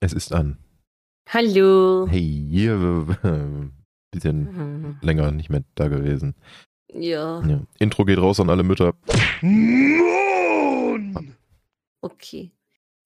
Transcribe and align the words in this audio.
Es 0.00 0.12
ist 0.12 0.32
an. 0.32 0.58
Hallo. 1.28 2.06
Hey, 2.08 2.46
hier, 2.50 3.06
äh, 3.22 3.68
bisschen 4.12 4.44
Mhm. 4.52 4.98
länger 5.00 5.30
nicht 5.32 5.50
mehr 5.50 5.64
da 5.74 5.88
gewesen. 5.88 6.34
Ja, 6.92 7.42
Ja. 7.44 7.60
Intro 7.78 8.04
geht 8.04 8.18
raus 8.18 8.38
an 8.40 8.50
alle 8.50 8.62
Mütter. 8.62 8.94
okay. 12.00 12.52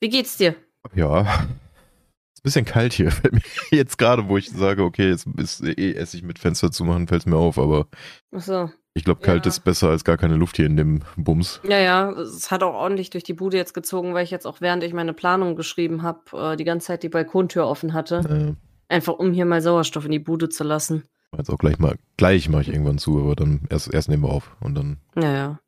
Wie 0.01 0.09
geht's 0.09 0.37
dir? 0.37 0.57
Ja. 0.95 1.23
Ist 1.23 2.41
ein 2.41 2.43
bisschen 2.43 2.65
kalt 2.65 2.93
hier. 2.93 3.11
Fällt 3.11 3.35
mir 3.35 3.43
jetzt 3.71 3.97
gerade, 3.99 4.29
wo 4.29 4.37
ich 4.37 4.51
sage, 4.51 4.83
okay, 4.85 5.09
jetzt 5.11 5.27
ist 5.39 5.63
eh 5.63 5.93
Essig 5.93 6.23
mit 6.23 6.39
Fenster 6.39 6.71
zu 6.71 6.85
machen, 6.85 7.07
fällt 7.09 7.23
es 7.23 7.27
mir 7.27 7.37
auf, 7.37 7.59
aber 7.59 7.89
Achso. 8.33 8.71
Ich 8.95 9.05
glaube, 9.05 9.21
kalt 9.21 9.47
Ja. 9.47 9.51
ist 9.51 9.61
besser 9.61 9.89
als 9.91 10.05
gar 10.05 10.17
keine 10.17 10.37
Luft 10.37 10.57
hier 10.57 10.67
in 10.67 10.77
dem 10.77 11.01
Bums. 11.17 11.61
Ja, 11.69 11.79
ja, 11.79 12.11
es 12.13 12.51
hat 12.51 12.63
auch 12.63 12.75
ordentlich 12.75 13.11
durch 13.11 13.25
die 13.25 13.35
Bude 13.35 13.57
jetzt 13.57 13.75
gezogen, 13.75 14.15
weil 14.15 14.25
ich 14.25 14.31
jetzt 14.31 14.47
auch 14.47 14.61
während 14.61 14.83
ich 14.85 14.93
meine 14.93 15.13
Planung 15.13 15.57
geschrieben 15.57 16.03
habe, 16.03 16.21
äh, 16.53 16.57
die 16.57 16.65
ganze 16.65 16.89
Zeit 16.89 17.03
die 17.03 17.09
Balkontür 17.09 17.67
offen 17.67 17.93
hatte. 17.93 18.57
Äh, 18.59 18.93
Einfach 18.93 19.15
um 19.15 19.33
hier 19.33 19.45
mal 19.45 19.63
Sauerstoff 19.63 20.05
in 20.05 20.11
die 20.11 20.19
Bude 20.19 20.49
zu 20.49 20.65
lassen. 20.65 21.05
jetzt 21.37 21.49
auch 21.49 21.59
gleich 21.59 21.79
mal, 21.79 21.97
gleich 22.17 22.49
mache 22.49 22.63
ich 22.63 22.69
irgendwann 22.71 22.99
zu, 22.99 23.21
aber 23.21 23.37
dann 23.37 23.61
erst, 23.71 23.95
erst 23.95 24.09
nehmen 24.09 24.25
wir 24.25 24.31
auf 24.31 24.57
und 24.61 24.75
dann, 24.75 24.97
Ja, 25.15 25.23
ja. 25.23 25.31
ja, 25.31 25.59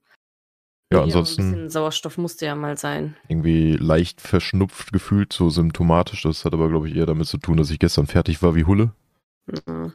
Hier, 0.93 1.03
ansonsten. 1.03 1.71
Sauerstoff 1.71 2.19
musste 2.19 2.47
ja 2.47 2.57
mal 2.57 2.77
sein. 2.77 3.15
irgendwie 3.29 3.77
leicht 3.77 4.21
verschnupft 4.21 4.93
gefühlt, 4.93 5.33
so 5.33 5.49
symptomatisch. 5.51 6.23
Das 6.23 6.45
hat 6.45 6.53
aber, 6.53 6.69
glaube 6.69 6.89
ich, 6.89 6.97
eher 6.97 7.07
damit 7.07 7.29
zu 7.29 7.39
tun, 7.39 7.57
dass 7.59 7.71
ich 7.71 7.79
gestern 7.79 8.09
fertig 8.09 8.43
war 8.43 8.57
wie 8.57 8.65
Hulle. 8.65 8.91
Ja. 9.69 9.93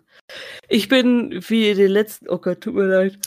Ich 0.67 0.89
bin 0.89 1.39
wie 1.47 1.69
in 1.69 1.77
den 1.77 1.91
letzten. 1.91 2.29
Oh 2.29 2.37
Gott, 2.37 2.61
tut 2.61 2.75
mir 2.75 2.85
leid. 2.85 3.19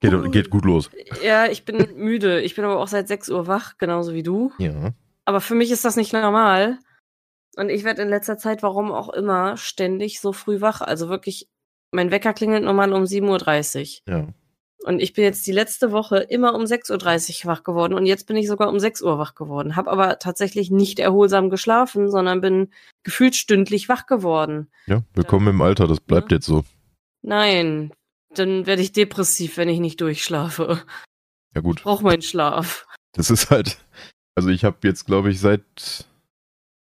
Geht, 0.00 0.32
geht 0.32 0.50
gut 0.50 0.64
los. 0.64 0.90
Ja, 1.22 1.46
ich 1.46 1.64
bin 1.64 1.88
müde. 1.96 2.40
Ich 2.42 2.54
bin 2.54 2.64
aber 2.64 2.78
auch 2.78 2.88
seit 2.88 3.08
6 3.08 3.30
Uhr 3.30 3.46
wach, 3.46 3.78
genauso 3.78 4.12
wie 4.12 4.22
du. 4.22 4.52
Ja. 4.58 4.92
Aber 5.24 5.40
für 5.40 5.54
mich 5.54 5.70
ist 5.70 5.84
das 5.84 5.96
nicht 5.96 6.12
normal. 6.12 6.78
Und 7.56 7.70
ich 7.70 7.84
werde 7.84 8.02
in 8.02 8.08
letzter 8.08 8.36
Zeit, 8.36 8.62
warum 8.62 8.92
auch 8.92 9.08
immer, 9.08 9.56
ständig 9.56 10.20
so 10.20 10.32
früh 10.32 10.60
wach. 10.60 10.82
Also 10.82 11.08
wirklich, 11.08 11.48
mein 11.90 12.10
Wecker 12.10 12.34
klingelt 12.34 12.64
normal 12.64 12.92
um 12.92 13.04
7.30 13.04 14.02
Uhr. 14.06 14.14
Ja. 14.14 14.28
Und 14.84 15.00
ich 15.00 15.14
bin 15.14 15.24
jetzt 15.24 15.46
die 15.46 15.52
letzte 15.52 15.90
Woche 15.90 16.18
immer 16.18 16.54
um 16.54 16.62
6.30 16.64 17.44
Uhr 17.44 17.50
wach 17.50 17.64
geworden. 17.64 17.94
Und 17.94 18.06
jetzt 18.06 18.26
bin 18.26 18.36
ich 18.36 18.46
sogar 18.46 18.68
um 18.68 18.78
6 18.78 19.02
Uhr 19.02 19.18
wach 19.18 19.34
geworden. 19.34 19.74
Hab 19.74 19.88
aber 19.88 20.18
tatsächlich 20.18 20.70
nicht 20.70 20.98
erholsam 20.98 21.50
geschlafen, 21.50 22.10
sondern 22.10 22.40
bin 22.40 22.70
gefühlt 23.02 23.34
stündlich 23.34 23.88
wach 23.88 24.06
geworden. 24.06 24.68
Ja, 24.86 25.02
willkommen 25.14 25.48
im 25.48 25.60
Alter, 25.62 25.86
das 25.88 26.00
bleibt 26.00 26.30
Ja. 26.30 26.36
jetzt 26.36 26.46
so. 26.46 26.64
Nein, 27.22 27.92
dann 28.34 28.66
werde 28.66 28.82
ich 28.82 28.92
depressiv, 28.92 29.56
wenn 29.56 29.68
ich 29.68 29.80
nicht 29.80 30.00
durchschlafe. 30.00 30.82
Ja 31.54 31.60
gut, 31.62 31.78
Ich 31.78 31.84
brauche 31.84 32.04
meinen 32.04 32.22
Schlaf. 32.22 32.86
das 33.14 33.30
ist 33.30 33.50
halt, 33.50 33.78
also 34.36 34.50
ich 34.50 34.64
habe 34.64 34.76
jetzt, 34.82 35.06
glaube 35.06 35.30
ich, 35.30 35.40
seit 35.40 36.06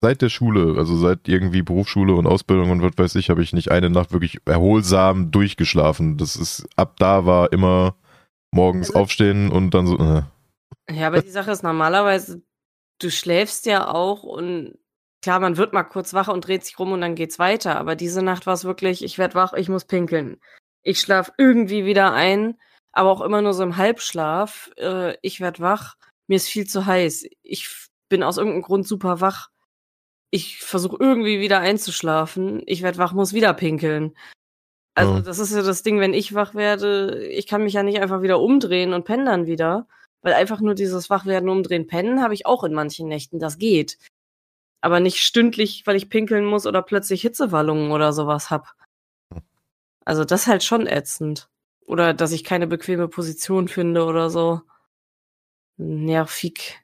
seit 0.03 0.21
der 0.21 0.29
Schule, 0.29 0.77
also 0.77 0.97
seit 0.97 1.29
irgendwie 1.29 1.63
Berufsschule 1.63 2.15
und 2.15 2.27
Ausbildung 2.27 2.71
und 2.71 2.83
was 2.83 2.99
weiß 2.99 3.15
ich, 3.15 3.31
habe 3.31 3.43
ich 3.43 3.53
nicht 3.53 3.71
eine 3.71 3.89
Nacht 3.89 4.13
wirklich 4.13 4.39
erholsam 4.45 5.31
durchgeschlafen. 5.31 6.19
Das 6.19 6.37
ist, 6.37 6.67
ab 6.77 6.97
da 6.99 7.25
war 7.25 7.53
immer 7.53 7.95
morgens 8.53 8.89
Also- 8.91 8.99
aufstehen 9.01 9.51
und 9.51 9.71
dann 9.73 9.87
so, 9.87 9.99
äh, 9.99 10.23
Ja, 10.91 11.07
aber 11.07 11.23
die 11.23 11.31
Sache 11.31 11.53
ist 11.53 11.63
normalerweise, 11.63 12.43
du 13.01 13.11
schläfst 13.11 13.67
ja 13.67 13.89
auch 13.89 14.25
und 14.25 14.77
klar, 15.23 15.39
man 15.39 15.57
wird 15.57 15.73
mal 15.73 15.85
kurz 15.85 16.13
wach 16.13 16.29
und 16.29 16.47
dreht 16.47 16.65
sich 16.65 16.79
rum 16.79 16.91
und 16.93 17.01
dann 17.01 17.15
geht's 17.15 17.39
weiter. 17.39 17.79
Aber 17.79 17.95
diese 17.95 18.23
Nacht 18.23 18.47
war 18.47 18.55
es 18.55 18.65
wirklich, 18.65 19.05
ich 19.05 19.17
werd 19.19 19.37
wach, 19.37 19.53
ich 19.53 19.69
muss 19.69 19.85
pinkeln. 19.85 20.39
Ich 20.83 21.01
schlaf 21.01 21.31
irgendwie 21.39 21.85
wieder 21.85 22.13
ein, 22.13 22.59
aber 22.93 23.11
auch 23.11 23.21
immer 23.21 23.41
nur 23.41 23.55
so 23.55 23.63
im 23.63 23.77
Halbschlaf. 23.77 24.71
Äh, 24.77 25.17
ich 25.23 25.41
werd 25.41 25.61
wach, 25.61 25.95
mir 26.27 26.35
ist 26.37 26.49
viel 26.49 26.67
zu 26.67 26.87
heiß. 26.87 27.27
Ich 27.45 27.87
bin 28.09 28.25
aus 28.25 28.37
irgendeinem 28.37 28.63
Grund 28.63 28.87
super 28.89 29.21
wach. 29.21 29.49
Ich 30.35 30.59
versuche 30.61 30.97
irgendwie 30.99 31.41
wieder 31.41 31.61
einzuschlafen. 31.61 32.63
Ich 32.67 32.83
werd 32.83 32.97
wach, 32.99 33.13
muss 33.13 33.35
wieder 33.35 33.53
pinkeln. 33.55 34.17
Also 34.95 35.15
Ja. 35.17 35.21
das 35.21 35.39
ist 35.39 35.53
ja 35.55 35.63
das 35.63 35.83
Ding, 35.83 36.01
wenn 36.01 36.15
ich 36.15 36.35
wach 36.35 36.55
werde, 36.55 37.27
ich 37.29 37.47
kann 37.47 37.63
mich 37.65 37.75
ja 37.75 37.83
nicht 37.83 38.01
einfach 38.01 38.23
wieder 38.23 38.41
umdrehen 38.41 38.95
und 38.95 39.05
pennen 39.05 39.27
dann 39.27 39.47
wieder. 39.47 39.87
Weil 40.23 40.35
einfach 40.35 40.61
nur 40.61 40.75
dieses 40.75 41.11
Wachwerden, 41.11 41.49
Umdrehen, 41.49 41.87
Pennen 41.87 42.23
habe 42.23 42.35
ich 42.35 42.47
auch 42.47 42.65
in 42.65 42.73
manchen 42.75 43.09
Nächten. 43.09 43.39
Das 43.41 43.59
geht. 43.59 43.99
Aber 44.81 45.01
nicht 45.01 45.19
stündlich, 45.19 45.83
weil 45.87 45.97
ich 45.97 46.09
pinkeln 46.11 46.45
muss 46.47 46.67
oder 46.67 46.83
plötzlich 46.83 47.23
Hitzewallungen 47.23 47.93
oder 47.93 48.13
sowas 48.13 48.51
hab. 48.51 48.75
Also 50.05 50.25
das 50.25 50.43
ist 50.43 50.47
halt 50.49 50.65
schon 50.65 50.87
ätzend. 50.87 51.49
Oder 51.87 52.15
dass 52.15 52.33
ich 52.33 52.45
keine 52.45 52.67
bequeme 52.69 53.09
Position 53.09 53.69
finde 53.69 54.05
oder 54.05 54.31
so. 54.31 54.63
Nervig. 55.77 56.82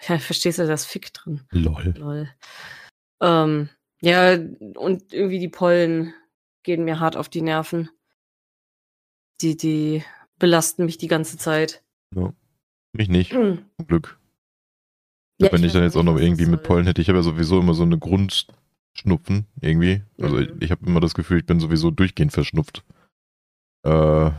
Ja, 0.08 0.18
verstehst 0.18 0.58
du 0.58 0.66
das 0.66 0.86
Fick 0.86 1.12
drin? 1.12 1.42
lol. 1.50 1.92
Lol. 1.96 2.28
Ähm, 3.20 3.68
ja, 4.00 4.32
und 4.76 5.12
irgendwie 5.12 5.38
die 5.38 5.48
Pollen 5.48 6.14
gehen 6.62 6.84
mir 6.84 7.00
hart 7.00 7.16
auf 7.16 7.28
die 7.28 7.42
Nerven. 7.42 7.90
Die, 9.42 9.56
die 9.56 10.02
belasten 10.38 10.84
mich 10.84 10.98
die 10.98 11.08
ganze 11.08 11.36
Zeit. 11.38 11.82
Mich 12.92 13.08
nicht, 13.08 13.32
Ja, 13.32 13.56
zum 13.78 13.86
Glück. 13.86 14.18
wenn 15.38 15.48
ich 15.60 15.66
weiß 15.66 15.72
dann 15.74 15.82
jetzt 15.84 15.96
auch 15.96 16.02
noch 16.02 16.18
irgendwie 16.18 16.46
mit. 16.46 16.62
Pollen 16.64 16.86
hätte, 16.86 17.00
ich 17.00 17.08
habe 17.08 17.18
ja 17.18 17.22
sowieso 17.22 17.60
immer 17.60 17.74
so 17.74 17.84
eine 17.84 17.98
Grundschnupfen 17.98 19.46
irgendwie. 19.60 20.02
Also 20.20 20.36
Mhm. 20.36 20.42
ich, 20.42 20.62
ich 20.64 20.70
habe 20.70 20.86
immer 20.86 21.00
das 21.00 21.14
Gefühl, 21.14 21.38
ich 21.38 21.46
bin 21.46 21.60
sowieso 21.60 21.90
durchgehend 21.90 22.32
verschnupft. 22.32 22.84
Äh, 23.84 24.30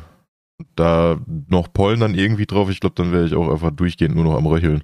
da 0.75 1.19
noch 1.47 1.71
Pollen 1.73 1.99
dann 2.01 2.13
irgendwie 2.13 2.45
drauf, 2.45 2.69
ich 2.69 2.79
glaube, 2.79 2.95
dann 2.95 3.11
wäre 3.11 3.25
ich 3.25 3.33
auch 3.35 3.49
einfach 3.49 3.71
durchgehend 3.71 4.15
nur 4.15 4.25
noch 4.25 4.35
am 4.35 4.45
Röcheln. 4.45 4.83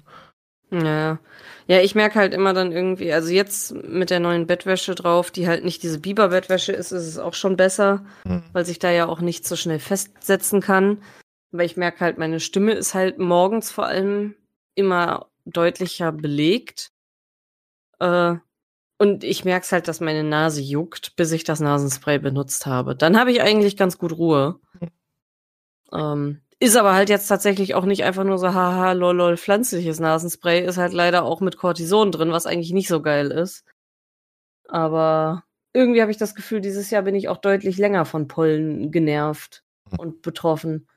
Ja. 0.70 1.18
Ja, 1.66 1.80
ich 1.80 1.94
merke 1.94 2.18
halt 2.18 2.32
immer 2.32 2.54
dann 2.54 2.72
irgendwie, 2.72 3.12
also 3.12 3.28
jetzt 3.28 3.74
mit 3.74 4.10
der 4.10 4.20
neuen 4.20 4.46
Bettwäsche 4.46 4.94
drauf, 4.94 5.30
die 5.30 5.46
halt 5.46 5.64
nicht 5.64 5.82
diese 5.82 5.98
Biber-Bettwäsche 6.00 6.72
ist, 6.72 6.92
ist 6.92 7.06
es 7.06 7.18
auch 7.18 7.34
schon 7.34 7.56
besser, 7.56 8.04
Hm. 8.26 8.42
weil 8.52 8.64
sich 8.64 8.78
da 8.78 8.90
ja 8.90 9.06
auch 9.06 9.20
nicht 9.20 9.46
so 9.46 9.54
schnell 9.56 9.78
festsetzen 9.78 10.60
kann. 10.60 11.02
Aber 11.52 11.64
ich 11.64 11.76
merke 11.76 12.00
halt, 12.00 12.18
meine 12.18 12.40
Stimme 12.40 12.72
ist 12.72 12.94
halt 12.94 13.18
morgens 13.18 13.70
vor 13.70 13.86
allem 13.86 14.34
immer 14.74 15.28
deutlicher 15.44 16.12
belegt. 16.12 16.90
Äh, 18.00 18.36
und 18.98 19.24
ich 19.24 19.44
merke 19.44 19.64
es 19.64 19.72
halt, 19.72 19.88
dass 19.88 20.00
meine 20.00 20.24
Nase 20.24 20.60
juckt, 20.60 21.16
bis 21.16 21.32
ich 21.32 21.44
das 21.44 21.60
Nasenspray 21.60 22.18
benutzt 22.18 22.66
habe. 22.66 22.96
Dann 22.96 23.18
habe 23.18 23.30
ich 23.30 23.42
eigentlich 23.42 23.76
ganz 23.76 23.96
gut 23.98 24.12
Ruhe. 24.12 24.58
Ähm, 25.92 26.40
ist 26.60 26.76
aber 26.76 26.94
halt 26.94 27.08
jetzt 27.08 27.26
tatsächlich 27.26 27.74
auch 27.74 27.84
nicht 27.84 28.04
einfach 28.04 28.24
nur 28.24 28.38
so 28.38 28.52
haha 28.52 28.92
lol 28.92 29.16
lol 29.16 29.36
pflanzliches 29.36 30.00
Nasenspray, 30.00 30.64
ist 30.64 30.78
halt 30.78 30.92
leider 30.92 31.24
auch 31.24 31.40
mit 31.40 31.56
Cortison 31.56 32.12
drin, 32.12 32.32
was 32.32 32.46
eigentlich 32.46 32.72
nicht 32.72 32.88
so 32.88 33.00
geil 33.00 33.30
ist. 33.30 33.64
Aber 34.68 35.44
irgendwie 35.72 36.00
habe 36.02 36.10
ich 36.10 36.16
das 36.16 36.34
Gefühl, 36.34 36.60
dieses 36.60 36.90
Jahr 36.90 37.02
bin 37.02 37.14
ich 37.14 37.28
auch 37.28 37.38
deutlich 37.38 37.78
länger 37.78 38.04
von 38.04 38.28
Pollen 38.28 38.90
genervt 38.90 39.64
und 39.98 40.22
betroffen. 40.22 40.88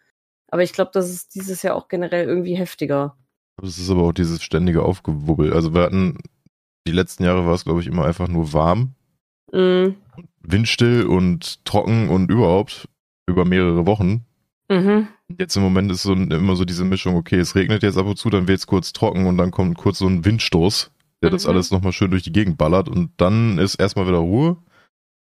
Aber 0.47 0.63
ich 0.63 0.73
glaube, 0.73 0.91
das 0.94 1.09
ist 1.09 1.35
dieses 1.35 1.61
Jahr 1.61 1.75
auch 1.75 1.88
generell 1.88 2.27
irgendwie 2.27 2.55
heftiger. 2.55 3.16
Das 3.61 3.77
ist 3.77 3.89
aber 3.89 4.03
auch 4.03 4.11
dieses 4.11 4.41
ständige 4.44 4.83
Aufgewubbel. 4.83 5.53
Also 5.53 5.73
wir 5.73 5.83
hatten, 5.83 6.17
die 6.88 6.91
letzten 6.91 7.23
Jahre 7.23 7.45
war 7.45 7.53
es, 7.53 7.63
glaube 7.63 7.81
ich, 7.81 7.88
immer 7.88 8.05
einfach 8.05 8.27
nur 8.27 8.51
warm, 8.51 8.95
Mm, 9.51 9.95
windstill 10.41 11.05
und 11.05 11.63
trocken 11.66 12.09
und 12.09 12.31
überhaupt 12.31 12.88
über 13.27 13.45
mehrere 13.45 13.85
Wochen. 13.85 14.25
Mhm. 14.71 15.07
Jetzt 15.37 15.55
im 15.55 15.63
Moment 15.63 15.91
ist 15.91 16.03
so 16.03 16.13
immer 16.13 16.55
so 16.55 16.65
diese 16.65 16.85
Mischung, 16.85 17.15
okay, 17.15 17.37
es 17.37 17.55
regnet 17.55 17.83
jetzt 17.83 17.97
ab 17.97 18.05
und 18.05 18.17
zu, 18.17 18.29
dann 18.29 18.47
wird 18.47 18.59
es 18.59 18.67
kurz 18.67 18.93
trocken 18.93 19.25
und 19.27 19.37
dann 19.37 19.51
kommt 19.51 19.77
kurz 19.77 19.99
so 19.99 20.07
ein 20.07 20.25
Windstoß, 20.25 20.91
der 21.21 21.29
das 21.29 21.45
Mhm. 21.45 21.51
alles 21.51 21.71
nochmal 21.71 21.93
schön 21.93 22.11
durch 22.11 22.23
die 22.23 22.31
Gegend 22.31 22.57
ballert 22.57 22.89
und 22.89 23.11
dann 23.17 23.57
ist 23.57 23.75
erstmal 23.75 24.07
wieder 24.07 24.17
Ruhe. 24.17 24.57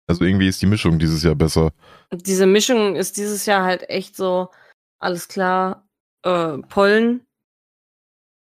Also 0.07 0.25
irgendwie 0.25 0.49
ist 0.49 0.61
die 0.61 0.67
Mischung 0.67 0.99
dieses 0.99 1.23
Jahr 1.23 1.35
besser. 1.35 1.73
Diese 2.13 2.47
Mischung 2.47 2.97
ist 2.97 3.17
dieses 3.17 3.47
Jahr 3.47 3.65
halt 3.65 3.89
echt 3.89 4.17
so, 4.17 4.49
alles 4.99 5.29
klar, 5.29 5.87
äh, 6.23 6.59
Pollen, 6.69 7.25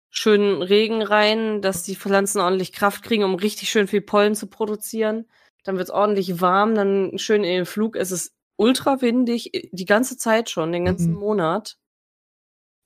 schön 0.09 0.61
Regen 0.61 1.01
rein, 1.01 1.61
dass 1.61 1.83
die 1.83 1.95
Pflanzen 1.95 2.41
ordentlich 2.41 2.73
Kraft 2.73 3.03
kriegen, 3.03 3.23
um 3.23 3.35
richtig 3.35 3.69
schön 3.69 3.87
viel 3.87 4.01
Pollen 4.01 4.35
zu 4.35 4.47
produzieren. 4.47 5.25
Dann 5.63 5.77
wird's 5.77 5.91
ordentlich 5.91 6.41
warm, 6.41 6.75
dann 6.75 7.17
schön 7.17 7.43
in 7.43 7.51
den 7.51 7.65
Flug. 7.65 7.95
Es 7.95 8.11
ist 8.11 8.33
ultra 8.61 9.01
windig, 9.01 9.53
äh, 9.53 9.69
die 9.71 9.85
ganze 9.85 10.17
Zeit 10.17 10.49
schon, 10.49 10.71
den 10.71 10.85
ganzen 10.85 11.13
Mhm. 11.13 11.19
Monat. 11.19 11.77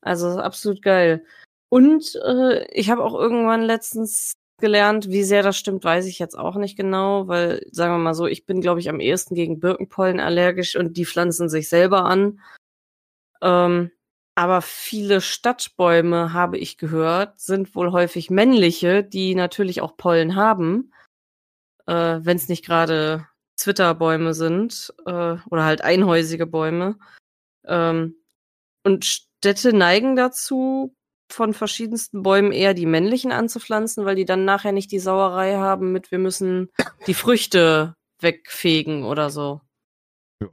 Also 0.01 0.27
absolut 0.39 0.81
geil. 0.81 1.25
Und 1.69 2.15
äh, 2.25 2.65
ich 2.71 2.89
habe 2.89 3.03
auch 3.03 3.15
irgendwann 3.15 3.63
letztens 3.63 4.33
gelernt, 4.61 5.09
wie 5.09 5.23
sehr 5.23 5.43
das 5.43 5.57
stimmt, 5.57 5.83
weiß 5.83 6.05
ich 6.05 6.19
jetzt 6.19 6.37
auch 6.37 6.55
nicht 6.55 6.77
genau, 6.77 7.27
weil, 7.27 7.65
sagen 7.71 7.93
wir 7.93 7.97
mal 7.97 8.13
so, 8.13 8.25
ich 8.25 8.45
bin, 8.45 8.61
glaube 8.61 8.79
ich, 8.79 8.87
am 8.89 9.01
ehesten 9.01 9.35
gegen 9.35 9.59
Birkenpollen 9.59 10.19
allergisch 10.21 10.77
und 10.77 10.95
die 10.95 11.05
pflanzen 11.05 11.49
sich 11.49 11.67
selber 11.67 12.05
an. 12.05 12.39
Ähm, 13.41 13.91
aber 14.35 14.61
viele 14.61 15.21
Stadtbäume, 15.21 16.33
habe 16.33 16.57
ich 16.57 16.77
gehört, 16.77 17.39
sind 17.39 17.75
wohl 17.75 17.91
häufig 17.91 18.29
männliche, 18.29 19.03
die 19.03 19.35
natürlich 19.35 19.81
auch 19.81 19.97
Pollen 19.97 20.35
haben, 20.35 20.93
äh, 21.87 22.19
wenn 22.21 22.37
es 22.37 22.47
nicht 22.47 22.65
gerade 22.65 23.27
Zwitterbäume 23.55 24.33
sind 24.33 24.93
äh, 25.05 25.37
oder 25.49 25.63
halt 25.63 25.81
einhäusige 25.81 26.45
Bäume. 26.45 26.97
Ähm, 27.65 28.15
und 28.83 29.05
Städte 29.05 29.73
neigen 29.73 30.15
dazu, 30.15 30.95
von 31.31 31.53
verschiedensten 31.53 32.23
Bäumen 32.23 32.51
eher 32.51 32.73
die 32.73 32.85
männlichen 32.85 33.31
anzupflanzen, 33.31 34.05
weil 34.05 34.15
die 34.15 34.25
dann 34.25 34.45
nachher 34.45 34.71
nicht 34.71 34.91
die 34.91 34.99
Sauerei 34.99 35.55
haben 35.55 35.91
mit, 35.91 36.11
wir 36.11 36.19
müssen 36.19 36.69
die 37.07 37.13
Früchte 37.13 37.95
wegfegen 38.19 39.03
oder 39.03 39.29
so. 39.29 39.61
Ja. 40.41 40.49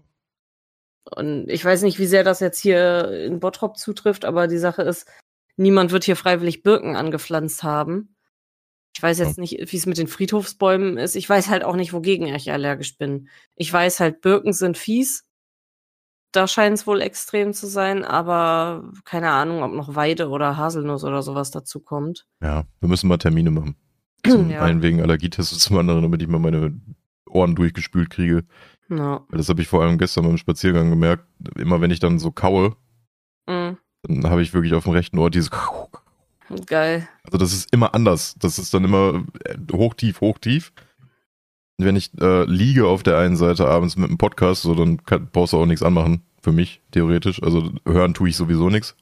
Und 1.16 1.48
ich 1.48 1.64
weiß 1.64 1.82
nicht, 1.82 1.98
wie 1.98 2.06
sehr 2.06 2.25
das 2.25 2.40
jetzt 2.40 2.58
hier 2.58 3.10
in 3.26 3.40
Bottrop 3.40 3.76
zutrifft, 3.76 4.25
aber 4.25 4.48
die 4.48 4.58
Sache 4.58 4.82
ist, 4.82 5.06
niemand 5.56 5.93
wird 5.93 6.05
hier 6.05 6.16
freiwillig 6.16 6.62
Birken 6.62 6.96
angepflanzt 6.96 7.62
haben. 7.62 8.16
Ich 8.94 9.03
weiß 9.03 9.19
jetzt 9.19 9.39
nicht, 9.39 9.59
wie 9.73 9.77
es 9.77 9.87
mit 9.87 9.97
den 9.99 10.06
Friedhofsbäumen 10.06 10.99
ist. 10.99 11.17
Ich 11.17 11.29
weiß 11.29 11.49
halt 11.49 11.65
auch 11.65 11.77
nicht, 11.77 11.93
wogegen 11.93 12.27
ich 12.27 12.53
allergisch 12.53 12.99
bin. 12.99 13.29
Ich 13.56 13.73
weiß 13.73 14.00
halt, 14.00 14.21
Birken 14.21 14.53
sind 14.53 14.77
fies. 14.77 15.27
Da 16.33 16.47
scheint 16.47 16.79
es 16.79 16.87
wohl 16.87 17.00
extrem 17.03 17.53
zu 17.53 17.67
sein, 17.67 18.05
aber 18.05 18.91
keine 19.05 19.31
Ahnung, 19.31 19.62
ob 19.62 19.73
noch 19.73 19.94
Weide 19.94 20.29
oder 20.29 20.56
Haselnuss 20.56 21.05
oder 21.05 21.23
sowas 21.23 21.50
dazu 21.50 21.81
kommt. 21.81 22.27
Ja, 22.43 22.65
wir 22.81 22.89
müssen 22.89 23.09
mal 23.09 23.19
Termine 23.19 23.50
machen. 23.50 23.77
Zum 24.27 24.50
Ja. 24.50 24.62
einen 24.62 24.83
wegen 24.83 25.00
Allergietest 25.03 25.53
und 25.53 25.59
zum 25.59 25.77
anderen, 25.79 26.03
damit 26.03 26.23
ich 26.23 26.29
mal 26.29 26.39
meine 26.39 26.79
Ohren 27.29 27.55
durchgespült 27.55 28.11
kriege. 28.11 28.44
Weil 28.89 29.21
Das 29.31 29.49
habe 29.49 29.62
ich 29.62 29.69
vor 29.69 29.83
allem 29.83 29.97
gestern 29.99 30.25
beim 30.25 30.37
Spaziergang 30.37 30.91
gemerkt. 30.91 31.27
Immer 31.56 31.81
wenn 31.81 31.91
ich 31.91 32.00
dann 32.00 32.19
so 32.19 32.31
kaue, 32.31 32.77
Mhm. 33.49 33.79
dann 34.03 34.31
habe 34.31 34.43
ich 34.43 34.53
wirklich 34.55 34.75
auf 34.75 34.85
dem 34.85 34.93
rechten 34.93 35.19
Ohr 35.19 35.31
dieses. 35.31 35.50
Geil. 36.66 37.08
Also 37.25 37.38
das 37.38 37.52
ist 37.52 37.72
immer 37.72 37.94
anders. 37.94 38.34
Das 38.38 38.58
ist 38.58 38.72
dann 38.75 38.84
immer 38.84 39.25
äh, 39.44 39.56
hoch, 39.72 39.94
tief, 39.94 40.20
hoch, 40.20 40.38
tief. 40.38 40.72
Wenn 41.78 41.96
ich 41.96 42.10
äh, 42.20 42.44
liege 42.44 42.87
auf 42.87 43.02
der 43.02 43.19
einen 43.19 43.37
Seite 43.37 43.66
abends 43.69 43.96
mit 43.96 44.08
einem 44.08 44.19
Podcast, 44.19 44.62
so 44.62 44.75
dann 44.75 45.04
kann, 45.04 45.28
brauchst 45.32 45.52
du 45.52 45.58
auch 45.58 45.66
nichts 45.66 45.82
anmachen. 45.82 46.22
Für 46.43 46.52
mich, 46.52 46.81
theoretisch. 46.90 47.43
Also 47.43 47.72
hören 47.87 48.14
tue 48.14 48.28
ich 48.28 48.37
sowieso 48.37 48.69
nichts. 48.69 48.96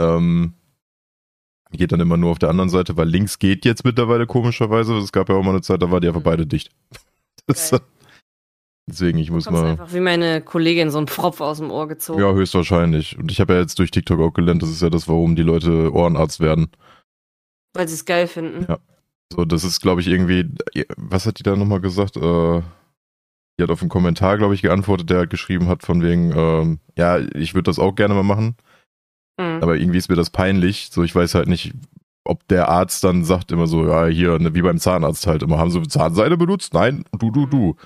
Ähm, 0.00 0.54
geht 1.72 1.92
dann 1.92 2.00
immer 2.00 2.16
nur 2.16 2.30
auf 2.30 2.38
der 2.38 2.48
anderen 2.48 2.70
Seite, 2.70 2.96
weil 2.96 3.08
links 3.08 3.38
geht 3.38 3.64
jetzt 3.64 3.84
mittlerweile 3.84 4.26
komischerweise. 4.26 4.96
Es 4.96 5.12
gab 5.12 5.28
ja 5.28 5.34
auch 5.34 5.42
mal 5.42 5.50
eine 5.50 5.60
Zeit, 5.60 5.82
da 5.82 5.90
war 5.90 6.00
die 6.00 6.08
einfach 6.08 6.20
Mhm. 6.20 6.24
beide 6.24 6.46
dicht. 6.46 6.70
Das, 7.46 7.70
Geil. 7.70 7.80
Deswegen, 8.88 9.18
ich 9.18 9.30
muss 9.30 9.48
mal. 9.50 9.64
einfach 9.64 9.92
wie 9.92 10.00
meine 10.00 10.40
Kollegin 10.40 10.90
so 10.90 10.98
ein 10.98 11.06
Pfropf 11.06 11.40
aus 11.40 11.58
dem 11.58 11.70
Ohr 11.70 11.86
gezogen. 11.88 12.20
Ja, 12.20 12.32
höchstwahrscheinlich. 12.32 13.18
Und 13.18 13.30
ich 13.30 13.40
habe 13.40 13.54
ja 13.54 13.60
jetzt 13.60 13.78
durch 13.78 13.90
TikTok 13.90 14.20
auch 14.20 14.32
gelernt, 14.32 14.62
das 14.62 14.70
ist 14.70 14.82
ja 14.82 14.90
das, 14.90 15.08
warum 15.08 15.36
die 15.36 15.42
Leute 15.42 15.92
Ohrenarzt 15.92 16.40
werden. 16.40 16.70
Weil 17.74 17.86
sie 17.88 17.94
es 17.94 18.04
geil 18.04 18.26
finden. 18.26 18.66
Ja. 18.68 18.78
So, 19.32 19.44
das 19.44 19.62
ist, 19.62 19.80
glaube 19.80 20.00
ich, 20.00 20.06
irgendwie, 20.08 20.48
was 20.96 21.26
hat 21.26 21.38
die 21.38 21.42
da 21.42 21.54
nochmal 21.54 21.80
gesagt? 21.80 22.16
Äh, 22.16 22.62
die 23.58 23.62
hat 23.62 23.70
auf 23.70 23.80
einen 23.82 23.90
Kommentar, 23.90 24.38
glaube 24.38 24.54
ich, 24.54 24.62
geantwortet, 24.62 25.10
der 25.10 25.18
halt 25.18 25.30
geschrieben 25.30 25.68
hat, 25.68 25.82
von 25.82 26.02
wegen, 26.02 26.32
ähm, 26.34 26.78
ja, 26.96 27.18
ich 27.18 27.54
würde 27.54 27.64
das 27.68 27.78
auch 27.78 27.94
gerne 27.94 28.14
mal 28.14 28.22
machen, 28.22 28.56
Mhm. 29.38 29.62
aber 29.62 29.76
irgendwie 29.76 29.98
ist 29.98 30.08
mir 30.08 30.16
das 30.16 30.30
peinlich. 30.30 30.88
So, 30.90 31.02
ich 31.02 31.14
weiß 31.14 31.34
halt 31.34 31.48
nicht, 31.48 31.72
ob 32.24 32.46
der 32.48 32.68
Arzt 32.68 33.04
dann 33.04 33.24
sagt 33.24 33.52
immer 33.52 33.66
so, 33.66 33.86
ja, 33.86 34.06
hier, 34.06 34.38
ne, 34.38 34.54
wie 34.54 34.62
beim 34.62 34.78
Zahnarzt 34.78 35.26
halt 35.26 35.42
immer, 35.42 35.58
haben 35.58 35.70
sie 35.70 35.82
Zahnseide 35.82 36.36
benutzt? 36.36 36.72
Nein, 36.74 37.04
du, 37.18 37.30
du, 37.30 37.46
du. 37.46 37.76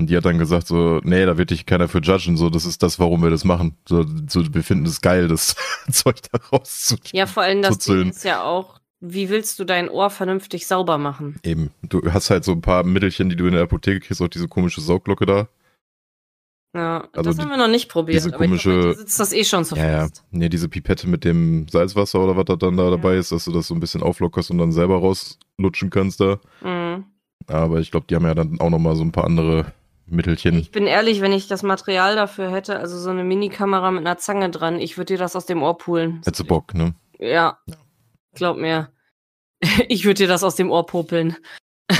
Und 0.00 0.08
die 0.10 0.16
hat 0.16 0.24
dann 0.24 0.38
gesagt 0.38 0.68
so, 0.68 1.00
nee, 1.02 1.26
da 1.26 1.36
wird 1.38 1.50
dich 1.50 1.66
keiner 1.66 1.88
für 1.88 1.98
judgen, 1.98 2.36
so, 2.36 2.50
das 2.50 2.64
ist 2.64 2.82
das, 2.84 2.98
warum 3.00 3.22
wir 3.22 3.30
das 3.30 3.44
machen. 3.44 3.76
So, 3.88 4.04
so 4.28 4.54
wir 4.54 4.62
finden 4.62 4.86
es 4.86 5.00
geil, 5.00 5.26
das 5.26 5.56
Zeug 5.90 6.16
da 6.30 6.38
rauszuziehen. 6.52 7.18
Ja, 7.18 7.26
vor 7.26 7.42
allem 7.42 7.62
das. 7.62 7.78
Ding 7.78 8.10
ist 8.10 8.24
ja 8.24 8.42
auch, 8.44 8.78
wie 9.00 9.28
willst 9.28 9.58
du 9.58 9.64
dein 9.64 9.88
Ohr 9.88 10.10
vernünftig 10.10 10.66
sauber 10.68 10.98
machen? 10.98 11.40
Eben. 11.42 11.70
Du 11.82 12.00
hast 12.12 12.30
halt 12.30 12.44
so 12.44 12.52
ein 12.52 12.60
paar 12.60 12.84
Mittelchen, 12.84 13.28
die 13.28 13.36
du 13.36 13.46
in 13.46 13.54
der 13.54 13.62
Apotheke 13.64 14.00
kriegst, 14.00 14.22
auch 14.22 14.28
diese 14.28 14.46
komische 14.48 14.80
Saugglocke 14.80 15.26
da. 15.26 15.48
Ja, 16.76 17.08
Also 17.16 17.30
das 17.30 17.38
haben 17.38 17.48
wir 17.50 17.56
noch 17.56 17.66
nicht 17.68 17.88
probiert. 17.88 18.18
diese 18.22 18.34
aber 18.34 18.44
ich 18.44 18.50
glaub, 18.62 18.62
komische- 18.74 18.88
dir 18.90 18.94
sitzt 18.94 19.18
das 19.18 19.32
eh 19.32 19.42
schon 19.44 19.64
so 19.64 19.74
Ja, 19.74 19.90
ja. 19.90 20.00
fest. 20.02 20.22
Nee, 20.30 20.48
diese 20.48 20.68
Pipette 20.68 21.08
mit 21.08 21.24
dem 21.24 21.66
Salzwasser 21.66 22.20
oder 22.20 22.36
was 22.36 22.44
da 22.44 22.56
dann 22.56 22.76
da 22.76 22.90
dabei 22.90 23.16
ist, 23.16 23.32
dass 23.32 23.46
du 23.46 23.52
das 23.52 23.66
so 23.66 23.74
ein 23.74 23.80
bisschen 23.80 24.02
auflockerst 24.02 24.50
und 24.50 24.58
dann 24.58 24.70
selber 24.70 24.98
rauslutschen 24.98 25.90
kannst 25.90 26.20
da. 26.20 26.38
Mhm. 26.62 27.04
Aber 27.46 27.80
ich 27.80 27.90
glaube, 27.90 28.06
die 28.08 28.14
haben 28.14 28.26
ja 28.26 28.34
dann 28.34 28.60
auch 28.60 28.68
nochmal 28.70 28.94
so 28.96 29.02
ein 29.02 29.12
paar 29.12 29.24
andere 29.24 29.72
Mittelchen. 30.10 30.58
Ich 30.58 30.70
bin 30.70 30.86
ehrlich, 30.86 31.20
wenn 31.20 31.32
ich 31.32 31.48
das 31.48 31.62
Material 31.62 32.16
dafür 32.16 32.50
hätte, 32.50 32.78
also 32.78 32.98
so 32.98 33.10
eine 33.10 33.24
Minikamera 33.24 33.90
mit 33.90 34.00
einer 34.06 34.18
Zange 34.18 34.50
dran, 34.50 34.80
ich 34.80 34.96
würde 34.96 35.14
dir 35.14 35.18
das 35.18 35.36
aus 35.36 35.46
dem 35.46 35.62
Ohr 35.62 35.76
pulen. 35.78 36.16
Hättest 36.24 36.40
du 36.40 36.44
Bock, 36.44 36.74
ne? 36.74 36.94
Ja. 37.18 37.58
Glaub 38.34 38.56
mir. 38.56 38.90
Ich 39.88 40.04
würde 40.04 40.14
dir 40.18 40.28
das 40.28 40.44
aus 40.44 40.54
dem 40.56 40.70
Ohr 40.70 40.86
popeln. 40.86 41.36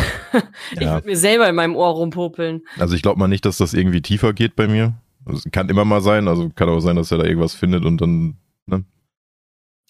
Ich 0.72 0.80
Ja. 0.80 0.94
würde 0.94 1.06
mir 1.08 1.16
selber 1.16 1.48
in 1.48 1.54
meinem 1.54 1.74
Ohr 1.74 1.88
rumpopeln. 1.94 2.62
Also 2.78 2.94
ich 2.94 3.02
glaube 3.02 3.18
mal 3.18 3.28
nicht, 3.28 3.44
dass 3.46 3.56
das 3.58 3.72
irgendwie 3.74 4.02
tiefer 4.02 4.32
geht 4.34 4.54
bei 4.56 4.68
mir. 4.68 4.94
Das 5.24 5.44
kann 5.50 5.68
immer 5.70 5.84
mal 5.86 6.00
sein, 6.02 6.28
also 6.28 6.50
kann 6.54 6.68
auch 6.68 6.80
sein, 6.80 6.96
dass 6.96 7.10
er 7.10 7.18
da 7.18 7.24
irgendwas 7.24 7.54
findet 7.54 7.84
und 7.84 8.00
dann, 8.00 8.36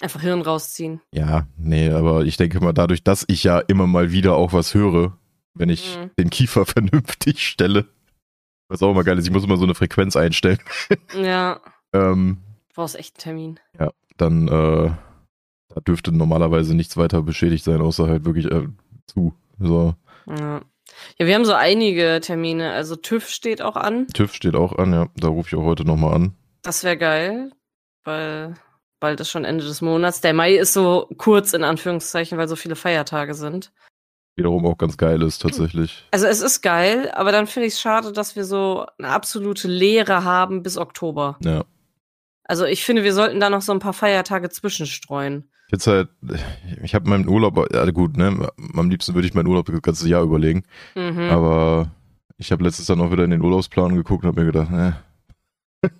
Einfach 0.00 0.20
Hirn 0.20 0.42
rausziehen. 0.42 1.00
ja, 1.12 1.48
nee, 1.56 1.90
aber 1.90 2.24
ich 2.24 2.36
denke 2.36 2.60
mal, 2.60 2.72
dadurch, 2.72 3.02
dass 3.02 3.24
ich 3.26 3.42
ja 3.42 3.58
immer 3.58 3.88
mal 3.88 4.12
wieder 4.12 4.36
auch 4.36 4.52
was 4.52 4.72
höre, 4.74 5.18
wenn 5.54 5.70
ich 5.70 5.98
Mhm. 5.98 6.10
den 6.16 6.30
Kiefer 6.30 6.64
vernünftig 6.66 7.44
stelle, 7.44 7.86
was 8.68 8.82
auch 8.82 8.90
immer 8.90 9.04
geil 9.04 9.18
ist, 9.18 9.26
ich 9.26 9.32
muss 9.32 9.44
immer 9.44 9.56
so 9.56 9.64
eine 9.64 9.74
Frequenz 9.74 10.16
einstellen, 10.16 10.58
Ja. 11.14 11.60
ähm, 11.92 12.38
Du 12.68 12.74
brauchst 12.82 12.96
echt 12.96 13.16
einen 13.26 13.58
Termin. 13.76 13.94
dann 14.16 14.48
äh, 14.48 14.90
da 15.74 15.80
dürfte 15.80 16.12
normalerweise 16.12 16.74
nichts 16.74 16.96
weiter 16.96 17.22
beschädigt 17.22 17.64
sein, 17.64 17.80
außer 17.80 18.06
halt 18.08 18.24
wirklich 18.24 18.46
äh, 18.46 18.66
zu. 19.06 19.34
So, 19.58 19.94
Ja. 20.26 20.60
ja, 21.18 21.26
wir 21.26 21.34
haben 21.34 21.44
so 21.44 21.54
einige 21.54 22.20
Termine. 22.22 22.72
Also 22.72 22.94
TÜV 22.96 23.28
steht 23.28 23.60
auch 23.62 23.76
an. 23.76 24.06
TÜV 24.08 24.32
steht 24.34 24.54
auch 24.54 24.72
an, 24.78 24.92
ja, 24.92 25.08
da 25.16 25.28
rufe 25.28 25.48
ich 25.48 25.54
auch 25.56 25.64
heute 25.64 25.84
nochmal 25.84 26.14
an. 26.14 26.34
Das 26.62 26.84
wäre 26.84 26.96
geil, 26.96 27.50
weil 28.04 28.54
bald 29.00 29.20
ist 29.20 29.30
schon 29.30 29.44
Ende 29.44 29.64
des 29.64 29.80
Monats. 29.82 30.20
Der 30.20 30.34
Mai 30.34 30.54
ist 30.54 30.72
so 30.72 31.08
kurz 31.18 31.52
in 31.52 31.64
Anführungszeichen, 31.64 32.38
weil 32.38 32.48
so 32.48 32.56
viele 32.56 32.76
Feiertage 32.76 33.34
sind. 33.34 33.72
Wiederum 34.38 34.64
auch 34.66 34.78
ganz 34.78 34.96
geil 34.96 35.20
ist 35.22 35.40
tatsächlich. 35.42 36.06
Also 36.12 36.26
es 36.26 36.40
ist 36.40 36.62
geil, 36.62 37.10
aber 37.12 37.32
dann 37.32 37.48
finde 37.48 37.66
ich 37.66 37.74
es 37.74 37.80
schade, 37.80 38.12
dass 38.12 38.36
wir 38.36 38.44
so 38.44 38.86
eine 38.98 39.08
absolute 39.08 39.66
Leere 39.66 40.22
haben 40.22 40.62
bis 40.62 40.78
Oktober. 40.78 41.36
Ja. 41.40 41.64
Also 42.44 42.64
ich 42.64 42.84
finde, 42.84 43.02
wir 43.02 43.12
sollten 43.12 43.40
da 43.40 43.50
noch 43.50 43.62
so 43.62 43.72
ein 43.72 43.80
paar 43.80 43.92
Feiertage 43.92 44.48
zwischenstreuen. 44.48 45.50
Jetzt 45.70 45.86
halt, 45.88 46.08
ich 46.82 46.94
habe 46.94 47.10
meinen 47.10 47.28
Urlaub, 47.28 47.68
ja 47.74 47.84
gut, 47.90 48.16
ne, 48.16 48.48
am 48.74 48.88
liebsten 48.88 49.14
würde 49.14 49.26
ich 49.26 49.34
meinen 49.34 49.48
Urlaub 49.48 49.66
das 49.66 49.82
ganze 49.82 50.08
Jahr 50.08 50.22
überlegen, 50.22 50.62
Mhm. 50.94 51.28
aber 51.30 51.90
ich 52.38 52.52
habe 52.52 52.62
letztes 52.64 52.86
dann 52.86 53.00
auch 53.00 53.10
wieder 53.10 53.24
in 53.24 53.30
den 53.30 53.42
Urlaubsplan 53.42 53.96
geguckt 53.96 54.22
und 54.24 54.28
habe 54.28 54.40
mir 54.44 54.52
gedacht, 54.52 54.70
ne, 54.70 54.96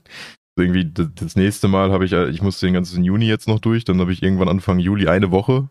irgendwie 0.57 0.91
das, 0.91 1.09
das 1.17 1.37
nächste 1.37 1.69
Mal 1.69 1.91
habe 1.93 2.05
ich, 2.05 2.13
äh, 2.13 2.29
ich 2.31 2.41
musste 2.41 2.67
den 2.67 2.75
ganzen 2.75 3.03
Juni 3.05 3.27
jetzt 3.27 3.49
noch 3.49 3.59
durch, 3.59 3.85
dann 3.85 4.01
habe 4.01 4.13
ich 4.13 4.23
irgendwann 4.23 4.49
Anfang 4.49 4.79
Juli 4.79 5.09
eine 5.09 5.31
Woche. 5.33 5.69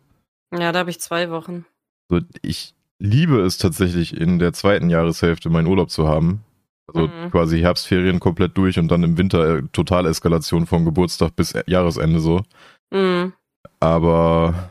Ja, 0.53 0.71
da 0.71 0.79
habe 0.79 0.89
ich 0.89 0.99
zwei 0.99 1.29
Wochen. 1.31 1.65
So, 2.09 2.19
ich 2.41 2.73
liebe 2.99 3.41
es 3.41 3.57
tatsächlich 3.57 4.15
in 4.15 4.39
der 4.39 4.53
zweiten 4.53 4.89
Jahreshälfte 4.89 5.49
meinen 5.49 5.67
Urlaub 5.67 5.89
zu 5.89 6.07
haben. 6.07 6.43
Also 6.87 7.07
Mhm. 7.07 7.31
quasi 7.31 7.59
Herbstferien 7.59 8.19
komplett 8.19 8.57
durch 8.57 8.79
und 8.79 8.87
dann 8.87 9.03
im 9.03 9.17
Winter 9.17 9.57
äh, 9.57 9.63
Totaleskalation 9.73 10.65
von 10.65 10.85
Geburtstag 10.85 11.35
bis 11.35 11.51
äh, 11.51 11.63
Jahresende 11.67 12.19
so. 12.21 12.43
Mhm. 12.91 13.33
Aber 13.81 14.69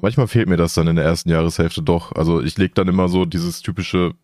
manchmal 0.00 0.26
fehlt 0.26 0.48
mir 0.48 0.56
das 0.56 0.74
dann 0.74 0.88
in 0.88 0.96
der 0.96 1.04
ersten 1.04 1.28
Jahreshälfte 1.28 1.82
doch. 1.82 2.12
Also 2.12 2.40
ich 2.40 2.56
lege 2.56 2.72
dann 2.74 2.88
immer 2.88 3.08
so 3.08 3.26
dieses 3.26 3.60
typische 3.60 4.14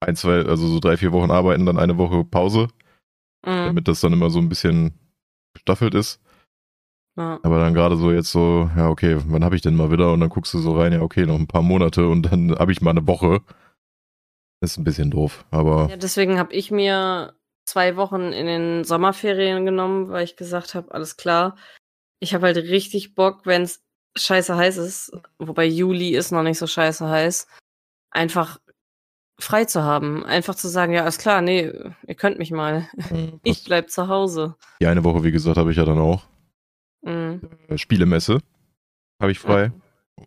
ein, 0.00 0.14
zwei, 0.14 0.44
also 0.44 0.68
so 0.68 0.78
drei, 0.78 0.96
vier 0.96 1.12
Wochen 1.12 1.30
arbeiten, 1.30 1.64
dann 1.66 1.78
eine 1.78 1.96
Woche 1.96 2.22
Pause, 2.24 2.68
Mhm. 3.46 3.64
damit 3.66 3.88
das 3.88 4.00
dann 4.00 4.12
immer 4.12 4.30
so 4.30 4.38
ein 4.38 4.48
bisschen 4.50 4.92
gestaffelt 5.54 5.94
ist. 5.94 6.20
Ja. 7.18 7.40
Aber 7.42 7.58
dann 7.58 7.74
gerade 7.74 7.96
so 7.96 8.12
jetzt 8.12 8.30
so, 8.30 8.70
ja, 8.76 8.88
okay, 8.88 9.18
wann 9.26 9.44
habe 9.44 9.56
ich 9.56 9.62
denn 9.62 9.74
mal 9.74 9.90
wieder? 9.90 10.12
Und 10.12 10.20
dann 10.20 10.28
guckst 10.28 10.54
du 10.54 10.58
so 10.60 10.78
rein, 10.78 10.92
ja, 10.92 11.02
okay, 11.02 11.26
noch 11.26 11.34
ein 11.34 11.48
paar 11.48 11.62
Monate 11.62 12.06
und 12.08 12.22
dann 12.30 12.56
habe 12.56 12.70
ich 12.70 12.80
mal 12.80 12.90
eine 12.92 13.06
Woche. 13.08 13.40
Ist 14.60 14.78
ein 14.78 14.84
bisschen 14.84 15.10
doof, 15.10 15.44
aber 15.50 15.88
ja, 15.90 15.96
deswegen 15.96 16.38
habe 16.38 16.52
ich 16.52 16.70
mir 16.70 17.34
zwei 17.64 17.96
Wochen 17.96 18.32
in 18.32 18.46
den 18.46 18.84
Sommerferien 18.84 19.64
genommen, 19.64 20.08
weil 20.10 20.24
ich 20.24 20.36
gesagt 20.36 20.74
habe, 20.74 20.92
alles 20.92 21.16
klar. 21.16 21.56
Ich 22.20 22.34
habe 22.34 22.46
halt 22.46 22.56
richtig 22.56 23.14
Bock, 23.14 23.42
wenn 23.44 23.62
es 23.62 23.84
scheiße 24.16 24.56
heiß 24.56 24.78
ist, 24.78 25.12
wobei 25.38 25.64
Juli 25.64 26.10
ist 26.10 26.32
noch 26.32 26.42
nicht 26.42 26.58
so 26.58 26.66
scheiße 26.66 27.08
heiß, 27.08 27.46
einfach 28.10 28.58
frei 29.40 29.64
zu 29.64 29.82
haben. 29.82 30.24
Einfach 30.24 30.56
zu 30.56 30.66
sagen, 30.68 30.92
ja, 30.92 31.02
alles 31.02 31.18
klar, 31.18 31.40
nee, 31.40 31.72
ihr 32.06 32.14
könnt 32.16 32.38
mich 32.38 32.50
mal. 32.50 32.88
äh, 33.10 33.32
Ich 33.44 33.64
bleib 33.64 33.90
zu 33.90 34.08
Hause. 34.08 34.56
die 34.80 34.86
eine 34.86 35.04
Woche, 35.04 35.22
wie 35.22 35.30
gesagt, 35.32 35.56
habe 35.56 35.70
ich 35.70 35.76
ja 35.76 35.84
dann 35.84 35.98
auch. 35.98 36.22
Mhm. 37.02 37.40
Äh, 37.68 37.78
Spielemesse 37.78 38.38
habe 39.20 39.32
ich 39.32 39.38
frei 39.38 39.72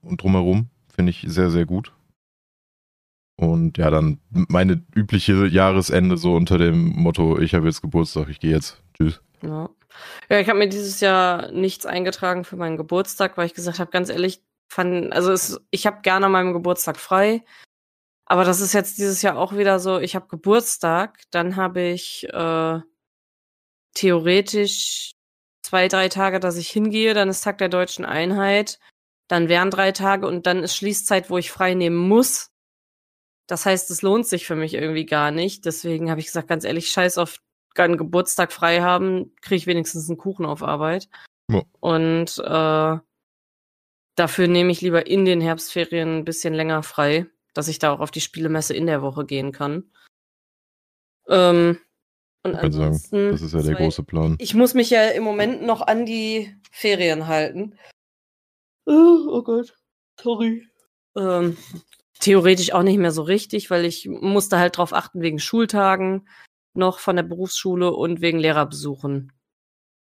und 0.01 0.21
drumherum 0.21 0.69
finde 0.93 1.11
ich 1.11 1.23
sehr, 1.27 1.49
sehr 1.49 1.65
gut. 1.65 1.93
Und 3.37 3.77
ja, 3.77 3.89
dann 3.89 4.19
meine 4.29 4.85
übliche 4.93 5.47
Jahresende 5.47 6.17
so 6.17 6.35
unter 6.35 6.57
dem 6.57 6.89
Motto, 6.89 7.39
ich 7.39 7.55
habe 7.55 7.65
jetzt 7.65 7.81
Geburtstag, 7.81 8.29
ich 8.29 8.39
gehe 8.39 8.51
jetzt. 8.51 8.83
Tschüss. 8.93 9.21
Ja, 9.41 9.69
ja 10.29 10.39
ich 10.39 10.47
habe 10.47 10.59
mir 10.59 10.69
dieses 10.69 10.99
Jahr 10.99 11.51
nichts 11.51 11.85
eingetragen 11.85 12.43
für 12.43 12.55
meinen 12.55 12.77
Geburtstag, 12.77 13.37
weil 13.37 13.47
ich 13.47 13.55
gesagt 13.55 13.79
habe, 13.79 13.89
ganz 13.89 14.09
ehrlich, 14.09 14.43
fand, 14.69 15.11
also 15.11 15.31
es, 15.31 15.59
ich 15.71 15.87
habe 15.87 16.01
gerne 16.01 16.27
an 16.27 16.31
meinem 16.31 16.53
Geburtstag 16.53 16.97
frei. 16.97 17.43
Aber 18.25 18.45
das 18.45 18.61
ist 18.61 18.73
jetzt 18.73 18.97
dieses 18.97 19.21
Jahr 19.23 19.37
auch 19.37 19.57
wieder 19.57 19.79
so, 19.79 19.99
ich 19.99 20.15
habe 20.15 20.27
Geburtstag, 20.27 21.23
dann 21.31 21.55
habe 21.55 21.81
ich 21.81 22.27
äh, 22.31 22.79
theoretisch 23.93 25.11
zwei, 25.71 25.87
drei 25.87 26.09
Tage, 26.09 26.41
dass 26.41 26.57
ich 26.57 26.69
hingehe, 26.69 27.13
dann 27.13 27.29
ist 27.29 27.45
Tag 27.45 27.57
der 27.57 27.69
deutschen 27.69 28.03
Einheit, 28.03 28.77
dann 29.29 29.47
wären 29.47 29.71
drei 29.71 29.93
Tage 29.93 30.27
und 30.27 30.45
dann 30.45 30.63
ist 30.63 30.75
Schließzeit, 30.75 31.29
wo 31.29 31.37
ich 31.37 31.49
frei 31.49 31.75
nehmen 31.75 31.95
muss. 31.95 32.51
Das 33.47 33.65
heißt, 33.65 33.89
es 33.89 34.01
lohnt 34.01 34.27
sich 34.27 34.45
für 34.45 34.57
mich 34.57 34.73
irgendwie 34.73 35.05
gar 35.05 35.31
nicht. 35.31 35.65
Deswegen 35.65 36.09
habe 36.09 36.19
ich 36.19 36.25
gesagt, 36.25 36.49
ganz 36.49 36.65
ehrlich, 36.65 36.89
scheiß 36.91 37.17
auf 37.17 37.37
einen 37.75 37.95
Geburtstag 37.95 38.51
frei 38.51 38.81
haben, 38.81 39.33
kriege 39.39 39.55
ich 39.55 39.65
wenigstens 39.65 40.09
einen 40.09 40.17
Kuchen 40.17 40.45
auf 40.45 40.61
Arbeit. 40.61 41.07
Ja. 41.49 41.61
Und 41.79 42.37
äh, 42.39 43.01
dafür 44.15 44.47
nehme 44.49 44.73
ich 44.73 44.81
lieber 44.81 45.07
in 45.07 45.23
den 45.23 45.39
Herbstferien 45.39 46.17
ein 46.17 46.25
bisschen 46.25 46.53
länger 46.53 46.83
frei, 46.83 47.27
dass 47.53 47.69
ich 47.69 47.79
da 47.79 47.93
auch 47.93 48.01
auf 48.01 48.11
die 48.11 48.19
Spielemesse 48.19 48.73
in 48.73 48.87
der 48.87 49.01
Woche 49.01 49.25
gehen 49.25 49.53
kann. 49.53 49.89
Ähm, 51.29 51.79
und 52.43 52.53
Ich 52.53 52.59
kann 52.59 52.71
sagen, 52.71 52.85
ansonsten, 52.85 53.31
das 53.31 53.41
ist 53.41 53.53
ja 53.53 53.61
der 53.61 53.75
große 53.75 54.03
Plan. 54.03 54.35
ich 54.39 54.53
muss 54.55 54.73
mich 54.73 54.89
ja 54.89 55.09
im 55.09 55.23
Moment 55.23 55.61
noch 55.63 55.81
an 55.81 56.05
die 56.05 56.55
Ferien 56.71 57.27
halten. 57.27 57.75
Oh, 58.85 59.27
oh 59.29 59.43
Gott, 59.43 59.75
sorry. 60.19 60.67
Ähm, 61.15 61.57
theoretisch 62.19 62.73
auch 62.73 62.83
nicht 62.83 62.97
mehr 62.97 63.11
so 63.11 63.21
richtig, 63.21 63.69
weil 63.69 63.85
ich 63.85 64.07
musste 64.07 64.57
halt 64.57 64.77
drauf 64.77 64.93
achten 64.93 65.21
wegen 65.21 65.39
Schultagen 65.39 66.27
noch 66.73 66.99
von 66.99 67.15
der 67.15 67.23
Berufsschule 67.23 67.91
und 67.91 68.21
wegen 68.21 68.39
Lehrerbesuchen. 68.39 69.31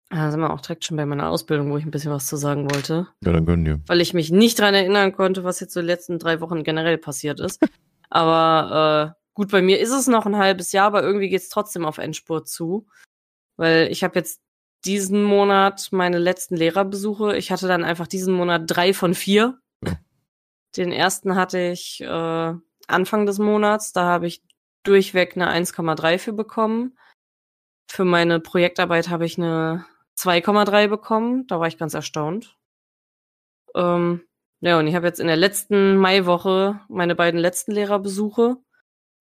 Da 0.10 0.32
sind 0.32 0.40
wir 0.42 0.54
auch 0.54 0.62
direkt 0.62 0.86
schon 0.86 0.98
bei 0.98 1.06
meiner 1.06 1.30
Ausbildung, 1.30 1.72
wo 1.72 1.78
ich 1.78 1.86
ein 1.86 1.92
bisschen 1.92 2.12
was 2.12 2.28
zu 2.28 2.38
sagen 2.38 2.70
wollte, 2.72 3.08
Ja, 3.24 3.32
dann 3.34 3.46
gönnen 3.46 3.66
dir. 3.66 3.82
weil 3.88 4.00
ich 4.02 4.14
mich 4.14 4.32
nicht 4.32 4.60
dran 4.60 4.74
erinnern 4.76 5.12
konnte, 5.12 5.44
was 5.44 5.60
jetzt 5.60 5.74
so 5.74 5.82
die 5.82 5.88
letzten 5.88 6.20
drei 6.20 6.40
Wochen 6.40 6.64
generell 6.64 6.98
passiert 6.98 7.40
ist. 7.40 7.60
Aber 8.10 9.16
äh, 9.18 9.23
gut, 9.34 9.52
bei 9.52 9.62
mir 9.62 9.80
ist 9.80 9.92
es 9.92 10.08
noch 10.08 10.26
ein 10.26 10.38
halbes 10.38 10.72
Jahr, 10.72 10.88
aber 10.88 11.04
irgendwie 11.04 11.30
geht's 11.30 11.50
trotzdem 11.50 11.86
auf 11.86 11.98
Endspurt 11.98 12.48
zu. 12.48 12.88
Weil 13.58 13.92
ich 13.92 14.04
habe 14.04 14.18
jetzt 14.20 14.42
diesen 14.86 15.24
Monat 15.24 15.90
meine 15.92 16.20
letzten 16.20 16.56
Lehrerbesuche. 16.56 17.38
Ich 17.38 17.52
hatte 17.52 17.68
dann 17.68 17.84
einfach 17.84 18.08
diesen 18.08 18.34
Monat 18.34 18.64
drei 18.66 18.94
von 18.94 19.14
vier. 19.14 19.60
Den 20.76 20.92
ersten 20.92 21.36
hatte 21.36 21.60
ich 21.60 22.02
äh, 22.02 22.54
Anfang 22.88 23.26
des 23.26 23.40
Monats. 23.40 23.94
Da 23.94 24.06
habe 24.06 24.28
ich 24.28 24.44
durchweg 24.84 25.36
eine 25.36 25.50
1,3 25.52 26.18
für 26.18 26.34
bekommen. 26.34 26.98
Für 27.90 28.06
meine 28.06 28.40
Projektarbeit 28.40 29.10
habe 29.10 29.26
ich 29.26 29.38
eine 29.38 29.86
2,3 30.18 30.88
bekommen. 30.88 31.48
Da 31.48 31.60
war 31.60 31.68
ich 31.68 31.78
ganz 31.78 31.94
erstaunt. 31.94 32.58
Ähm, 33.76 34.24
ja, 34.62 34.80
und 34.80 34.88
ich 34.88 34.96
habe 34.96 35.08
jetzt 35.08 35.20
in 35.20 35.28
der 35.28 35.36
letzten 35.36 35.98
Maiwoche 35.98 36.82
meine 36.90 37.16
beiden 37.16 37.40
letzten 37.40 37.72
Lehrerbesuche. 37.72 38.58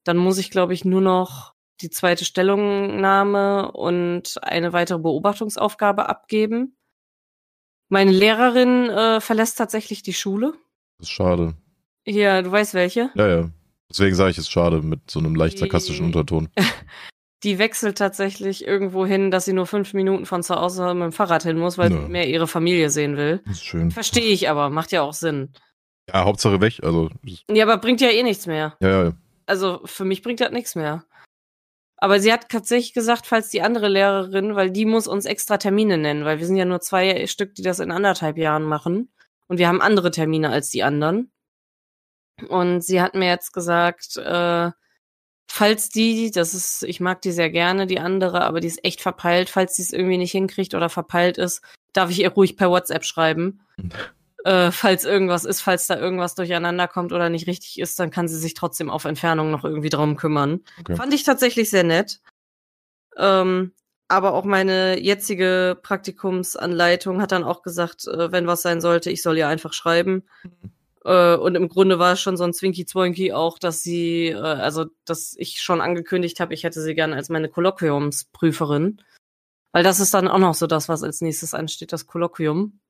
Dann 0.04 0.16
muss 0.16 0.38
ich, 0.38 0.50
glaube 0.50 0.74
ich, 0.74 0.84
nur 0.84 1.00
noch 1.00 1.54
die 1.80 1.90
zweite 1.90 2.24
Stellungnahme 2.24 3.72
und 3.72 4.34
eine 4.42 4.72
weitere 4.72 4.98
Beobachtungsaufgabe 4.98 6.08
abgeben. 6.08 6.76
Meine 7.88 8.10
Lehrerin 8.12 8.88
äh, 8.90 9.20
verlässt 9.20 9.58
tatsächlich 9.58 10.02
die 10.02 10.14
Schule. 10.14 10.54
Das 10.98 11.08
ist 11.08 11.12
schade. 11.12 11.54
Hier, 12.04 12.42
du 12.42 12.50
weißt 12.50 12.74
welche. 12.74 13.10
Ja, 13.14 13.28
ja. 13.28 13.50
Deswegen 13.90 14.14
sage 14.14 14.30
ich 14.30 14.38
es 14.38 14.48
schade 14.48 14.80
mit 14.80 15.10
so 15.10 15.18
einem 15.18 15.34
leicht 15.34 15.58
sarkastischen 15.58 16.06
Unterton. 16.06 16.48
Die 17.42 17.58
wechselt 17.58 17.98
tatsächlich 17.98 18.64
irgendwo 18.66 19.04
hin, 19.04 19.32
dass 19.32 19.44
sie 19.46 19.52
nur 19.52 19.66
fünf 19.66 19.94
Minuten 19.94 20.26
von 20.26 20.44
zu 20.44 20.54
Hause 20.54 20.94
mit 20.94 21.02
dem 21.02 21.12
Fahrrad 21.12 21.42
hin 21.42 21.58
muss, 21.58 21.76
weil 21.76 21.92
Ja. 21.92 22.00
sie 22.00 22.08
mehr 22.08 22.28
ihre 22.28 22.46
Familie 22.46 22.88
sehen 22.88 23.16
will. 23.16 23.42
Das 23.44 23.54
ist 23.56 23.64
schön. 23.64 23.90
Verstehe 23.90 24.32
ich 24.32 24.48
aber, 24.48 24.70
macht 24.70 24.92
ja 24.92 25.02
auch 25.02 25.12
Sinn. 25.12 25.52
Ja, 26.08 26.24
Hauptsache 26.24 26.60
weg. 26.60 26.78
Also, 26.84 27.10
Ja, 27.50 27.64
aber 27.64 27.78
bringt 27.78 28.00
ja 28.00 28.08
eh 28.10 28.22
nichts 28.22 28.46
mehr. 28.46 28.76
ja, 28.80 29.04
ja. 29.06 29.12
Also 29.52 29.82
für 29.84 30.06
mich 30.06 30.22
bringt 30.22 30.40
das 30.40 30.50
nichts 30.50 30.74
mehr. 30.76 31.04
Aber 31.98 32.20
sie 32.20 32.32
hat 32.32 32.48
tatsächlich 32.48 32.94
gesagt, 32.94 33.26
falls 33.26 33.50
die 33.50 33.60
andere 33.60 33.88
Lehrerin, 33.88 34.56
weil 34.56 34.70
die 34.70 34.86
muss 34.86 35.06
uns 35.06 35.26
extra 35.26 35.58
Termine 35.58 35.98
nennen, 35.98 36.24
weil 36.24 36.38
wir 36.38 36.46
sind 36.46 36.56
ja 36.56 36.64
nur 36.64 36.80
zwei 36.80 37.26
Stück, 37.26 37.54
die 37.54 37.60
das 37.60 37.78
in 37.78 37.90
anderthalb 37.90 38.38
Jahren 38.38 38.62
machen. 38.62 39.12
Und 39.48 39.58
wir 39.58 39.68
haben 39.68 39.82
andere 39.82 40.10
Termine 40.10 40.48
als 40.48 40.70
die 40.70 40.82
anderen. 40.82 41.30
Und 42.48 42.80
sie 42.80 43.02
hat 43.02 43.14
mir 43.14 43.28
jetzt 43.28 43.52
gesagt, 43.52 44.16
äh, 44.16 44.70
falls 45.46 45.90
die, 45.90 46.30
das 46.30 46.54
ist, 46.54 46.82
ich 46.84 47.00
mag 47.00 47.20
die 47.20 47.32
sehr 47.32 47.50
gerne, 47.50 47.86
die 47.86 48.00
andere, 48.00 48.44
aber 48.44 48.60
die 48.60 48.68
ist 48.68 48.82
echt 48.86 49.02
verpeilt, 49.02 49.50
falls 49.50 49.76
sie 49.76 49.82
es 49.82 49.92
irgendwie 49.92 50.16
nicht 50.16 50.32
hinkriegt 50.32 50.72
oder 50.72 50.88
verpeilt 50.88 51.36
ist, 51.36 51.60
darf 51.92 52.08
ich 52.08 52.20
ihr 52.20 52.32
ruhig 52.32 52.56
per 52.56 52.70
WhatsApp 52.70 53.04
schreiben. 53.04 53.60
Äh, 54.44 54.70
falls 54.70 55.04
irgendwas 55.04 55.44
ist, 55.44 55.60
falls 55.60 55.86
da 55.86 55.98
irgendwas 55.98 56.34
durcheinander 56.34 56.88
kommt 56.88 57.12
oder 57.12 57.28
nicht 57.28 57.46
richtig 57.46 57.78
ist, 57.78 57.98
dann 57.98 58.10
kann 58.10 58.28
sie 58.28 58.38
sich 58.38 58.54
trotzdem 58.54 58.90
auf 58.90 59.04
Entfernung 59.04 59.50
noch 59.50 59.64
irgendwie 59.64 59.90
drum 59.90 60.16
kümmern. 60.16 60.60
Okay. 60.80 60.96
Fand 60.96 61.14
ich 61.14 61.22
tatsächlich 61.22 61.70
sehr 61.70 61.84
nett. 61.84 62.20
Ähm, 63.16 63.72
aber 64.08 64.34
auch 64.34 64.44
meine 64.44 65.00
jetzige 65.00 65.78
Praktikumsanleitung 65.82 67.22
hat 67.22 67.32
dann 67.32 67.44
auch 67.44 67.62
gesagt, 67.62 68.06
äh, 68.06 68.32
wenn 68.32 68.46
was 68.46 68.62
sein 68.62 68.80
sollte, 68.80 69.10
ich 69.10 69.22
soll 69.22 69.38
ihr 69.38 69.48
einfach 69.48 69.72
schreiben. 69.72 70.24
Äh, 71.04 71.36
und 71.36 71.54
im 71.54 71.68
Grunde 71.68 71.98
war 71.98 72.12
es 72.12 72.20
schon 72.20 72.36
so 72.36 72.44
ein 72.44 72.52
Zwinky-Zwoinky 72.52 73.32
auch, 73.32 73.58
dass 73.58 73.82
sie, 73.82 74.28
äh, 74.28 74.36
also 74.36 74.86
dass 75.04 75.34
ich 75.38 75.60
schon 75.60 75.80
angekündigt 75.80 76.40
habe, 76.40 76.52
ich 76.54 76.64
hätte 76.64 76.82
sie 76.82 76.94
gerne 76.94 77.16
als 77.16 77.28
meine 77.28 77.48
Kolloquiumsprüferin. 77.48 79.00
Weil 79.72 79.84
das 79.84 80.00
ist 80.00 80.12
dann 80.12 80.28
auch 80.28 80.38
noch 80.38 80.54
so 80.54 80.66
das, 80.66 80.88
was 80.88 81.02
als 81.02 81.22
nächstes 81.22 81.54
ansteht, 81.54 81.92
das 81.92 82.06
Kolloquium. 82.06 82.80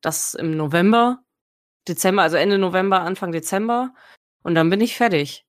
Das 0.00 0.34
im 0.34 0.56
November, 0.56 1.22
Dezember, 1.86 2.22
also 2.22 2.36
Ende 2.36 2.58
November, 2.58 3.00
Anfang 3.00 3.32
Dezember. 3.32 3.94
Und 4.42 4.54
dann 4.54 4.70
bin 4.70 4.80
ich 4.80 4.96
fertig. 4.96 5.44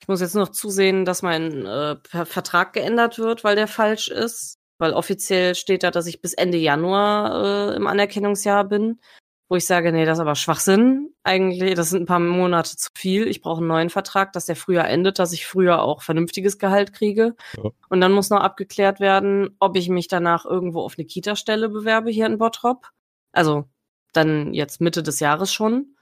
Ich 0.00 0.08
muss 0.08 0.20
jetzt 0.20 0.34
noch 0.34 0.50
zusehen, 0.50 1.04
dass 1.04 1.22
mein 1.22 1.66
äh, 1.66 1.96
Ver- 2.06 2.26
Vertrag 2.26 2.72
geändert 2.72 3.18
wird, 3.18 3.44
weil 3.44 3.56
der 3.56 3.68
falsch 3.68 4.08
ist. 4.08 4.58
Weil 4.78 4.92
offiziell 4.92 5.54
steht 5.54 5.82
da, 5.82 5.90
dass 5.90 6.06
ich 6.06 6.20
bis 6.20 6.34
Ende 6.34 6.58
Januar 6.58 7.72
äh, 7.72 7.76
im 7.76 7.86
Anerkennungsjahr 7.86 8.64
bin. 8.64 9.00
Wo 9.48 9.56
ich 9.56 9.64
sage, 9.64 9.92
nee, 9.92 10.04
das 10.04 10.18
ist 10.18 10.22
aber 10.22 10.34
Schwachsinn. 10.34 11.14
Eigentlich, 11.22 11.74
das 11.74 11.90
sind 11.90 12.02
ein 12.02 12.06
paar 12.06 12.18
Monate 12.18 12.76
zu 12.76 12.90
viel. 12.96 13.28
Ich 13.28 13.40
brauche 13.40 13.58
einen 13.58 13.68
neuen 13.68 13.90
Vertrag, 13.90 14.32
dass 14.32 14.46
der 14.46 14.56
früher 14.56 14.84
endet, 14.84 15.18
dass 15.20 15.32
ich 15.32 15.46
früher 15.46 15.82
auch 15.82 16.02
vernünftiges 16.02 16.58
Gehalt 16.58 16.92
kriege. 16.92 17.36
Ja. 17.56 17.70
Und 17.88 18.00
dann 18.00 18.12
muss 18.12 18.28
noch 18.28 18.40
abgeklärt 18.40 18.98
werden, 18.98 19.54
ob 19.60 19.76
ich 19.76 19.88
mich 19.88 20.08
danach 20.08 20.44
irgendwo 20.44 20.80
auf 20.80 20.96
eine 20.98 21.06
Kita-Stelle 21.06 21.68
bewerbe 21.68 22.10
hier 22.10 22.26
in 22.26 22.38
Bottrop. 22.38 22.90
Also 23.36 23.68
dann 24.14 24.54
jetzt 24.54 24.80
Mitte 24.80 25.02
des 25.02 25.20
Jahres 25.20 25.52
schon. 25.52 25.96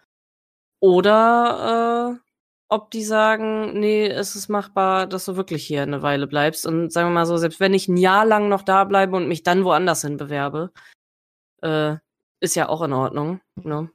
Oder 0.80 2.18
äh, 2.20 2.30
ob 2.68 2.90
die 2.90 3.02
sagen, 3.04 3.78
nee, 3.78 4.06
es 4.06 4.36
ist 4.36 4.48
machbar, 4.48 5.06
dass 5.06 5.24
du 5.24 5.36
wirklich 5.36 5.66
hier 5.66 5.82
eine 5.82 6.02
Weile 6.02 6.26
bleibst. 6.26 6.66
Und 6.66 6.92
sagen 6.92 7.08
wir 7.08 7.14
mal 7.14 7.26
so, 7.26 7.36
selbst 7.36 7.60
wenn 7.60 7.74
ich 7.74 7.88
ein 7.88 7.96
Jahr 7.96 8.24
lang 8.24 8.48
noch 8.48 8.62
da 8.62 8.84
bleibe 8.84 9.16
und 9.16 9.28
mich 9.28 9.42
dann 9.42 9.64
woanders 9.64 10.02
hin 10.02 10.16
bewerbe, 10.16 10.72
äh, 11.62 11.96
ist 12.40 12.54
ja 12.54 12.68
auch 12.68 12.82
in 12.82 12.92
Ordnung. 12.92 13.40
Ne? 13.56 13.90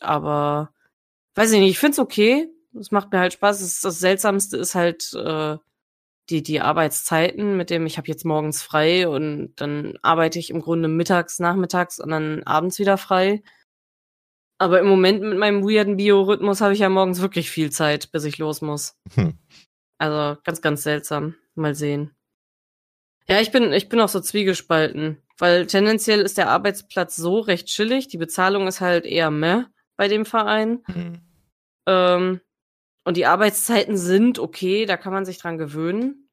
Aber 0.00 0.74
weiß 1.34 1.52
ich 1.52 1.60
nicht, 1.60 1.70
ich 1.70 1.78
find's 1.78 1.98
okay. 1.98 2.50
Es 2.78 2.90
macht 2.90 3.12
mir 3.12 3.20
halt 3.20 3.32
Spaß. 3.34 3.62
Ist, 3.62 3.84
das 3.84 4.00
Seltsamste 4.00 4.58
ist 4.58 4.74
halt 4.74 5.12
äh, 5.14 5.56
die, 6.32 6.42
die 6.42 6.60
Arbeitszeiten, 6.60 7.56
mit 7.56 7.70
dem 7.70 7.86
ich 7.86 7.98
habe 7.98 8.08
jetzt 8.08 8.24
morgens 8.24 8.62
frei 8.62 9.08
und 9.08 9.54
dann 9.56 9.98
arbeite 10.02 10.38
ich 10.38 10.50
im 10.50 10.60
Grunde 10.60 10.88
mittags, 10.88 11.38
nachmittags 11.38 12.00
und 12.00 12.10
dann 12.10 12.42
abends 12.44 12.78
wieder 12.78 12.98
frei. 12.98 13.42
Aber 14.58 14.80
im 14.80 14.86
Moment 14.86 15.22
mit 15.22 15.38
meinem 15.38 15.62
weirden 15.62 15.96
Biorhythmus 15.96 16.60
habe 16.60 16.72
ich 16.72 16.80
ja 16.80 16.88
morgens 16.88 17.20
wirklich 17.20 17.50
viel 17.50 17.70
Zeit, 17.70 18.12
bis 18.12 18.24
ich 18.24 18.38
los 18.38 18.62
muss. 18.62 18.96
Hm. 19.14 19.38
Also 19.98 20.40
ganz, 20.42 20.62
ganz 20.62 20.82
seltsam. 20.82 21.34
Mal 21.54 21.74
sehen. 21.74 22.14
Ja, 23.28 23.40
ich 23.40 23.52
bin, 23.52 23.72
ich 23.72 23.88
bin 23.88 24.00
auch 24.00 24.08
so 24.08 24.20
zwiegespalten, 24.20 25.18
weil 25.38 25.66
tendenziell 25.66 26.20
ist 26.20 26.38
der 26.38 26.48
Arbeitsplatz 26.48 27.14
so 27.16 27.40
recht 27.40 27.66
chillig. 27.66 28.08
Die 28.08 28.18
Bezahlung 28.18 28.66
ist 28.66 28.80
halt 28.80 29.04
eher 29.04 29.30
meh 29.30 29.64
bei 29.96 30.08
dem 30.08 30.24
Verein. 30.24 30.82
Ähm, 31.86 32.40
und 33.04 33.16
die 33.16 33.26
Arbeitszeiten 33.26 33.96
sind 33.96 34.38
okay, 34.38 34.86
da 34.86 34.96
kann 34.96 35.12
man 35.12 35.24
sich 35.24 35.38
dran 35.38 35.58
gewöhnen. 35.58 36.28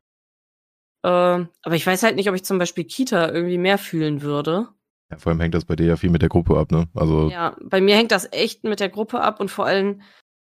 Ähm, 1.04 1.50
aber 1.62 1.76
ich 1.76 1.86
weiß 1.86 2.04
halt 2.04 2.16
nicht, 2.16 2.30
ob 2.30 2.36
ich 2.36 2.44
zum 2.44 2.58
Beispiel 2.58 2.84
Kita 2.84 3.32
irgendwie 3.32 3.58
mehr 3.58 3.78
fühlen 3.78 4.22
würde. 4.22 4.70
Ja, 5.12 5.18
vor 5.18 5.32
allem 5.32 5.40
hängt 5.40 5.54
das 5.54 5.66
bei 5.66 5.76
dir 5.76 5.88
ja 5.88 5.96
viel 5.96 6.10
mit 6.10 6.22
der 6.22 6.30
Gruppe 6.30 6.58
ab, 6.58 6.72
ne? 6.72 6.88
Also, 6.94 7.30
Ja, 7.30 7.56
bei 7.62 7.82
mir 7.82 7.96
hängt 7.96 8.12
das 8.12 8.32
echt 8.32 8.64
mit 8.64 8.80
der 8.80 8.90
Gruppe 8.90 9.22
ab 9.22 9.40
und 9.40 9.50
vor 9.50 9.66
allem 9.66 10.02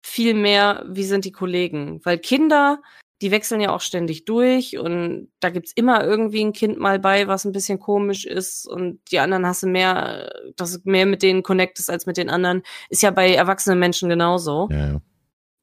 viel 0.04 0.34
mehr, 0.34 0.84
wie 0.88 1.04
sind 1.04 1.24
die 1.24 1.32
Kollegen? 1.32 2.00
Weil 2.04 2.18
Kinder, 2.18 2.82
die 3.22 3.30
wechseln 3.30 3.60
ja 3.60 3.74
auch 3.74 3.80
ständig 3.80 4.24
durch 4.24 4.78
und 4.78 5.32
da 5.40 5.50
gibt's 5.50 5.72
immer 5.74 6.04
irgendwie 6.04 6.44
ein 6.44 6.52
Kind 6.52 6.78
mal 6.78 6.98
bei, 6.98 7.28
was 7.28 7.44
ein 7.44 7.52
bisschen 7.52 7.78
komisch 7.78 8.24
ist 8.24 8.66
und 8.66 9.00
die 9.10 9.20
anderen 9.20 9.46
hast 9.46 9.62
du 9.62 9.68
mehr, 9.68 10.32
dass 10.56 10.72
du 10.72 10.90
mehr 10.90 11.06
mit 11.06 11.22
denen 11.22 11.42
connectest 11.42 11.88
als 11.88 12.06
mit 12.06 12.16
den 12.16 12.30
anderen. 12.30 12.62
Ist 12.88 13.02
ja 13.02 13.10
bei 13.10 13.32
erwachsenen 13.34 13.78
Menschen 13.78 14.08
genauso. 14.08 14.68
ja, 14.70 14.92
ja. 14.92 15.00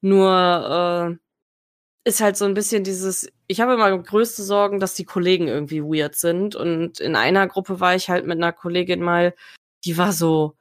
Nur 0.00 1.18
äh, 1.18 2.08
ist 2.08 2.20
halt 2.20 2.36
so 2.36 2.44
ein 2.44 2.54
bisschen 2.54 2.84
dieses, 2.84 3.30
ich 3.46 3.60
habe 3.60 3.74
immer 3.74 3.96
größte 3.98 4.42
Sorgen, 4.42 4.80
dass 4.80 4.94
die 4.94 5.04
Kollegen 5.04 5.48
irgendwie 5.48 5.82
weird 5.82 6.16
sind. 6.16 6.56
Und 6.56 7.00
in 7.00 7.16
einer 7.16 7.46
Gruppe 7.46 7.80
war 7.80 7.94
ich 7.94 8.08
halt 8.08 8.26
mit 8.26 8.38
einer 8.38 8.52
Kollegin 8.52 9.02
mal, 9.02 9.34
die 9.84 9.98
war 9.98 10.12
so 10.12 10.56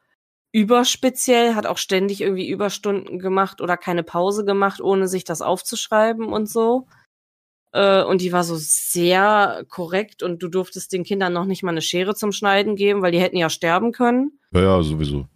überspeziell, 0.52 1.56
hat 1.56 1.66
auch 1.66 1.78
ständig 1.78 2.22
irgendwie 2.22 2.50
Überstunden 2.50 3.20
gemacht 3.20 3.62
oder 3.62 3.78
keine 3.78 4.04
Pause 4.04 4.46
gemacht, 4.46 4.82
ohne 4.82 5.08
sich 5.08 5.24
das 5.24 5.42
aufzuschreiben 5.42 6.26
und 6.26 6.50
so. 6.50 6.88
Äh, 7.72 8.04
und 8.04 8.22
die 8.22 8.32
war 8.32 8.44
so 8.44 8.56
sehr 8.58 9.64
korrekt 9.70 10.24
und 10.24 10.42
du 10.42 10.48
durftest 10.48 10.92
den 10.92 11.04
Kindern 11.04 11.34
noch 11.34 11.46
nicht 11.46 11.64
mal 11.64 11.72
eine 11.72 11.82
Schere 11.82 12.16
zum 12.16 12.32
Schneiden 12.32 12.76
geben, 12.76 13.02
weil 13.02 13.12
die 13.12 13.20
hätten 13.20 13.38
ja 13.38 13.50
sterben 13.50 13.92
können. 13.92 14.40
Ja, 14.52 14.62
ja, 14.62 14.82
sowieso. 14.82 15.28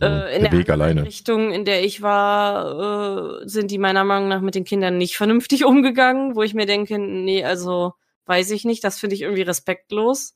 Äh, 0.00 0.36
in 0.36 0.42
der 0.42 0.50
der 0.50 0.58
Weg 0.58 0.70
alleine. 0.70 1.04
Richtung, 1.04 1.52
in 1.52 1.64
der 1.64 1.84
ich 1.84 2.02
war, 2.02 3.42
äh, 3.42 3.48
sind 3.48 3.70
die 3.70 3.78
meiner 3.78 4.04
Meinung 4.04 4.28
nach 4.28 4.40
mit 4.40 4.54
den 4.54 4.64
Kindern 4.64 4.98
nicht 4.98 5.16
vernünftig 5.16 5.64
umgegangen, 5.66 6.34
wo 6.34 6.42
ich 6.42 6.54
mir 6.54 6.66
denke, 6.66 6.98
nee, 6.98 7.44
also 7.44 7.94
weiß 8.26 8.50
ich 8.50 8.64
nicht, 8.64 8.82
das 8.84 8.98
finde 8.98 9.14
ich 9.14 9.22
irgendwie 9.22 9.42
respektlos 9.42 10.34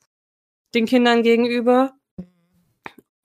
den 0.74 0.86
Kindern 0.86 1.22
gegenüber. 1.22 1.92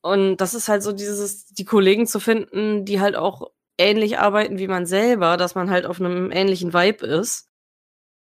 Und 0.02 0.38
das 0.38 0.54
ist 0.54 0.68
halt 0.68 0.84
so 0.84 0.92
dieses, 0.92 1.46
die 1.48 1.66
Kollegen 1.66 2.08
zu 2.08 2.20
finden, 2.20 2.86
die 2.86 3.00
halt 3.00 3.16
auch 3.16 3.52
ähnlich 3.78 4.20
arbeiten 4.20 4.60
wie 4.60 4.68
man 4.68 4.86
selber, 4.86 5.38
dass 5.38 5.56
man 5.56 5.70
halt 5.70 5.86
auf 5.86 6.00
einem 6.00 6.32
ähnlichen 6.32 6.74
Vibe 6.74 7.06
ist. 7.06 7.50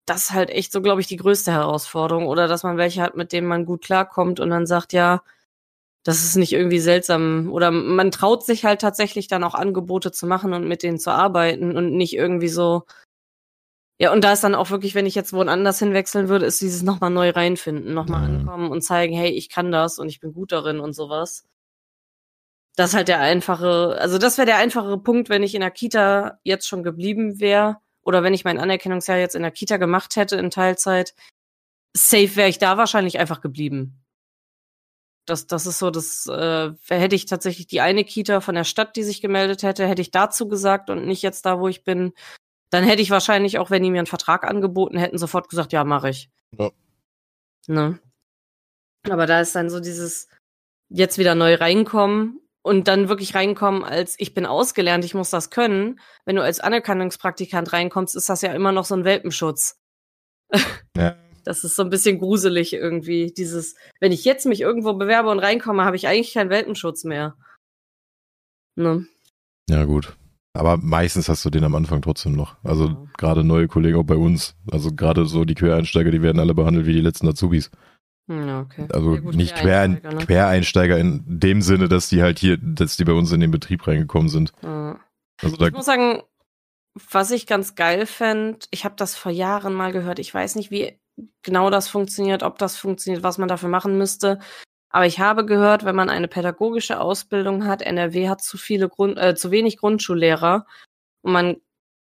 Das 0.05 0.23
ist 0.23 0.31
halt 0.31 0.49
echt 0.49 0.71
so, 0.71 0.81
glaube 0.81 1.01
ich, 1.01 1.07
die 1.07 1.17
größte 1.17 1.51
Herausforderung. 1.51 2.27
Oder 2.27 2.47
dass 2.47 2.63
man 2.63 2.77
welche 2.77 3.01
hat, 3.01 3.15
mit 3.15 3.31
denen 3.31 3.47
man 3.47 3.65
gut 3.65 3.83
klarkommt 3.83 4.39
und 4.39 4.49
dann 4.49 4.65
sagt, 4.65 4.93
ja, 4.93 5.23
das 6.03 6.23
ist 6.23 6.35
nicht 6.35 6.53
irgendwie 6.53 6.79
seltsam. 6.79 7.49
Oder 7.51 7.71
man 7.71 8.11
traut 8.11 8.43
sich 8.45 8.65
halt 8.65 8.81
tatsächlich 8.81 9.27
dann 9.27 9.43
auch 9.43 9.53
Angebote 9.53 10.11
zu 10.11 10.25
machen 10.27 10.53
und 10.53 10.67
mit 10.67 10.83
denen 10.83 10.99
zu 10.99 11.11
arbeiten 11.11 11.77
und 11.77 11.93
nicht 11.95 12.13
irgendwie 12.13 12.49
so. 12.49 12.83
Ja, 13.99 14.11
und 14.11 14.23
da 14.23 14.33
ist 14.33 14.43
dann 14.43 14.55
auch 14.55 14.71
wirklich, 14.71 14.95
wenn 14.95 15.05
ich 15.05 15.13
jetzt 15.13 15.31
woanders 15.31 15.77
hinwechseln 15.77 16.27
würde, 16.27 16.47
ist 16.47 16.59
dieses 16.59 16.81
nochmal 16.81 17.11
neu 17.11 17.29
reinfinden, 17.29 17.93
nochmal 17.93 18.27
Mhm. 18.27 18.39
ankommen 18.39 18.71
und 18.71 18.81
zeigen, 18.81 19.13
hey, 19.15 19.29
ich 19.29 19.47
kann 19.49 19.71
das 19.71 19.99
und 19.99 20.09
ich 20.09 20.19
bin 20.19 20.33
gut 20.33 20.51
darin 20.51 20.79
und 20.79 20.93
sowas. 20.93 21.45
Das 22.75 22.91
ist 22.91 22.95
halt 22.95 23.09
der 23.09 23.19
einfache, 23.19 23.97
also 23.99 24.17
das 24.17 24.37
wäre 24.37 24.45
der 24.47 24.57
einfachere 24.57 24.97
Punkt, 24.97 25.29
wenn 25.29 25.43
ich 25.43 25.53
in 25.53 25.61
der 25.61 25.71
Kita 25.71 26.39
jetzt 26.43 26.67
schon 26.67 26.83
geblieben 26.83 27.39
wäre 27.39 27.77
oder 28.01 28.23
wenn 28.23 28.33
ich 28.33 28.43
mein 28.43 28.57
Anerkennungsjahr 28.57 29.17
jetzt 29.19 29.35
in 29.35 29.43
der 29.43 29.51
Kita 29.51 29.77
gemacht 29.77 30.15
hätte 30.15 30.37
in 30.37 30.49
Teilzeit. 30.49 31.13
Safe 31.95 32.35
wäre 32.37 32.49
ich 32.49 32.57
da 32.57 32.77
wahrscheinlich 32.77 33.19
einfach 33.19 33.41
geblieben. 33.41 34.00
Das, 35.25 35.47
das 35.47 35.65
ist 35.65 35.79
so, 35.79 35.91
das 35.91 36.25
äh, 36.27 36.71
hätte 36.89 37.15
ich 37.15 37.25
tatsächlich 37.25 37.67
die 37.67 37.81
eine 37.81 38.03
Kita 38.03 38.41
von 38.41 38.55
der 38.55 38.63
Stadt, 38.63 38.95
die 38.95 39.03
sich 39.03 39.21
gemeldet 39.21 39.63
hätte, 39.63 39.87
hätte 39.87 40.01
ich 40.01 40.11
dazu 40.11 40.47
gesagt 40.47 40.89
und 40.89 41.05
nicht 41.05 41.21
jetzt 41.21 41.45
da, 41.45 41.59
wo 41.59 41.67
ich 41.67 41.83
bin. 41.83 42.13
Dann 42.71 42.83
hätte 42.83 43.01
ich 43.01 43.11
wahrscheinlich 43.11 43.59
auch, 43.59 43.69
wenn 43.69 43.83
die 43.83 43.91
mir 43.91 43.99
einen 43.99 44.07
Vertrag 44.07 44.43
angeboten 44.43 44.97
hätten, 44.97 45.17
sofort 45.17 45.49
gesagt, 45.49 45.73
ja, 45.73 45.83
mache 45.83 46.09
ich. 46.09 46.29
Ja. 46.57 46.71
Ne? 47.67 47.99
Aber 49.09 49.25
da 49.25 49.41
ist 49.41 49.55
dann 49.55 49.69
so 49.69 49.79
dieses 49.79 50.27
jetzt 50.89 51.17
wieder 51.17 51.35
neu 51.35 51.55
reinkommen 51.55 52.39
und 52.61 52.87
dann 52.87 53.09
wirklich 53.09 53.35
reinkommen 53.35 53.83
als 53.83 54.15
ich 54.19 54.33
bin 54.33 54.45
ausgelernt, 54.45 55.05
ich 55.05 55.13
muss 55.13 55.29
das 55.29 55.49
können. 55.49 55.99
Wenn 56.25 56.35
du 56.35 56.43
als 56.43 56.59
Anerkennungspraktikant 56.59 57.73
reinkommst, 57.73 58.15
ist 58.15 58.29
das 58.29 58.41
ja 58.41 58.53
immer 58.53 58.71
noch 58.71 58.85
so 58.85 58.95
ein 58.95 59.05
Welpenschutz. 59.05 59.79
Ja. 60.97 61.15
Das 61.43 61.63
ist 61.63 61.75
so 61.75 61.83
ein 61.83 61.89
bisschen 61.89 62.19
gruselig 62.19 62.73
irgendwie. 62.73 63.33
Dieses, 63.35 63.75
wenn 63.99 64.11
ich 64.11 64.25
jetzt 64.25 64.45
mich 64.45 64.61
irgendwo 64.61 64.93
bewerbe 64.93 65.29
und 65.29 65.39
reinkomme, 65.39 65.83
habe 65.85 65.95
ich 65.95 66.07
eigentlich 66.07 66.33
keinen 66.33 66.49
Welpenschutz 66.49 67.03
mehr. 67.03 67.35
Ne? 68.75 69.05
Ja, 69.69 69.85
gut. 69.85 70.15
Aber 70.53 70.77
meistens 70.77 71.29
hast 71.29 71.45
du 71.45 71.49
den 71.49 71.63
am 71.63 71.75
Anfang 71.75 72.01
trotzdem 72.01 72.33
noch. 72.33 72.57
Also 72.63 72.87
Ja. 72.87 73.05
gerade 73.17 73.43
neue 73.43 73.67
Kollegen 73.67 73.97
auch 73.97 74.03
bei 74.03 74.15
uns. 74.17 74.55
Also 74.69 74.93
gerade 74.93 75.25
so 75.25 75.45
die 75.45 75.55
Quereinsteiger, 75.55 76.11
die 76.11 76.21
werden 76.21 76.39
alle 76.39 76.53
behandelt 76.53 76.85
wie 76.85 76.93
die 76.93 77.01
letzten 77.01 77.27
Azubis. 77.27 77.71
Hm, 78.29 78.47
Ja, 78.47 78.61
okay. 78.61 78.87
Also 78.91 79.15
Ja, 79.15 79.21
gut, 79.21 79.35
nicht 79.35 79.55
Querein 79.55 80.01
Quereinsteiger, 80.01 80.15
ne? 80.15 80.25
Quereinsteiger 80.25 80.97
in 80.99 81.23
dem 81.39 81.61
Sinne, 81.61 81.87
dass 81.87 82.09
die 82.09 82.21
halt 82.21 82.39
hier, 82.39 82.57
dass 82.57 82.97
die 82.97 83.05
bei 83.05 83.13
uns 83.13 83.31
in 83.31 83.39
den 83.39 83.51
Betrieb 83.51 83.87
reingekommen 83.87 84.29
sind. 84.29 84.51
Ja. 84.61 84.99
Also 85.41 85.65
Ich 85.65 85.71
muss 85.73 85.85
sagen, 85.85 86.21
was 87.09 87.31
ich 87.31 87.47
ganz 87.47 87.75
geil 87.75 88.05
fände, 88.05 88.59
ich 88.71 88.83
habe 88.83 88.95
das 88.97 89.15
vor 89.15 89.31
Jahren 89.31 89.73
mal 89.73 89.93
gehört. 89.93 90.19
Ich 90.19 90.33
weiß 90.33 90.55
nicht, 90.55 90.71
wie 90.71 90.99
genau 91.41 91.69
das 91.69 91.87
funktioniert, 91.87 92.43
ob 92.43 92.57
das 92.57 92.77
funktioniert, 92.77 93.23
was 93.23 93.37
man 93.37 93.47
dafür 93.47 93.69
machen 93.69 93.97
müsste. 93.97 94.39
Aber 94.89 95.05
ich 95.05 95.19
habe 95.19 95.45
gehört, 95.45 95.85
wenn 95.85 95.95
man 95.95 96.09
eine 96.09 96.27
pädagogische 96.27 96.99
Ausbildung 96.99 97.65
hat, 97.65 97.81
NRW 97.81 98.27
hat 98.27 98.41
zu 98.41 98.57
viele 98.57 98.89
Grund, 98.89 99.17
äh, 99.17 99.35
zu 99.35 99.51
wenig 99.51 99.77
Grundschullehrer 99.77 100.65
und 101.21 101.31
man 101.31 101.57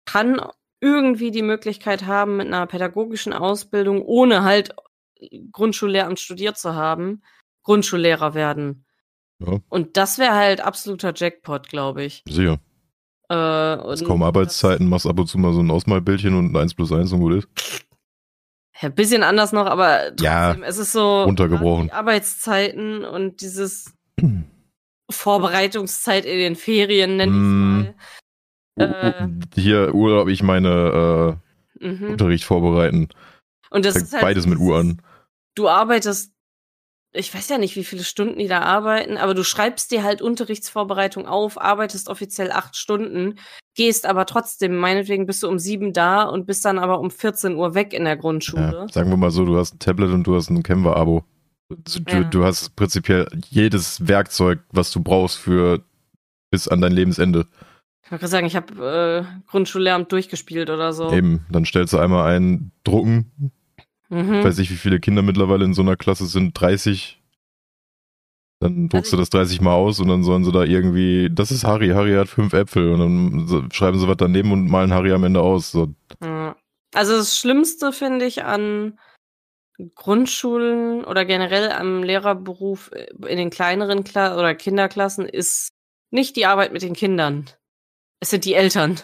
kann 0.05 0.41
irgendwie 0.79 1.31
die 1.31 1.41
Möglichkeit 1.41 2.05
haben, 2.05 2.37
mit 2.37 2.47
einer 2.47 2.67
pädagogischen 2.67 3.33
Ausbildung, 3.33 4.03
ohne 4.03 4.43
halt 4.43 4.75
Grundschullehramt 5.51 6.19
studiert 6.19 6.57
zu 6.57 6.75
haben, 6.75 7.23
Grundschullehrer 7.63 8.35
werden. 8.35 8.85
Ja. 9.39 9.59
Und 9.69 9.97
das 9.97 10.19
wäre 10.19 10.35
halt 10.35 10.61
absoluter 10.61 11.13
Jackpot, 11.15 11.69
glaube 11.69 12.03
ich. 12.03 12.23
sicher. 12.27 12.59
Äh, 13.29 14.03
kaum 14.05 14.23
Arbeitszeiten, 14.23 14.87
machst 14.87 15.05
ab 15.05 15.19
und 15.19 15.27
zu 15.27 15.37
mal 15.37 15.53
so 15.53 15.59
ein 15.59 15.69
Ausmalbildchen 15.69 16.33
und 16.33 16.55
eins 16.55 16.73
plus 16.73 16.93
eins 16.93 17.11
und 17.11 17.19
gut 17.19 17.33
ist. 17.33 17.85
Ja, 18.81 18.89
bisschen 18.89 19.23
anders 19.23 19.51
noch, 19.53 19.65
aber 19.65 20.09
trotzdem, 20.09 20.23
Ja, 20.25 20.55
es 20.65 20.77
ist 20.77 20.91
so 20.91 21.23
runtergebrochen. 21.23 21.87
die 21.87 21.93
Arbeitszeiten 21.93 23.03
und 23.05 23.41
dieses 23.41 23.93
Vorbereitungszeit 25.09 26.25
in 26.25 26.37
den 26.37 26.55
Ferien, 26.55 27.17
nenn 27.17 27.29
Mm. 27.29 27.79
ich's 27.81 27.95
mal. 28.77 28.93
Äh. 29.55 29.59
Hier 29.59 29.95
Urlaub, 29.95 30.27
ich 30.27 30.43
meine 30.43 31.39
äh, 31.81 31.85
Mhm. 31.87 32.09
Unterricht 32.11 32.43
vorbereiten. 32.43 33.09
Und 33.69 33.85
das 33.85 33.93
Fängt 33.93 34.05
ist 34.07 34.13
halt 34.13 34.21
beides 34.23 34.47
mit 34.47 34.57
Uhr 34.57 34.79
an. 34.79 35.01
Du 35.55 35.69
arbeitest, 35.69 36.31
ich 37.17 37.33
weiß 37.33 37.49
ja 37.49 37.57
nicht, 37.57 37.75
wie 37.75 37.83
viele 37.83 38.03
Stunden 38.03 38.39
die 38.39 38.47
da 38.47 38.61
arbeiten, 38.61 39.17
aber 39.17 39.33
du 39.33 39.43
schreibst 39.43 39.91
dir 39.91 40.03
halt 40.03 40.21
Unterrichtsvorbereitung 40.21 41.25
auf, 41.27 41.59
arbeitest 41.59 42.09
offiziell 42.09 42.51
acht 42.51 42.75
Stunden, 42.75 43.35
gehst 43.75 44.05
aber 44.05 44.25
trotzdem, 44.25 44.77
meinetwegen 44.77 45.25
bist 45.25 45.43
du 45.43 45.47
um 45.47 45.59
sieben 45.59 45.93
da 45.93 46.23
und 46.23 46.45
bist 46.45 46.65
dann 46.65 46.79
aber 46.79 46.99
um 46.99 47.11
14 47.11 47.55
Uhr 47.55 47.75
weg 47.75 47.93
in 47.93 48.05
der 48.05 48.17
Grundschule. 48.17 48.85
Ja, 48.87 48.87
sagen 48.89 49.09
wir 49.09 49.17
mal 49.17 49.31
so, 49.31 49.45
du 49.45 49.57
hast 49.57 49.75
ein 49.75 49.79
Tablet 49.79 50.11
und 50.11 50.23
du 50.25 50.35
hast 50.35 50.49
ein 50.49 50.63
Canva-Abo. 50.63 51.23
Du, 51.69 51.99
Ja. 52.07 52.23
du 52.23 52.45
hast 52.45 52.75
prinzipiell 52.75 53.27
jedes 53.49 54.07
Werkzeug, 54.07 54.59
was 54.71 54.89
du 54.91 55.01
brauchst 55.01 55.37
für 55.37 55.83
bis 56.49 56.67
an 56.67 56.79
dein 56.81 56.93
Lebensende. 56.93 57.45
Ich 58.03 58.11
wollte 58.11 58.21
gerade 58.21 58.31
sagen, 58.31 58.47
ich 58.47 58.55
habe 58.55 59.25
äh, 59.27 59.49
Grundschullehramt 59.51 60.09
durchgespielt 60.11 60.69
oder 60.69 60.93
so. 60.93 61.11
Eben, 61.11 61.45
dann 61.49 61.65
stellst 61.65 61.91
du 61.91 61.97
einmal 61.97 62.33
ein 62.33 62.71
Drucken. 62.85 63.51
Mhm. 64.09 64.33
Ich 64.35 64.45
weiß 64.45 64.57
nicht, 64.57 64.71
wie 64.71 64.75
viele 64.77 64.99
Kinder 64.99 65.21
mittlerweile 65.21 65.65
in 65.65 65.73
so 65.73 65.81
einer 65.81 65.95
Klasse 65.97 66.25
sind. 66.27 66.53
30. 66.59 67.21
Dann 68.59 68.89
druckst 68.89 69.11
du 69.11 69.17
Also 69.17 69.21
das 69.21 69.29
30 69.29 69.61
mal 69.61 69.73
aus 69.75 69.99
und 69.99 70.07
dann 70.07 70.23
sollen 70.23 70.43
sie 70.43 70.51
da 70.51 70.63
irgendwie, 70.63 71.29
das 71.31 71.51
ist 71.51 71.63
Harry, 71.63 71.89
Harry 71.89 72.13
hat 72.15 72.27
fünf 72.27 72.53
Äpfel 72.53 72.91
und 72.93 72.99
dann 72.99 73.47
so- 73.47 73.63
schreiben 73.71 73.99
sie 73.99 74.07
was 74.07 74.17
daneben 74.17 74.51
und 74.51 74.67
malen 74.67 74.93
Harry 74.93 75.11
am 75.11 75.23
Ende 75.25 75.41
aus. 75.41 75.71
So, 75.71 75.93
Ja. 76.23 76.55
Also 76.95 77.17
das 77.17 77.37
Schlimmste 77.37 77.91
finde 77.93 78.25
ich 78.25 78.43
an 78.45 78.97
Grundschulen 79.95 81.03
oder 81.05 81.25
generell 81.25 81.71
am 81.71 82.01
Lehrerberuf 82.01 82.89
in 83.27 83.37
den 83.37 83.49
kleineren 83.51 84.03
Kla 84.03 84.35
oder 84.37 84.55
Kinderklassen 84.55 85.27
ist 85.27 85.69
nicht 86.11 86.35
die 86.35 86.45
Arbeit 86.47 86.73
mit 86.73 86.81
den 86.81 86.93
Kindern. 86.93 87.45
Es 88.19 88.31
sind 88.31 88.45
die 88.45 88.53
Eltern. 88.55 88.95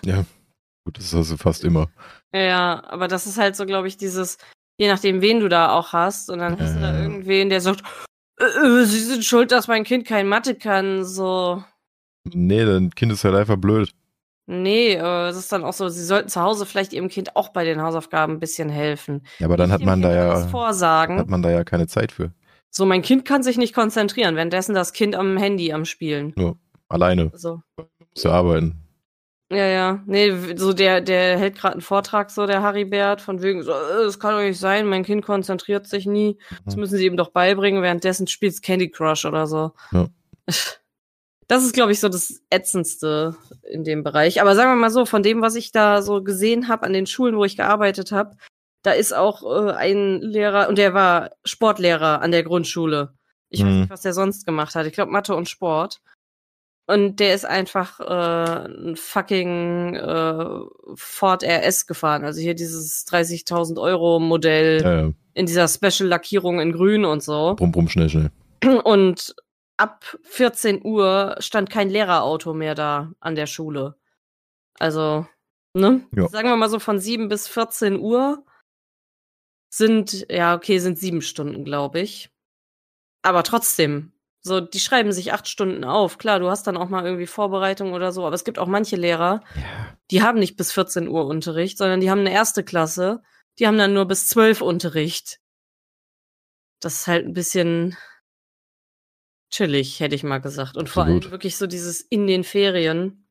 gut, 0.86 0.98
das 0.98 1.14
hast 1.14 1.32
du 1.32 1.38
fast 1.38 1.64
immer. 1.64 1.92
Ja, 2.34 2.84
aber 2.88 3.08
das 3.08 3.28
ist 3.28 3.38
halt 3.38 3.56
so, 3.56 3.66
glaube 3.68 3.88
ich, 3.88 3.98
dieses, 3.98 4.38
je 4.78 4.88
nachdem, 4.88 5.22
wen 5.22 5.40
du 5.40 5.50
da 5.50 5.72
auch 5.72 5.94
hast, 5.94 6.30
und 6.30 6.40
dann 6.40 6.60
hast 6.60 6.76
du 6.76 6.80
da 6.82 6.94
Ja. 6.94 7.02
irgendwen, 7.04 7.50
der 7.50 7.62
sagt, 7.62 7.82
äh, 8.40 8.44
äh, 8.46 8.86
sie 8.86 9.00
sind 9.00 9.24
schuld, 9.26 9.52
dass 9.52 9.68
mein 9.68 9.84
Kind 9.84 10.06
kein 10.08 10.28
Mathe 10.28 10.56
kann, 10.56 11.04
so. 11.06 11.64
Nee, 12.34 12.66
dein 12.66 12.90
Kind 12.92 13.12
ist 13.12 13.24
halt 13.24 13.36
einfach 13.36 13.58
blöd. 13.58 13.92
Nee, 14.46 14.94
äh, 14.96 15.28
es 15.30 15.38
ist 15.38 15.52
dann 15.52 15.64
auch 15.64 15.72
so, 15.74 15.88
sie 15.88 16.04
sollten 16.04 16.28
zu 16.30 16.42
Hause 16.42 16.66
vielleicht 16.66 16.92
ihrem 16.92 17.08
Kind 17.08 17.36
auch 17.36 17.50
bei 17.50 17.64
den 17.64 17.82
Hausaufgaben 17.82 18.34
ein 18.34 18.40
bisschen 18.40 18.70
helfen. 18.70 19.26
Ja, 19.40 19.48
aber 19.48 19.56
dann 19.56 19.70
Nicht 19.70 19.80
hat 19.80 19.86
man 19.86 20.02
da 20.02 20.10
Kind 20.10 20.20
alles 20.20 20.44
ja, 20.44 20.50
vorsagen. 20.50 21.18
hat 21.18 21.30
man 21.30 21.42
da 21.42 21.50
ja 21.50 21.64
keine 21.64 21.88
Zeit 21.88 22.12
für. 22.12 22.34
So, 22.70 22.86
mein 22.86 23.04
Kind 23.04 23.24
kann 23.24 23.44
sich 23.44 23.58
nicht 23.58 23.74
konzentrieren, 23.74 24.36
währenddessen 24.36 24.74
das 24.76 24.92
Kind 24.94 25.16
am 25.16 25.38
Handy 25.38 25.72
am 25.72 25.86
Spielen. 25.86 26.34
Alleine. 26.90 27.32
So. 27.36 27.62
Muss 27.78 28.24
ja 28.24 28.32
arbeiten. 28.32 28.83
Ja, 29.54 29.68
ja. 29.68 30.04
Nee, 30.06 30.56
so 30.56 30.74
der, 30.74 31.02
der 31.02 31.38
hält 31.38 31.56
gerade 31.58 31.74
einen 31.74 31.82
Vortrag, 31.82 32.32
so 32.32 32.46
der 32.46 32.62
Harry 32.62 32.86
Bert, 32.86 33.22
von 33.22 33.42
wegen, 33.42 33.64
so, 33.64 33.72
äh, 33.72 34.04
das 34.06 34.20
kann 34.20 34.34
doch 34.36 34.42
nicht 34.42 34.60
sein, 34.60 34.88
mein 34.88 35.04
Kind 35.04 35.24
konzentriert 35.26 35.88
sich 35.88 36.06
nie. 36.06 36.38
Das 36.66 36.76
müssen 36.76 36.98
sie 36.98 37.06
ihm 37.06 37.18
doch 37.18 37.30
beibringen, 37.30 37.82
währenddessen 37.84 38.28
spielt's 38.28 38.62
Candy 38.62 38.90
Crush 38.90 39.26
oder 39.26 39.48
so. 39.48 39.72
Ja. 39.92 40.08
Das 41.50 41.64
ist, 41.66 41.74
glaube 41.74 41.92
ich, 41.92 42.00
so 42.00 42.08
das 42.08 42.42
Ätzendste 42.50 43.36
in 43.70 43.84
dem 43.84 44.02
Bereich. 44.02 44.42
Aber 44.42 44.56
sagen 44.56 44.72
wir 44.72 44.76
mal 44.78 44.90
so, 44.90 45.06
von 45.06 45.24
dem, 45.24 45.42
was 45.42 45.56
ich 45.56 45.74
da 45.74 46.02
so 46.02 46.24
gesehen 46.24 46.70
habe 46.70 46.84
an 46.86 46.94
den 46.94 47.06
Schulen, 47.06 47.36
wo 47.36 47.44
ich 47.44 47.58
gearbeitet 47.58 48.14
habe, 48.14 48.38
da 48.82 48.92
ist 48.92 49.14
auch 49.14 49.44
äh, 49.68 49.72
ein 49.74 50.22
Lehrer, 50.22 50.70
und 50.70 50.78
der 50.78 50.94
war 50.94 51.32
Sportlehrer 51.44 52.22
an 52.22 52.32
der 52.32 52.44
Grundschule. 52.44 53.14
Ich 53.50 53.60
weiß 53.62 53.68
Mhm. 53.70 53.80
nicht, 53.82 53.90
was 53.90 54.02
der 54.02 54.14
sonst 54.14 54.46
gemacht 54.46 54.74
hat. 54.74 54.86
Ich 54.88 54.94
glaube 54.94 55.12
Mathe 55.12 55.36
und 55.36 55.50
Sport. 55.50 56.00
Und 56.86 57.18
der 57.22 57.34
ist 57.34 57.46
einfach 57.46 58.00
äh, 58.02 58.68
ein 58.68 58.96
fucking 58.98 59.96
äh, 59.96 60.46
Ford 60.96 61.44
RS 61.44 61.88
gefahren. 61.88 62.26
Also 62.26 62.42
hier 62.42 62.56
dieses 62.56 63.08
30.000 63.08 63.80
Euro 63.82 64.20
Modell 64.20 64.82
Ja, 64.82 65.02
ja. 65.06 65.12
in 65.34 65.46
dieser 65.46 65.68
Special-Lackierung 65.70 66.60
in 66.60 66.74
grün 66.74 67.06
und 67.06 67.24
so. 67.24 67.56
Brumm, 67.56 67.72
brumm, 67.72 67.88
schnell, 67.88 68.10
schnell. 68.10 68.32
Und 68.84 69.34
ab 69.78 70.18
14 70.24 70.84
Uhr 70.84 71.36
stand 71.40 71.70
kein 71.70 71.90
Lehrerauto 71.90 72.54
mehr 72.54 72.76
da 72.76 73.12
an 73.22 73.36
der 73.36 73.48
Schule. 73.48 73.96
Also, 74.78 75.26
ne? 75.74 76.06
Ja. 76.16 76.28
Sagen 76.28 76.50
wir 76.50 76.58
mal 76.58 76.70
so 76.70 76.80
von 76.80 77.00
7 77.00 77.30
bis 77.30 77.48
14 77.48 77.98
Uhr 78.00 78.44
sind, 79.70 80.26
ja, 80.30 80.54
okay, 80.56 80.80
sind 80.80 81.00
sieben 81.00 81.22
Stunden, 81.22 81.64
glaube 81.64 82.02
ich. 82.02 82.30
Aber 83.24 83.44
trotzdem, 83.44 84.12
so, 84.46 84.60
die 84.60 84.80
schreiben 84.80 85.12
sich 85.14 85.32
acht 85.34 85.48
Stunden 85.48 85.84
auf. 85.86 86.18
Klar, 86.18 86.40
du 86.40 86.50
hast 86.50 86.68
dann 86.68 86.76
auch 86.78 86.90
mal 86.90 87.06
irgendwie 87.06 87.28
Vorbereitung 87.28 87.94
oder 87.94 88.12
so, 88.12 88.26
aber 88.26 88.36
es 88.36 88.44
gibt 88.44 88.60
auch 88.60 88.68
manche 88.68 88.98
Lehrer, 88.98 89.42
Ja. 89.56 89.98
die 90.12 90.22
haben 90.22 90.38
nicht 90.38 90.58
bis 90.58 90.72
14 90.74 91.08
Uhr 91.08 91.26
Unterricht, 91.26 91.78
sondern 91.78 92.02
die 92.02 92.12
haben 92.12 92.20
eine 92.20 92.34
erste 92.34 92.64
Klasse, 92.64 93.22
die 93.60 93.68
haben 93.68 93.78
dann 93.78 93.94
nur 93.94 94.06
bis 94.06 94.28
12 94.28 94.62
Unterricht. 94.62 95.40
Das 96.82 96.96
ist 96.96 97.08
halt 97.08 97.26
ein 97.26 97.34
bisschen 97.34 97.96
chillig, 99.50 100.00
hätte 100.00 100.16
ich 100.16 100.24
mal 100.24 100.40
gesagt. 100.40 100.76
Und 100.78 100.90
vor 100.90 101.04
allem 101.04 101.18
Absolut. 101.18 101.32
wirklich 101.32 101.58
so 101.58 101.68
dieses 101.68 102.02
in 102.02 102.28
den 102.28 102.44
Ferien. 102.44 103.28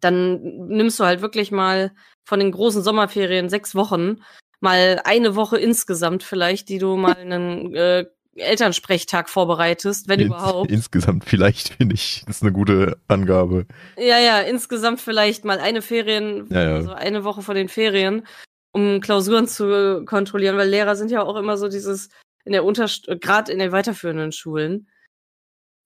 Dann 0.00 0.40
nimmst 0.68 0.98
du 0.98 1.04
halt 1.04 1.20
wirklich 1.20 1.52
mal 1.52 1.92
von 2.24 2.40
den 2.40 2.50
großen 2.50 2.82
Sommerferien 2.82 3.48
sechs 3.50 3.74
Wochen, 3.74 4.22
mal 4.60 5.00
eine 5.04 5.36
Woche 5.36 5.58
insgesamt 5.58 6.22
vielleicht, 6.22 6.68
die 6.70 6.78
du 6.78 6.96
mal 6.96 7.14
einen 7.16 7.74
äh, 7.74 8.06
Elternsprechtag 8.36 9.28
vorbereitest, 9.28 10.08
wenn 10.08 10.20
Ins- 10.20 10.26
überhaupt. 10.28 10.70
Insgesamt 10.70 11.24
vielleicht, 11.24 11.70
finde 11.74 11.94
ich, 11.94 12.24
ist 12.28 12.42
eine 12.42 12.52
gute 12.52 12.96
Angabe. 13.08 13.66
Ja, 13.98 14.18
ja, 14.18 14.40
insgesamt 14.40 15.00
vielleicht 15.00 15.44
mal 15.44 15.58
eine 15.58 15.82
Ferien, 15.82 16.46
Ja, 16.50 16.62
ja. 16.62 16.74
also 16.76 16.92
eine 16.92 17.24
Woche 17.24 17.42
vor 17.42 17.54
den 17.54 17.68
Ferien, 17.68 18.26
um 18.72 19.00
Klausuren 19.00 19.46
zu 19.46 20.04
kontrollieren, 20.06 20.56
weil 20.56 20.68
Lehrer 20.68 20.96
sind 20.96 21.10
ja 21.10 21.22
auch 21.22 21.36
immer 21.36 21.56
so 21.58 21.68
dieses 21.68 22.08
in 22.44 22.52
der 22.52 22.64
Unterst 22.64 23.06
gerade 23.20 23.52
in 23.52 23.58
den 23.58 23.70
weiterführenden 23.72 24.32
Schulen. 24.32 24.88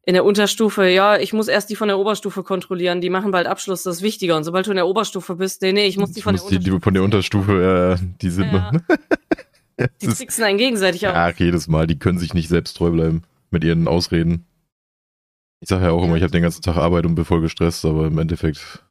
In 0.09 0.15
der 0.15 0.25
Unterstufe, 0.25 0.87
ja, 0.89 1.19
ich 1.19 1.33
muss 1.33 1.49
erst 1.49 1.69
die 1.69 1.75
von 1.75 1.89
der 1.89 1.99
Oberstufe 1.99 2.45
kontrollieren, 2.45 3.01
die 3.01 3.11
machen 3.11 3.33
bald 3.33 3.49
Abschluss, 3.49 3.83
das 3.83 3.97
ist 3.97 4.03
wichtiger. 4.03 4.37
Und 4.37 4.45
sobald 4.45 4.65
du 4.67 4.71
in 4.71 4.77
der 4.77 4.87
Oberstufe 4.87 5.35
bist, 5.35 5.63
nee, 5.63 5.73
nee, 5.73 5.87
ich 5.87 5.97
muss 5.99 6.13
die 6.13 6.19
Ich 6.21 6.25
von 6.25 6.35
muss 6.35 6.47
der 6.47 6.61
die, 6.61 6.65
die 6.65 6.71
Unterstufe. 6.71 6.85
von 6.85 6.95
der 6.95 7.03
Unterstufe, 7.03 7.97
äh, 8.01 8.07
die 8.23 8.31
sind 8.31 8.53
Ja. 8.53 8.71
Die 10.01 10.07
tricksen 10.07 10.45
einen 10.45 10.59
gegenseitig 10.59 11.03
ja, 11.03 11.29
auf. 11.29 11.39
jedes 11.39 11.69
Mal, 11.69 11.87
die 11.87 11.99
können 11.99 12.19
sich 12.19 12.35
nicht 12.35 12.49
selbst 12.49 12.77
treu 12.77 12.91
bleiben 12.91 13.23
mit 13.51 13.62
ihren 13.62 13.89
Ausreden. 13.89 14.47
Ich 15.61 15.69
sage 15.69 15.85
ja 15.87 15.91
auch 15.91 16.03
immer, 16.05 16.17
ich 16.17 16.23
habe 16.23 16.33
den 16.33 16.43
ganzen 16.43 16.62
Tag 16.62 16.77
Arbeit 16.77 17.07
und 17.07 17.15
bin 17.15 17.25
voll 17.25 17.41
gestresst, 17.41 17.85
aber 17.85 18.07
im 18.07 18.19
Endeffekt, 18.19 18.85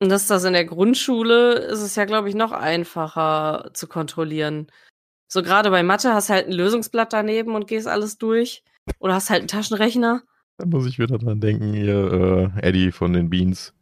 Und 0.00 0.08
das 0.08 0.22
ist 0.22 0.30
das 0.30 0.44
in 0.44 0.52
der 0.52 0.64
Grundschule, 0.64 1.54
ist 1.54 1.80
es 1.80 1.94
ja, 1.96 2.04
glaube 2.04 2.28
ich, 2.28 2.34
noch 2.34 2.52
einfacher 2.52 3.70
zu 3.72 3.86
kontrollieren. 3.86 4.68
So 5.28 5.42
gerade 5.42 5.70
bei 5.70 5.82
Mathe 5.82 6.12
hast 6.12 6.28
du 6.28 6.34
halt 6.34 6.46
ein 6.46 6.52
Lösungsblatt 6.52 7.12
daneben 7.12 7.54
und 7.54 7.66
gehst 7.66 7.88
alles 7.88 8.18
durch. 8.18 8.62
Oder 9.00 9.14
hast 9.14 9.30
halt 9.30 9.40
einen 9.40 9.48
Taschenrechner. 9.48 10.22
da 10.58 10.66
muss 10.66 10.86
ich 10.86 10.98
wieder 10.98 11.18
dran 11.18 11.40
denken, 11.40 11.72
hier, 11.72 12.52
äh, 12.56 12.66
Eddie 12.66 12.92
von 12.92 13.12
den 13.12 13.30
Beans. 13.30 13.74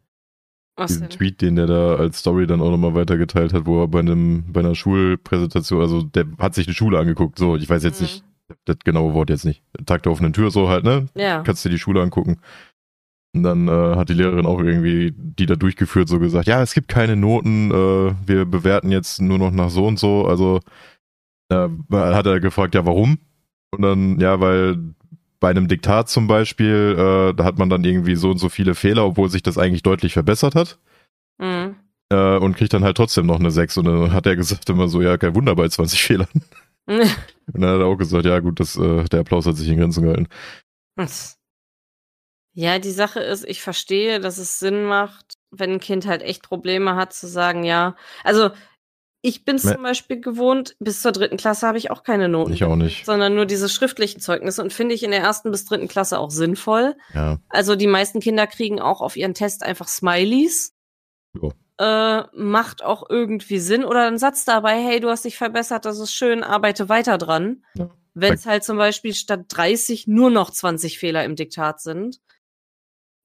Was 0.77 0.91
diesen 0.91 1.03
denn? 1.03 1.09
Tweet, 1.09 1.41
den 1.41 1.55
der 1.55 1.67
da 1.67 1.95
als 1.95 2.19
Story 2.19 2.47
dann 2.47 2.61
auch 2.61 2.71
nochmal 2.71 2.95
weitergeteilt 2.95 3.53
hat, 3.53 3.65
wo 3.65 3.81
er 3.83 3.87
bei 3.87 3.99
einem, 3.99 4.43
bei 4.51 4.59
einer 4.59 4.75
Schulpräsentation, 4.75 5.81
also 5.81 6.03
der 6.03 6.25
hat 6.39 6.53
sich 6.55 6.67
eine 6.67 6.73
Schule 6.73 6.99
angeguckt, 6.99 7.39
so, 7.39 7.55
ich 7.55 7.69
weiß 7.69 7.83
jetzt 7.83 8.01
Mhm. 8.01 8.05
nicht, 8.05 8.23
das 8.65 8.77
genaue 8.83 9.13
Wort 9.13 9.29
jetzt 9.29 9.45
nicht. 9.45 9.63
Tag 9.85 10.03
der 10.03 10.11
offenen 10.11 10.33
Tür, 10.33 10.51
so 10.51 10.69
halt, 10.69 10.83
ne? 10.83 11.07
Ja. 11.15 11.41
Kannst 11.43 11.63
dir 11.65 11.69
die 11.69 11.79
Schule 11.79 12.01
angucken. 12.01 12.37
Und 13.35 13.43
dann 13.43 13.67
äh, 13.67 13.95
hat 13.95 14.09
die 14.09 14.13
Lehrerin 14.13 14.45
auch 14.45 14.61
irgendwie, 14.61 15.13
die 15.17 15.45
da 15.45 15.55
durchgeführt, 15.55 16.07
so 16.07 16.19
gesagt, 16.19 16.47
ja, 16.47 16.61
es 16.61 16.73
gibt 16.73 16.87
keine 16.87 17.15
Noten, 17.15 17.71
äh, 17.71 18.13
wir 18.25 18.45
bewerten 18.45 18.91
jetzt 18.91 19.21
nur 19.21 19.37
noch 19.37 19.51
nach 19.51 19.69
so 19.69 19.85
und 19.87 19.99
so. 19.99 20.25
Also 20.25 20.59
äh, 21.49 21.67
hat 21.91 22.25
er 22.25 22.39
gefragt, 22.39 22.75
ja, 22.75 22.85
warum? 22.85 23.17
Und 23.71 23.81
dann, 23.81 24.19
ja, 24.19 24.39
weil 24.39 24.77
bei 25.39 25.49
einem 25.49 25.67
Diktat 25.67 26.09
zum 26.09 26.27
Beispiel, 26.27 26.95
äh, 26.97 27.33
da 27.33 27.43
hat 27.43 27.57
man 27.57 27.69
dann 27.69 27.83
irgendwie 27.83 28.15
so 28.15 28.31
und 28.31 28.37
so 28.37 28.49
viele 28.49 28.75
Fehler, 28.75 29.05
obwohl 29.05 29.29
sich 29.29 29.43
das 29.43 29.57
eigentlich 29.57 29.83
deutlich 29.83 30.13
verbessert 30.13 30.55
hat. 30.55 30.79
Mhm. 31.37 31.75
Äh, 32.09 32.37
und 32.37 32.55
kriegt 32.55 32.73
dann 32.73 32.83
halt 32.83 32.97
trotzdem 32.97 33.25
noch 33.25 33.39
eine 33.39 33.51
6. 33.51 33.77
Und 33.77 33.85
dann 33.85 34.13
hat 34.13 34.25
er 34.27 34.35
gesagt 34.35 34.69
immer 34.69 34.87
so, 34.87 35.01
ja, 35.01 35.17
kein 35.17 35.35
Wunder 35.35 35.55
bei 35.55 35.67
20 35.67 36.01
Fehlern. 36.01 36.27
Und 36.87 37.61
dann 37.61 37.69
hat 37.71 37.79
er 37.79 37.85
auch 37.85 37.97
gesagt, 37.97 38.25
ja 38.25 38.39
gut, 38.39 38.59
das, 38.59 38.75
äh, 38.77 39.05
der 39.05 39.21
Applaus 39.21 39.45
hat 39.45 39.55
sich 39.55 39.67
in 39.67 39.77
Grenzen 39.77 40.03
gehalten. 40.03 40.27
Ja, 42.53 42.79
die 42.79 42.91
Sache 42.91 43.19
ist, 43.19 43.43
ich 43.45 43.61
verstehe, 43.61 44.19
dass 44.19 44.37
es 44.37 44.59
Sinn 44.59 44.85
macht, 44.85 45.35
wenn 45.51 45.73
ein 45.73 45.79
Kind 45.79 46.05
halt 46.05 46.21
echt 46.21 46.43
Probleme 46.43 46.95
hat, 46.95 47.11
zu 47.13 47.27
sagen, 47.27 47.63
ja. 47.63 47.95
Also, 48.23 48.51
ich 49.25 49.43
bin 49.43 49.57
zum 49.57 49.81
Beispiel 49.81 50.21
gewohnt, 50.21 50.75
bis 50.79 51.01
zur 51.01 51.11
dritten 51.11 51.37
Klasse 51.37 51.67
habe 51.67 51.79
ich 51.79 51.89
auch 51.89 52.03
keine 52.03 52.29
Noten. 52.29 52.53
Ich 52.53 52.63
auch 52.63 52.75
nicht. 52.75 53.05
Sondern 53.05 53.33
nur 53.33 53.47
diese 53.47 53.69
schriftlichen 53.69 54.21
Zeugnisse 54.21 54.61
und 54.61 54.71
finde 54.71 54.93
ich 54.93 55.01
in 55.01 55.09
der 55.09 55.21
ersten 55.21 55.49
bis 55.49 55.65
dritten 55.65 55.87
Klasse 55.87 56.19
auch 56.19 56.29
sinnvoll. 56.29 56.95
Ja, 57.13 57.39
Also 57.49 57.75
die 57.75 57.87
meisten 57.87 58.19
Kinder 58.19 58.45
kriegen 58.45 58.79
auch 58.79 59.01
auf 59.01 59.17
ihren 59.17 59.33
Test 59.33 59.63
einfach 59.63 59.87
Smileys. 59.87 60.75
Äh, 61.79 62.23
macht 62.33 62.83
auch 62.83 63.09
irgendwie 63.09 63.59
Sinn. 63.59 63.83
Oder 63.83 64.07
ein 64.07 64.19
Satz 64.19 64.45
dabei, 64.45 64.75
hey, 64.81 64.99
du 64.99 65.09
hast 65.09 65.25
dich 65.25 65.37
verbessert, 65.37 65.85
das 65.85 65.99
ist 65.99 66.13
schön, 66.13 66.43
arbeite 66.43 66.87
weiter 66.87 67.17
dran. 67.17 67.63
Ja. 67.73 67.89
Wenn 68.13 68.33
es 68.33 68.45
halt 68.45 68.63
zum 68.63 68.77
Beispiel 68.77 69.13
statt 69.13 69.45
30 69.49 70.07
nur 70.07 70.29
noch 70.29 70.51
20 70.51 70.99
Fehler 70.99 71.25
im 71.25 71.35
Diktat 71.35 71.81
sind, 71.81 72.21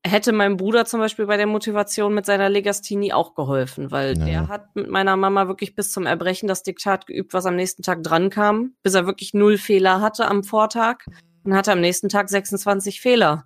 hätte 0.07 0.33
meinem 0.33 0.57
Bruder 0.57 0.87
zum 0.87 1.01
Beispiel 1.01 1.27
bei 1.27 1.37
der 1.37 1.47
Motivation 1.47 2.15
mit 2.15 2.25
seiner 2.27 2.49
Legastini 2.49 3.13
auch 3.13 3.35
geholfen, 3.35 3.91
weil 3.91 4.17
Ja. 4.19 4.25
der 4.25 4.49
hat 4.49 4.75
mit 4.75 4.89
meiner 4.89 5.17
Mama 5.17 5.47
wirklich 5.49 5.75
bis 5.75 5.93
zum 5.93 6.07
Erbrechen 6.07 6.49
das 6.49 6.63
Diktat 6.63 7.07
geübt, 7.07 7.35
was 7.35 7.47
am 7.47 7.57
nächsten 7.57 7.83
Tag 7.83 8.03
dran 8.03 8.31
kam, 8.31 8.73
bis 8.83 8.95
er 8.95 9.07
wirklich 9.07 9.35
null 9.35 9.59
Fehler 9.59 10.01
hatte 10.01 10.27
am 10.29 10.43
Vortag 10.43 11.05
und 11.45 11.55
hatte 11.55 11.73
am 11.73 11.81
nächsten 11.81 12.09
Tag 12.09 12.29
26 12.31 13.01
Fehler. 13.01 13.45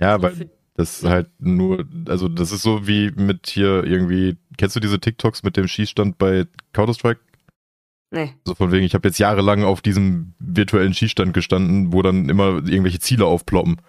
ja 0.00 0.12
Also 0.12 0.22
weil 0.22 0.32
für- 0.34 0.50
das 0.74 1.04
halt 1.04 1.28
nur, 1.38 1.84
also 2.08 2.28
das 2.28 2.52
ist 2.52 2.62
so 2.62 2.86
wie 2.86 3.10
mit 3.10 3.48
hier 3.48 3.84
irgendwie, 3.84 4.38
kennst 4.56 4.76
du 4.76 4.80
diese 4.80 4.98
TikToks 5.00 5.42
mit 5.42 5.58
dem 5.58 5.68
Schießstand 5.68 6.16
bei 6.16 6.46
Counter-Strike? 6.72 7.20
nee. 8.12 8.32
So 8.46 8.54
von 8.54 8.72
wegen, 8.72 8.84
ich 8.86 8.94
habe 8.94 9.06
jetzt 9.06 9.18
jahrelang 9.18 9.62
auf 9.64 9.82
diesem 9.82 10.32
virtuellen 10.38 10.94
Schießstand 10.94 11.34
gestanden, 11.34 11.92
wo 11.92 12.00
dann 12.00 12.28
immer 12.30 12.56
irgendwelche 12.66 12.98
Ziele 13.00 13.26
aufploppen. 13.26 13.80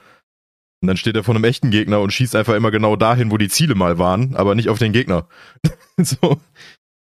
Und 0.82 0.88
dann 0.88 0.98
steht 0.98 1.15
er 1.15 1.24
vor 1.24 1.36
einem 1.36 1.44
echten 1.44 1.70
Gegner 1.70 2.02
und 2.02 2.12
schießt 2.12 2.36
einfach 2.36 2.56
immer 2.56 2.72
genau 2.72 2.96
dahin, 2.96 3.30
wo 3.32 3.38
die 3.38 3.50
Ziele 3.50 3.76
mal 3.76 4.00
waren, 4.00 4.36
aber 4.36 4.56
nicht 4.56 4.70
auf 4.70 4.80
den 4.80 4.94
Gegner. 4.94 5.28
so. 5.98 6.39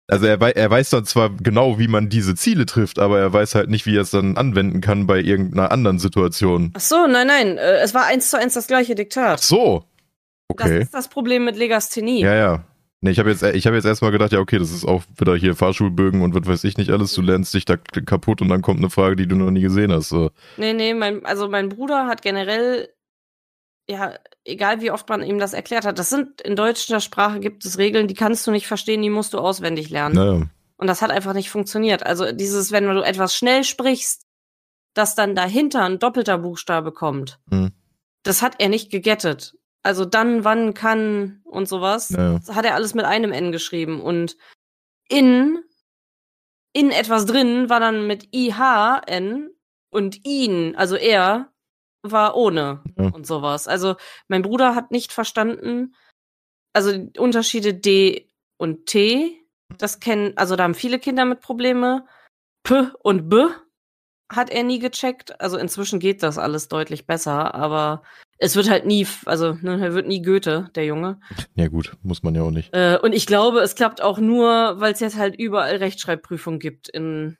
Also 0.08 0.25
er, 0.25 0.39
wei 0.41 0.49
er 0.51 0.71
weiß 0.71 0.89
dann 0.89 1.05
zwar 1.05 1.29
genau, 1.29 1.77
wie 1.77 1.88
man 1.88 2.10
diese 2.10 2.34
Ziele 2.34 2.65
trifft, 2.65 2.97
aber 2.97 3.19
er 3.19 3.32
weiß 3.32 3.53
halt 3.53 3.69
nicht, 3.69 3.86
wie 3.86 3.95
er 3.95 4.01
es 4.01 4.10
dann 4.10 4.38
anwenden 4.38 4.82
kann 4.82 5.05
bei 5.05 5.19
irgendeiner 5.19 5.71
anderen 5.71 5.99
Situation. 5.99 6.71
Ach 6.75 6.79
so, 6.79 7.05
nein, 7.05 7.27
nein, 7.27 7.58
äh, 7.60 7.77
es 7.82 7.93
war 7.93 8.05
eins 8.08 8.32
zu 8.32 8.39
eins 8.39 8.55
das 8.55 8.65
gleiche 8.65 8.93
Ach 8.93 8.97
Diktat. 8.97 9.39
so. 9.39 9.84
Das 10.55 10.65
Okay. 10.65 10.82
ist 10.82 10.95
das 10.95 11.10
Problem 11.10 11.45
mit 11.45 11.58
Legasthenie. 11.58 12.21
Ja, 12.21 12.34
ja. 12.34 12.63
Nee, 13.01 13.12
ich 13.12 13.19
habe 13.19 13.29
jetzt, 13.29 13.43
ich 13.43 13.67
hab 13.67 13.73
jetzt 13.75 13.86
erstmal 13.86 14.10
gedacht, 14.12 14.32
ja, 14.34 14.39
okay, 14.39 14.58
das 14.58 14.71
ist 14.71 14.84
auch 14.84 15.03
wieder 15.17 15.36
hier 15.36 15.55
Fahrschulbögen 15.55 16.21
und 16.23 16.34
was 16.34 16.47
weiß 16.47 16.63
ich 16.63 16.77
nicht 16.77 16.89
alles. 16.89 17.13
Du 17.13 17.21
lernst 17.21 17.53
dich 17.53 17.65
da 17.65 17.77
kaputt 17.77 18.41
und 18.41 18.49
dann 18.49 18.63
kommt 18.63 18.79
eine 18.79 18.89
Frage, 18.89 19.15
die 19.15 19.27
du 19.27 19.36
noch 19.36 19.51
nie 19.51 19.62
gesehen 19.62 19.91
hast. 19.93 20.10
So. 20.10 20.32
Nee, 20.58 20.73
nee, 20.73 20.95
mein, 20.95 21.23
also 21.23 21.47
mein 21.47 21.69
Bruder 21.69 22.08
hat 22.08 22.23
generell, 22.23 22.89
ja, 23.89 24.13
egal 24.45 24.82
wie 24.82 24.91
oft 24.91 25.10
man 25.10 25.23
ihm 25.23 25.39
das 25.39 25.54
erklärt 25.54 25.86
hat, 25.86 25.97
das 25.97 26.10
sind 26.10 26.41
in 26.41 26.56
deutscher 26.56 26.99
Sprache 26.99 27.39
gibt 27.39 27.65
es 27.65 27.80
Regeln, 27.80 28.08
die 28.08 28.13
kannst 28.13 28.45
du 28.45 28.52
nicht 28.52 28.67
verstehen, 28.67 29.02
die 29.02 29.10
musst 29.10 29.34
du 29.34 29.39
auswendig 29.39 29.89
lernen. 29.89 30.15
Naja. 30.15 30.47
Und 30.78 30.88
das 30.88 31.02
hat 31.02 31.12
einfach 31.12 31.34
nicht 31.34 31.49
funktioniert. 31.49 32.06
Also 32.06 32.32
dieses, 32.32 32.71
wenn 32.71 32.86
du 32.86 33.02
etwas 33.02 33.36
schnell 33.36 33.63
sprichst, 33.63 34.25
dass 34.93 35.15
dann 35.15 35.36
dahinter 35.36 35.84
ein 35.84 35.99
doppelter 35.99 36.38
Buchstabe 36.38 36.91
kommt, 36.91 37.39
Hm. 37.49 37.71
das 38.23 38.41
hat 38.41 38.56
er 38.60 38.69
nicht 38.69 38.91
gegettet. 38.91 39.56
Also 39.82 40.06
dann, 40.06 40.43
wann, 40.43 40.73
kann 40.73 41.41
und 41.45 41.67
sowas. 41.67 42.12
Naja. 42.12 42.39
Das 42.45 42.56
hat 42.56 42.65
er 42.65 42.75
alles 42.75 42.93
mit 42.93 43.06
einem 43.06 43.32
N 43.32 43.52
geschrieben. 43.52 44.02
Und 44.02 44.38
in, 45.08 45.63
in 46.73 46.91
etwas 46.91 47.25
drin 47.25 47.69
war 47.69 47.80
dann 47.80 48.06
mit 48.06 48.28
IHN 48.34 49.49
und 49.89 50.25
ihn, 50.25 50.75
also 50.75 50.95
er, 50.95 51.52
war 52.03 52.35
ohne 52.35 52.81
Ja. 52.97 53.07
und 53.09 53.25
sowas. 53.27 53.67
Also 53.67 53.95
mein 54.27 54.41
Bruder 54.41 54.75
hat 54.75 54.91
nicht 54.91 55.12
verstanden, 55.12 55.95
also 56.73 56.91
Unterschiede 57.17 57.73
D 57.73 58.29
und 58.57 58.85
T, 58.85 59.35
das 59.77 59.99
kennen, 59.99 60.33
also 60.35 60.55
da 60.55 60.63
haben 60.63 60.75
viele 60.75 60.99
Kinder 60.99 61.25
mit 61.25 61.41
Probleme. 61.41 62.05
P 62.63 62.88
und 63.03 63.29
B 63.29 63.45
hat 64.31 64.49
er 64.49 64.63
nie 64.63 64.79
gecheckt. 64.79 65.39
Also 65.41 65.57
inzwischen 65.57 65.99
geht 65.99 66.21
das 66.23 66.38
alles 66.38 66.67
deutlich 66.67 67.07
besser, 67.07 67.55
aber 67.55 68.03
es 68.38 68.55
wird 68.55 68.69
halt 68.69 68.85
nie, 68.85 69.07
also 69.25 69.53
ne, 69.62 69.79
er 69.83 69.93
wird 69.93 70.07
nie 70.07 70.21
Goethe, 70.21 70.69
der 70.75 70.85
Junge. 70.85 71.19
Ja 71.55 71.67
gut, 71.67 71.97
muss 72.03 72.21
man 72.23 72.35
ja 72.35 72.43
auch 72.43 72.51
nicht. 72.51 72.73
Äh, 72.73 72.99
und 73.01 73.13
ich 73.13 73.25
glaube, 73.25 73.59
es 73.59 73.75
klappt 73.75 74.01
auch 74.01 74.19
nur, 74.19 74.79
weil 74.79 74.93
es 74.93 74.99
jetzt 74.99 75.17
halt 75.17 75.35
überall 75.35 75.77
Rechtschreibprüfungen 75.77 76.59
gibt 76.59 76.88
in 76.89 77.38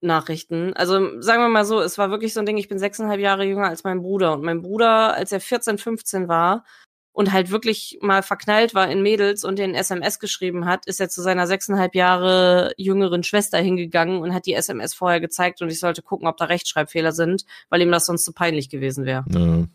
Nachrichten. 0.00 0.72
Also 0.74 1.20
sagen 1.20 1.42
wir 1.42 1.48
mal 1.48 1.64
so, 1.64 1.80
es 1.80 1.98
war 1.98 2.10
wirklich 2.10 2.34
so 2.34 2.40
ein 2.40 2.46
Ding, 2.46 2.56
ich 2.56 2.68
bin 2.68 2.78
sechseinhalb 2.78 3.20
Jahre 3.20 3.44
jünger 3.44 3.68
als 3.68 3.84
mein 3.84 4.00
Bruder. 4.00 4.34
Und 4.34 4.42
mein 4.44 4.62
Bruder, 4.62 5.14
als 5.14 5.32
er 5.32 5.40
14, 5.40 5.78
15 5.78 6.28
war 6.28 6.64
und 7.12 7.32
halt 7.32 7.50
wirklich 7.50 7.98
mal 8.00 8.22
verknallt 8.22 8.74
war 8.74 8.88
in 8.88 9.02
Mädels 9.02 9.42
und 9.42 9.58
den 9.58 9.74
SMS 9.74 10.20
geschrieben 10.20 10.66
hat, 10.66 10.86
ist 10.86 11.00
er 11.00 11.08
zu 11.08 11.20
seiner 11.20 11.48
sechseinhalb 11.48 11.96
Jahre 11.96 12.72
jüngeren 12.76 13.24
Schwester 13.24 13.58
hingegangen 13.58 14.20
und 14.20 14.32
hat 14.32 14.46
die 14.46 14.54
SMS 14.54 14.94
vorher 14.94 15.18
gezeigt 15.18 15.60
und 15.60 15.68
ich 15.68 15.80
sollte 15.80 16.02
gucken, 16.02 16.28
ob 16.28 16.36
da 16.36 16.44
Rechtschreibfehler 16.44 17.10
sind, 17.10 17.44
weil 17.70 17.82
ihm 17.82 17.90
das 17.90 18.06
sonst 18.06 18.24
zu 18.24 18.32
peinlich 18.32 18.68
gewesen 18.68 19.04
wäre. 19.04 19.24
Ja. 19.30 19.66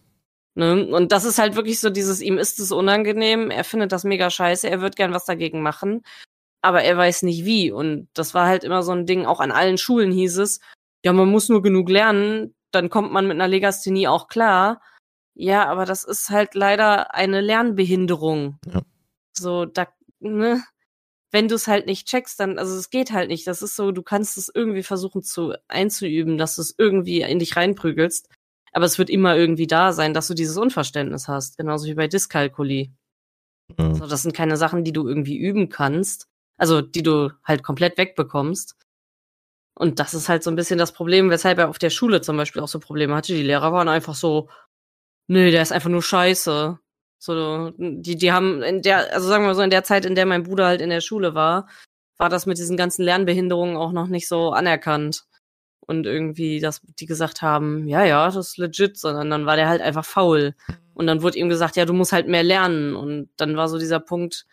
Ne? 0.56 0.86
Und 0.86 1.12
das 1.12 1.26
ist 1.26 1.40
halt 1.40 1.56
wirklich 1.56 1.80
so 1.80 1.90
dieses, 1.90 2.22
ihm 2.22 2.38
ist 2.38 2.60
es 2.60 2.72
unangenehm, 2.72 3.50
er 3.50 3.64
findet 3.64 3.92
das 3.92 4.04
mega 4.04 4.30
scheiße, 4.30 4.70
er 4.70 4.82
wird 4.82 4.96
gern 4.96 5.14
was 5.14 5.26
dagegen 5.26 5.62
machen. 5.62 6.04
Aber 6.64 6.82
er 6.84 6.98
weiß 6.98 7.24
nicht 7.24 7.46
wie. 7.46 7.72
Und 7.72 8.08
das 8.14 8.34
war 8.34 8.48
halt 8.48 8.64
immer 8.64 8.84
so 8.84 8.94
ein 8.94 9.06
Ding, 9.06 9.26
auch 9.26 9.40
an 9.40 9.52
allen 9.52 9.78
Schulen 9.78 10.12
hieß 10.12 10.38
es, 10.38 10.62
ja, 11.06 11.12
man 11.12 11.30
muss 11.30 11.50
nur 11.50 11.62
genug 11.62 11.90
lernen, 11.90 12.56
dann 12.72 12.90
kommt 12.90 13.12
man 13.12 13.28
mit 13.28 13.36
einer 13.36 13.50
Legasthenie 13.50 14.08
auch 14.08 14.28
klar. 14.28 14.82
Ja, 15.36 15.68
aber 15.68 15.86
das 15.86 16.04
ist 16.04 16.30
halt 16.30 16.56
leider 16.56 17.14
eine 17.14 17.42
Lernbehinderung. 17.42 18.60
Ja. 18.72 18.82
So, 19.38 19.66
da, 19.66 19.88
ne? 20.20 20.64
Wenn 21.32 21.48
du 21.48 21.56
es 21.56 21.68
halt 21.68 21.88
nicht 21.88 22.08
checkst, 22.08 22.40
dann, 22.40 22.60
also 22.60 22.76
es 22.78 22.92
geht 22.92 23.12
halt 23.12 23.28
nicht. 23.28 23.48
Das 23.48 23.64
ist 23.64 23.76
so, 23.76 23.92
du 23.92 24.04
kannst 24.04 24.38
es 24.38 24.52
irgendwie 24.54 24.84
versuchen 24.84 25.24
zu 25.24 25.56
einzuüben, 25.68 26.38
dass 26.38 26.56
du 26.56 26.62
es 26.62 26.76
irgendwie 26.78 27.22
in 27.22 27.40
dich 27.40 27.56
reinprügelst. 27.56 28.30
Aber 28.72 28.86
es 28.86 29.00
wird 29.00 29.10
immer 29.10 29.36
irgendwie 29.36 29.68
da 29.68 29.94
sein, 29.94 30.14
dass 30.14 30.28
du 30.28 30.36
dieses 30.36 30.58
Unverständnis 30.58 31.28
hast. 31.28 31.58
Genauso 31.58 31.88
wie 31.88 31.96
bei 31.96 32.08
Dyskalkulie. 32.08 32.92
Ja. 33.78 33.88
Also 33.88 34.08
das 34.08 34.22
sind 34.22 34.36
keine 34.36 34.58
Sachen, 34.58 34.84
die 34.84 34.94
du 34.94 35.08
irgendwie 35.08 35.38
üben 35.38 35.70
kannst. 35.70 36.28
Also 36.64 36.80
die 36.80 37.04
du 37.04 37.30
halt 37.44 37.62
komplett 37.62 37.98
wegbekommst. 37.98 38.78
Und 39.76 40.00
das 40.00 40.14
ist 40.14 40.30
halt 40.30 40.44
so 40.44 40.50
ein 40.50 40.56
bisschen 40.56 40.78
das 40.78 40.94
Problem, 40.94 41.30
weshalb 41.30 41.58
er 41.58 41.68
auf 41.68 41.78
der 41.78 41.90
Schule 41.90 42.22
zum 42.22 42.38
Beispiel 42.38 42.62
auch 42.62 42.70
so 42.70 42.80
Probleme 42.80 43.14
hatte. 43.14 43.34
Die 43.34 43.44
Lehrer 43.44 43.74
waren 43.74 43.90
einfach 43.90 44.16
so, 44.16 44.48
nö, 45.28 45.52
der 45.52 45.62
ist 45.62 45.74
einfach 45.74 45.90
nur 45.90 46.02
scheiße. 46.02 46.80
So, 47.20 47.72
die, 47.78 48.16
die 48.16 48.32
haben 48.32 48.64
in 48.64 48.82
der, 48.82 49.14
also 49.14 49.28
sagen 49.28 49.46
wir 49.46 49.56
so, 49.56 49.62
in 49.62 49.72
der 49.72 49.84
Zeit, 49.84 50.06
in 50.06 50.16
der 50.16 50.26
mein 50.26 50.44
Bruder 50.44 50.68
halt 50.68 50.80
in 50.80 50.90
der 50.90 51.02
Schule 51.02 51.36
war, 51.36 51.68
war 52.18 52.30
das 52.30 52.46
mit 52.46 52.58
diesen 52.58 52.78
ganzen 52.78 53.04
Lernbehinderungen 53.04 53.76
auch 53.76 53.92
noch 53.92 54.08
nicht 54.08 54.30
so 54.30 54.54
anerkannt. 54.54 55.26
Und 55.86 56.06
irgendwie, 56.06 56.62
dass 56.62 56.80
die 56.98 57.08
gesagt 57.08 57.42
haben, 57.42 57.90
ja, 57.90 58.06
ja, 58.06 58.26
das 58.28 58.38
ist 58.38 58.58
legit, 58.58 58.98
sondern 58.98 59.30
dann 59.30 59.46
war 59.46 59.58
der 59.58 59.68
halt 59.68 59.82
einfach 59.82 60.06
faul. 60.06 60.56
Und 60.94 61.08
dann 61.08 61.24
wurde 61.24 61.40
ihm 61.40 61.50
gesagt, 61.50 61.76
ja, 61.76 61.84
du 61.84 61.92
musst 61.92 62.14
halt 62.14 62.30
mehr 62.30 62.44
lernen. 62.44 62.96
Und 62.96 63.32
dann 63.36 63.58
war 63.58 63.68
so 63.68 63.78
dieser 63.78 64.00
Punkt, 64.00 64.46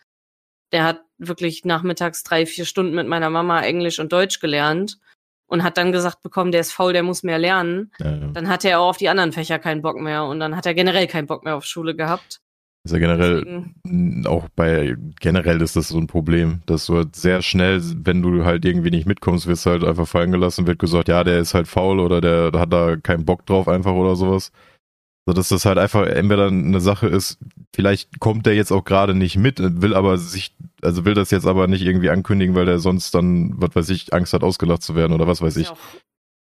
der 0.73 0.83
hat 0.83 1.01
wirklich 1.27 1.65
nachmittags 1.65 2.23
drei, 2.23 2.45
vier 2.45 2.65
Stunden 2.65 2.95
mit 2.95 3.07
meiner 3.07 3.29
Mama 3.29 3.61
Englisch 3.61 3.99
und 3.99 4.11
Deutsch 4.11 4.39
gelernt 4.39 4.99
und 5.47 5.63
hat 5.63 5.77
dann 5.77 5.91
gesagt 5.91 6.23
bekommen, 6.23 6.51
der 6.51 6.61
ist 6.61 6.71
faul, 6.71 6.93
der 6.93 7.03
muss 7.03 7.23
mehr 7.23 7.37
lernen. 7.37 7.91
Ja, 7.99 8.15
ja. 8.15 8.27
Dann 8.33 8.47
hatte 8.47 8.69
er 8.69 8.79
auch 8.79 8.89
auf 8.89 8.97
die 8.97 9.09
anderen 9.09 9.31
Fächer 9.31 9.59
keinen 9.59 9.81
Bock 9.81 9.99
mehr 9.99 10.23
und 10.25 10.39
dann 10.39 10.55
hat 10.55 10.65
er 10.65 10.73
generell 10.73 11.07
keinen 11.07 11.27
Bock 11.27 11.43
mehr 11.43 11.55
auf 11.55 11.65
Schule 11.65 11.95
gehabt. 11.95 12.41
Ist 12.83 12.93
ja 12.93 12.99
generell, 12.99 13.43
Deswegen, 13.85 14.25
auch 14.25 14.49
bei, 14.55 14.95
generell 15.19 15.61
ist 15.61 15.75
das 15.75 15.89
so 15.89 15.99
ein 15.99 16.07
Problem, 16.07 16.61
dass 16.65 16.87
du 16.87 16.95
halt 16.95 17.15
sehr 17.15 17.43
schnell, 17.43 17.79
wenn 17.97 18.23
du 18.23 18.43
halt 18.43 18.65
irgendwie 18.65 18.89
nicht 18.89 19.05
mitkommst, 19.05 19.45
wirst 19.45 19.67
du 19.67 19.69
halt 19.69 19.83
einfach 19.83 20.07
fallen 20.07 20.31
gelassen, 20.31 20.65
wird 20.65 20.79
gesagt, 20.79 21.07
ja, 21.07 21.23
der 21.23 21.39
ist 21.39 21.53
halt 21.53 21.67
faul 21.67 21.99
oder 21.99 22.21
der 22.21 22.59
hat 22.59 22.73
da 22.73 22.95
keinen 22.95 23.25
Bock 23.25 23.45
drauf 23.45 23.67
einfach 23.67 23.93
oder 23.93 24.15
sowas. 24.15 24.51
So, 25.27 25.33
dass 25.33 25.49
das 25.49 25.65
halt 25.65 25.77
einfach 25.77 26.07
entweder 26.07 26.47
eine 26.47 26.81
Sache 26.81 27.07
ist, 27.07 27.37
vielleicht 27.75 28.19
kommt 28.19 28.45
der 28.47 28.55
jetzt 28.55 28.71
auch 28.71 28.83
gerade 28.83 29.13
nicht 29.13 29.37
mit, 29.37 29.59
will 29.59 29.93
aber 29.93 30.17
sich, 30.17 30.55
also 30.81 31.05
will 31.05 31.13
das 31.13 31.29
jetzt 31.29 31.45
aber 31.45 31.67
nicht 31.67 31.83
irgendwie 31.83 32.09
ankündigen, 32.09 32.55
weil 32.55 32.65
der 32.65 32.79
sonst 32.79 33.13
dann, 33.13 33.53
was 33.55 33.75
weiß 33.75 33.89
ich, 33.89 34.13
Angst 34.13 34.33
hat, 34.33 34.43
ausgelacht 34.43 34.81
zu 34.81 34.95
werden 34.95 35.13
oder 35.13 35.27
was 35.27 35.41
weiß 35.41 35.57
ich. 35.57 35.67
ja 35.67 35.77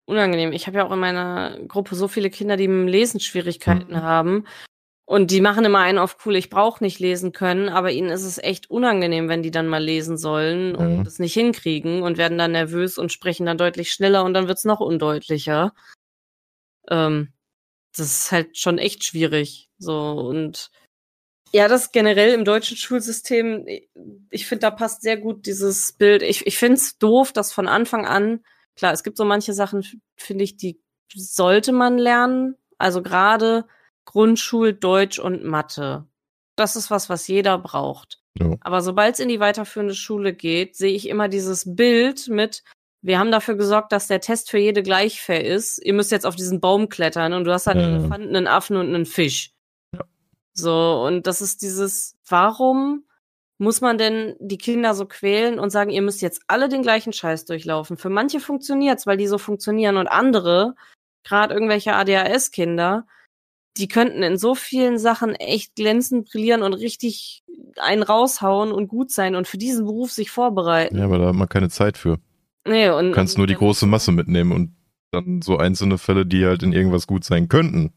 unangenehm. 0.05 0.53
Ich 0.53 0.66
habe 0.66 0.79
ja 0.79 0.87
auch 0.87 0.92
in 0.92 0.98
meiner 0.98 1.59
Gruppe 1.68 1.94
so 1.94 2.09
viele 2.09 2.29
Kinder, 2.29 2.57
die 2.57 2.68
mit 2.68 2.90
Lesen 2.90 3.20
Schwierigkeiten 3.20 3.92
Mhm. 3.92 4.03
haben. 4.03 4.46
Und 5.05 5.31
die 5.31 5.40
machen 5.40 5.64
immer 5.64 5.81
einen 5.81 5.98
auf 5.98 6.16
cool, 6.25 6.37
ich 6.37 6.48
brauche 6.48 6.83
nicht 6.83 6.98
lesen 7.01 7.33
können, 7.33 7.68
aber 7.68 7.90
ihnen 7.90 8.09
ist 8.11 8.25
es 8.25 8.38
echt 8.38 8.70
unangenehm, 8.70 9.29
wenn 9.29 9.42
die 9.42 9.51
dann 9.51 9.68
mal 9.68 9.83
lesen 9.83 10.16
sollen 10.16 10.75
und 10.75 10.98
Ja. 10.98 11.03
es 11.03 11.18
nicht 11.18 11.35
hinkriegen 11.35 12.03
und 12.03 12.18
werden 12.18 12.38
dann 12.38 12.53
nervös 12.53 12.98
und 12.98 13.12
sprechen 13.12 13.46
dann 13.46 13.59
deutlich 13.59 13.92
schneller 13.92 14.25
und 14.25 14.33
dann 14.35 14.48
wird's 14.48 14.64
noch 14.64 14.81
undeutlicher. 14.81 15.72
Ähm, 16.88 17.33
das 17.96 18.07
ist 18.07 18.33
halt 18.33 18.59
schon 18.59 18.78
echt 18.78 19.05
schwierig. 19.05 19.68
So 19.78 20.11
und 20.12 20.70
ja, 21.52 21.68
das 21.68 21.92
generell 21.92 22.33
im 22.33 22.46
deutschen 22.46 22.78
Schulsystem, 22.78 23.66
ich 24.31 24.46
finde, 24.46 24.61
da 24.61 24.70
passt 24.70 25.02
sehr 25.02 25.18
gut 25.18 25.44
dieses 25.44 25.92
Bild. 25.92 26.22
Ich, 26.22 26.46
ich 26.46 26.57
finde 26.57 26.76
es 26.76 26.96
doof, 26.96 27.33
dass 27.33 27.52
von 27.52 27.68
Anfang 27.68 28.07
an, 28.07 28.42
klar, 28.74 28.94
es 28.94 29.02
gibt 29.02 29.18
so 29.18 29.26
manche 29.26 29.52
Sachen, 29.52 29.85
finde 30.16 30.44
ich, 30.44 30.57
die 30.57 30.81
sollte 31.14 31.72
man 31.72 31.98
lernen. 31.98 32.57
Also 32.78 33.02
gerade 33.02 33.66
Grundschul, 34.07 34.72
Deutsch 34.72 35.18
und 35.18 35.44
Mathe. 35.44 36.07
Das 36.57 36.74
ist 36.74 36.90
was, 36.90 37.11
was 37.11 37.28
jeder 37.28 37.59
braucht. 37.59 38.22
Ja. 38.38 38.57
Aber 38.62 38.81
sobald 38.81 39.14
es 39.14 39.20
in 39.20 39.28
die 39.28 39.40
weiterführende 39.40 39.94
Schule 39.94 40.33
geht, 40.33 40.74
sehe 40.76 40.94
ich 40.94 41.07
immer 41.07 41.28
dieses 41.28 41.76
Bild 41.76 42.28
mit, 42.28 42.62
wir 43.02 43.18
haben 43.18 43.32
dafür 43.32 43.56
gesorgt, 43.56 43.92
dass 43.92 44.06
der 44.06 44.20
Test 44.20 44.50
für 44.50 44.58
jede 44.58 44.82
gleich 44.82 45.20
fair 45.20 45.44
ist. 45.44 45.84
Ihr 45.84 45.92
müsst 45.92 46.12
jetzt 46.12 46.24
auf 46.24 46.36
diesen 46.36 46.60
Baum 46.60 46.88
klettern 46.88 47.32
und 47.32 47.44
du 47.44 47.52
hast 47.52 47.66
halt 47.66 47.76
Ja, 47.76 47.84
einen. 47.84 47.96
Elefanten, 47.96 48.36
einen 48.36 48.46
Affen 48.46 48.76
und 48.76 48.94
einen 48.94 49.06
Fisch. 49.06 49.52
Ja. 49.92 50.04
So, 50.54 51.02
und 51.04 51.26
das 51.26 51.42
ist 51.42 51.62
dieses, 51.62 52.16
warum 52.28 53.04
muss 53.58 53.80
man 53.80 53.98
denn 53.98 54.36
die 54.38 54.58
Kinder 54.58 54.94
so 54.94 55.06
quälen 55.06 55.58
und 55.58 55.70
sagen, 55.70 55.90
ihr 55.90 56.02
müsst 56.02 56.22
jetzt 56.22 56.42
alle 56.46 56.68
den 56.68 56.82
gleichen 56.82 57.12
Scheiß 57.12 57.44
durchlaufen? 57.44 57.96
Für 57.96 58.08
manche 58.08 58.40
funktioniert's, 58.40 59.06
weil 59.06 59.16
die 59.16 59.26
so 59.26 59.38
funktionieren 59.38 59.96
und 59.96 60.06
andere, 60.06 60.74
gerade 61.24 61.54
irgendwelche 61.54 61.94
ADHS-Kinder, 61.94 63.06
die 63.76 63.88
könnten 63.88 64.22
in 64.22 64.36
so 64.36 64.54
vielen 64.54 64.98
Sachen 64.98 65.34
echt 65.34 65.74
glänzend, 65.74 66.30
brillieren 66.30 66.62
und 66.62 66.74
richtig 66.74 67.42
einen 67.80 68.02
raushauen 68.02 68.70
und 68.70 68.88
gut 68.88 69.10
sein 69.10 69.34
und 69.34 69.48
für 69.48 69.58
diesen 69.58 69.86
Beruf 69.86 70.12
sich 70.12 70.30
vorbereiten. 70.30 70.98
Ja, 70.98 71.04
aber 71.04 71.18
da 71.18 71.28
hat 71.28 71.34
man 71.34 71.48
keine 71.48 71.70
Zeit 71.70 71.96
für. 71.96 72.18
Nee, 72.66 72.88
und, 72.90 73.09
Du 73.09 73.12
kannst 73.12 73.38
nur 73.38 73.46
die 73.46 73.55
große 73.55 73.87
Masse 73.87 74.12
mitnehmen 74.12 74.53
und 74.53 74.77
dann 75.11 75.42
so 75.42 75.59
einzelne 75.59 75.98
Fälle, 75.98 76.25
die 76.27 76.46
halt 76.46 76.62
in 76.62 76.72
irgendwas 76.72 77.07
gut 77.07 77.25
sein 77.25 77.48
könnten, 77.48 77.92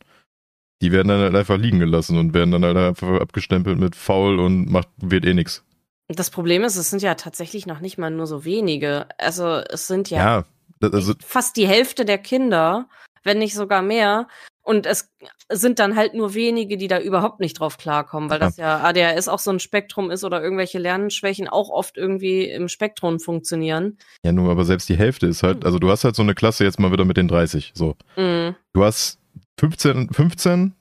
die 0.81 0.91
werden 0.91 1.07
dann 1.07 1.21
halt 1.21 1.35
einfach 1.35 1.57
liegen 1.57 1.79
gelassen 1.79 2.17
und 2.17 2.33
werden 2.33 2.51
dann 2.51 2.65
halt 2.65 2.77
einfach 2.77 3.21
abgestempelt 3.21 3.79
mit 3.79 3.95
faul 3.95 4.39
und 4.39 4.69
macht, 4.69 4.89
wird 4.97 5.25
eh 5.25 5.33
nix. 5.33 5.63
Das 6.07 6.29
Problem 6.29 6.63
ist, 6.63 6.75
es 6.75 6.89
sind 6.89 7.01
ja 7.01 7.15
tatsächlich 7.15 7.65
noch 7.65 7.79
nicht 7.79 7.97
mal 7.97 8.11
nur 8.11 8.27
so 8.27 8.45
wenige. 8.45 9.07
Also 9.17 9.45
es 9.47 9.87
sind 9.87 10.09
ja, 10.09 10.17
Ja, 10.17 10.45
das, 10.79 10.93
also, 10.93 11.13
fast 11.25 11.57
die 11.57 11.67
Hälfte 11.67 12.05
der 12.05 12.17
Kinder, 12.17 12.87
wenn 13.23 13.39
nicht 13.39 13.55
sogar 13.55 13.81
mehr. 13.81 14.27
Und 14.65 14.87
es 14.87 15.11
sind 15.51 15.77
dann 15.77 15.95
halt 15.95 16.15
nur 16.15 16.33
wenige, 16.33 16.75
die 16.75 16.87
da 16.87 16.99
überhaupt 16.99 17.39
nicht 17.39 17.59
drauf 17.59 17.77
klarkommen, 17.77 18.31
weil 18.31 18.39
Ja. 18.39 18.45
das 18.47 18.57
ja 18.57 18.81
ADHS 18.83 19.27
auch 19.27 19.37
so 19.37 19.51
ein 19.51 19.59
Spektrum 19.59 20.09
ist 20.09 20.23
oder 20.23 20.41
irgendwelche 20.41 20.79
Lernschwächen 20.79 21.47
auch 21.47 21.69
oft 21.69 21.97
irgendwie 21.97 22.45
im 22.49 22.67
Spektrum 22.67 23.19
funktionieren. 23.19 23.97
ja, 24.23 24.31
nur 24.31 24.49
aber 24.49 24.65
selbst 24.65 24.89
die 24.89 24.97
Hälfte 24.97 25.27
ist 25.27 25.43
halt, 25.43 25.63
also 25.65 25.77
du 25.77 25.89
hast 25.91 26.03
halt 26.03 26.15
so 26.15 26.23
eine 26.23 26.33
Klasse 26.33 26.63
jetzt 26.63 26.79
mal 26.79 26.91
wieder 26.91 27.05
mit 27.05 27.15
den 27.15 27.27
30, 27.27 27.73
so. 27.75 27.95
Mhm. 28.17 28.55
Du 28.73 28.83
hast 28.83 29.19
15, 29.59 30.09
15, 30.11 30.73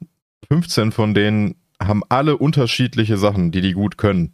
15 0.51 0.91
von 0.93 1.13
denen 1.13 1.57
haben 1.83 2.03
alle 2.09 2.39
unterschiedliche 2.39 3.19
Sachen, 3.19 3.51
die 3.53 3.61
die 3.61 3.73
gut 3.75 3.99
können. 3.99 4.33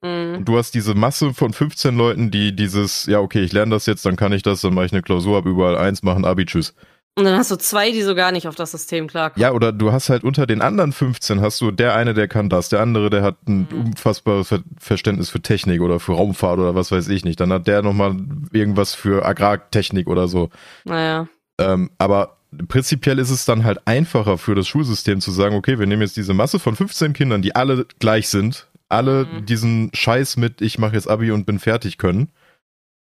Mhm. 0.00 0.36
Und 0.38 0.44
du 0.48 0.56
hast 0.58 0.74
diese 0.74 0.94
Masse 0.94 1.34
von 1.34 1.52
15 1.52 1.96
Leuten, 1.96 2.30
die 2.30 2.54
dieses, 2.54 3.06
ja, 3.06 3.18
okay, 3.18 3.40
ich 3.42 3.52
lerne 3.52 3.74
das 3.74 3.86
jetzt, 3.86 4.06
dann 4.06 4.14
kann 4.16 4.32
ich 4.32 4.42
das, 4.42 4.60
dann 4.60 4.74
mache 4.74 4.86
ich 4.86 4.92
eine 4.92 5.02
Klausur, 5.02 5.36
hab 5.38 5.46
überall 5.46 5.76
eins, 5.76 6.04
machen 6.04 6.24
Abi, 6.24 6.46
tschüss. 6.46 6.74
Und 7.14 7.24
dann 7.24 7.36
hast 7.36 7.50
du 7.50 7.56
zwei, 7.56 7.90
die 7.92 8.00
so 8.02 8.14
gar 8.14 8.32
nicht 8.32 8.48
auf 8.48 8.54
das 8.54 8.70
System 8.70 9.06
klarkommen. 9.06 9.42
Ja, 9.42 9.52
oder 9.52 9.70
du 9.70 9.92
hast 9.92 10.08
halt 10.08 10.24
unter 10.24 10.46
den 10.46 10.62
anderen 10.62 10.92
15 10.92 11.42
hast 11.42 11.60
du 11.60 11.70
der 11.70 11.94
eine, 11.94 12.14
der 12.14 12.26
kann 12.26 12.48
das, 12.48 12.70
der 12.70 12.80
andere, 12.80 13.10
der 13.10 13.22
hat 13.22 13.36
ein 13.46 13.68
Mhm. 13.70 13.80
unfassbares 13.86 14.48
Ver 14.48 14.60
Verständnis 14.78 15.28
für 15.28 15.42
Technik 15.42 15.82
oder 15.82 16.00
für 16.00 16.12
Raumfahrt 16.14 16.58
oder 16.58 16.74
was 16.74 16.90
weiß 16.90 17.08
ich 17.08 17.24
nicht. 17.24 17.38
Dann 17.38 17.52
hat 17.52 17.66
der 17.66 17.82
nochmal 17.82 18.16
irgendwas 18.52 18.94
für 18.94 19.26
Agrartechnik 19.26 20.06
oder 20.08 20.26
so. 20.26 20.48
Naja. 20.84 21.28
Ähm, 21.58 21.90
aber 21.98 22.38
prinzipiell 22.68 23.18
ist 23.18 23.30
es 23.30 23.44
dann 23.44 23.64
halt 23.64 23.86
einfacher 23.86 24.38
für 24.38 24.54
das 24.54 24.66
Schulsystem 24.66 25.20
zu 25.20 25.32
sagen, 25.32 25.54
okay, 25.54 25.78
wir 25.78 25.86
nehmen 25.86 26.02
jetzt 26.02 26.16
diese 26.16 26.32
Masse 26.32 26.58
von 26.58 26.76
15 26.76 27.12
Kindern, 27.12 27.42
die 27.42 27.54
alle 27.54 27.84
gleich 27.98 28.28
sind, 28.28 28.68
alle 28.88 29.26
Mhm. 29.26 29.44
diesen 29.46 29.90
Scheiß 29.92 30.38
mit, 30.38 30.62
ich 30.62 30.78
mache 30.78 30.94
jetzt 30.94 31.08
Abi 31.08 31.30
und 31.30 31.44
bin 31.44 31.58
fertig 31.58 31.98
können, 31.98 32.30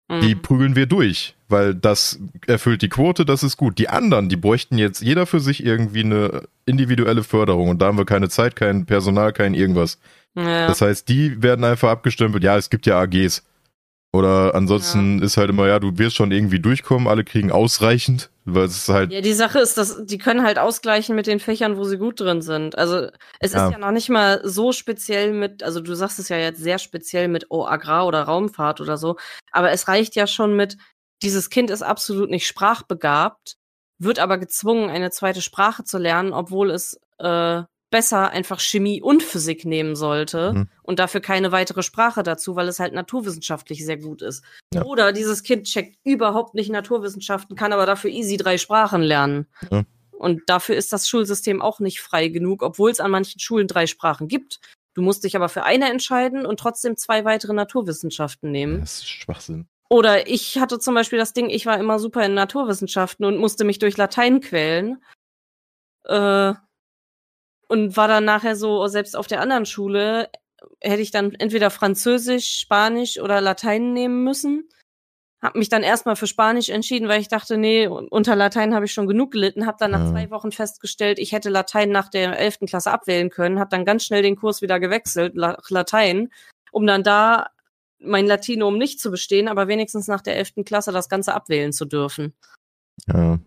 die 0.09 0.35
Mhm. 0.35 0.41
prügeln 0.41 0.75
wir 0.75 0.87
durch, 0.87 1.35
weil 1.49 1.75
das 1.75 2.19
erfüllt 2.47 2.81
die 2.81 2.89
Quote, 2.89 3.25
das 3.25 3.43
ist 3.43 3.57
gut. 3.57 3.77
Die 3.77 3.89
anderen, 3.89 4.27
die 4.27 4.37
bräuchten 4.37 4.77
jetzt 4.77 5.01
jeder 5.01 5.25
für 5.25 5.39
sich 5.39 5.63
irgendwie 5.63 6.03
eine 6.03 6.43
individuelle 6.65 7.23
Förderung 7.23 7.69
und 7.69 7.81
da 7.81 7.87
haben 7.87 7.97
wir 7.97 8.05
keine 8.05 8.29
Zeit, 8.29 8.55
kein 8.55 8.85
Personal, 8.85 9.33
kein 9.33 9.53
irgendwas. 9.53 9.99
Naja. 10.33 10.67
Das 10.67 10.81
heißt, 10.81 11.07
die 11.09 11.41
werden 11.43 11.63
einfach 11.63 11.89
abgestempelt, 11.89 12.43
ja, 12.43 12.57
es 12.57 12.69
gibt 12.69 12.85
ja 12.85 12.99
AGs. 12.99 13.43
Oder 14.11 14.55
ansonsten 14.55 15.21
ist 15.21 15.37
halt 15.37 15.51
immer, 15.51 15.67
ja, 15.67 15.79
du 15.79 15.97
wirst 15.99 16.15
schon 16.15 16.31
irgendwie 16.31 16.59
durchkommen, 16.59 17.07
alle 17.07 17.23
kriegen 17.23 17.51
ausreichend, 17.51 18.31
weil 18.43 18.65
es 18.65 18.89
halt, 18.89 19.11
Ja, 19.11 19.21
die 19.21 19.33
Sache 19.33 19.59
ist, 19.59 19.77
dass 19.77 20.03
die 20.03 20.17
können 20.17 20.43
halt 20.43 20.57
ausgleichen 20.57 21.15
mit 21.15 21.27
den 21.27 21.39
Fächern, 21.39 21.77
wo 21.77 21.83
sie 21.83 21.99
gut 21.99 22.19
drin 22.19 22.41
sind. 22.41 22.75
Also 22.75 23.07
es 23.39 23.53
Ja. 23.53 23.67
ist 23.67 23.71
ja 23.73 23.77
noch 23.77 23.91
nicht 23.91 24.09
mal 24.09 24.41
so 24.43 24.71
speziell 24.71 25.31
mit, 25.33 25.61
also 25.61 25.79
du 25.79 25.93
sagst 25.93 26.17
es 26.17 26.29
ja 26.29 26.37
jetzt 26.37 26.59
sehr 26.59 26.79
speziell 26.79 27.27
mit 27.27 27.45
oh, 27.49 27.65
Agrar 27.65 28.07
oder 28.07 28.23
Raumfahrt 28.23 28.81
oder 28.81 28.97
so, 28.97 29.15
aber 29.51 29.71
es 29.71 29.87
reicht 29.87 30.15
ja 30.15 30.25
schon 30.25 30.55
mit, 30.55 30.77
dieses 31.21 31.51
Kind 31.51 31.69
ist 31.69 31.83
absolut 31.83 32.31
nicht 32.31 32.47
sprachbegabt, 32.47 33.57
wird 33.99 34.17
aber 34.17 34.39
gezwungen, 34.39 34.89
eine 34.89 35.11
zweite 35.11 35.41
Sprache 35.43 35.83
zu 35.83 35.99
lernen, 35.99 36.33
obwohl 36.33 36.71
es 36.71 36.99
äh, 37.19 37.61
besser 37.91 38.29
einfach 38.31 38.59
Chemie 38.59 39.01
und 39.01 39.23
Physik 39.23 39.65
nehmen 39.65 39.95
sollte 39.95 40.53
Mhm. 40.53 40.69
und 40.83 40.99
dafür 40.99 41.21
keine 41.21 41.51
weitere 41.51 41.81
Sprache 41.83 42.23
dazu, 42.23 42.55
weil 42.55 42.67
es 42.67 42.79
halt 42.79 42.93
naturwissenschaftlich 42.93 43.85
sehr 43.85 43.97
gut 43.97 44.21
ist. 44.21 44.43
Ja. 44.73 44.83
Oder 44.83 45.11
dieses 45.11 45.43
Kind 45.43 45.65
checkt 45.65 45.97
überhaupt 46.03 46.53
nicht 46.53 46.69
Naturwissenschaften, 46.71 47.55
kann 47.55 47.73
aber 47.73 47.85
dafür 47.85 48.11
easy 48.11 48.37
drei 48.37 48.57
Sprachen 48.57 49.01
lernen. 49.01 49.47
Ja. 49.71 49.83
Und 50.11 50.41
dafür 50.47 50.75
ist 50.75 50.91
das 50.93 51.07
Schulsystem 51.07 51.61
auch 51.61 51.79
nicht 51.79 52.01
frei 52.01 52.27
genug, 52.27 52.61
obwohl 52.61 52.91
es 52.91 52.99
an 52.99 53.11
manchen 53.11 53.39
Schulen 53.39 53.67
drei 53.67 53.87
Sprachen 53.87 54.27
gibt. 54.27 54.59
Du 54.93 55.01
musst 55.01 55.23
dich 55.23 55.35
aber 55.35 55.47
für 55.49 55.63
eine 55.63 55.89
entscheiden 55.89 56.45
und 56.45 56.59
trotzdem 56.59 56.97
zwei 56.97 57.23
weitere 57.23 57.53
Naturwissenschaften 57.53 58.51
nehmen. 58.51 58.81
Das 58.81 58.95
ist 58.97 59.07
Schwachsinn. 59.07 59.67
Oder 59.89 60.27
ich 60.27 60.59
hatte 60.59 60.77
zum 60.77 60.93
Beispiel 60.93 61.17
das 61.17 61.33
Ding, 61.33 61.49
ich 61.49 61.65
war 61.65 61.79
immer 61.79 61.97
super 61.99 62.23
in 62.25 62.33
Naturwissenschaften 62.33 63.25
und 63.25 63.37
musste 63.37 63.63
mich 63.63 63.79
durch 63.79 63.97
Latein 63.97 64.41
quälen. 64.41 65.01
Äh, 66.05 66.53
und 67.69 67.95
war 67.95 68.07
dann 68.07 68.25
nachher 68.25 68.55
so, 68.55 68.87
selbst 68.87 69.15
auf 69.15 69.27
der 69.27 69.41
anderen 69.41 69.65
Schule, 69.65 70.29
hätte 70.81 71.01
ich 71.01 71.11
dann 71.11 71.33
entweder 71.35 71.69
Französisch, 71.69 72.59
Spanisch 72.59 73.19
oder 73.19 73.39
Latein 73.39 73.93
nehmen 73.93 74.23
müssen. 74.23 74.67
Hab 75.41 75.55
mich 75.55 75.69
dann 75.69 75.83
erstmal 75.83 76.17
für 76.17 76.27
Spanisch 76.27 76.67
entschieden, 76.67 77.07
weil 77.07 77.21
ich 77.21 77.29
dachte, 77.29 77.57
nee, 77.57 77.87
unter 77.87 78.35
Latein 78.35 78.75
habe 78.75 78.85
ich 78.85 78.91
schon 78.91 79.07
genug 79.07 79.31
gelitten. 79.31 79.65
Hab 79.65 79.77
dann 79.77 79.91
nach 79.91 80.03
Ja. 80.03 80.11
zwei 80.11 80.31
Wochen 80.31 80.51
festgestellt, 80.51 81.17
ich 81.17 81.31
hätte 81.31 81.49
Latein 81.49 81.91
nach 81.91 82.09
der 82.09 82.37
11. 82.37 82.65
Klasse 82.65 82.91
abwählen 82.91 83.29
können. 83.29 83.59
Hab 83.59 83.69
dann 83.69 83.85
ganz 83.85 84.03
schnell 84.03 84.21
den 84.21 84.35
Kurs 84.35 84.61
wieder 84.61 84.81
gewechselt, 84.81 85.35
nach 85.35 85.69
Latein, 85.69 86.29
um 86.71 86.85
dann 86.85 87.03
da 87.03 87.47
mein 87.99 88.25
Latinum 88.25 88.77
nicht 88.77 88.99
zu 88.99 89.11
bestehen, 89.11 89.47
aber 89.47 89.67
wenigstens 89.67 90.07
nach 90.07 90.21
der 90.21 90.37
11. 90.37 90.65
Klasse 90.65 90.91
das 90.91 91.07
Ganze 91.07 91.33
abwählen 91.33 91.71
zu 91.71 91.85
dürfen. 91.85 92.33
Ja. 93.07 93.39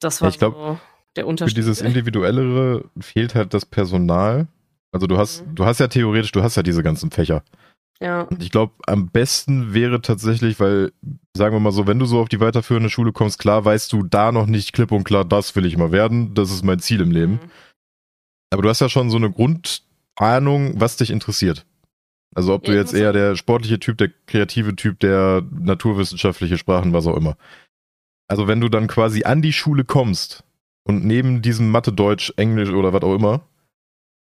Das 0.00 0.22
war 0.22 0.30
Ich 0.30 0.38
glaub, 0.38 0.54
so 0.54 0.80
der 1.20 1.26
Für 1.26 1.30
Unterschied. 1.30 1.56
dieses 1.56 1.80
Individuellere 1.80 2.84
fehlt 3.00 3.34
halt 3.34 3.54
das 3.54 3.64
Personal. 3.66 4.46
Also 4.92 5.06
du 5.06 5.16
hast, 5.18 5.46
Mhm. 5.46 5.54
du 5.54 5.64
hast 5.64 5.78
ja 5.80 5.88
theoretisch, 5.88 6.32
du 6.32 6.42
hast 6.42 6.56
ja 6.56 6.62
diese 6.62 6.82
ganzen 6.82 7.10
Fächer. 7.10 7.42
ja. 8.02 8.22
Und 8.22 8.42
ich 8.42 8.50
glaube, 8.50 8.72
am 8.86 9.08
besten 9.10 9.74
wäre 9.74 10.00
tatsächlich, 10.00 10.58
weil, 10.58 10.90
sagen 11.36 11.54
wir 11.54 11.60
mal 11.60 11.70
so, 11.70 11.86
wenn 11.86 11.98
du 11.98 12.06
so 12.06 12.18
auf 12.20 12.28
die 12.30 12.40
weiterführende 12.40 12.88
Schule 12.90 13.12
kommst, 13.12 13.38
klar 13.38 13.64
weißt 13.64 13.92
du 13.92 14.02
da 14.02 14.32
noch 14.32 14.46
nicht 14.46 14.72
klipp 14.72 14.90
und 14.90 15.04
klar, 15.04 15.24
das 15.24 15.54
will 15.54 15.66
ich 15.66 15.76
mal 15.76 15.92
werden, 15.92 16.32
das 16.34 16.50
ist 16.50 16.64
mein 16.64 16.78
Ziel 16.80 17.00
im 17.02 17.10
Leben. 17.10 17.32
Mhm. 17.34 17.50
Aber 18.52 18.62
du 18.62 18.68
hast 18.70 18.80
ja 18.80 18.88
schon 18.88 19.10
so 19.10 19.16
eine 19.18 19.30
Grundahnung, 19.30 20.80
was 20.80 20.96
dich 20.96 21.10
interessiert. 21.10 21.66
Also 22.34 22.54
ob 22.54 22.64
du 22.64 22.74
jetzt 22.74 22.94
eher 22.94 23.12
der 23.12 23.36
sportliche 23.36 23.78
Typ, 23.80 23.98
der 23.98 24.08
kreative 24.26 24.74
Typ, 24.76 24.98
der 25.00 25.42
naturwissenschaftliche 25.50 26.56
Sprachen, 26.58 26.92
was 26.92 27.06
auch 27.06 27.16
immer. 27.16 27.36
Also 28.28 28.46
wenn 28.48 28.60
du 28.60 28.68
dann 28.68 28.86
quasi 28.86 29.24
an 29.24 29.42
die 29.42 29.52
Schule 29.52 29.84
kommst 29.84 30.42
und 30.90 31.04
neben 31.06 31.40
diesem 31.40 31.70
Mathe, 31.70 31.92
Deutsch, 31.92 32.32
Englisch 32.36 32.68
oder 32.68 32.92
was 32.92 33.02
auch 33.02 33.14
immer, 33.14 33.40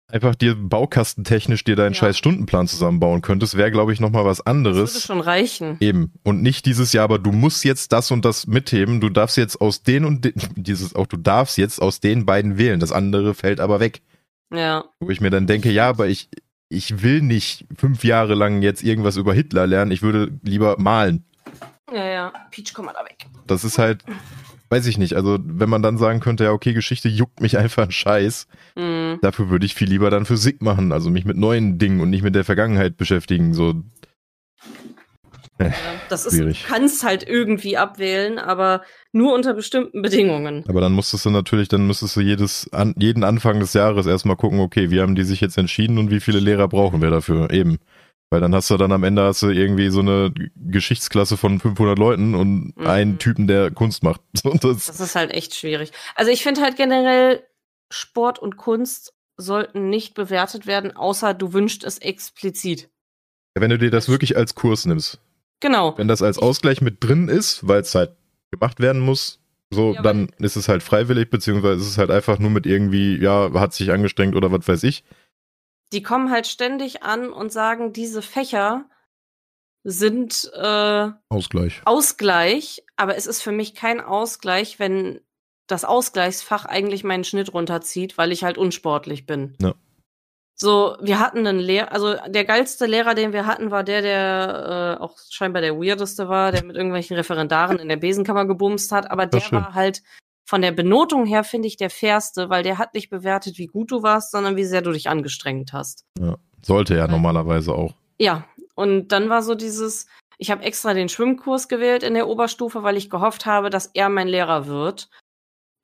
einfach 0.09 0.35
dir 0.35 0.55
baukastentechnisch 0.57 1.65
dir 1.65 1.77
deinen 1.77 1.93
Ja. 1.93 2.01
scheiß 2.01 2.19
Stundenplan 2.19 2.67
zusammenbauen 2.67 3.23
könntest, 3.23 3.57
wäre, 3.57 3.71
glaube 3.71 3.93
ich, 3.93 4.01
nochmal 4.01 4.25
was 4.25 4.39
Das 4.39 4.47
anderes. 4.47 4.93
würde 4.95 5.07
schon 5.07 5.21
reichen. 5.21 5.77
Eben. 5.81 6.13
Und 6.25 6.43
nicht 6.43 6.67
dieses 6.67 6.93
Jahr, 6.93 7.05
aber 7.05 7.19
du 7.19 7.33
musst 7.33 7.65
jetzt 7.65 7.93
das 7.93 8.11
und 8.11 8.25
das 8.25 8.47
mitheben. 8.47 9.01
Du 9.01 9.09
darfst 9.09 9.37
jetzt 9.37 9.61
aus 9.61 9.83
den 9.83 10.05
und 10.05 10.25
den, 10.25 10.35
dieses 10.57 10.95
auch, 10.95 11.07
du 11.07 11.17
darfst 11.17 11.57
jetzt 11.59 11.81
aus 11.81 12.01
den 12.01 12.27
beiden 12.27 12.59
wählen. 12.59 12.81
Das 12.81 12.93
andere 12.93 13.35
fällt 13.35 13.61
aber 13.61 13.81
weg. 13.81 14.03
Ja. 14.53 14.85
Wo 14.99 15.11
ich 15.11 15.21
mir 15.21 15.31
dann 15.31 15.47
denke, 15.47 15.71
ja, 15.71 15.89
aber 15.89 16.09
ich, 16.09 16.29
ich 16.69 17.03
will 17.05 17.23
nicht 17.23 17.67
fünf 17.77 18.03
Jahre 18.03 18.35
lang 18.35 18.63
jetzt 18.63 18.83
irgendwas 18.83 19.17
über 19.17 19.33
Hitler 19.33 19.67
lernen. 19.69 19.93
Ich 19.93 20.03
würde 20.03 20.33
lieber 20.43 20.77
malen. 20.79 21.25
Ja, 21.93 22.05
ja. 22.05 22.33
Peach, 22.51 22.73
komm 22.75 22.87
mal 22.87 22.93
da 22.95 23.05
weg. 23.05 23.27
Das 23.47 23.63
ist 23.65 23.79
halt, 23.79 24.03
weiß 24.71 24.87
ich 24.87 24.97
nicht. 24.99 25.15
Also, 25.15 25.39
wenn 25.43 25.69
man 25.69 25.83
dann 25.83 25.99
sagen 25.99 26.21
könnte, 26.21 26.45
ja, 26.45 26.53
okay, 26.53 26.73
Geschichte 26.73 27.09
juckt 27.09 27.41
mich 27.41 27.59
einfach 27.59 27.83
ein 27.83 27.91
Scheiß. 27.93 28.47
Mhm. 28.77 29.19
Dafür 29.21 29.51
würde 29.51 29.67
ich 29.67 29.75
viel 29.75 29.89
lieber 29.89 30.11
dann 30.11 30.25
Physik 30.27 30.63
machen. 30.63 30.93
Also 30.93 31.11
mich 31.11 31.25
mit 31.25 31.37
neuen 31.37 31.79
Dingen 31.79 32.01
und 32.01 32.11
nicht 32.11 32.23
mit 32.23 32.35
der 32.35 32.45
Vergangenheit 32.45 32.97
beschäftigen. 32.97 33.53
So, 33.53 33.83
Ja, 35.61 35.73
das 36.09 36.25
ist, 36.25 36.37
Schwierig. 36.37 36.63
du 36.63 36.69
kannst 36.69 37.05
halt 37.05 37.29
irgendwie 37.29 37.77
abwählen, 37.77 38.39
aber 38.39 38.83
nur 39.13 39.35
unter 39.35 39.53
bestimmten 39.53 40.01
Bedingungen. 40.01 40.65
Aber 40.69 40.81
dann 40.81 40.93
musstest 40.93 41.27
du 41.27 41.31
natürlich, 41.31 41.69
dann 41.69 41.87
müsstest 41.87 42.17
du 42.17 42.21
jedes, 42.21 42.73
an, 42.73 42.95
jeden 42.99 43.25
Anfang 43.25 43.61
des 43.61 43.75
Jahres 43.75 44.07
erstmal 44.07 44.37
gucken, 44.37 44.61
okay, 44.61 44.91
wie 44.91 45.01
haben 45.01 45.15
die 45.17 45.25
sich 45.25 45.41
jetzt 45.43 45.59
entschieden 45.59 45.99
und 45.99 46.11
wie 46.11 46.21
viele 46.21 46.41
Lehrer 46.41 46.67
brauchen 46.69 47.03
wir 47.03 47.11
dafür? 47.11 47.51
Eben. 47.51 47.79
Weil 48.31 48.41
dann 48.41 48.55
hast 48.55 48.71
du 48.71 48.77
dann 48.77 48.93
am 48.93 49.03
Ende 49.03 49.23
hast 49.25 49.43
du 49.43 49.49
irgendwie 49.51 49.91
so 49.91 50.01
eine 50.01 50.33
Geschichtsklasse 50.55 51.37
von 51.37 51.59
500 51.59 51.99
Leuten 51.99 52.35
und 52.37 52.77
Mhm. 52.77 52.87
einen 52.87 53.19
Typen, 53.19 53.47
der 53.49 53.71
Kunst 53.73 54.03
macht. 54.05 54.21
Das, 54.63 54.87
Das 54.87 55.01
ist 55.01 55.17
halt 55.17 55.33
echt 55.33 55.55
schwierig. 55.55 55.91
Also 56.15 56.31
ich 56.31 56.43
finde 56.43 56.61
halt 56.63 56.77
generell, 56.77 57.43
Sport 57.93 58.39
und 58.39 58.57
Kunst 58.57 59.13
sollten 59.37 59.91
nicht 59.91 60.15
bewertet 60.15 60.67
werden, 60.67 60.97
außer 60.97 61.35
du 61.35 61.53
wünschst 61.53 61.83
es 61.83 61.99
explizit. 61.99 62.89
wenn 63.57 63.71
du 63.71 63.79
dir 63.79 63.91
das 63.91 64.09
wirklich 64.09 64.37
als 64.37 64.55
Kurs 64.55 64.87
nimmst, 64.87 65.19
Genau. 65.59 65.99
wenn 65.99 66.07
das 66.09 66.23
als 66.23 66.39
Ausgleich 66.39 66.81
mit 66.81 67.03
drin 67.03 67.29
ist, 67.29 67.67
weil 67.67 67.81
es 67.81 67.95
halt 67.97 68.13
gemacht 68.53 68.79
werden 68.81 69.01
muss, 69.01 69.41
so, 69.71 69.93
Ja, 69.95 70.03
dann 70.03 70.29
ist 70.39 70.57
es 70.57 70.69
halt 70.69 70.83
freiwillig, 70.85 71.31
beziehungsweise 71.31 71.81
ist 71.81 71.89
es 71.89 71.99
halt 71.99 72.11
einfach 72.11 72.39
nur 72.39 72.51
mit 72.51 72.65
irgendwie, 72.67 73.17
ja, 73.21 73.51
hat 73.55 73.75
sich 73.75 73.91
angestrengt 73.93 74.37
oder 74.37 74.51
was 74.53 74.67
weiß 74.69 74.85
ich. 74.85 75.03
Die 75.93 76.03
kommen 76.03 76.31
halt 76.31 76.47
ständig 76.47 77.03
an 77.03 77.33
und 77.33 77.53
sagen, 77.53 77.93
diese 77.93 78.23
Fächer 78.23 78.85
sind 79.83 80.51
äh, 80.55 81.11
Ausgleich. 81.29 81.83
Ausgleich, 81.85 82.85
aber 82.97 83.17
es 83.17 83.27
ist 83.27 83.43
für 83.43 83.53
mich 83.53 83.75
kein 83.75 84.01
Ausgleich, 84.01 84.79
wenn 84.79 85.21
das 85.67 85.85
Ausgleichsfach 85.85 86.65
eigentlich 86.65 87.05
meinen 87.05 87.25
Schnitt 87.25 87.55
runterzieht, 87.55 88.19
weil 88.19 88.33
ich 88.33 88.45
halt 88.45 88.59
unsportlich 88.59 89.27
bin. 89.27 89.57
Ja. 89.61 89.75
So, 90.55 90.97
wir 91.01 91.19
hatten 91.19 91.47
einen 91.47 91.59
Lehrer, 91.59 91.91
also 91.93 92.17
der 92.29 92.45
geilste 92.45 92.85
Lehrer, 92.85 93.15
den 93.15 93.33
wir 93.33 93.47
hatten, 93.47 93.71
war 93.71 93.83
der, 93.83 94.03
der 94.03 94.97
äh, 94.99 95.03
auch 95.03 95.17
scheinbar 95.31 95.63
der 95.63 95.77
weirdeste 95.77 96.29
war, 96.29 96.53
der 96.53 96.65
mit 96.65 96.77
irgendwelchen 96.77 97.17
Referendaren 97.17 97.79
in 97.79 97.89
der 97.89 97.97
Besenkammer 97.97 98.45
gebumst 98.45 98.93
hat, 98.93 99.11
aber 99.11 99.25
der 99.25 99.41
war 99.53 99.73
halt 99.73 100.03
von 100.51 100.63
der 100.63 100.73
Benotung 100.73 101.27
her, 101.27 101.45
finde 101.45 101.69
ich, 101.69 101.77
der 101.77 101.91
fairste, 101.91 102.51
weil 102.51 102.65
der 102.65 102.77
hat 102.77 102.95
nicht 102.95 103.09
bewertet, 103.09 103.57
wie 103.57 103.69
gut 103.69 103.93
du 103.93 104.03
warst, 104.03 104.33
sondern 104.33 104.57
wie 104.57 104.65
sehr 104.65 104.83
du 104.83 104.91
dich 104.91 105.09
angestrengt 105.09 105.73
hast. 105.73 106.05
Sollte 106.61 106.97
ja 106.97 107.07
normalerweise 107.07 107.73
auch. 107.73 107.95
Ja, 108.19 108.45
und 108.75 109.13
dann 109.13 109.29
war 109.29 109.45
so 109.45 109.55
dieses, 109.55 110.07
ich 110.39 110.51
habe 110.51 110.65
extra 110.65 110.93
den 110.93 111.09
Schwimmkurs 111.09 111.69
gewählt 111.69 112.03
in 112.03 112.15
der 112.15 112.27
Oberstufe, 112.27 112.83
weil 112.83 112.97
ich 112.97 113.09
gehofft 113.11 113.47
habe, 113.47 113.71
dass 113.71 113.93
er 113.95 114.09
mein 114.09 114.27
Lehrer 114.27 114.67
wird. 114.67 115.09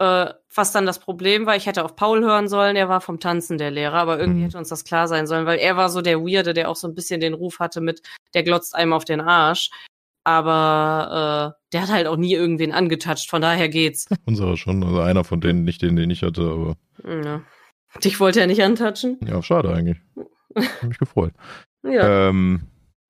Äh, 0.01 0.35
was 0.53 0.73
dann 0.73 0.85
das 0.85 0.99
Problem 0.99 1.47
war, 1.47 1.55
ich 1.55 1.67
hätte 1.67 1.85
auf 1.85 1.95
Paul 1.95 2.25
hören 2.25 2.49
sollen, 2.49 2.75
der 2.75 2.89
war 2.89 3.01
vom 3.01 3.21
Tanzen 3.21 3.59
der 3.59 3.71
Lehrer, 3.71 3.99
aber 3.99 4.19
irgendwie 4.19 4.41
Mhm. 4.41 4.45
hätte 4.47 4.59
uns 4.59 4.69
das 4.71 4.85
klar 4.85 5.07
sein 5.07 5.29
sollen, 5.29 5.47
weil 5.47 5.61
er 5.61 5.77
war 5.77 5.91
so 5.91 6.03
der 6.03 6.19
Weirde, 6.23 6.55
der 6.55 6.69
auch 6.69 6.77
so 6.77 6.89
ein 6.89 6.95
bisschen 6.97 7.21
den 7.21 7.35
Ruf 7.35 7.61
hatte 7.61 7.81
mit, 7.81 8.03
der 8.35 8.43
glotzt 8.43 8.75
einem 8.75 8.93
auf 8.93 9.05
den 9.05 9.21
Arsch. 9.21 9.71
Aber 10.27 11.55
äh, 11.57 11.67
der 11.73 11.83
hat 11.83 11.89
halt 11.91 12.09
auch 12.09 12.17
nie 12.17 12.35
irgendwen 12.35 12.73
angetatscht, 12.73 13.31
von 13.31 13.41
daher 13.41 13.69
geht's. 13.69 14.09
Unserer 14.27 14.57
schon, 14.57 14.83
also 14.83 15.01
einer 15.01 15.23
von 15.23 15.41
denen, 15.41 15.65
nicht 15.65 15.83
den, 15.83 15.95
den 15.95 16.11
ich 16.11 16.23
hatte, 16.23 16.43
aber 16.43 16.77
Ja. 17.25 17.43
Dich 18.03 18.19
wollte 18.19 18.41
er 18.41 18.49
nicht 18.49 18.63
antatschen? 18.63 19.19
ja, 19.25 19.41
schade 19.43 19.73
eigentlich. 19.73 19.99
Hab 20.57 20.83
mich 20.83 20.99
gefreut. 20.99 21.33
Ja. 21.85 22.29
Ähm, 22.29 22.63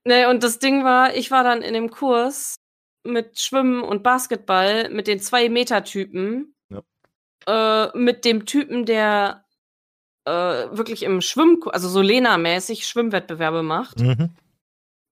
Nee, 0.09 0.27
und 0.27 0.45
das 0.45 0.61
Ding 0.61 0.85
war, 0.85 1.17
ich 1.17 1.33
war 1.33 1.43
dann 1.43 1.63
in 1.63 1.75
dem 1.75 1.91
Kurs 1.91 2.55
mit 3.03 3.41
Schwimmen 3.41 3.83
und 3.83 4.05
Basketball 4.05 4.89
mit 4.91 5.09
den 5.09 5.19
zwei 5.19 5.49
Meter-Typen. 5.49 6.55
Äh, 7.49 7.97
mit 7.97 8.25
dem 8.25 8.45
Typen, 8.47 8.87
der 8.87 9.45
äh, 10.27 10.31
wirklich 10.31 11.03
im 11.03 11.21
Schwimm, 11.23 11.63
also 11.67 11.89
so 11.89 12.01
Lena-mäßig 12.03 12.87
Schwimmwettbewerbe 12.87 13.63
macht. 13.63 14.01
mhm. 14.01 14.31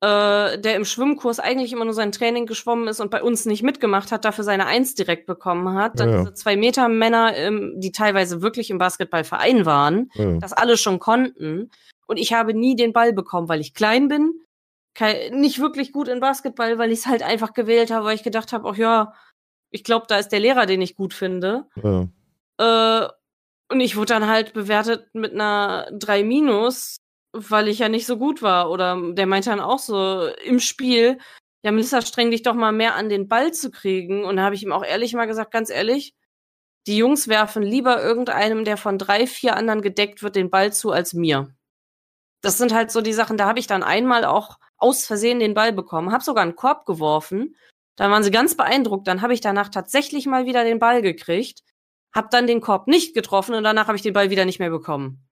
Äh, 0.00 0.58
der 0.58 0.76
im 0.76 0.84
Schwimmkurs 0.84 1.40
eigentlich 1.40 1.72
immer 1.72 1.84
nur 1.84 1.94
sein 1.94 2.12
Training 2.12 2.46
geschwommen 2.46 2.88
ist 2.88 3.00
und 3.00 3.10
bei 3.10 3.22
uns 3.22 3.46
nicht 3.46 3.62
mitgemacht 3.62 4.12
hat, 4.12 4.24
dafür 4.24 4.44
seine 4.44 4.66
Eins 4.66 4.94
direkt 4.94 5.26
bekommen 5.26 5.74
hat. 5.74 5.98
Dann 5.98 6.10
Ja, 6.10 6.18
diese 6.18 6.34
zwei 6.34 6.56
Meter 6.56 6.88
Männer, 6.88 7.34
ähm, 7.36 7.74
die 7.76 7.92
teilweise 7.92 8.42
wirklich 8.42 8.70
im 8.70 8.78
Basketballverein 8.78 9.64
waren 9.64 10.10
ja. 10.14 10.38
das 10.38 10.52
alle 10.52 10.76
schon 10.76 10.98
konnten. 10.98 11.70
Und 12.06 12.18
ich 12.18 12.34
habe 12.34 12.52
nie 12.52 12.76
den 12.76 12.92
Ball 12.92 13.12
bekommen, 13.12 13.48
weil 13.48 13.60
ich 13.60 13.72
klein 13.72 14.08
bin. 14.08 14.34
Nicht 15.32 15.58
wirklich 15.58 15.90
gut 15.90 16.08
in 16.08 16.20
Basketball, 16.20 16.76
weil 16.76 16.92
ich 16.92 17.00
es 17.00 17.06
halt 17.06 17.22
einfach 17.22 17.54
gewählt 17.54 17.90
habe, 17.90 18.04
weil 18.04 18.14
ich 18.14 18.22
gedacht 18.22 18.52
habe, 18.52 18.68
ach 18.68 18.76
ja, 18.76 19.14
ich 19.70 19.84
glaube, 19.84 20.06
da 20.08 20.18
ist 20.18 20.28
der 20.28 20.40
Lehrer, 20.40 20.66
den 20.66 20.82
ich 20.82 20.96
gut 20.96 21.14
finde. 21.14 21.66
ja. 21.82 22.08
Äh, 22.58 23.08
und 23.70 23.80
ich 23.80 23.96
wurde 23.96 24.12
dann 24.12 24.28
halt 24.28 24.52
bewertet 24.52 25.08
mit 25.14 25.32
einer 25.32 25.88
3 25.92 26.22
minus, 26.22 26.98
weil 27.34 27.68
ich 27.68 27.80
ja 27.80 27.88
nicht 27.88 28.06
so 28.06 28.16
gut 28.16 28.42
war. 28.42 28.70
Oder 28.70 28.98
der 29.12 29.26
meinte 29.26 29.50
dann 29.50 29.60
auch 29.60 29.78
so 29.78 30.28
im 30.44 30.60
Spiel, 30.60 31.18
ja, 31.62 31.72
Melissa, 31.72 32.02
streng 32.02 32.30
dich 32.30 32.42
doch 32.42 32.54
mal 32.54 32.72
mehr 32.72 32.94
an, 32.94 33.08
den 33.08 33.28
Ball 33.28 33.52
zu 33.52 33.70
kriegen. 33.70 34.24
Und 34.24 34.36
da 34.36 34.42
habe 34.42 34.54
ich 34.54 34.62
ihm 34.62 34.72
auch 34.72 34.84
ehrlich 34.84 35.14
mal 35.14 35.26
gesagt, 35.26 35.50
ganz 35.50 35.70
ehrlich, 35.70 36.14
die 36.86 36.98
Jungs 36.98 37.28
werfen 37.28 37.62
lieber 37.62 38.02
irgendeinem, 38.02 38.64
der 38.64 38.76
von 38.76 38.98
drei, 38.98 39.26
vier 39.26 39.56
anderen 39.56 39.82
gedeckt 39.82 40.22
wird, 40.22 40.36
den 40.36 40.50
Ball 40.50 40.72
zu, 40.72 40.92
als 40.92 41.14
mir. 41.14 41.54
Das 42.42 42.58
sind 42.58 42.74
halt 42.74 42.90
so 42.90 43.00
die 43.00 43.14
Sachen, 43.14 43.38
da 43.38 43.46
habe 43.46 43.58
ich 43.58 43.66
dann 43.66 43.82
einmal 43.82 44.26
auch 44.26 44.58
aus 44.76 45.06
Versehen 45.06 45.40
den 45.40 45.54
Ball 45.54 45.72
bekommen, 45.72 46.12
habe 46.12 46.22
sogar 46.22 46.42
einen 46.42 46.56
Korb 46.56 46.84
geworfen. 46.84 47.56
Da 47.96 48.10
waren 48.10 48.22
sie 48.22 48.30
ganz 48.30 48.56
beeindruckt. 48.56 49.06
Dann 49.08 49.22
habe 49.22 49.32
ich 49.32 49.40
danach 49.40 49.70
tatsächlich 49.70 50.26
mal 50.26 50.44
wieder 50.44 50.64
den 50.64 50.78
Ball 50.78 51.00
gekriegt, 51.00 51.62
habe 52.14 52.28
dann 52.30 52.46
den 52.46 52.60
Korb 52.60 52.86
nicht 52.88 53.14
getroffen 53.14 53.54
und 53.54 53.64
danach 53.64 53.86
habe 53.86 53.96
ich 53.96 54.02
den 54.02 54.12
Ball 54.12 54.28
wieder 54.30 54.44
nicht 54.44 54.58
mehr 54.58 54.70
bekommen. 54.70 55.23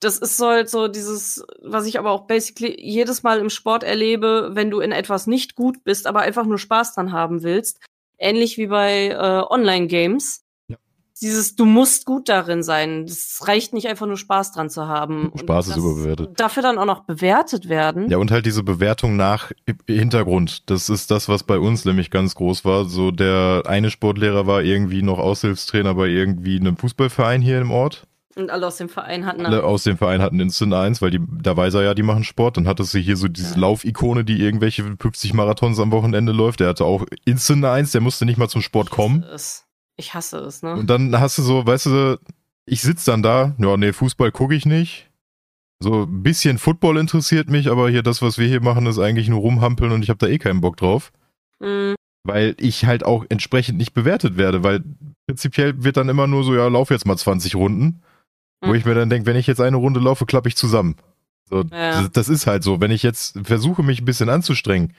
Das 0.00 0.18
ist 0.18 0.36
so 0.36 0.48
halt 0.48 0.68
so 0.68 0.88
dieses, 0.88 1.44
was 1.62 1.86
ich 1.86 1.98
aber 1.98 2.10
auch 2.10 2.26
basically 2.26 2.76
jedes 2.78 3.22
Mal 3.22 3.38
im 3.38 3.48
Sport 3.48 3.82
erlebe, 3.82 4.50
wenn 4.52 4.70
du 4.70 4.80
in 4.80 4.92
etwas 4.92 5.26
nicht 5.26 5.54
gut 5.54 5.84
bist, 5.84 6.06
aber 6.06 6.20
einfach 6.20 6.44
nur 6.44 6.58
Spaß 6.58 6.94
dran 6.94 7.12
haben 7.12 7.42
willst. 7.42 7.80
Ähnlich 8.18 8.58
wie 8.58 8.66
bei 8.66 9.08
äh, 9.08 9.42
Online-Games. 9.50 10.42
Ja. 10.68 10.76
dieses, 11.22 11.56
du 11.56 11.64
musst 11.64 12.04
gut 12.04 12.28
darin 12.28 12.62
sein. 12.62 13.06
Das 13.06 13.40
reicht 13.46 13.72
nicht 13.72 13.88
einfach 13.88 14.06
nur 14.06 14.18
Spaß 14.18 14.52
dran 14.52 14.68
zu 14.68 14.86
haben. 14.86 15.32
Spaß 15.38 15.68
ist 15.68 15.76
überbewertet. 15.78 16.38
Dafür 16.38 16.62
dann 16.62 16.78
auch 16.78 16.84
noch 16.84 17.04
bewertet 17.04 17.68
werden. 17.70 18.10
Ja, 18.10 18.18
und 18.18 18.30
halt 18.30 18.44
diese 18.44 18.62
Bewertung 18.62 19.16
nach 19.16 19.50
Hintergrund. 19.86 20.68
Das 20.68 20.90
ist 20.90 21.10
das, 21.10 21.28
was 21.30 21.42
bei 21.42 21.58
uns 21.58 21.86
nämlich 21.86 22.10
ganz 22.10 22.34
groß 22.34 22.66
war. 22.66 22.84
So 22.84 23.10
der 23.10 23.62
eine 23.64 23.90
Sportlehrer 23.90 24.46
war 24.46 24.62
irgendwie 24.62 25.02
noch 25.02 25.18
Aushilfstrainer 25.18 25.94
bei 25.94 26.08
irgendwie 26.08 26.60
einem 26.60 26.76
Fußballverein 26.76 27.40
hier 27.40 27.60
im 27.60 27.70
Ort. 27.70 28.06
Und 28.38 28.50
alle 28.50 28.66
aus 28.66 28.76
dem 28.76 28.90
Verein 28.90 29.24
hatten 29.24 29.46
Alle 29.46 29.64
aus 29.64 29.84
dem 29.84 29.96
Verein 29.96 30.20
hatten 30.20 30.38
Instant 30.40 30.74
1, 30.74 31.00
weil 31.00 31.10
die, 31.10 31.20
da 31.40 31.56
weiß 31.56 31.72
er 31.74 31.82
ja, 31.82 31.94
die 31.94 32.02
machen 32.02 32.22
Sport. 32.22 32.58
Dann 32.58 32.68
hattest 32.68 32.92
du 32.92 32.98
hier 32.98 33.16
so 33.16 33.28
diese 33.28 33.54
ja. 33.54 33.60
Laufikone, 33.60 34.24
die 34.24 34.42
irgendwelche 34.42 34.84
50 35.00 35.32
Marathons 35.32 35.80
am 35.80 35.90
Wochenende 35.90 36.32
läuft. 36.32 36.60
Der 36.60 36.68
hatte 36.68 36.84
auch 36.84 37.06
Instant 37.24 37.64
1, 37.64 37.92
der 37.92 38.02
musste 38.02 38.26
nicht 38.26 38.36
mal 38.36 38.48
zum 38.48 38.60
Sport 38.60 38.90
kommen. 38.90 39.22
Es. 39.22 39.64
Ich 39.96 40.12
hasse 40.12 40.38
es, 40.40 40.62
ne? 40.62 40.74
Und 40.74 40.90
dann 40.90 41.18
hast 41.18 41.38
du 41.38 41.42
so, 41.42 41.66
weißt 41.66 41.86
du, 41.86 42.18
ich 42.66 42.82
sitz 42.82 43.04
dann 43.04 43.22
da, 43.22 43.54
ja, 43.58 43.76
nee, 43.78 43.94
Fußball 43.94 44.30
gucke 44.30 44.54
ich 44.54 44.66
nicht. 44.66 45.10
So 45.82 46.02
ein 46.02 46.22
bisschen 46.22 46.58
Football 46.58 46.98
interessiert 46.98 47.48
mich, 47.48 47.70
aber 47.70 47.88
hier 47.88 48.02
das, 48.02 48.20
was 48.20 48.38
wir 48.38 48.46
hier 48.46 48.62
machen, 48.62 48.86
ist 48.86 48.98
eigentlich 48.98 49.28
nur 49.28 49.40
rumhampeln 49.40 49.92
und 49.92 50.02
ich 50.02 50.10
habe 50.10 50.18
da 50.18 50.26
eh 50.26 50.38
keinen 50.38 50.60
Bock 50.60 50.76
drauf. 50.76 51.12
Mhm. 51.60 51.94
Weil 52.24 52.54
ich 52.58 52.84
halt 52.84 53.04
auch 53.04 53.24
entsprechend 53.28 53.78
nicht 53.78 53.94
bewertet 53.94 54.36
werde, 54.36 54.62
weil 54.62 54.84
prinzipiell 55.26 55.82
wird 55.82 55.96
dann 55.96 56.08
immer 56.08 56.26
nur 56.26 56.44
so, 56.44 56.54
ja, 56.54 56.66
lauf 56.68 56.90
jetzt 56.90 57.06
mal 57.06 57.16
20 57.16 57.54
Runden. 57.54 58.02
Wo 58.62 58.74
ich 58.74 58.84
mir 58.84 58.94
dann 58.94 59.10
denke, 59.10 59.26
wenn 59.26 59.36
ich 59.36 59.46
jetzt 59.46 59.60
eine 59.60 59.76
Runde 59.76 60.00
laufe, 60.00 60.26
klappe 60.26 60.48
ich 60.48 60.56
zusammen. 60.56 60.96
So, 61.48 61.62
ja. 61.62 62.02
das, 62.02 62.12
das, 62.12 62.28
ist 62.28 62.46
halt 62.46 62.64
so. 62.64 62.80
Wenn 62.80 62.90
ich 62.90 63.02
jetzt 63.02 63.38
versuche, 63.44 63.82
mich 63.82 64.00
ein 64.00 64.06
bisschen 64.06 64.28
anzustrengen, 64.28 64.92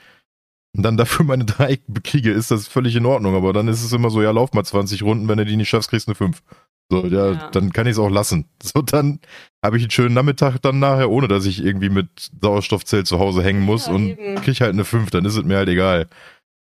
und 0.76 0.82
dann 0.82 0.96
dafür 0.96 1.24
meine 1.26 1.44
drei 1.44 1.78
kriege, 2.02 2.30
ist 2.30 2.50
das 2.50 2.68
völlig 2.68 2.96
in 2.96 3.06
Ordnung. 3.06 3.34
Aber 3.34 3.52
dann 3.52 3.68
ist 3.68 3.84
es 3.84 3.92
immer 3.92 4.10
so, 4.10 4.22
ja, 4.22 4.30
lauf 4.30 4.52
mal 4.52 4.64
20 4.64 5.02
Runden, 5.02 5.28
wenn 5.28 5.38
du 5.38 5.44
die 5.44 5.56
nicht 5.56 5.68
schaffst, 5.68 5.90
kriegst 5.90 6.06
du 6.06 6.12
eine 6.12 6.16
5. 6.16 6.42
So, 6.90 7.04
ja, 7.06 7.32
ja. 7.32 7.50
dann 7.50 7.72
kann 7.72 7.86
ich 7.86 7.92
es 7.92 7.98
auch 7.98 8.10
lassen. 8.10 8.46
So, 8.62 8.82
dann 8.82 9.20
habe 9.62 9.76
ich 9.76 9.82
einen 9.82 9.90
schönen 9.90 10.14
Nachmittag 10.14 10.58
dann 10.58 10.78
nachher, 10.78 11.10
ohne 11.10 11.28
dass 11.28 11.46
ich 11.46 11.62
irgendwie 11.62 11.90
mit 11.90 12.30
Sauerstoffzelt 12.40 13.06
zu 13.06 13.18
Hause 13.18 13.42
hängen 13.42 13.60
muss 13.60 13.86
ja, 13.86 13.92
und 13.92 14.08
eben. 14.08 14.36
krieg 14.36 14.60
halt 14.60 14.72
eine 14.72 14.84
5, 14.84 15.10
dann 15.10 15.24
ist 15.24 15.36
es 15.36 15.44
mir 15.44 15.56
halt 15.56 15.68
egal. 15.68 16.08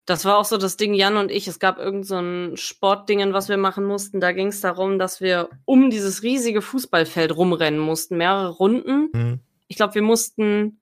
Das 0.07 0.25
war 0.25 0.37
auch 0.37 0.45
so 0.45 0.59
das 0.59 0.77
Ding, 0.77 0.93
Jan 0.95 1.17
und 1.17 1.31
ich. 1.31 1.49
Es 1.49 1.59
gab 1.59 1.79
irgend 1.79 2.07
so 2.07 2.17
ein 2.17 2.57
Sportdingen, 2.57 3.33
was 3.33 3.49
wir 3.49 3.57
machen 3.57 3.85
mussten. 3.85 4.21
Da 4.21 4.33
ging 4.33 4.49
es 4.49 4.61
darum, 4.61 4.99
dass 4.99 5.21
wir 5.21 5.49
um 5.65 5.89
dieses 5.89 6.23
riesige 6.23 6.61
Fußballfeld 6.61 7.35
rumrennen 7.35 7.81
mussten, 7.81 8.17
mehrere 8.17 8.51
Runden. 8.51 9.09
Mhm. 9.13 9.41
Ich 9.69 9.77
glaube, 9.77 9.95
wir 9.95 10.03
mussten 10.03 10.81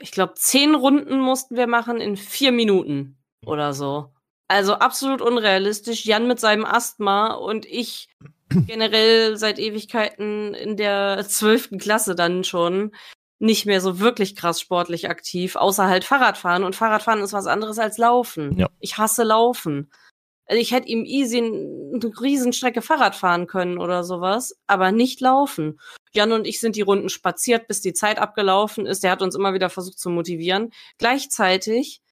ich 0.00 0.12
glaube, 0.12 0.34
zehn 0.34 0.74
Runden 0.74 1.18
mussten 1.18 1.56
wir 1.56 1.66
machen 1.66 2.00
in 2.00 2.16
vier 2.16 2.52
Minuten 2.52 3.18
oder 3.44 3.72
so. 3.72 4.12
Also 4.48 4.74
absolut 4.74 5.22
unrealistisch. 5.22 6.04
Jan 6.04 6.26
mit 6.26 6.40
seinem 6.40 6.64
Asthma 6.64 7.34
und 7.34 7.66
ich 7.66 8.08
generell 8.66 9.36
seit 9.36 9.58
Ewigkeiten 9.58 10.54
in 10.54 10.76
der 10.76 11.24
zwölften 11.28 11.78
Klasse 11.78 12.14
dann 12.14 12.44
schon 12.44 12.92
nicht 13.40 13.66
mehr 13.66 13.80
so 13.80 13.98
wirklich 13.98 14.36
krass 14.36 14.60
sportlich 14.60 15.08
aktiv, 15.08 15.56
außer 15.56 15.88
halt 15.88 16.04
Fahrradfahren. 16.04 16.62
Und 16.62 16.76
Fahrradfahren 16.76 17.22
ist 17.22 17.32
was 17.32 17.46
anderes 17.46 17.78
als 17.78 17.98
Laufen. 17.98 18.56
Ja. 18.56 18.68
Ich 18.78 18.98
hasse 18.98 19.24
Laufen. 19.24 19.90
Also 20.46 20.60
ich 20.60 20.72
hätte 20.72 20.88
ihm 20.88 21.04
easy 21.04 21.38
eine 21.38 22.20
Riesenstrecke 22.20 22.82
Fahrrad 22.82 23.16
fahren 23.16 23.46
können 23.46 23.78
oder 23.78 24.04
sowas, 24.04 24.58
aber 24.66 24.92
nicht 24.92 25.20
laufen. 25.20 25.80
Jan 26.12 26.32
und 26.32 26.46
ich 26.46 26.60
sind 26.60 26.76
die 26.76 26.80
Runden 26.82 27.08
spaziert, 27.08 27.66
bis 27.66 27.80
die 27.80 27.92
Zeit 27.92 28.18
abgelaufen 28.18 28.84
ist. 28.84 29.02
Der 29.04 29.12
hat 29.12 29.22
uns 29.22 29.34
immer 29.34 29.54
wieder 29.54 29.70
versucht 29.70 29.98
zu 29.98 30.10
motivieren. 30.10 30.72
Gleichzeitig 30.98 32.02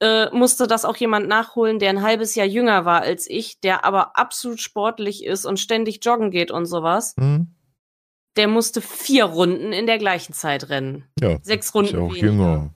äh, 0.00 0.28
musste 0.30 0.66
das 0.66 0.84
auch 0.84 0.96
jemand 0.96 1.28
nachholen, 1.28 1.78
der 1.78 1.90
ein 1.90 2.02
halbes 2.02 2.34
Jahr 2.34 2.46
jünger 2.46 2.84
war 2.84 3.02
als 3.02 3.28
ich, 3.28 3.60
der 3.60 3.84
aber 3.84 4.18
absolut 4.18 4.60
sportlich 4.60 5.24
ist 5.24 5.44
und 5.44 5.60
ständig 5.60 6.04
joggen 6.04 6.30
geht 6.30 6.50
und 6.50 6.66
sowas. 6.66 7.14
Mhm. 7.16 7.53
Der 8.36 8.48
musste 8.48 8.80
vier 8.80 9.24
Runden 9.24 9.72
in 9.72 9.86
der 9.86 9.98
gleichen 9.98 10.32
Zeit 10.32 10.68
rennen. 10.68 11.04
Ja, 11.20 11.38
Sechs 11.42 11.74
Runden. 11.74 11.88
Ist 11.88 11.94
ja 11.94 12.00
auch 12.00 12.10
weniger. 12.10 12.26
jünger. 12.26 12.74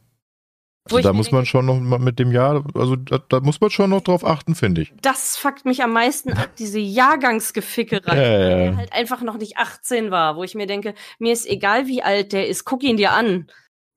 Also 0.90 1.08
da 1.08 1.12
muss 1.12 1.30
man 1.30 1.46
schon 1.46 1.66
noch 1.66 1.98
mit 1.98 2.18
dem 2.18 2.32
Jahr, 2.32 2.64
also 2.74 2.96
da, 2.96 3.18
da 3.18 3.40
muss 3.40 3.60
man 3.60 3.70
schon 3.70 3.90
noch 3.90 4.00
drauf 4.00 4.24
achten, 4.24 4.54
finde 4.54 4.82
ich. 4.82 4.92
Das 5.02 5.36
fuckt 5.36 5.64
mich 5.64 5.82
am 5.82 5.92
meisten 5.92 6.32
ab, 6.32 6.50
diese 6.58 6.78
Jahrgangsgefickerei, 6.78 8.16
ja, 8.16 8.22
ja. 8.22 8.48
der 8.48 8.76
halt 8.76 8.92
einfach 8.92 9.22
noch 9.22 9.36
nicht 9.36 9.56
18 9.56 10.10
war, 10.10 10.36
wo 10.36 10.44
ich 10.44 10.54
mir 10.54 10.66
denke, 10.66 10.94
mir 11.18 11.32
ist 11.32 11.46
egal, 11.46 11.86
wie 11.86 12.02
alt 12.02 12.32
der 12.32 12.48
ist, 12.48 12.64
guck 12.64 12.82
ihn 12.82 12.96
dir 12.96 13.12
an. 13.12 13.50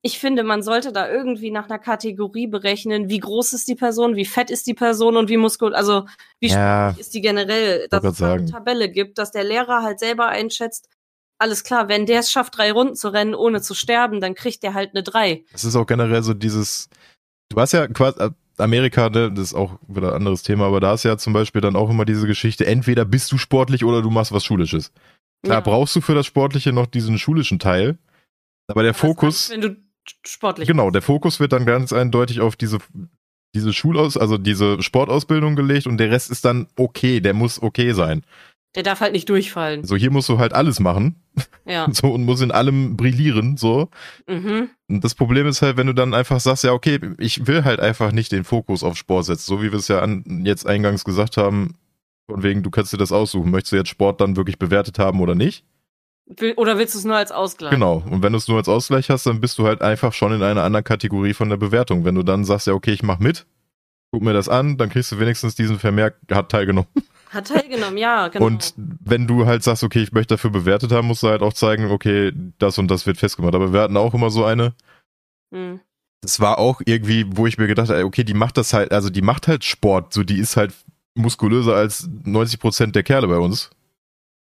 Ich 0.04 0.18
finde, 0.18 0.42
man 0.42 0.62
sollte 0.62 0.92
da 0.92 1.08
irgendwie 1.08 1.52
nach 1.52 1.70
einer 1.70 1.78
Kategorie 1.78 2.48
berechnen, 2.48 3.08
wie 3.08 3.20
groß 3.20 3.52
ist 3.52 3.68
die 3.68 3.76
Person, 3.76 4.16
wie 4.16 4.24
fett 4.24 4.50
ist 4.50 4.66
die 4.66 4.74
Person 4.74 5.16
und 5.16 5.28
wie 5.28 5.36
muskul, 5.36 5.74
also 5.74 6.06
wie 6.40 6.48
ja, 6.48 6.90
ist 6.90 7.14
die 7.14 7.20
generell, 7.20 7.86
dass 7.88 8.02
es 8.02 8.20
eine 8.20 8.46
Tabelle 8.46 8.90
gibt, 8.90 9.18
dass 9.18 9.30
der 9.30 9.44
Lehrer 9.44 9.82
halt 9.82 10.00
selber 10.00 10.26
einschätzt, 10.26 10.88
alles 11.38 11.64
klar, 11.64 11.88
wenn 11.88 12.06
der 12.06 12.20
es 12.20 12.30
schafft, 12.30 12.56
drei 12.56 12.72
Runden 12.72 12.94
zu 12.94 13.08
rennen, 13.08 13.34
ohne 13.34 13.60
zu 13.60 13.74
sterben, 13.74 14.20
dann 14.20 14.34
kriegt 14.34 14.62
der 14.62 14.74
halt 14.74 14.90
eine 14.90 15.02
drei. 15.02 15.44
Das 15.52 15.64
ist 15.64 15.76
auch 15.76 15.86
generell 15.86 16.22
so 16.22 16.34
dieses, 16.34 16.88
du 17.48 17.60
hast 17.60 17.72
ja 17.72 17.86
quasi, 17.88 18.20
äh, 18.20 18.30
Amerika, 18.58 19.08
ne, 19.08 19.32
das 19.32 19.46
ist 19.46 19.54
auch 19.54 19.78
wieder 19.88 20.08
ein 20.10 20.14
anderes 20.14 20.42
Thema, 20.42 20.66
aber 20.66 20.80
da 20.80 20.94
ist 20.94 21.04
ja 21.04 21.16
zum 21.18 21.32
Beispiel 21.32 21.60
dann 21.60 21.76
auch 21.76 21.90
immer 21.90 22.04
diese 22.04 22.26
Geschichte, 22.26 22.66
entweder 22.66 23.04
bist 23.04 23.32
du 23.32 23.38
sportlich 23.38 23.84
oder 23.84 24.02
du 24.02 24.10
machst 24.10 24.32
was 24.32 24.44
Schulisches. 24.44 24.92
Klar 25.42 25.58
ja. 25.58 25.60
brauchst 25.60 25.96
du 25.96 26.00
für 26.00 26.14
das 26.14 26.26
Sportliche 26.26 26.72
noch 26.72 26.86
diesen 26.86 27.18
schulischen 27.18 27.58
Teil, 27.58 27.98
aber 28.68 28.82
der 28.82 28.94
Fokus. 28.94 29.50
Heißt, 29.50 29.52
wenn 29.52 29.60
du 29.60 29.76
sportlich 30.24 30.68
Genau, 30.68 30.90
der 30.90 31.02
Fokus 31.02 31.40
wird 31.40 31.52
dann 31.52 31.66
ganz 31.66 31.92
eindeutig 31.92 32.40
auf 32.40 32.56
diese, 32.56 32.78
diese 33.54 33.72
Schulaus, 33.72 34.16
also 34.16 34.38
diese 34.38 34.82
Sportausbildung 34.82 35.56
gelegt 35.56 35.86
und 35.86 35.98
der 35.98 36.10
Rest 36.10 36.30
ist 36.30 36.44
dann 36.44 36.68
okay, 36.76 37.20
der 37.20 37.34
muss 37.34 37.60
okay 37.60 37.92
sein. 37.92 38.22
Der 38.74 38.82
darf 38.82 39.00
halt 39.00 39.12
nicht 39.12 39.28
durchfallen. 39.28 39.84
So, 39.84 39.96
hier 39.96 40.10
musst 40.10 40.28
du 40.30 40.38
halt 40.38 40.54
alles 40.54 40.80
machen. 40.80 41.16
Ja. 41.66 41.86
So, 41.92 42.08
und 42.08 42.24
muss 42.24 42.40
in 42.40 42.50
allem 42.50 42.96
brillieren, 42.96 43.56
so. 43.56 43.90
Mhm. 44.26 44.70
Und 44.88 45.04
das 45.04 45.14
Problem 45.14 45.46
ist 45.46 45.62
halt, 45.62 45.76
wenn 45.76 45.86
du 45.86 45.92
dann 45.92 46.14
einfach 46.14 46.40
sagst, 46.40 46.64
ja, 46.64 46.72
okay, 46.72 46.98
ich 47.18 47.46
will 47.46 47.64
halt 47.64 47.80
einfach 47.80 48.12
nicht 48.12 48.32
den 48.32 48.44
Fokus 48.44 48.82
auf 48.82 48.96
Sport 48.96 49.26
setzen, 49.26 49.44
so 49.46 49.62
wie 49.62 49.72
wir 49.72 49.78
es 49.78 49.88
ja 49.88 50.00
an, 50.00 50.42
jetzt 50.44 50.66
eingangs 50.66 51.04
gesagt 51.04 51.36
haben, 51.36 51.76
von 52.26 52.42
wegen, 52.42 52.62
du 52.62 52.70
kannst 52.70 52.92
dir 52.92 52.98
das 52.98 53.12
aussuchen. 53.12 53.50
Möchtest 53.50 53.72
du 53.72 53.76
jetzt 53.76 53.90
Sport 53.90 54.20
dann 54.20 54.36
wirklich 54.36 54.58
bewertet 54.58 54.98
haben 54.98 55.20
oder 55.20 55.34
nicht? 55.34 55.64
Oder 56.56 56.78
willst 56.78 56.94
du 56.94 56.98
es 56.98 57.04
nur 57.04 57.16
als 57.16 57.32
Ausgleich? 57.32 57.70
Genau. 57.70 58.02
Und 58.08 58.22
wenn 58.22 58.32
du 58.32 58.38
es 58.38 58.48
nur 58.48 58.56
als 58.56 58.68
Ausgleich 58.68 59.10
hast, 59.10 59.26
dann 59.26 59.40
bist 59.40 59.58
du 59.58 59.66
halt 59.66 59.82
einfach 59.82 60.12
schon 60.12 60.32
in 60.32 60.42
einer 60.42 60.62
anderen 60.62 60.84
Kategorie 60.84 61.34
von 61.34 61.50
der 61.50 61.56
Bewertung. 61.56 62.04
Wenn 62.04 62.14
du 62.14 62.22
dann 62.22 62.44
sagst, 62.44 62.68
ja, 62.68 62.72
okay, 62.72 62.92
ich 62.92 63.02
mach 63.02 63.18
mit, 63.18 63.44
guck 64.12 64.22
mir 64.22 64.32
das 64.32 64.48
an, 64.48 64.78
dann 64.78 64.88
kriegst 64.88 65.12
du 65.12 65.18
wenigstens 65.18 65.56
diesen 65.56 65.78
Vermerk, 65.78 66.16
hat 66.30 66.50
teilgenommen. 66.50 66.88
Hat 67.32 67.46
teilgenommen, 67.46 67.96
ja, 67.96 68.28
genau. 68.28 68.44
Und 68.44 68.74
wenn 68.76 69.26
du 69.26 69.46
halt 69.46 69.62
sagst, 69.62 69.82
okay, 69.82 70.02
ich 70.02 70.12
möchte 70.12 70.34
dafür 70.34 70.50
bewertet 70.50 70.92
haben, 70.92 71.06
musst 71.06 71.22
du 71.22 71.28
halt 71.28 71.40
auch 71.40 71.54
zeigen, 71.54 71.90
okay, 71.90 72.32
das 72.58 72.76
und 72.78 72.90
das 72.90 73.06
wird 73.06 73.16
festgemacht. 73.16 73.54
Aber 73.54 73.72
wir 73.72 73.80
hatten 73.80 73.96
auch 73.96 74.12
immer 74.12 74.30
so 74.30 74.44
eine. 74.44 74.74
Mhm. 75.50 75.80
Das 76.20 76.40
war 76.40 76.58
auch 76.58 76.82
irgendwie, 76.84 77.24
wo 77.28 77.46
ich 77.46 77.56
mir 77.56 77.66
gedacht 77.66 77.88
habe, 77.88 78.04
okay, 78.04 78.22
die 78.22 78.34
macht 78.34 78.58
das 78.58 78.74
halt, 78.74 78.92
also 78.92 79.08
die 79.08 79.22
macht 79.22 79.48
halt 79.48 79.64
Sport, 79.64 80.12
so 80.12 80.22
die 80.22 80.38
ist 80.38 80.56
halt 80.56 80.74
muskulöser 81.14 81.74
als 81.74 82.08
90 82.24 82.60
Prozent 82.60 82.96
der 82.96 83.02
Kerle 83.02 83.28
bei 83.28 83.38
uns 83.38 83.70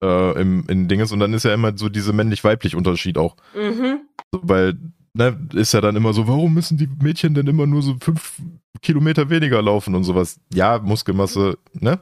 äh, 0.03 0.41
im 0.41 0.65
in 0.69 0.89
Dinges 0.89 1.13
und 1.13 1.21
dann 1.21 1.33
ist 1.33 1.45
ja 1.45 1.55
immer 1.55 1.77
so 1.77 1.89
diese 1.89 2.13
männlich-weiblich 2.13 2.77
Unterschied 2.77 3.17
auch, 3.17 3.37
mhm. 3.55 4.01
so, 4.33 4.41
weil 4.43 4.77
ne, 5.15 5.39
ist 5.55 5.73
ja 5.73 5.81
dann 5.81 5.97
immer 5.97 6.13
so, 6.13 6.29
warum 6.29 6.55
müssen 6.55 6.77
die 6.77 6.89
Mädchen 7.01 7.35
denn 7.35 7.47
immer 7.47 7.67
nur 7.67 7.83
so 7.83 7.97
fünf 8.01 8.41
Kilometer 8.83 9.31
weniger 9.31 9.63
laufen 9.63 9.95
und 9.95 10.05
sowas? 10.05 10.41
Ja, 10.53 10.79
Muskelmasse, 10.79 11.59
ne? 11.73 12.01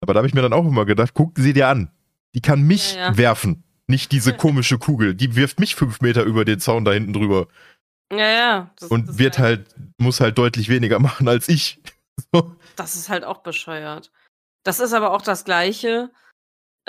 Aber 0.00 0.14
da 0.14 0.18
habe 0.18 0.28
ich 0.28 0.34
mir 0.34 0.42
dann 0.42 0.52
auch 0.52 0.66
immer 0.66 0.86
gedacht, 0.86 1.12
guck 1.14 1.38
sie 1.38 1.52
dir 1.52 1.68
an. 1.68 1.90
Die 2.34 2.40
kann 2.40 2.62
mich 2.62 2.94
ja, 2.94 3.10
ja. 3.10 3.16
werfen, 3.16 3.64
nicht 3.86 4.12
diese 4.12 4.32
komische 4.36 4.78
Kugel. 4.78 5.14
Die 5.14 5.36
wirft 5.36 5.60
mich 5.60 5.74
fünf 5.74 6.00
Meter 6.00 6.22
über 6.22 6.44
den 6.44 6.60
Zaun 6.60 6.84
da 6.84 6.92
hinten 6.92 7.12
drüber. 7.12 7.48
Ja, 8.12 8.30
ja. 8.30 8.70
Das, 8.78 8.90
und 8.90 9.08
das 9.08 9.18
wird 9.18 9.38
halt, 9.38 9.74
muss 9.98 10.20
halt 10.20 10.38
deutlich 10.38 10.68
weniger 10.68 10.98
machen 10.98 11.28
als 11.28 11.48
ich. 11.48 11.80
so. 12.32 12.56
Das 12.76 12.96
ist 12.96 13.08
halt 13.08 13.24
auch 13.24 13.38
bescheuert. 13.38 14.10
Das 14.64 14.80
ist 14.80 14.92
aber 14.92 15.12
auch 15.12 15.22
das 15.22 15.44
Gleiche, 15.44 16.10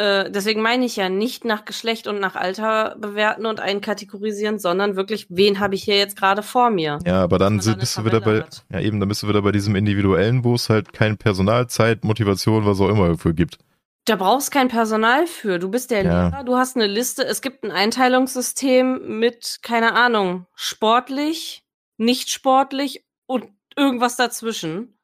äh, 0.01 0.31
deswegen 0.31 0.63
meine 0.63 0.83
ich 0.83 0.95
ja 0.95 1.09
nicht 1.09 1.45
nach 1.45 1.63
Geschlecht 1.63 2.07
und 2.07 2.19
nach 2.19 2.35
Alter 2.35 2.95
bewerten 2.97 3.45
und 3.45 3.59
einkategorisieren, 3.59 4.57
sondern 4.57 4.95
wirklich, 4.95 5.27
wen 5.29 5.59
habe 5.59 5.75
ich 5.75 5.83
hier 5.83 5.97
jetzt 5.97 6.17
gerade 6.17 6.41
vor 6.41 6.71
mir? 6.71 6.97
Ja, 7.05 7.21
aber 7.21 7.37
dann 7.37 7.59
sind, 7.59 7.79
bist 7.79 7.99
du 7.99 8.05
wieder 8.05 8.19
bei, 8.19 8.41
hat. 8.41 8.65
ja 8.71 8.79
eben, 8.79 8.99
dann 8.99 9.09
bist 9.09 9.21
du 9.21 9.27
wieder 9.27 9.43
bei 9.43 9.51
diesem 9.51 9.75
individuellen, 9.75 10.43
wo 10.43 10.55
es 10.55 10.69
halt 10.69 10.91
kein 10.91 11.17
Personalzeit, 11.17 12.03
Motivation, 12.03 12.65
was 12.65 12.81
auch 12.81 12.89
immer 12.89 13.09
dafür 13.09 13.33
gibt. 13.33 13.59
Da 14.05 14.15
brauchst 14.15 14.49
kein 14.49 14.69
Personal 14.69 15.27
für. 15.27 15.59
Du 15.59 15.69
bist 15.69 15.91
der 15.91 16.03
ja. 16.03 16.29
Lehrer, 16.29 16.43
du 16.43 16.55
hast 16.55 16.75
eine 16.75 16.87
Liste. 16.87 17.23
Es 17.23 17.43
gibt 17.43 17.63
ein 17.63 17.69
Einteilungssystem 17.69 19.19
mit, 19.19 19.59
keine 19.61 19.93
Ahnung, 19.93 20.47
sportlich, 20.55 21.63
nicht 21.97 22.31
sportlich 22.31 23.05
und 23.27 23.45
irgendwas 23.75 24.15
dazwischen. 24.15 24.97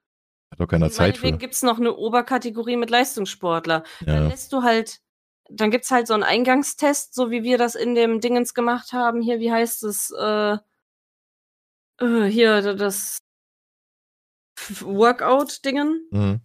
Hat 0.51 0.59
doch 0.59 0.67
keiner 0.67 0.89
Zeit 0.89 1.17
für. 1.17 1.31
gibt 1.33 1.53
es 1.53 1.63
noch 1.63 1.77
eine 1.77 1.95
Oberkategorie 1.95 2.77
mit 2.77 2.89
Leistungssportler. 2.89 3.83
Ja. 4.01 4.05
Dann 4.05 4.29
lässt 4.29 4.53
du 4.53 4.63
halt, 4.63 5.01
dann 5.49 5.71
gibt's 5.71 5.91
halt 5.91 6.07
so 6.07 6.13
einen 6.13 6.23
Eingangstest, 6.23 7.13
so 7.13 7.31
wie 7.31 7.43
wir 7.43 7.57
das 7.57 7.75
in 7.75 7.95
dem 7.95 8.21
Dingens 8.21 8.53
gemacht 8.53 8.93
haben. 8.93 9.21
Hier, 9.21 9.39
wie 9.39 9.51
heißt 9.51 9.83
es? 9.83 10.11
Äh, 10.11 10.57
äh, 11.99 12.25
hier, 12.25 12.75
das 12.75 13.19
Workout-Dingen. 14.81 16.07
Mhm. 16.11 16.41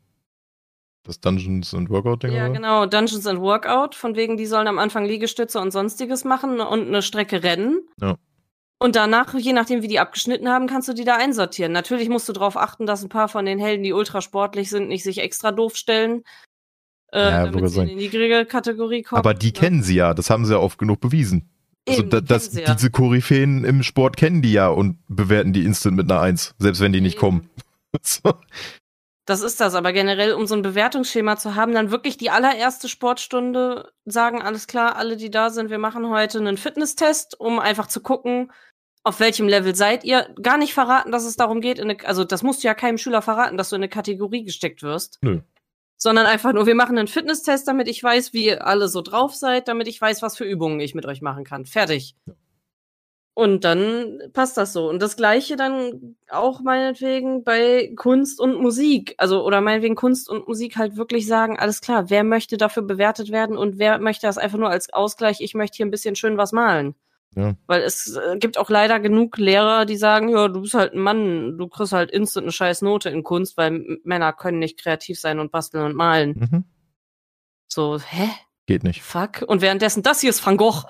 Das 1.04 1.20
Dungeons 1.20 1.74
and 1.74 1.90
Workout-Ding? 1.90 2.32
Ja, 2.32 2.44
oder? 2.44 2.52
genau, 2.54 2.86
Dungeons 2.86 3.26
and 3.26 3.40
Workout, 3.40 3.94
von 3.94 4.14
wegen, 4.14 4.36
die 4.36 4.46
sollen 4.46 4.68
am 4.68 4.78
Anfang 4.78 5.04
Liegestütze 5.04 5.60
und 5.60 5.72
sonstiges 5.72 6.24
machen 6.24 6.60
und 6.60 6.86
eine 6.86 7.02
Strecke 7.02 7.42
rennen. 7.42 7.88
Ja. 8.00 8.16
Und 8.82 8.96
danach, 8.96 9.32
je 9.34 9.52
nachdem, 9.52 9.82
wie 9.82 9.88
die 9.88 10.00
abgeschnitten 10.00 10.48
haben, 10.48 10.66
kannst 10.66 10.88
du 10.88 10.92
die 10.92 11.04
da 11.04 11.14
einsortieren. 11.16 11.70
Natürlich 11.70 12.08
musst 12.08 12.28
du 12.28 12.32
darauf 12.32 12.56
achten, 12.56 12.84
dass 12.84 13.04
ein 13.04 13.08
paar 13.08 13.28
von 13.28 13.44
den 13.46 13.60
Helden, 13.60 13.84
die 13.84 13.92
ultra 13.92 14.20
sportlich 14.20 14.70
sind, 14.70 14.88
nicht 14.88 15.04
sich 15.04 15.18
extra 15.18 15.52
doof 15.52 15.76
stellen. 15.76 16.24
Äh, 17.12 17.20
Ja, 17.20 17.46
damit 17.46 17.70
sie 17.70 17.80
in 17.80 17.88
die 17.88 17.94
niedrige 17.94 18.44
Kategorie 18.44 19.02
kommen. 19.02 19.20
Aber 19.20 19.34
die 19.34 19.48
ne? 19.48 19.52
kennen 19.52 19.82
sie 19.84 19.94
ja, 19.94 20.14
das 20.14 20.30
haben 20.30 20.44
sie 20.46 20.54
ja 20.54 20.58
oft 20.58 20.78
genug 20.78 21.00
bewiesen. 21.00 21.48
Also 21.88 22.00
Eben, 22.00 22.10
da, 22.10 22.20
die 22.20 22.26
das, 22.26 22.42
kennen 22.42 22.54
sie 22.54 22.62
ja. 22.62 22.74
diese 22.74 22.90
Koryphäen 22.90 23.64
im 23.64 23.84
Sport 23.84 24.16
kennen 24.16 24.42
die 24.42 24.52
ja 24.52 24.66
und 24.66 24.98
bewerten 25.06 25.52
die 25.52 25.64
instant 25.64 25.96
mit 25.96 26.10
einer 26.10 26.20
Eins, 26.20 26.52
selbst 26.58 26.80
wenn 26.80 26.92
die 26.92 27.00
nicht 27.00 27.14
Eben. 27.14 27.20
kommen. 27.20 27.50
So. 28.02 28.32
Das 29.26 29.42
ist 29.42 29.60
das, 29.60 29.74
aber 29.74 29.92
generell, 29.92 30.32
um 30.32 30.46
so 30.46 30.54
ein 30.56 30.62
Bewertungsschema 30.62 31.36
zu 31.36 31.54
haben, 31.54 31.74
dann 31.74 31.92
wirklich 31.92 32.16
die 32.16 32.30
allererste 32.30 32.88
Sportstunde 32.88 33.92
sagen, 34.04 34.42
alles 34.42 34.66
klar, 34.66 34.96
alle, 34.96 35.16
die 35.16 35.30
da 35.30 35.50
sind, 35.50 35.70
wir 35.70 35.78
machen 35.78 36.08
heute 36.08 36.38
einen 36.38 36.56
Fitnesstest, 36.56 37.38
um 37.38 37.60
einfach 37.60 37.86
zu 37.86 38.00
gucken, 38.00 38.50
auf 39.04 39.20
welchem 39.20 39.48
Level 39.48 39.74
seid 39.74 40.04
ihr. 40.04 40.28
Gar 40.40 40.58
nicht 40.58 40.74
verraten, 40.74 41.12
dass 41.12 41.24
es 41.24 41.36
darum 41.36 41.60
geht, 41.60 41.78
in 41.78 41.90
eine, 41.90 42.04
also 42.06 42.24
das 42.24 42.42
musst 42.42 42.62
du 42.62 42.68
ja 42.68 42.74
keinem 42.74 42.98
Schüler 42.98 43.22
verraten, 43.22 43.56
dass 43.56 43.70
du 43.70 43.76
in 43.76 43.82
eine 43.82 43.88
Kategorie 43.88 44.44
gesteckt 44.44 44.82
wirst. 44.82 45.18
Nö. 45.22 45.40
Sondern 45.96 46.26
einfach 46.26 46.52
nur, 46.52 46.66
wir 46.66 46.74
machen 46.74 46.98
einen 46.98 47.08
Fitnesstest, 47.08 47.68
damit 47.68 47.88
ich 47.88 48.02
weiß, 48.02 48.32
wie 48.32 48.46
ihr 48.46 48.66
alle 48.66 48.88
so 48.88 49.02
drauf 49.02 49.34
seid, 49.34 49.68
damit 49.68 49.86
ich 49.86 50.00
weiß, 50.00 50.22
was 50.22 50.36
für 50.36 50.44
Übungen 50.44 50.80
ich 50.80 50.94
mit 50.94 51.06
euch 51.06 51.22
machen 51.22 51.44
kann. 51.44 51.64
Fertig. 51.64 52.16
Und 53.34 53.64
dann 53.64 54.18
passt 54.34 54.58
das 54.58 54.74
so. 54.74 54.88
Und 54.90 55.00
das 55.00 55.16
gleiche 55.16 55.56
dann 55.56 56.16
auch 56.28 56.60
meinetwegen 56.60 57.44
bei 57.44 57.92
Kunst 57.96 58.40
und 58.40 58.60
Musik. 58.60 59.14
Also, 59.16 59.44
oder 59.44 59.62
meinetwegen 59.62 59.94
Kunst 59.94 60.28
und 60.28 60.46
Musik 60.46 60.76
halt 60.76 60.96
wirklich 60.96 61.26
sagen, 61.26 61.58
alles 61.58 61.80
klar, 61.80 62.10
wer 62.10 62.24
möchte 62.24 62.58
dafür 62.58 62.82
bewertet 62.82 63.30
werden 63.30 63.56
und 63.56 63.78
wer 63.78 63.98
möchte 63.98 64.26
das 64.26 64.38
einfach 64.38 64.58
nur 64.58 64.68
als 64.68 64.92
Ausgleich, 64.92 65.40
ich 65.40 65.54
möchte 65.54 65.78
hier 65.78 65.86
ein 65.86 65.90
bisschen 65.90 66.14
schön 66.14 66.36
was 66.36 66.52
malen. 66.52 66.94
Ja. 67.34 67.54
Weil 67.66 67.82
es 67.82 68.14
äh, 68.16 68.36
gibt 68.38 68.58
auch 68.58 68.68
leider 68.68 69.00
genug 69.00 69.38
Lehrer, 69.38 69.86
die 69.86 69.96
sagen, 69.96 70.28
ja, 70.28 70.48
du 70.48 70.60
bist 70.62 70.74
halt 70.74 70.92
ein 70.92 71.00
Mann, 71.00 71.56
du 71.56 71.68
kriegst 71.68 71.92
halt 71.92 72.10
instant 72.10 72.44
eine 72.44 72.52
scheiß 72.52 72.82
Note 72.82 73.08
in 73.08 73.22
Kunst, 73.22 73.56
weil 73.56 73.98
Männer 74.04 74.32
können 74.32 74.58
nicht 74.58 74.78
kreativ 74.78 75.18
sein 75.18 75.38
und 75.38 75.50
basteln 75.50 75.84
und 75.84 75.96
malen. 75.96 76.48
Mhm. 76.50 76.64
So, 77.68 77.98
hä? 77.98 78.28
Geht 78.66 78.84
nicht. 78.84 79.02
Fuck. 79.02 79.42
Und 79.46 79.62
währenddessen, 79.62 80.02
das 80.02 80.20
hier 80.20 80.30
ist 80.30 80.44
Van 80.44 80.56
Gogh. 80.58 80.84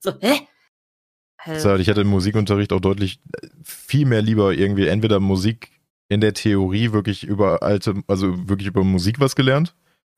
So, 0.00 0.12
hä? 0.20 0.46
So, 1.58 1.74
ich 1.74 1.88
hatte 1.88 2.02
im 2.02 2.08
Musikunterricht 2.08 2.72
auch 2.72 2.80
deutlich 2.80 3.20
äh, 3.40 3.48
viel 3.64 4.06
mehr 4.06 4.22
lieber 4.22 4.52
irgendwie 4.52 4.86
entweder 4.86 5.18
Musik 5.20 5.80
in 6.08 6.20
der 6.20 6.34
Theorie 6.34 6.92
wirklich 6.92 7.24
über 7.24 7.62
alte, 7.62 7.94
also 8.06 8.48
wirklich 8.48 8.68
über 8.68 8.84
Musik 8.84 9.18
was 9.20 9.34
gelernt 9.34 9.74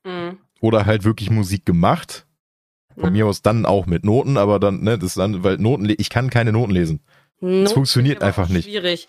Mhm. 0.07 0.39
oder 0.61 0.85
halt 0.85 1.05
wirklich 1.05 1.31
Musik 1.31 1.65
gemacht. 1.65 2.27
Von 2.95 3.05
Ja. 3.05 3.11
mir 3.11 3.27
aus 3.27 3.43
dann 3.43 3.67
auch 3.67 3.87
mit 3.87 4.05
Noten, 4.05 4.37
aber 4.37 4.59
dann, 4.61 4.83
ne, 4.83 4.97
das 4.99 5.11
ist 5.11 5.19
dann, 5.19 5.43
weil 5.45 5.59
Noten, 5.59 5.93
ich 5.97 6.11
kann 6.11 6.31
keine 6.31 6.53
Noten 6.53 6.73
lesen. 6.73 7.01
Noten 7.41 7.67
funktioniert 7.69 8.17
ich 8.19 8.23
aber 8.23 8.27
einfach 8.29 8.49
nicht. 8.49 8.65
Schwierig. 8.69 9.09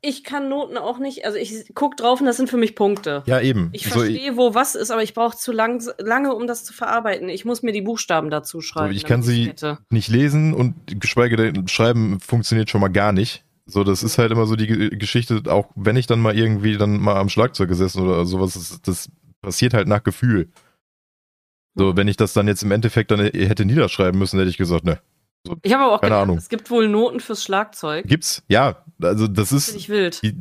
Ich 0.00 0.22
kann 0.22 0.48
Noten 0.48 0.76
auch 0.78 0.98
nicht, 1.00 1.24
also 1.24 1.38
ich 1.38 1.72
guck 1.74 1.96
drauf 1.96 2.20
und 2.20 2.26
das 2.26 2.36
sind 2.36 2.48
für 2.48 2.56
mich 2.56 2.76
Punkte. 2.76 3.24
Ja, 3.26 3.40
eben. 3.40 3.70
Ich 3.72 3.82
So, 3.84 3.98
verstehe, 3.98 4.36
wo 4.36 4.54
was 4.54 4.76
ist, 4.76 4.92
aber 4.92 5.02
ich 5.02 5.12
brauche 5.12 5.36
zu 5.36 5.50
lang, 5.50 5.82
lange, 5.98 6.32
um 6.36 6.46
das 6.46 6.64
zu 6.64 6.72
verarbeiten. 6.72 7.28
Ich 7.28 7.44
muss 7.44 7.62
mir 7.64 7.72
die 7.72 7.82
Buchstaben 7.82 8.30
dazu 8.30 8.60
schreiben. 8.60 8.94
ich 8.94 9.04
kann 9.04 9.22
sie- 9.24 9.46
hätte. 9.48 9.78
nicht 9.90 10.08
lesen 10.08 10.54
und 10.54 11.00
geschweige 11.00 11.36
denn 11.36 11.66
schreiben 11.66 12.20
funktioniert 12.20 12.70
schon 12.70 12.80
mal 12.80 12.88
gar 12.88 13.10
nicht. 13.12 13.44
So, 13.66 13.82
das 13.82 14.04
ist 14.04 14.18
halt 14.18 14.30
immer 14.30 14.46
so 14.46 14.54
die 14.54 14.68
Ge- 14.68 14.90
Geschichte, 14.96 15.42
auch 15.48 15.66
wenn 15.74 15.96
ich 15.96 16.06
dann 16.06 16.20
mal 16.20 16.38
irgendwie 16.38 16.76
dann 16.78 17.00
mal 17.00 17.16
am 17.16 17.28
Schlagzeug 17.28 17.68
gesessen 17.68 18.00
oder 18.02 18.24
sowas, 18.24 18.54
das, 18.54 18.80
das 18.82 19.08
passiert 19.42 19.74
halt 19.74 19.88
nach 19.88 20.04
Gefühl. 20.04 20.50
So, 21.78 21.96
wenn 21.96 22.08
ich 22.08 22.16
das 22.16 22.32
dann 22.32 22.48
jetzt 22.48 22.62
im 22.62 22.70
Endeffekt 22.72 23.10
dann 23.10 23.20
hätte 23.20 23.64
niederschreiben 23.64 24.18
müssen, 24.18 24.38
hätte 24.38 24.50
ich 24.50 24.58
gesagt, 24.58 24.84
ne. 24.84 24.98
Ich 25.62 25.72
habe 25.72 25.84
aber 25.84 25.94
auch 25.94 26.00
Keine 26.00 26.10
gedacht, 26.10 26.22
Ahnung. 26.24 26.36
es 26.38 26.48
gibt 26.48 26.70
wohl 26.70 26.88
Noten 26.88 27.20
fürs 27.20 27.42
Schlagzeug. 27.44 28.06
Gibt's? 28.06 28.42
Ja, 28.48 28.84
also 29.00 29.28
das 29.28 29.48
Finde 29.50 29.58
ist, 29.64 29.76
ich 29.76 29.88
wild. 29.88 30.20
die, 30.22 30.34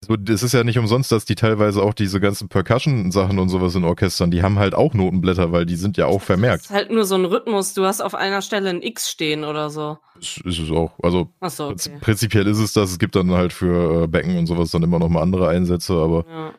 so, 0.00 0.16
das 0.16 0.42
ist 0.42 0.52
ja 0.54 0.64
nicht 0.64 0.78
umsonst, 0.78 1.12
dass 1.12 1.26
die 1.26 1.34
teilweise 1.34 1.82
auch 1.82 1.92
diese 1.92 2.18
ganzen 2.18 2.48
Percussion-Sachen 2.48 3.38
und 3.38 3.50
sowas 3.50 3.74
in 3.74 3.84
Orchestern, 3.84 4.30
die 4.30 4.42
haben 4.42 4.58
halt 4.58 4.74
auch 4.74 4.94
Notenblätter, 4.94 5.52
weil 5.52 5.66
die 5.66 5.76
sind 5.76 5.96
ja 5.98 6.06
auch 6.06 6.16
Das 6.18 6.24
vermerkt. 6.24 6.62
ist 6.64 6.70
halt 6.70 6.90
nur 6.90 7.04
so 7.04 7.14
ein 7.16 7.26
Rhythmus. 7.26 7.74
Du 7.74 7.84
hast 7.84 8.00
auf 8.00 8.14
einer 8.14 8.40
Stelle 8.40 8.70
ein 8.70 8.80
X 8.82 9.10
stehen 9.10 9.44
oder 9.44 9.68
so. 9.70 9.98
Das 10.16 10.38
ist 10.44 10.58
es 10.58 10.70
auch. 10.70 10.92
Also 11.02 11.28
prinz- 11.40 11.60
okay. 11.88 11.98
prinzipiell 12.00 12.46
ist 12.46 12.58
es 12.58 12.72
das. 12.72 12.90
Es 12.92 12.98
gibt 12.98 13.14
dann 13.16 13.30
halt 13.32 13.52
für 13.52 14.04
äh, 14.04 14.06
Becken 14.06 14.38
und 14.38 14.46
sowas 14.46 14.70
dann 14.70 14.82
immer 14.82 14.98
noch 14.98 15.10
mal 15.10 15.20
andere 15.20 15.48
Einsätze, 15.50 15.92
aber 15.92 16.24
Ja. 16.28 16.54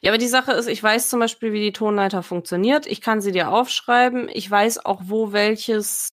Ja, 0.00 0.10
aber 0.10 0.18
die 0.18 0.28
Sache 0.28 0.52
ist, 0.52 0.66
ich 0.66 0.82
weiß 0.82 1.08
zum 1.08 1.20
Beispiel, 1.20 1.52
wie 1.52 1.60
die 1.60 1.72
Tonleiter 1.72 2.22
funktioniert. 2.22 2.86
Ich 2.86 3.00
kann 3.00 3.20
sie 3.20 3.32
dir 3.32 3.50
aufschreiben. 3.50 4.28
Ich 4.32 4.50
weiß 4.50 4.84
auch, 4.84 5.02
wo 5.04 5.32
welches, 5.32 6.12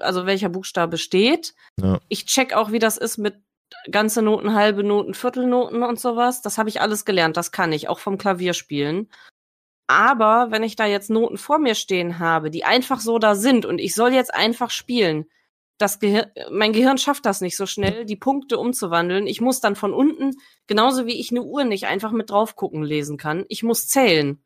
also 0.00 0.26
welcher 0.26 0.48
Buchstabe 0.48 0.98
steht. 0.98 1.54
Ja. 1.80 1.98
Ich 2.08 2.26
check 2.26 2.54
auch, 2.54 2.72
wie 2.72 2.78
das 2.78 2.96
ist 2.96 3.18
mit 3.18 3.36
ganze 3.90 4.22
Noten, 4.22 4.54
halbe 4.54 4.82
Noten, 4.82 5.14
Viertelnoten 5.14 5.82
und 5.82 6.00
sowas. 6.00 6.42
Das 6.42 6.58
habe 6.58 6.68
ich 6.68 6.80
alles 6.80 7.04
gelernt. 7.04 7.36
Das 7.36 7.52
kann 7.52 7.72
ich, 7.72 7.88
auch 7.88 7.98
vom 7.98 8.18
Klavierspielen. 8.18 9.10
Aber 9.86 10.50
wenn 10.50 10.62
ich 10.62 10.76
da 10.76 10.86
jetzt 10.86 11.08
Noten 11.08 11.38
vor 11.38 11.58
mir 11.58 11.74
stehen 11.74 12.18
habe, 12.18 12.50
die 12.50 12.64
einfach 12.64 13.00
so 13.00 13.18
da 13.18 13.34
sind 13.34 13.64
und 13.64 13.78
ich 13.78 13.94
soll 13.94 14.12
jetzt 14.12 14.34
einfach 14.34 14.70
spielen, 14.70 15.26
das 15.78 16.00
Gehir 16.00 16.32
mein 16.50 16.72
Gehirn 16.72 16.98
schafft 16.98 17.24
das 17.24 17.40
nicht 17.40 17.56
so 17.56 17.66
schnell, 17.66 18.04
die 18.04 18.16
Punkte 18.16 18.58
umzuwandeln. 18.58 19.26
Ich 19.26 19.40
muss 19.40 19.60
dann 19.60 19.76
von 19.76 19.94
unten, 19.94 20.36
genauso 20.66 21.06
wie 21.06 21.18
ich 21.18 21.30
eine 21.30 21.42
Uhr 21.42 21.64
nicht 21.64 21.86
einfach 21.86 22.12
mit 22.12 22.30
drauf 22.30 22.56
gucken 22.56 22.82
lesen 22.82 23.16
kann, 23.16 23.44
ich 23.48 23.62
muss 23.62 23.86
zählen. 23.88 24.42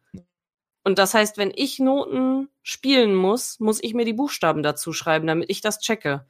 Und 0.85 0.99
das 0.99 1.15
heißt, 1.15 1.39
wenn 1.39 1.53
ich 1.55 1.79
Noten 1.79 2.49
spielen 2.63 3.15
muss, 3.15 3.61
muss 3.61 3.83
ich 3.83 3.95
mir 3.95 4.05
die 4.05 4.13
Buchstaben 4.13 4.63
dazu 4.63 4.93
schreiben, 4.93 5.27
damit 5.27 5.49
ich 5.49 5.61
das 5.61 5.79
checke. 5.79 6.27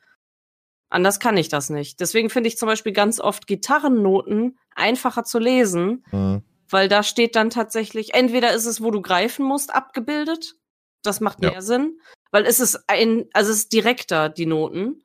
Anders 0.88 1.20
kann 1.20 1.38
ich 1.38 1.48
das 1.48 1.70
nicht. 1.70 2.00
Deswegen 2.00 2.28
finde 2.28 2.48
ich 2.48 2.58
zum 2.58 2.66
Beispiel 2.66 2.92
ganz 2.92 3.18
oft 3.18 3.46
Gitarrennoten 3.46 4.58
einfacher 4.74 5.24
zu 5.24 5.38
lesen, 5.38 6.04
äh, 6.12 6.40
weil 6.68 6.88
da 6.88 7.02
steht 7.02 7.34
dann 7.34 7.48
tatsächlich, 7.48 8.12
entweder 8.12 8.52
ist 8.52 8.66
es, 8.66 8.82
wo 8.82 8.90
du 8.90 9.00
greifen 9.00 9.44
musst, 9.46 9.74
abgebildet. 9.74 10.56
Das 11.02 11.20
macht 11.20 11.42
Ja. 11.42 11.50
mehr 11.50 11.62
Sinn, 11.62 11.98
weil 12.32 12.44
es 12.46 12.58
ist 12.58 12.82
ein, 12.88 13.26
also 13.32 13.52
es 13.52 13.58
ist 13.58 13.72
direkter, 13.72 14.28
die 14.28 14.46
Noten, 14.46 15.02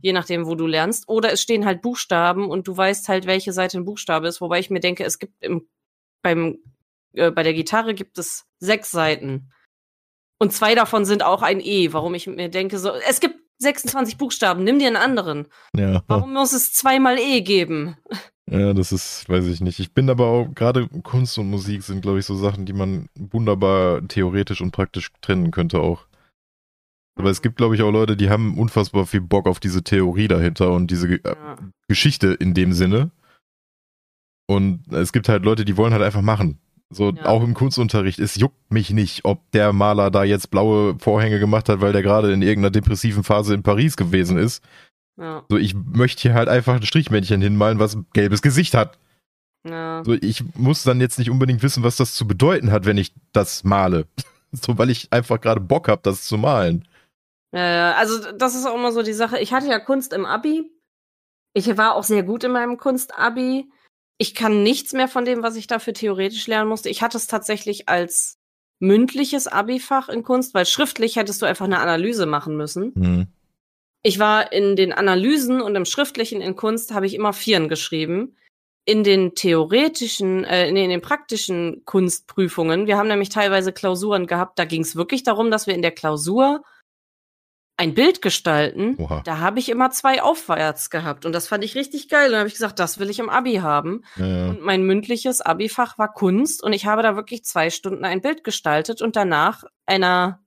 je 0.00 0.12
nachdem, 0.12 0.46
wo 0.46 0.54
du 0.54 0.66
lernst. 0.66 1.08
Oder 1.08 1.32
es 1.32 1.42
stehen 1.42 1.64
halt 1.64 1.82
Buchstaben 1.82 2.48
und 2.48 2.66
du 2.66 2.76
weißt 2.76 3.08
halt, 3.08 3.26
welche 3.26 3.52
Seite 3.52 3.78
ein 3.78 3.84
Buchstabe 3.84 4.26
ist, 4.26 4.40
wobei 4.40 4.58
ich 4.58 4.70
mir 4.70 4.80
denke, 4.80 5.04
es 5.04 5.18
gibt 5.18 5.34
im, 5.44 5.68
beim, 6.22 6.58
äh, 7.12 7.30
bei 7.30 7.42
der 7.42 7.54
Gitarre 7.54 7.94
gibt 7.94 8.18
es 8.18 8.46
sechs 8.58 8.90
Seiten. 8.90 9.52
Und 10.40 10.52
zwei 10.52 10.74
davon 10.74 11.04
sind 11.04 11.22
auch 11.22 11.42
ein 11.42 11.60
E, 11.60 11.92
warum 11.92 12.14
ich 12.14 12.26
mir 12.26 12.48
denke, 12.48 12.78
so, 12.78 12.90
es 13.08 13.20
gibt 13.20 13.36
26 13.58 14.18
Buchstaben, 14.18 14.64
nimm 14.64 14.80
dir 14.80 14.88
einen 14.88 14.96
anderen. 14.96 15.46
ja. 15.76 16.02
Warum 16.08 16.32
muss 16.32 16.52
es 16.52 16.72
zweimal 16.72 17.18
E 17.18 17.42
geben? 17.42 17.96
Ja, 18.50 18.74
das 18.74 18.90
ist, 18.90 19.28
weiß 19.28 19.46
ich 19.46 19.60
nicht. 19.60 19.78
Ich 19.78 19.94
bin 19.94 20.10
aber 20.10 20.26
auch, 20.26 20.48
gerade 20.52 20.88
Kunst 21.04 21.38
und 21.38 21.48
Musik 21.48 21.84
sind, 21.84 22.02
glaube 22.02 22.18
ich, 22.18 22.26
so 22.26 22.34
Sachen, 22.34 22.66
die 22.66 22.72
man 22.72 23.08
wunderbar 23.14 24.06
theoretisch 24.08 24.60
und 24.60 24.72
praktisch 24.72 25.10
trennen 25.20 25.52
könnte 25.52 25.78
auch. 25.78 26.06
Aber 27.22 27.30
es 27.30 27.40
gibt, 27.40 27.56
glaube 27.56 27.76
ich, 27.76 27.82
auch 27.82 27.92
Leute, 27.92 28.16
die 28.16 28.30
haben 28.30 28.58
unfassbar 28.58 29.06
viel 29.06 29.20
Bock 29.20 29.46
auf 29.46 29.60
diese 29.60 29.84
Theorie 29.84 30.26
dahinter 30.26 30.72
und 30.72 30.90
diese 30.90 31.06
Ge 31.06 31.20
äh, 31.22 31.28
Ja. 31.36 31.56
Geschichte 31.88 32.32
in 32.32 32.52
dem 32.52 32.72
Sinne. 32.72 33.10
Und 34.48 34.92
es 34.92 35.12
gibt 35.12 35.28
halt 35.28 35.44
Leute, 35.44 35.64
die 35.64 35.76
wollen 35.76 35.92
halt 35.92 36.02
einfach 36.02 36.20
machen. 36.22 36.58
So, 36.90 37.10
Ja. 37.12 37.26
auch 37.26 37.42
im 37.42 37.54
Kunstunterricht, 37.54 38.18
es 38.18 38.34
juckt 38.34 38.70
mich 38.72 38.90
nicht, 38.90 39.24
ob 39.24 39.50
der 39.52 39.72
Maler 39.72 40.10
da 40.10 40.24
jetzt 40.24 40.50
blaue 40.50 40.98
Vorhänge 40.98 41.38
gemacht 41.38 41.68
hat, 41.68 41.80
weil 41.80 41.92
der 41.92 42.02
gerade 42.02 42.32
in 42.32 42.42
irgendeiner 42.42 42.70
depressiven 42.70 43.22
Phase 43.24 43.54
in 43.54 43.62
Paris 43.62 43.96
gewesen 43.96 44.36
ist. 44.36 44.62
Ja, 45.18 45.44
So, 45.48 45.56
ich 45.58 45.74
möchte 45.74 46.22
hier 46.22 46.34
halt 46.34 46.48
einfach 46.48 46.74
ein 46.74 46.82
Strichmännchen 46.82 47.40
hinmalen, 47.40 47.78
was 47.78 47.94
ein 47.94 48.06
gelbes 48.12 48.42
Gesicht 48.42 48.74
hat. 48.74 48.98
ja. 49.66 50.02
So, 50.04 50.14
ich 50.14 50.42
muss 50.56 50.82
dann 50.82 51.00
jetzt 51.00 51.18
nicht 51.20 51.30
unbedingt 51.30 51.62
wissen, 51.62 51.82
was 51.84 51.96
das 51.96 52.14
zu 52.14 52.26
bedeuten 52.26 52.72
hat, 52.72 52.84
wenn 52.84 52.98
ich 52.98 53.14
das 53.32 53.62
male. 53.64 54.06
So, 54.54 54.76
weil 54.76 54.90
ich 54.90 55.10
einfach 55.10 55.40
gerade 55.40 55.60
Bock 55.60 55.88
habe, 55.88 56.02
das 56.02 56.24
zu 56.24 56.36
malen. 56.36 56.86
Ja, 57.52 57.94
also 57.94 58.32
das 58.32 58.54
ist 58.54 58.66
auch 58.66 58.74
immer 58.74 58.92
so 58.92 59.02
die 59.02 59.12
Sache. 59.12 59.38
Ich 59.38 59.52
hatte 59.52 59.68
ja 59.68 59.78
Kunst 59.78 60.12
im 60.12 60.24
Abi. 60.24 60.70
Ich 61.54 61.76
war 61.76 61.94
auch 61.94 62.04
sehr 62.04 62.22
gut 62.22 62.44
in 62.44 62.52
meinem 62.52 62.78
Kunst-Abi. 62.78 63.70
Ich 64.18 64.34
kann 64.34 64.62
nichts 64.62 64.92
mehr 64.92 65.08
von 65.08 65.24
dem, 65.24 65.42
was 65.42 65.56
ich 65.56 65.66
dafür 65.66 65.92
theoretisch 65.92 66.46
lernen 66.46 66.68
musste. 66.68 66.88
Ich 66.88 67.02
hatte 67.02 67.18
es 67.18 67.26
tatsächlich 67.26 67.88
als 67.88 68.38
mündliches 68.78 69.48
Abi-Fach 69.48 70.08
in 70.08 70.22
Kunst, 70.22 70.54
weil 70.54 70.66
schriftlich 70.66 71.16
hättest 71.16 71.42
du 71.42 71.46
einfach 71.46 71.66
eine 71.66 71.78
Analyse 71.78 72.26
machen 72.26 72.56
müssen. 72.56 72.94
Hm. 72.94 73.26
Ich 74.02 74.18
war 74.18 74.52
in 74.52 74.74
den 74.74 74.92
Analysen 74.92 75.60
und 75.60 75.76
im 75.76 75.84
Schriftlichen 75.84 76.40
in 76.40 76.56
Kunst 76.56 76.92
habe 76.92 77.06
ich 77.06 77.14
immer 77.14 77.32
Vieren 77.32 77.68
geschrieben. 77.68 78.36
In 78.84 79.04
den 79.04 79.36
theoretischen, 79.36 80.44
äh, 80.44 80.68
in 80.68 80.74
den 80.74 81.00
praktischen 81.00 81.84
Kunstprüfungen, 81.84 82.88
wir 82.88 82.96
haben 82.96 83.06
nämlich 83.06 83.28
teilweise 83.28 83.72
Klausuren 83.72 84.26
gehabt, 84.26 84.58
da 84.58 84.64
ging 84.64 84.82
es 84.82 84.96
wirklich 84.96 85.22
darum, 85.22 85.52
dass 85.52 85.68
wir 85.68 85.74
in 85.74 85.82
der 85.82 85.92
Klausur 85.92 86.64
ein 87.82 87.94
Bild 87.94 88.22
gestalten, 88.22 88.94
Oha. 88.98 89.22
da 89.24 89.38
habe 89.38 89.58
ich 89.58 89.68
immer 89.68 89.90
zwei 89.90 90.22
aufwärts 90.22 90.88
gehabt. 90.88 91.26
Und 91.26 91.32
das 91.32 91.48
fand 91.48 91.64
ich 91.64 91.74
richtig 91.74 92.08
geil. 92.08 92.26
Und 92.26 92.32
dann 92.32 92.38
habe 92.38 92.46
ich 92.46 92.54
gesagt, 92.54 92.78
das 92.78 93.00
will 93.00 93.10
ich 93.10 93.18
im 93.18 93.28
Abi 93.28 93.56
haben. 93.56 94.04
Ja. 94.14 94.50
Und 94.50 94.60
mein 94.60 94.84
mündliches 94.84 95.40
Abi-Fach 95.40 95.98
war 95.98 96.12
Kunst 96.12 96.62
und 96.62 96.74
ich 96.74 96.86
habe 96.86 97.02
da 97.02 97.16
wirklich 97.16 97.44
zwei 97.44 97.70
Stunden 97.70 98.04
ein 98.04 98.20
Bild 98.20 98.44
gestaltet 98.44 99.02
und 99.02 99.16
danach 99.16 99.64
einer, 99.84 100.44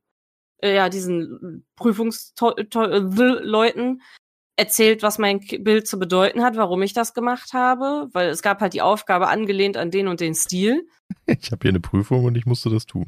äh, 0.61 0.75
ja, 0.75 0.88
diesen 0.88 1.65
Prüfungsleuten 1.75 4.01
erzählt, 4.55 5.03
was 5.03 5.17
mein 5.17 5.41
Bild 5.41 5.88
zu 5.88 5.99
bedeuten 5.99 6.41
hat, 6.41 6.55
warum 6.55 6.83
ich 6.83 6.93
das 6.93 7.13
gemacht 7.13 7.51
habe, 7.51 8.07
weil 8.13 8.29
es 8.29 8.43
gab 8.43 8.61
halt 8.61 8.71
die 8.71 8.81
Aufgabe 8.81 9.27
angelehnt 9.27 9.75
an 9.75 9.91
den 9.91 10.07
und 10.07 10.21
den 10.21 10.36
Stil. 10.36 10.88
Ich 11.27 11.51
habe 11.51 11.59
hier 11.61 11.69
eine 11.69 11.79
Prüfung 11.79 12.25
und 12.25 12.36
ich 12.36 12.47
musste 12.47 12.71
das 12.71 12.88
tun. 12.88 13.05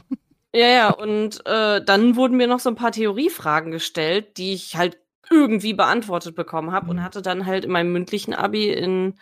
Ja, 0.57 0.67
ja, 0.67 0.89
und 0.89 1.45
äh, 1.45 1.83
dann 1.85 2.15
wurden 2.15 2.35
mir 2.35 2.47
noch 2.47 2.59
so 2.59 2.69
ein 2.69 2.75
paar 2.75 2.91
Theoriefragen 2.91 3.71
gestellt, 3.71 4.37
die 4.37 4.53
ich 4.53 4.75
halt 4.75 4.97
irgendwie 5.29 5.75
beantwortet 5.75 6.35
bekommen 6.35 6.71
habe 6.71 6.89
und 6.89 6.95
Mhm. 6.97 7.03
hatte 7.03 7.21
dann 7.21 7.45
halt 7.45 7.65
in 7.65 7.71
meinem 7.71 7.91
mündlichen 7.91 8.33
Abi 8.33 8.71
in 8.71 9.19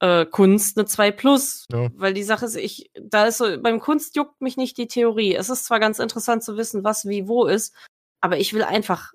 äh, 0.00 0.26
Kunst 0.26 0.78
eine 0.78 0.86
2 0.86 1.10
plus. 1.10 1.66
Ja. 1.72 1.90
Weil 1.96 2.14
die 2.14 2.22
Sache 2.22 2.44
ist, 2.46 2.56
ich, 2.56 2.90
da 3.00 3.24
ist 3.26 3.38
so, 3.38 3.58
beim 3.60 3.80
Kunst 3.80 4.14
juckt 4.16 4.40
mich 4.40 4.56
nicht 4.56 4.78
die 4.78 4.86
Theorie. 4.88 5.34
Es 5.34 5.50
ist 5.50 5.64
zwar 5.64 5.80
ganz 5.80 5.98
interessant 5.98 6.44
zu 6.44 6.56
wissen, 6.56 6.84
was 6.84 7.06
wie 7.08 7.26
wo 7.26 7.46
ist, 7.46 7.74
aber 8.20 8.38
ich 8.38 8.54
will 8.54 8.62
einfach 8.62 9.12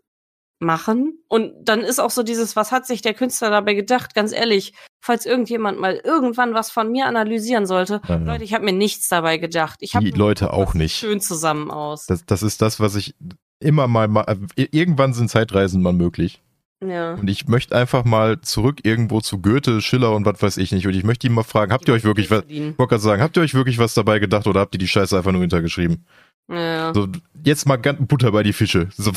machen. 0.59 1.19
Und 1.27 1.53
dann 1.63 1.81
ist 1.81 1.99
auch 1.99 2.09
so 2.11 2.21
dieses, 2.23 2.55
was 2.55 2.71
hat 2.71 2.85
sich 2.85 3.01
der 3.01 3.13
Künstler 3.13 3.49
dabei 3.49 3.73
gedacht? 3.73 4.13
Ganz 4.13 4.31
ehrlich, 4.33 4.73
falls 5.01 5.25
irgendjemand 5.25 5.79
mal 5.79 5.95
irgendwann 6.03 6.53
was 6.53 6.69
von 6.69 6.91
mir 6.91 7.05
analysieren 7.07 7.65
sollte, 7.65 8.01
Ja, 8.07 8.15
ja. 8.17 8.23
Leute, 8.23 8.43
ich 8.43 8.53
habe 8.53 8.65
mir 8.65 8.73
nichts 8.73 9.07
dabei 9.07 9.37
gedacht. 9.37 9.79
Ich 9.81 9.95
hab 9.95 10.03
Die 10.03 10.11
Leute 10.11 10.53
auch 10.53 10.73
nicht. 10.73 10.95
Schön 10.95 11.21
zusammen 11.21 11.71
aus. 11.71 12.05
Das, 12.05 12.25
das 12.25 12.43
ist 12.43 12.61
das, 12.61 12.79
was 12.79 12.95
ich 12.95 13.15
immer 13.59 13.87
mal, 13.87 14.07
ma- 14.07 14.25
äh, 14.55 14.67
irgendwann 14.71 15.13
sind 15.13 15.29
Zeitreisen 15.29 15.81
mal 15.81 15.93
möglich. 15.93 16.41
ja. 16.85 17.13
Und 17.15 17.29
ich 17.29 17.47
möchte 17.47 17.75
einfach 17.75 18.03
mal 18.05 18.39
zurück 18.41 18.79
irgendwo 18.83 19.21
zu 19.21 19.41
Goethe, 19.41 19.81
Schiller 19.81 20.13
und 20.13 20.25
was 20.25 20.41
weiß 20.41 20.57
ich 20.57 20.71
nicht. 20.71 20.87
Und 20.87 20.93
ich 20.93 21.03
möchte 21.03 21.27
ihn 21.27 21.33
mal 21.33 21.43
fragen, 21.43 21.71
habt 21.73 21.87
ihr 21.87 21.93
euch 21.93 22.03
wirklich 22.03 22.31
was, 22.31 22.43
wollte 22.77 22.99
sagen, 22.99 23.21
habt 23.21 23.35
ihr 23.37 23.43
euch 23.43 23.53
wirklich 23.53 23.77
was 23.79 23.93
dabei 23.93 24.19
gedacht 24.19 24.47
oder 24.47 24.59
habt 24.61 24.75
ihr 24.75 24.79
die 24.79 24.87
Scheiße 24.87 25.17
einfach 25.17 25.31
nur 25.31 25.41
hintergeschrieben? 25.41 26.05
Ja. 26.49 26.93
So, 26.93 27.07
jetzt 27.43 27.67
mal 27.67 27.75
ganz 27.77 27.99
Butter 28.07 28.31
bei 28.31 28.43
die 28.43 28.53
Fische. 28.53 28.87
So, 28.97 29.11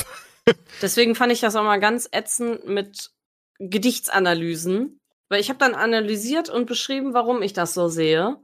Deswegen 0.81 1.15
fand 1.15 1.31
ich 1.31 1.39
das 1.39 1.55
auch 1.55 1.63
mal 1.63 1.79
ganz 1.79 2.09
ätzend 2.11 2.67
mit 2.67 3.11
Gedichtsanalysen, 3.59 4.99
weil 5.29 5.39
ich 5.39 5.49
habe 5.49 5.59
dann 5.59 5.75
analysiert 5.75 6.49
und 6.49 6.65
beschrieben, 6.65 7.13
warum 7.13 7.41
ich 7.41 7.53
das 7.53 7.73
so 7.73 7.87
sehe. 7.87 8.37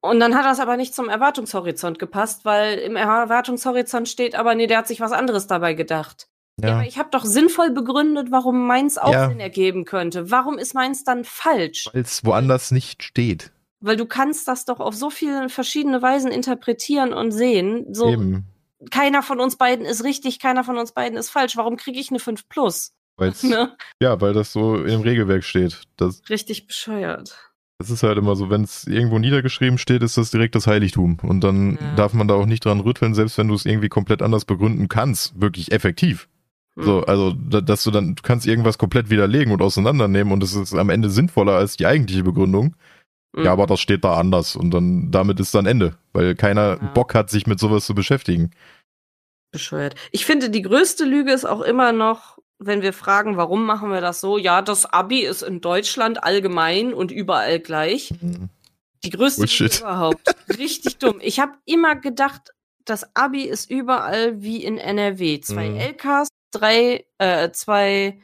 Und 0.00 0.18
dann 0.18 0.34
hat 0.34 0.44
das 0.44 0.58
aber 0.58 0.76
nicht 0.76 0.94
zum 0.94 1.08
Erwartungshorizont 1.08 1.98
gepasst, 1.98 2.44
weil 2.44 2.78
im 2.78 2.96
Erwartungshorizont 2.96 4.08
steht 4.08 4.34
aber, 4.34 4.54
nee, 4.56 4.66
der 4.66 4.78
hat 4.78 4.88
sich 4.88 5.00
was 5.00 5.12
anderes 5.12 5.46
dabei 5.46 5.74
gedacht. 5.74 6.28
Ja, 6.60 6.68
ja, 6.68 6.74
aber 6.74 6.86
ich 6.86 6.98
habe 6.98 7.08
doch 7.10 7.24
sinnvoll 7.24 7.70
begründet, 7.70 8.30
warum 8.30 8.66
meins 8.66 8.98
auch 8.98 9.12
Ja. 9.12 9.28
Sinn 9.28 9.40
ergeben 9.40 9.84
könnte. 9.84 10.30
Warum 10.30 10.58
ist 10.58 10.74
meins 10.74 11.04
dann 11.04 11.24
falsch? 11.24 11.88
weil 11.92 12.02
es 12.02 12.24
woanders 12.24 12.72
nicht 12.72 13.02
steht. 13.04 13.52
Weil 13.80 13.96
du 13.96 14.06
kannst 14.06 14.48
das 14.48 14.64
doch 14.64 14.80
auf 14.80 14.94
so 14.94 15.08
viele 15.08 15.48
verschiedene 15.48 16.02
Weisen 16.02 16.30
interpretieren 16.30 17.12
und 17.12 17.30
sehen. 17.32 17.94
So, 17.94 18.10
Eben. 18.10 18.46
Keiner 18.90 19.22
von 19.22 19.40
uns 19.40 19.56
beiden 19.56 19.84
ist 19.86 20.04
richtig, 20.04 20.38
keiner 20.38 20.64
von 20.64 20.76
uns 20.78 20.92
beiden 20.92 21.16
ist 21.18 21.30
falsch. 21.30 21.56
Warum 21.56 21.76
kriege 21.76 21.98
ich 22.00 22.10
eine 22.10 22.18
5 22.18 22.48
plus? 22.48 22.92
Ne? 23.42 23.76
Ja, 24.00 24.20
weil 24.20 24.32
das 24.32 24.52
so 24.52 24.76
im 24.82 25.00
Regelwerk 25.02 25.44
steht. 25.44 25.82
Das, 25.96 26.22
Richtig 26.28 26.66
bescheuert. 26.66 27.38
das 27.78 27.90
ist 27.90 28.02
halt 28.02 28.18
immer 28.18 28.34
so, 28.34 28.50
wenn 28.50 28.64
es 28.64 28.84
irgendwo 28.86 29.18
niedergeschrieben 29.18 29.78
steht, 29.78 30.02
ist 30.02 30.16
das 30.16 30.30
direkt 30.32 30.54
das 30.56 30.66
Heiligtum. 30.66 31.18
Und 31.22 31.42
dann 31.44 31.78
Ja. 31.80 31.94
darf 31.94 32.14
man 32.14 32.26
da 32.26 32.34
auch 32.34 32.46
nicht 32.46 32.64
dran 32.64 32.80
rütteln, 32.80 33.14
selbst 33.14 33.38
wenn 33.38 33.46
du 33.48 33.54
es 33.54 33.64
irgendwie 33.66 33.88
komplett 33.90 34.22
anders 34.22 34.44
begründen 34.44 34.88
kannst. 34.88 35.40
Wirklich 35.40 35.70
effektiv. 35.70 36.28
Hm. 36.76 36.84
So, 36.84 37.00
also, 37.04 37.32
da- 37.32 37.60
dass 37.60 37.84
du 37.84 37.90
dann, 37.92 38.14
du 38.16 38.22
kannst 38.22 38.46
irgendwas 38.46 38.78
komplett 38.78 39.08
widerlegen 39.10 39.52
und 39.52 39.62
auseinandernehmen 39.62 40.32
und 40.32 40.42
es 40.42 40.54
ist 40.54 40.74
am 40.74 40.88
Ende 40.90 41.08
sinnvoller 41.10 41.52
als 41.52 41.76
die 41.76 41.86
eigentliche 41.86 42.24
Begründung. 42.24 42.74
Mhm. 43.32 43.44
Ja, 43.44 43.52
aber 43.52 43.66
das 43.66 43.80
steht 43.80 44.04
da 44.04 44.16
anders 44.16 44.56
und 44.56 44.70
dann, 44.72 45.10
damit 45.10 45.40
ist 45.40 45.54
dann 45.54 45.66
Ende, 45.66 45.96
weil 46.12 46.34
keiner 46.34 46.78
Ja. 46.80 46.90
Bock 46.94 47.14
hat, 47.14 47.30
sich 47.30 47.46
mit 47.46 47.58
sowas 47.58 47.86
zu 47.86 47.94
beschäftigen. 47.94 48.50
bescheuert. 49.50 49.94
Ich 50.12 50.24
finde, 50.24 50.48
die 50.48 50.62
größte 50.62 51.04
Lüge 51.04 51.30
ist 51.32 51.44
auch 51.44 51.60
immer 51.60 51.92
noch, 51.92 52.38
wenn 52.58 52.80
wir 52.80 52.92
fragen, 52.94 53.36
warum 53.36 53.64
machen 53.66 53.90
wir 53.90 54.00
das 54.00 54.20
so? 54.20 54.38
Ja, 54.38 54.62
das 54.62 54.86
Abi 54.86 55.20
ist 55.26 55.42
in 55.42 55.60
Deutschland 55.60 56.22
allgemein 56.24 56.94
und 56.94 57.10
überall 57.10 57.58
gleich. 57.60 58.14
Die 59.04 59.10
größte 59.10 59.42
Bullshit. 59.42 59.72
Lüge 59.74 59.82
überhaupt. 59.84 60.34
Richtig 60.58 60.98
dumm. 60.98 61.18
Ich 61.20 61.38
habe 61.40 61.52
immer 61.66 61.96
gedacht, 61.96 62.52
das 62.86 63.14
Abi 63.14 63.42
ist 63.42 63.70
überall 63.70 64.40
wie 64.40 64.64
in 64.64 64.78
NRW. 64.78 65.40
Zwei 65.40 65.68
Mhm. 65.70 65.76
LKs, 65.76 66.28
drei, 66.50 67.04
äh, 67.18 67.50
zwei 67.50 68.20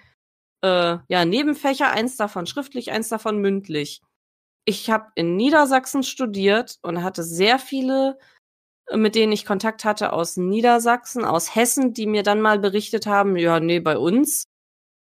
äh, 0.65 0.97
ja, 1.09 1.25
Nebenfächer, 1.25 1.91
eins 1.91 2.17
davon 2.17 2.47
schriftlich, 2.47 2.91
eins 2.91 3.09
davon 3.11 3.39
mündlich. 3.39 4.01
Ich 4.65 4.91
habe 4.91 5.07
in 5.15 5.37
Niedersachsen 5.37 6.03
studiert 6.03 6.77
und 6.83 7.03
hatte 7.03 7.23
sehr 7.23 7.59
viele, 7.59 8.19
äh, 8.89 8.97
mit 8.97 9.15
denen 9.15 9.33
ich 9.33 9.45
Kontakt 9.45 9.85
hatte 9.85 10.13
aus 10.13 10.37
Niedersachsen, 10.37 11.25
aus 11.25 11.55
Hessen, 11.55 11.95
die 11.95 12.07
mir 12.07 12.23
dann 12.23 12.41
mal 12.41 12.59
berichtet 12.59 13.07
haben, 13.07 13.37
ja, 13.37 13.61
nee, 13.61 13.81
bei 13.81 13.97
uns. 13.99 14.45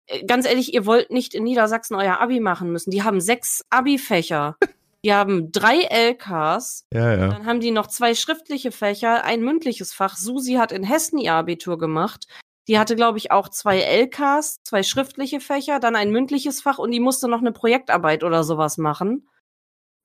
Äh, 0.06 0.24
Ganz 0.24 0.46
ehrlich, 0.46 0.74
ihr 0.74 0.86
wollt 0.86 1.10
nicht 1.10 1.34
in 1.34 1.44
Niedersachsen 1.44 1.94
euer 1.94 2.20
Abi 2.20 2.40
machen 2.40 2.72
müssen. 2.72 2.90
Die 2.90 3.02
haben 3.02 3.20
sechs 3.20 3.62
Abi-Fächer. 3.70 4.56
Die 5.04 5.12
haben 5.14 5.52
drei 5.52 5.82
LKs, 5.82 6.84
Ja, 6.92 7.14
ja. 7.14 7.28
dann 7.28 7.46
haben 7.46 7.60
die 7.60 7.70
noch 7.70 7.86
zwei 7.86 8.16
schriftliche 8.16 8.72
Fächer, 8.72 9.22
ein 9.24 9.42
mündliches 9.42 9.92
Fach. 9.94 10.16
Susi 10.16 10.54
hat 10.54 10.72
in 10.72 10.82
Hessen 10.82 11.18
ihr 11.18 11.34
Abitur 11.34 11.78
gemacht. 11.78 12.26
Die 12.66 12.78
hatte, 12.80 12.96
glaube 12.96 13.16
ich, 13.18 13.30
auch 13.30 13.48
zwei 13.48 13.78
LKs, 13.80 14.56
zwei 14.64 14.82
schriftliche 14.82 15.38
Fächer, 15.40 15.78
dann 15.78 15.94
ein 15.94 16.10
mündliches 16.10 16.60
Fach 16.60 16.78
und 16.78 16.90
die 16.90 17.00
musste 17.00 17.28
noch 17.28 17.38
eine 17.38 17.52
Projektarbeit 17.52 18.24
oder 18.24 18.42
sowas 18.42 18.76
machen, 18.76 19.28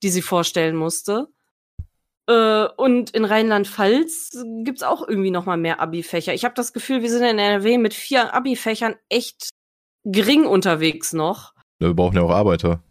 die 0.02 0.10
sie 0.10 0.22
vorstellen 0.22 0.76
musste. 0.76 1.28
Äh, 2.26 2.66
und 2.76 3.10
in 3.10 3.24
Rheinland-Pfalz 3.24 4.44
gibt's 4.64 4.82
auch 4.82 5.06
irgendwie 5.06 5.30
noch 5.30 5.46
mal 5.46 5.56
mehr 5.56 5.80
Abi-Fächer. 5.80 6.34
Ich 6.34 6.44
habe 6.44 6.54
das 6.54 6.72
Gefühl, 6.72 7.02
wir 7.02 7.10
sind 7.10 7.22
in 7.22 7.38
NRW 7.38 7.78
mit 7.78 7.94
vier 7.94 8.34
Abi-Fächern 8.34 8.96
echt 9.08 9.50
gering 10.04 10.46
unterwegs 10.46 11.12
noch. 11.12 11.54
Wir 11.78 11.94
brauchen 11.94 12.16
ja 12.16 12.22
auch 12.22 12.30
Arbeiter. 12.30 12.82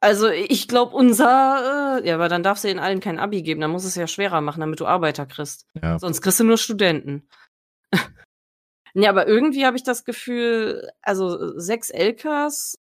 Also 0.00 0.28
ich 0.28 0.66
glaube, 0.66 0.96
unser, 0.96 2.00
äh, 2.02 2.08
ja, 2.08 2.16
aber 2.16 2.28
dann 2.28 2.42
darfst 2.42 2.64
du 2.64 2.68
in 2.68 2.80
allen 2.80 2.98
kein 2.98 3.20
Abi 3.20 3.42
geben, 3.42 3.60
dann 3.60 3.70
muss 3.70 3.84
es 3.84 3.94
ja 3.94 4.08
schwerer 4.08 4.40
machen, 4.40 4.60
damit 4.60 4.80
du 4.80 4.86
Arbeiter 4.86 5.26
kriegst. 5.26 5.68
Ja. 5.80 5.96
Sonst 6.00 6.20
kriegst 6.22 6.40
du 6.40 6.44
nur 6.44 6.58
Studenten. 6.58 7.28
ja, 8.94 9.10
aber 9.10 9.28
irgendwie 9.28 9.64
habe 9.64 9.76
ich 9.76 9.84
das 9.84 10.04
Gefühl, 10.04 10.90
also 11.02 11.56
sechs 11.56 11.90
LKs, 11.90 12.80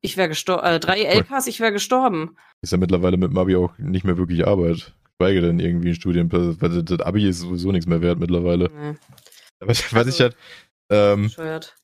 ich 0.00 0.16
wäre 0.16 0.28
gestorben, 0.28 0.66
äh, 0.66 0.80
drei 0.80 1.02
LKs, 1.02 1.46
ich 1.46 1.60
wäre 1.60 1.72
gestorben. 1.72 2.36
Ist 2.62 2.72
ja 2.72 2.78
mittlerweile 2.78 3.16
mit 3.16 3.30
dem 3.30 3.38
Abi 3.38 3.56
auch 3.56 3.76
nicht 3.78 4.04
mehr 4.04 4.16
wirklich 4.18 4.46
Arbeit. 4.46 4.94
Schweige 5.20 5.42
denn 5.42 5.60
irgendwie 5.60 5.90
ein 5.90 5.94
Studienplatz, 5.94 6.56
weil 6.60 6.82
das 6.82 7.00
Abi 7.00 7.28
ist 7.28 7.40
sowieso 7.40 7.72
nichts 7.72 7.86
mehr 7.86 8.00
wert 8.00 8.18
mittlerweile. 8.18 8.70
Nee, 8.74 8.94
Aber 9.60 9.68
was 9.70 9.92
Also- 9.94 10.08
ich 10.10 10.20
halt, 10.20 10.36
ähm, 10.90 11.30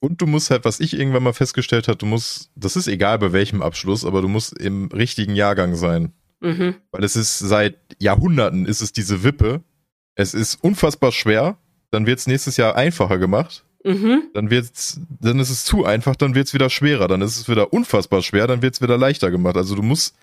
und 0.01 0.21
du 0.21 0.27
musst 0.27 0.51
halt, 0.51 0.65
was 0.65 0.81
ich 0.81 0.99
irgendwann 0.99 1.23
mal 1.23 1.35
festgestellt 1.35 1.87
habe, 1.89 1.99
du 1.99 2.07
musst, 2.07 2.51
das 2.57 2.77
ist 2.77 2.89
egal 2.89 3.19
bei 3.19 3.33
welchem 3.33 3.61
Abschluss, 3.63 4.05
aber 4.05 4.23
du 4.23 4.29
musst 4.29 4.59
im 4.59 4.87
richtigen 4.87 5.37
Jahrgang 5.37 5.75
sein. 5.77 6.13
Mhm. 6.41 6.77
Weil 6.91 7.05
es 7.05 7.15
ist 7.17 7.39
seit 7.39 7.77
Jahrhunderten 8.01 8.65
ist 8.67 8.81
es 8.81 8.93
diese 8.93 9.23
Wippe. 9.23 9.63
Es 10.15 10.33
ist 10.35 10.57
unfassbar 10.63 11.13
schwer. 11.13 11.59
Dann 11.91 12.07
wird 12.07 12.19
es 12.19 12.27
nächstes 12.27 12.57
Jahr 12.57 12.75
einfacher 12.75 13.19
gemacht. 13.19 13.65
Mhm. 13.87 14.31
Dann 14.35 14.51
wird's, 14.51 15.01
dann 15.21 15.39
ist 15.39 15.51
es 15.51 15.65
zu 15.65 15.85
einfach, 15.85 16.17
dann 16.17 16.35
wird 16.35 16.49
es 16.49 16.55
wieder 16.55 16.71
schwerer. 16.71 17.07
Dann 17.07 17.23
ist 17.23 17.37
es 17.37 17.49
wieder 17.49 17.73
unfassbar 17.73 18.21
schwer, 18.21 18.49
dann 18.49 18.61
wird 18.61 18.75
es 18.75 18.83
wieder 18.83 18.99
leichter 18.99 19.31
gemacht. 19.31 19.57
Also 19.57 19.77
du 19.77 19.83
musst 19.83 20.17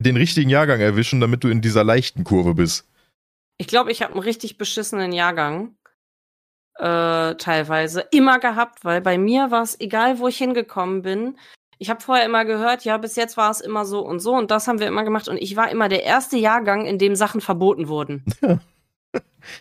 den 0.00 0.16
richtigen 0.16 0.50
Jahrgang 0.50 0.80
erwischen, 0.80 1.20
damit 1.20 1.44
du 1.44 1.48
in 1.48 1.60
dieser 1.60 1.84
leichten 1.84 2.24
Kurve 2.24 2.54
bist. 2.54 2.88
Ich 3.56 3.68
glaube, 3.68 3.92
ich 3.92 4.02
habe 4.02 4.14
einen 4.14 4.22
richtig 4.22 4.58
beschissenen 4.58 5.12
Jahrgang 5.12 5.76
äh, 6.74 7.36
teilweise 7.36 8.00
immer 8.10 8.40
gehabt, 8.40 8.84
weil 8.84 9.00
bei 9.00 9.16
mir 9.16 9.52
war 9.52 9.62
es 9.62 9.78
egal, 9.80 10.18
wo 10.18 10.26
ich 10.26 10.38
hingekommen 10.38 11.02
bin. 11.02 11.36
Ich 11.78 11.90
habe 11.90 12.00
vorher 12.00 12.26
immer 12.26 12.44
gehört, 12.44 12.84
ja, 12.84 12.98
bis 12.98 13.14
jetzt 13.14 13.36
war 13.36 13.50
es 13.52 13.60
immer 13.60 13.84
so 13.84 14.00
und 14.00 14.18
so 14.18 14.34
und 14.34 14.50
das 14.50 14.66
haben 14.66 14.80
wir 14.80 14.88
immer 14.88 15.04
gemacht 15.04 15.28
und 15.28 15.36
ich 15.36 15.54
war 15.54 15.70
immer 15.70 15.88
der 15.88 16.02
erste 16.02 16.36
Jahrgang, 16.36 16.84
in 16.84 16.98
dem 16.98 17.14
Sachen 17.14 17.40
verboten 17.40 17.86
wurden. 17.86 18.24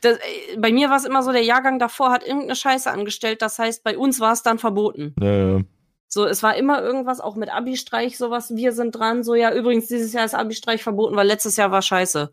Ja. 0.04 0.12
Das, 0.12 0.18
äh, 0.18 0.58
bei 0.58 0.72
mir 0.72 0.90
war 0.90 0.98
es 0.98 1.06
immer 1.06 1.24
so, 1.24 1.32
der 1.32 1.44
Jahrgang 1.44 1.80
davor 1.80 2.12
hat 2.12 2.26
irgendeine 2.26 2.56
Scheiße 2.56 2.90
angestellt, 2.90 3.42
das 3.42 3.60
heißt, 3.60 3.84
bei 3.84 3.98
uns 3.98 4.20
war 4.20 4.34
es 4.34 4.44
dann 4.44 4.60
verboten. 4.60 5.16
Äh, 5.22 5.64
So, 6.10 6.26
es 6.26 6.42
war 6.42 6.56
immer 6.56 6.82
irgendwas, 6.82 7.20
auch 7.20 7.36
mit 7.36 7.54
Abi-Streich, 7.54 8.18
sowas, 8.18 8.56
wir 8.56 8.72
sind 8.72 8.92
dran, 8.92 9.24
so, 9.24 9.36
ja, 9.36 9.54
übrigens, 9.54 9.88
dieses 9.88 10.14
Jahr 10.14 10.26
ist 10.26 10.36
Abi-Streich 10.36 10.82
verboten, 10.84 11.16
weil 11.16 11.28
letztes 11.28 11.58
Jahr 11.58 11.72
war 11.72 11.82
scheiße. 11.82 12.32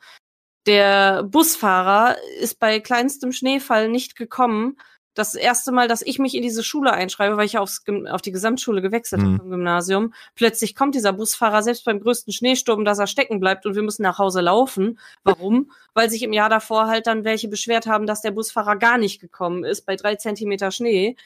Der 0.66 1.24
Busfahrer 1.24 2.16
ist 2.40 2.58
bei 2.58 2.80
kleinstem 2.80 3.32
Schneefall 3.32 3.88
nicht 3.88 4.16
gekommen. 4.16 4.78
Das 5.14 5.34
erste 5.34 5.70
Mal, 5.70 5.86
dass 5.86 6.02
ich 6.02 6.18
mich 6.18 6.34
in 6.34 6.42
diese 6.42 6.64
Schule 6.64 6.92
einschreibe, 6.92 7.36
weil 7.36 7.46
ich 7.46 7.52
ja 7.54 7.60
aufs, 7.60 7.82
auf 8.10 8.20
die 8.20 8.32
Gesamtschule 8.32 8.82
gewechselt 8.82 9.22
Mhm. 9.22 9.34
habe 9.34 9.44
im 9.44 9.50
Gymnasium. 9.50 10.12
Plötzlich 10.34 10.74
kommt 10.74 10.94
dieser 10.96 11.12
Busfahrer 11.12 11.62
selbst 11.62 11.84
beim 11.84 12.00
größten 12.00 12.32
Schneesturm, 12.32 12.84
dass 12.84 12.98
er 12.98 13.06
stecken 13.06 13.38
bleibt 13.40 13.64
und 13.64 13.76
wir 13.76 13.82
müssen 13.82 14.02
nach 14.02 14.18
Hause 14.18 14.40
laufen. 14.40 14.98
Warum? 15.22 15.70
weil 15.94 16.10
sich 16.10 16.22
im 16.24 16.32
Jahr 16.32 16.48
davor 16.48 16.88
halt 16.88 17.06
dann 17.06 17.24
welche 17.24 17.48
beschwert 17.48 17.86
haben, 17.86 18.06
dass 18.06 18.20
der 18.22 18.32
Busfahrer 18.32 18.76
gar 18.76 18.98
nicht 18.98 19.20
gekommen 19.20 19.62
ist 19.64 19.86
bei 19.86 19.94
drei 19.96 20.16
Zentimeter 20.16 20.70
Schnee. 20.72 21.16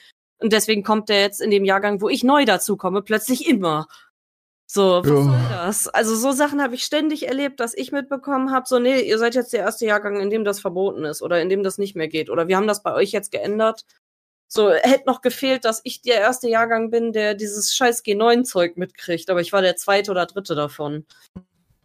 Und 0.41 0.53
deswegen 0.53 0.85
kommt 0.85 1.09
der 1.09 1.23
jetzt 1.23 1.41
in 1.41 1.51
dem 1.51 1.65
Jahrgang, 1.65 2.01
wo 2.01 2.09
ich 2.09 2.23
neu 2.23 2.45
dazu 2.45 2.77
komme, 2.77 3.03
plötzlich 3.03 3.49
immer. 3.49 3.89
So, 4.71 5.01
was 5.03 5.09
Ja. 5.09 5.23
soll 5.25 5.41
das? 5.49 5.89
Also 5.89 6.15
so 6.15 6.33
Sachen 6.33 6.61
habe 6.63 6.75
ich 6.75 6.85
ständig 6.85 7.27
erlebt, 7.27 7.59
dass 7.59 7.73
ich 7.75 7.91
mitbekommen 7.91 8.53
habe, 8.53 8.67
so, 8.69 8.79
nee, 8.79 9.01
ihr 9.01 9.19
seid 9.19 9.35
jetzt 9.35 9.53
der 9.55 9.61
erste 9.61 9.87
Jahrgang, 9.87 10.21
in 10.21 10.29
dem 10.29 10.45
das 10.45 10.61
verboten 10.61 11.05
ist 11.07 11.23
oder 11.23 11.41
in 11.41 11.49
dem 11.49 11.63
das 11.63 11.79
nicht 11.79 11.97
mehr 11.97 12.09
geht. 12.09 12.29
Oder 12.29 12.49
wir 12.49 12.57
haben 12.57 12.67
das 12.67 12.83
bei 12.83 12.93
euch 12.93 13.11
jetzt 13.11 13.33
geändert. 13.33 13.87
So, 14.47 14.71
hätte 14.71 15.07
noch 15.07 15.23
gefehlt, 15.23 15.65
dass 15.65 15.81
ich 15.85 16.03
der 16.03 16.17
erste 16.21 16.49
Jahrgang 16.49 16.91
bin, 16.91 17.13
der 17.13 17.35
dieses 17.35 17.75
scheiß 17.75 18.05
G9-Zeug 18.05 18.77
mitkriegt, 18.77 19.31
aber 19.31 19.41
ich 19.41 19.53
war 19.55 19.63
der 19.63 19.77
zweite 19.77 20.11
oder 20.11 20.27
dritte 20.27 20.55
davon. 20.55 21.07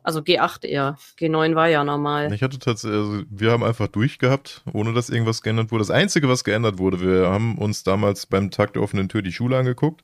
Also 0.01 0.19
G8 0.19 0.65
eher. 0.65 0.97
G9 1.17 1.55
war 1.55 1.69
ja 1.69 1.86
normal. 1.86 2.34
Ich 2.34 2.43
hatte 2.43 2.59
tatsächlich, 2.59 2.99
also 2.99 3.23
wir 3.29 3.51
haben 3.51 3.63
einfach 3.63 3.88
durchgehabt, 3.88 4.61
ohne 4.73 4.93
dass 4.93 5.09
irgendwas 5.09 5.41
geändert 5.41 5.71
wurde. 5.71 5.84
Das 5.84 5.91
Einzige, 5.91 6.27
was 6.27 6.43
geändert 6.43 6.77
wurde, 6.77 6.99
wir 6.99 7.29
haben 7.29 7.57
uns 7.57 7.84
damals 7.84 8.25
beim 8.25 8.51
Tag 8.51 8.73
der 8.73 8.81
offenen 8.81 9.07
Tür 9.07 9.21
die 9.21 9.31
Schule 9.31 9.57
angeguckt. 9.57 10.03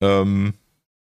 Ähm, 0.00 0.54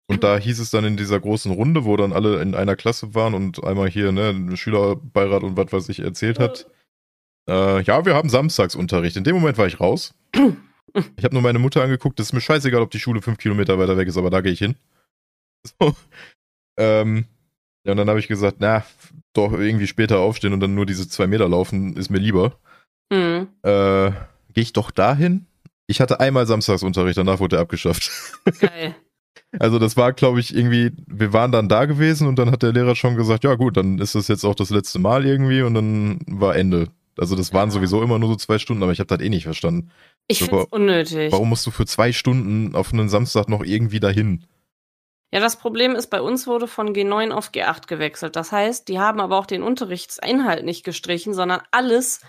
und 0.10 0.24
da 0.24 0.38
hieß 0.38 0.60
es 0.60 0.72
dann 0.72 0.86
in 0.86 0.98
dieser 0.98 1.20
großen 1.20 1.52
Runde, 1.52 1.86
wo 1.86 1.96
dann 1.96 2.14
alle 2.14 2.42
in 2.42 2.56
einer 2.56 2.76
Klasse 2.76 3.14
waren 3.14 3.36
und 3.36 3.64
einmal 3.64 3.88
hier, 3.88 4.12
ne, 4.12 4.58
Schülerbeirat 4.58 5.44
und 5.44 5.56
was 5.56 5.72
weiß 5.72 5.90
ich 5.90 6.00
erzählt 6.00 6.40
hat. 6.40 6.68
Äh, 7.48 7.84
ja, 7.84 8.06
wir 8.06 8.16
haben 8.16 8.28
Samstagsunterricht. 8.28 9.18
In 9.18 9.24
dem 9.24 9.36
Moment 9.36 9.58
war 9.58 9.68
ich 9.68 9.80
raus. 9.80 10.14
Ich 11.18 11.24
habe 11.24 11.36
nur 11.36 11.44
meine 11.44 11.60
Mutter 11.60 11.84
angeguckt. 11.84 12.18
Das 12.18 12.26
ist 12.26 12.34
mir 12.34 12.42
scheißegal, 12.42 12.82
ob 12.82 12.90
die 12.90 13.00
Schule 13.00 13.22
fünf 13.22 13.38
Kilometer 13.38 13.78
weiter 13.78 13.96
weg 13.96 14.08
ist, 14.08 14.18
aber 14.18 14.32
da 14.32 14.42
gehe 14.42 14.52
ich 14.52 14.60
hin. 14.60 14.76
So. 15.80 15.96
Ähm, 16.80 17.26
ja, 17.86 17.92
und 17.92 17.98
dann 17.98 18.10
habe 18.10 18.20
ich 18.20 18.28
gesagt, 18.28 18.58
na, 18.60 18.84
doch 19.34 19.52
irgendwie 19.52 19.86
später 19.86 20.18
aufstehen 20.18 20.52
und 20.52 20.62
dann 20.62 20.74
nur 20.74 20.88
diese 20.88 21.08
zwei 21.08 21.28
Meter 21.28 21.48
laufen, 21.48 21.96
ist 21.96 22.10
mir 22.10 22.18
lieber. 22.18 22.58
Hm. 23.14 23.50
Äh, 23.62 24.12
gehe 24.52 24.64
ich 24.64 24.74
doch 24.74 24.90
dahin? 24.90 25.46
Ich 25.86 26.02
hatte 26.02 26.20
einmal 26.20 26.48
Samstagsunterricht, 26.48 27.20
danach 27.20 27.40
wurde 27.40 27.58
er 27.58 27.62
abgeschafft. 27.62 28.10
Geil. 28.60 28.96
Also 29.58 29.80
das 29.80 29.98
war, 29.98 30.14
glaube 30.14 30.40
ich, 30.40 30.56
irgendwie, 30.56 30.92
wir 31.08 31.34
waren 31.34 31.52
dann 31.52 31.70
da 31.70 31.86
gewesen 31.86 32.28
und 32.28 32.38
dann 32.38 32.52
hat 32.52 32.62
der 32.62 32.72
Lehrer 32.72 32.96
schon 32.96 33.16
gesagt, 33.16 33.44
ja 33.44 33.56
gut, 33.56 33.78
dann 33.78 33.98
ist 33.98 34.14
das 34.14 34.28
jetzt 34.28 34.44
auch 34.46 34.54
das 34.54 34.70
letzte 34.70 35.00
Mal 35.00 35.26
irgendwie 35.26 35.64
und 35.64 35.74
dann 35.74 36.20
war 36.28 36.56
Ende. 36.56 36.90
Also 37.18 37.36
das 37.36 37.52
waren 37.54 37.70
Ja. 37.70 37.74
sowieso 37.74 38.04
immer 38.04 38.20
nur 38.20 38.30
so 38.30 38.36
zwei 38.36 38.60
Stunden, 38.60 38.84
aber 38.84 38.92
ich 38.92 39.00
habe 39.00 39.08
das 39.08 39.20
eh 39.26 39.30
nicht 39.30 39.44
verstanden. 39.44 39.90
Ich 40.28 40.44
Aber 40.44 40.60
find's 40.60 40.72
unnötig. 40.72 41.32
Warum 41.32 41.50
musst 41.50 41.66
du 41.66 41.72
für 41.72 41.86
zwei 41.86 42.12
Stunden 42.12 42.76
auf 42.76 42.94
einen 42.94 43.10
Samstag 43.10 43.50
noch 43.50 43.64
irgendwie 43.64 44.00
dahin? 44.00 44.46
Ja, 45.34 45.40
das 45.40 45.58
Problem 45.58 45.96
ist, 45.96 46.08
bei 46.08 46.22
uns 46.22 46.48
wurde 46.48 46.68
von 46.68 46.94
G9 46.94 47.32
auf 47.32 47.50
G8 47.52 47.88
gewechselt. 47.88 48.36
Das 48.36 48.52
heißt, 48.52 48.88
die 48.88 49.00
haben 49.00 49.20
aber 49.20 49.38
auch 49.38 49.46
den 49.46 49.64
Unterrichtsinhalt 49.64 50.64
nicht 50.64 50.84
gestrichen, 50.84 51.34
sondern 51.34 51.62
alles 51.72 52.22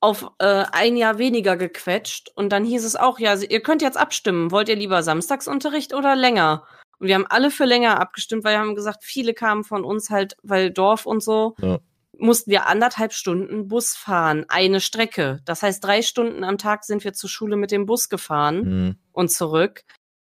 auf 0.00 0.30
äh, 0.38 0.64
ein 0.72 0.96
Jahr 0.96 1.18
weniger 1.18 1.56
gequetscht. 1.56 2.30
Und 2.34 2.50
dann 2.50 2.64
hieß 2.64 2.84
es 2.84 2.96
auch, 2.96 3.18
ja, 3.18 3.34
ihr 3.34 3.60
könnt 3.60 3.82
jetzt 3.82 3.96
abstimmen. 3.98 4.50
Wollt 4.50 4.68
ihr 4.68 4.76
lieber 4.76 5.02
Samstagsunterricht 5.02 5.92
oder 5.94 6.14
länger? 6.14 6.64
Und 6.98 7.08
wir 7.08 7.14
haben 7.14 7.26
alle 7.28 7.50
für 7.50 7.64
länger 7.64 8.00
abgestimmt, 8.00 8.44
weil 8.44 8.54
wir 8.54 8.60
haben 8.60 8.74
gesagt, 8.74 9.04
viele 9.04 9.34
kamen 9.34 9.64
von 9.64 9.84
uns 9.84 10.10
halt, 10.10 10.36
weil 10.42 10.70
Dorf 10.70 11.06
und 11.06 11.22
so, 11.22 11.54
Ja. 11.60 11.78
mussten 12.16 12.50
wir 12.50 12.66
anderthalb 12.66 13.12
Stunden 13.12 13.68
Bus 13.68 13.94
fahren, 13.94 14.44
eine 14.48 14.80
Strecke. 14.80 15.40
Das 15.44 15.62
heißt, 15.62 15.82
drei 15.84 16.02
Stunden 16.02 16.42
am 16.44 16.58
Tag 16.58 16.84
sind 16.84 17.04
wir 17.04 17.12
zur 17.12 17.30
Schule 17.30 17.56
mit 17.56 17.70
dem 17.70 17.86
Bus 17.86 18.08
gefahren 18.08 18.62
Hm. 18.64 18.96
und 19.12 19.30
zurück. 19.30 19.82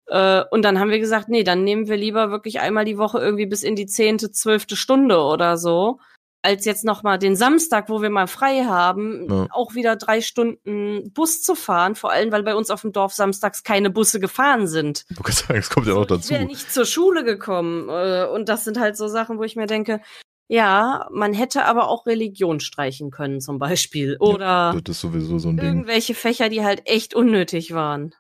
Äh, 0.07 0.45
und 0.51 0.63
dann 0.63 0.79
haben 0.79 0.91
wir 0.91 0.99
gesagt, 0.99 1.29
nee, 1.29 1.45
dann 1.45 1.65
nehmen 1.65 1.89
wir 1.89 1.97
lieber 1.97 2.31
wirklich 2.31 2.61
einmal 2.61 2.85
die 2.85 2.99
Woche 2.99 3.19
irgendwie 3.19 3.47
bis 3.47 3.63
in 3.63 3.77
die 3.77 3.87
zehnte, 3.87 4.31
zwölfte 4.31 4.77
Stunde 4.77 5.19
oder 5.23 5.57
so, 5.59 5.99
als 6.45 6.65
jetzt 6.67 6.85
nochmal 6.85 7.19
den 7.19 7.37
Samstag, 7.37 7.89
wo 7.89 8.03
wir 8.03 8.11
mal 8.11 8.27
frei 8.27 8.65
haben, 8.65 9.27
Ja. 9.31 9.47
auch 9.51 9.75
wieder 9.75 9.97
drei 9.97 10.21
Stunden 10.21 11.11
Bus 11.13 11.43
zu 11.43 11.55
fahren, 11.55 11.95
vor 11.95 12.13
allem, 12.13 12.31
weil 12.33 12.43
bei 12.43 12.55
uns 12.55 12.71
auf 12.71 12.83
dem 12.83 12.93
Dorf 12.93 13.15
samstags 13.15 13.63
keine 13.65 13.91
Busse 13.91 14.21
gefahren 14.21 14.67
sind. 14.67 15.05
Du 15.11 15.23
kannst 15.23 15.47
sagen, 15.47 15.59
es 15.59 15.71
kommt 15.71 15.87
ja 15.87 15.99
Ich 16.01 16.07
dazu. 16.07 16.31
wäre 16.31 16.45
nicht 16.45 16.73
zur 16.73 16.85
Schule 16.85 17.25
gekommen. 17.25 17.89
Äh, 17.89 18.27
und 18.27 18.49
das 18.49 18.65
sind 18.65 18.79
halt 18.79 18.97
so 18.97 19.09
Sachen, 19.09 19.39
wo 19.39 19.43
ich 19.43 19.57
mir 19.57 19.67
denke, 19.67 20.01
ja, 20.47 21.09
man 21.11 21.33
hätte 21.33 21.65
aber 21.65 21.89
auch 21.89 22.05
Religion 22.07 22.61
streichen 22.61 23.11
können, 23.11 23.41
zum 23.41 23.59
Beispiel. 23.59 24.17
Oder 24.21 24.79
sowieso 24.89 25.39
so 25.39 25.49
ein 25.49 25.57
Ding. 25.57 25.67
irgendwelche 25.67 26.15
Fächer, 26.15 26.51
die 26.51 26.63
halt 26.63 26.83
echt 26.85 27.15
unnötig 27.15 27.73
waren. 27.73 28.15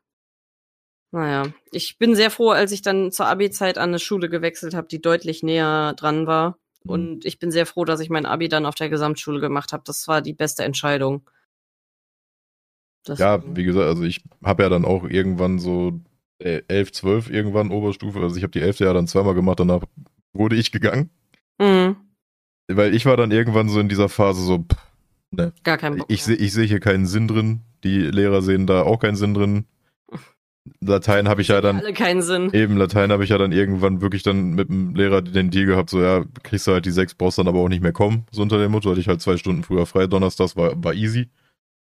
Naja, 1.12 1.44
ich 1.70 1.98
bin 1.98 2.16
sehr 2.16 2.30
froh, 2.30 2.50
als 2.50 2.72
ich 2.72 2.82
dann 2.82 3.12
zur 3.12 3.26
Abi-Zeit 3.26 3.78
an 3.78 3.90
eine 3.90 3.98
Schule 4.00 4.28
gewechselt 4.28 4.74
habe, 4.74 4.88
die 4.88 5.00
deutlich 5.00 5.42
näher 5.42 5.92
dran 5.96 6.26
war. 6.26 6.56
Mhm. 6.84 6.90
Und 6.90 7.24
ich 7.24 7.38
bin 7.38 7.50
sehr 7.50 7.66
froh, 7.66 7.84
dass 7.84 8.00
ich 8.00 8.10
mein 8.10 8.26
Abi 8.26 8.48
dann 8.48 8.66
auf 8.66 8.74
der 8.74 8.88
Gesamtschule 8.90 9.40
gemacht 9.40 9.72
habe. 9.72 9.82
Das 9.86 10.06
war 10.08 10.22
die 10.22 10.32
beste 10.34 10.64
Entscheidung. 10.64 11.28
Ja, 13.06 13.36
Deswegen. 13.38 13.56
wie 13.56 13.64
gesagt, 13.64 13.86
also 13.86 14.02
ich 14.04 14.22
habe 14.42 14.62
ja 14.62 14.68
dann 14.70 14.84
auch 14.84 15.04
irgendwann 15.04 15.58
so 15.58 16.00
äh, 16.38 16.62
11, 16.68 16.92
12 16.92 17.30
irgendwann 17.30 17.70
Oberstufe. 17.70 18.20
Also 18.20 18.36
ich 18.36 18.42
habe 18.42 18.52
die 18.52 18.60
11. 18.60 18.78
Jahr 18.80 18.94
dann 18.94 19.06
zweimal 19.06 19.34
gemacht, 19.34 19.60
danach 19.60 19.82
wurde 20.32 20.56
ich 20.56 20.72
gegangen. 20.72 21.10
Mhm, 21.58 21.96
Weil 22.68 22.94
ich 22.94 23.04
war 23.06 23.16
dann 23.16 23.30
irgendwann 23.30 23.68
so 23.68 23.78
in 23.78 23.88
dieser 23.88 24.08
Phase 24.08 24.42
so, 24.42 24.58
pff, 24.58 25.52
gar 25.62 25.76
kein 25.78 25.96
Bock. 25.98 26.06
ich 26.08 26.24
sehe 26.24 26.36
ich 26.36 26.52
seh 26.52 26.66
hier 26.66 26.80
keinen 26.80 27.06
Sinn 27.06 27.28
drin. 27.28 27.60
Die 27.84 28.00
Lehrer 28.00 28.40
sehen 28.42 28.66
da 28.66 28.82
auch 28.82 28.98
keinen 28.98 29.16
Sinn 29.16 29.34
drin. 29.34 29.66
Latein 30.80 31.28
habe 31.28 31.42
ich 31.42 31.48
ja 31.48 31.60
dann, 31.60 31.80
alle 31.80 31.92
keinen 31.92 32.22
Sinn. 32.22 32.50
eben 32.52 32.76
Latein 32.76 33.12
habe 33.12 33.24
ich 33.24 33.30
ja 33.30 33.38
dann 33.38 33.52
irgendwann 33.52 34.00
wirklich 34.00 34.22
dann 34.22 34.54
mit 34.54 34.68
dem 34.68 34.94
Lehrer 34.94 35.20
den 35.20 35.50
Deal 35.50 35.66
gehabt, 35.66 35.90
so 35.90 36.00
ja, 36.00 36.24
kriegst 36.42 36.66
du 36.66 36.72
halt 36.72 36.86
die 36.86 36.90
sechs, 36.90 37.14
brauchst 37.14 37.38
dann 37.38 37.48
aber 37.48 37.58
auch 37.58 37.68
nicht 37.68 37.82
mehr 37.82 37.92
kommen. 37.92 38.26
So 38.30 38.42
unter 38.42 38.58
dem 38.58 38.72
Motto 38.72 38.90
hatte 38.90 39.00
ich 39.00 39.08
halt 39.08 39.20
zwei 39.20 39.36
Stunden 39.36 39.62
früher 39.62 39.86
frei, 39.86 40.06
Donnerstags 40.06 40.56
war, 40.56 40.82
war 40.82 40.94
easy. 40.94 41.28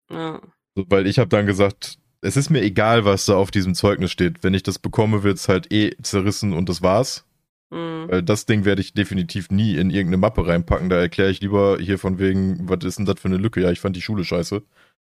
Ja. 0.09 0.41
So, 0.75 0.85
weil 0.89 1.05
ich 1.05 1.19
habe 1.19 1.29
dann 1.29 1.45
gesagt, 1.45 1.99
es 2.21 2.37
ist 2.37 2.49
mir 2.49 2.61
egal, 2.61 3.05
was 3.05 3.25
da 3.25 3.35
auf 3.35 3.51
diesem 3.51 3.75
Zeugnis 3.75 4.11
steht. 4.11 4.43
Wenn 4.43 4.53
ich 4.53 4.63
das 4.63 4.79
bekomme, 4.79 5.23
wird's 5.23 5.47
halt 5.47 5.71
eh 5.71 5.95
zerrissen 6.01 6.53
und 6.53 6.69
das 6.69 6.81
war's. 6.81 7.25
Mhm. 7.71 8.05
Weil 8.09 8.23
das 8.23 8.45
Ding 8.45 8.65
werde 8.65 8.81
ich 8.81 8.93
definitiv 8.93 9.49
nie 9.49 9.75
in 9.75 9.89
irgendeine 9.89 10.17
Mappe 10.17 10.45
reinpacken. 10.45 10.89
Da 10.89 10.97
erkläre 10.97 11.31
ich 11.31 11.41
lieber 11.41 11.77
hier 11.79 11.97
von 11.97 12.19
wegen, 12.19 12.69
was 12.69 12.83
ist 12.83 12.99
denn 12.99 13.05
das 13.05 13.19
für 13.19 13.27
eine 13.27 13.37
Lücke? 13.37 13.61
Ja, 13.61 13.71
ich 13.71 13.79
fand 13.79 13.95
die 13.95 14.01
Schule 14.01 14.23
scheiße. 14.23 14.61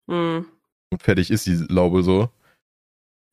Mhm. 0.08 0.46
Und 0.90 1.02
fertig 1.02 1.30
ist 1.30 1.46
die 1.46 1.66
Laube 1.70 2.04
so. 2.04 2.30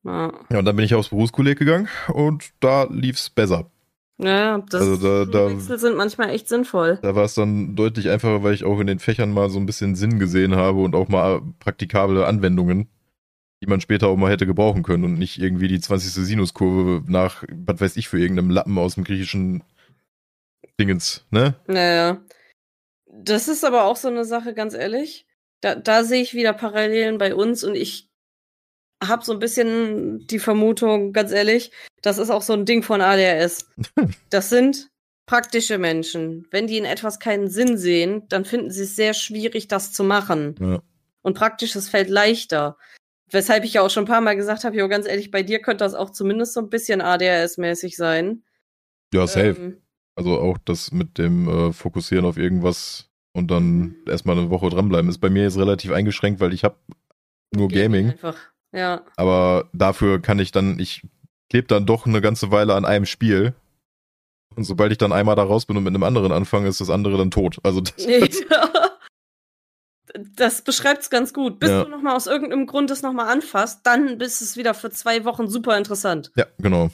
Ja. 0.05 0.32
Ja, 0.51 0.59
und 0.59 0.64
dann 0.64 0.76
bin 0.76 0.84
ich 0.84 0.94
aufs 0.94 1.11
Berufskolleg 1.11 1.59
gegangen 1.59 1.88
und 2.12 2.51
da 2.61 2.84
lief's 2.84 3.30
besser. 3.30 3.70
Ja, 4.18 4.59
das 4.59 4.82
Also 4.82 5.24
da- 5.24 5.30
da- 5.30 5.51
Wechsel 5.51 5.78
sind 5.78 5.96
manchmal 5.96 6.30
echt 6.30 6.48
sinnvoll. 6.48 6.98
Da 7.03 7.14
war 7.14 7.24
es 7.24 7.34
dann 7.34 7.74
deutlich 7.76 8.11
einfacher, 8.11 8.42
weil 8.42 8.53
ich 8.55 8.64
auch 8.64 8.78
in 8.80 8.86
den 8.86 8.98
Fächern 8.98 9.32
mal 9.32 9.48
so 9.51 9.59
ein 9.59 9.64
bisschen 9.66 9.94
Sinn 9.94 10.18
gesehen 10.18 10.57
habe 10.57 10.80
und 10.80 10.94
auch 10.94 11.09
mal 11.09 11.40
praktikable 11.59 12.26
Anwendungen, 12.26 12.88
die 13.62 13.66
man 13.66 13.80
später 13.80 14.09
auch 14.09 14.16
mal 14.16 14.30
hätte 14.30 14.46
gebrauchen 14.46 14.82
können 14.82 15.05
und 15.05 15.18
nicht 15.18 15.38
irgendwie 15.38 15.68
die 15.68 15.80
20. 15.80 16.24
Sinuskurve 16.26 17.03
nach, 17.11 17.44
was 17.51 17.80
weiß 17.80 17.96
ich, 17.96 18.09
für 18.09 18.20
irgendeinem 18.20 18.51
Lappen 18.51 18.76
aus 18.78 18.94
dem 18.96 19.05
griechischen 19.05 19.62
Dingens, 20.78 21.26
ne? 21.30 21.55
Naja. 21.66 22.20
Das 23.07 23.48
ist 23.48 23.64
aber 23.64 23.84
auch 23.84 23.96
so 23.96 24.09
eine 24.09 24.24
Sache, 24.26 24.53
ganz 24.55 24.74
ehrlich. 24.74 25.26
Da, 25.62 25.74
da 25.74 26.05
sehe 26.05 26.22
ich 26.22 26.34
wieder 26.34 26.53
Parallelen 26.53 27.16
bei 27.18 27.34
uns 27.34 27.64
und 27.64 27.74
ich 27.74 28.09
habe 29.03 29.24
so 29.24 29.32
ein 29.32 29.38
bisschen 29.38 30.26
die 30.26 30.38
Vermutung, 30.38 31.12
ganz 31.12 31.32
ehrlich, 31.32 31.70
das 32.03 32.18
ist 32.18 32.30
auch 32.30 32.42
so 32.42 32.53
ein 32.53 32.64
Ding 32.64 32.82
von 32.82 33.01
ADHS. 33.01 33.68
Das 34.30 34.48
sind 34.48 34.90
praktische 35.26 35.78
Menschen. 35.78 36.46
Wenn 36.51 36.66
die 36.66 36.78
in 36.78 36.84
etwas 36.84 37.18
keinen 37.18 37.48
Sinn 37.48 37.78
sehen, 37.78 38.24
dann 38.28 38.44
finden 38.44 38.70
sie 38.70 38.82
es 38.82 38.96
sehr 38.96 39.14
schwierig, 39.14 39.68
das 39.68 39.92
zu 39.92 40.03
machen. 40.03 40.57
Ja. 40.61 40.82
Und 41.22 41.34
praktisches 41.34 41.88
fällt 41.88 42.09
leichter. 42.09 42.76
Weshalb 43.30 43.64
ich 43.64 43.74
ja 43.74 43.82
auch 43.82 43.90
schon 43.90 44.05
ein 44.05 44.09
paar 44.09 44.20
Mal 44.20 44.34
gesagt 44.34 44.64
habe, 44.64 44.76
jo, 44.76 44.88
ganz 44.88 45.07
ehrlich, 45.07 45.30
bei 45.30 45.42
dir 45.42 45.61
könnte 45.61 45.84
das 45.84 45.94
auch 45.94 46.11
zumindest 46.11 46.55
so 46.55 46.61
ein 46.61 46.68
bisschen 46.68 47.01
ADHS-mäßig 47.01 47.96
sein. 47.96 48.42
Ja, 49.14 49.26
safe. 49.26 49.57
Ähm, 49.57 49.82
Also 50.16 50.38
auch 50.38 50.59
das 50.64 50.90
mit 50.90 51.16
dem 51.18 51.48
äh, 51.48 51.72
Fokussieren 51.72 52.24
auf 52.24 52.36
irgendwas 52.36 53.09
und 53.32 53.51
dann 53.51 53.96
erstmal 54.07 54.36
eine 54.36 54.51
Woche 54.51 54.68
dranbleiben 54.68 55.09
ist 55.09 55.18
bei 55.18 55.30
mir 55.30 55.44
jetzt 55.44 55.59
relativ 55.59 55.92
eingeschränkt, 55.92 56.40
weil 56.40 56.53
ich 56.53 56.64
habe 56.64 56.76
nur 57.55 57.68
Gaming. 57.68 58.11
Einfach. 58.11 58.36
Ja. 58.72 59.04
Aber 59.16 59.68
dafür 59.72 60.20
kann 60.22 60.38
ich 60.38 60.52
dann, 60.52 60.78
ich 60.78 61.02
klebe 61.48 61.66
dann 61.66 61.86
doch 61.86 62.06
eine 62.06 62.20
ganze 62.20 62.50
Weile 62.50 62.74
an 62.74 62.84
einem 62.84 63.06
Spiel. 63.06 63.54
Und 64.56 64.64
sobald 64.64 64.92
ich 64.92 64.98
dann 64.98 65.12
einmal 65.12 65.36
da 65.36 65.42
raus 65.44 65.66
bin 65.66 65.76
und 65.76 65.84
mit 65.84 65.94
einem 65.94 66.02
anderen 66.02 66.32
anfange, 66.32 66.68
ist 66.68 66.80
das 66.80 66.90
andere 66.90 67.16
dann 67.18 67.30
tot. 67.30 67.58
Also 67.62 67.80
das, 67.96 67.96
Das 70.36 70.62
beschreibt 70.62 71.02
es 71.02 71.10
ganz 71.10 71.32
gut. 71.32 71.60
Bis 71.60 71.70
Ja. 71.70 71.84
du 71.84 71.90
nochmal 71.90 72.16
aus 72.16 72.26
irgendeinem 72.26 72.66
Grund 72.66 72.90
es 72.90 73.02
nochmal 73.02 73.28
anfasst, 73.28 73.80
dann 73.84 74.18
bist 74.18 74.42
es 74.42 74.56
wieder 74.56 74.74
für 74.74 74.90
zwei 74.90 75.24
Wochen 75.24 75.48
super 75.48 75.76
interessant. 75.78 76.32
ja, 76.36 76.46
genau. 76.58 76.90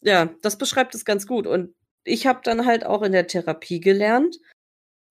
Ja, 0.00 0.28
das 0.42 0.58
beschreibt 0.58 0.94
es 0.94 1.04
ganz 1.04 1.26
gut. 1.26 1.46
Und 1.46 1.74
ich 2.04 2.26
habe 2.26 2.40
dann 2.44 2.66
halt 2.66 2.84
auch 2.84 3.02
in 3.02 3.12
der 3.12 3.26
Therapie 3.26 3.80
gelernt, 3.80 4.36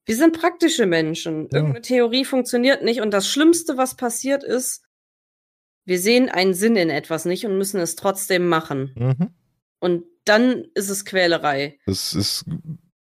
wir 0.05 0.15
sind 0.15 0.37
praktische 0.39 0.85
Menschen. 0.85 1.43
Ja. 1.51 1.57
Irgendeine 1.57 1.81
Theorie 1.81 2.25
funktioniert 2.25 2.83
nicht. 2.83 3.01
Und 3.01 3.11
das 3.11 3.27
Schlimmste, 3.27 3.77
was 3.77 3.95
passiert 3.95 4.43
ist, 4.43 4.83
wir 5.85 5.99
sehen 5.99 6.29
einen 6.29 6.53
Sinn 6.53 6.75
in 6.75 6.89
etwas 6.89 7.25
nicht 7.25 7.45
und 7.45 7.57
müssen 7.57 7.79
es 7.79 7.95
trotzdem 7.95 8.47
machen. 8.47 8.93
Mhm. 8.95 9.29
Und 9.79 10.05
dann 10.25 10.65
ist 10.75 10.89
es 10.89 11.05
Quälerei. 11.05 11.77
Das 11.85 12.13
ist 12.13 12.45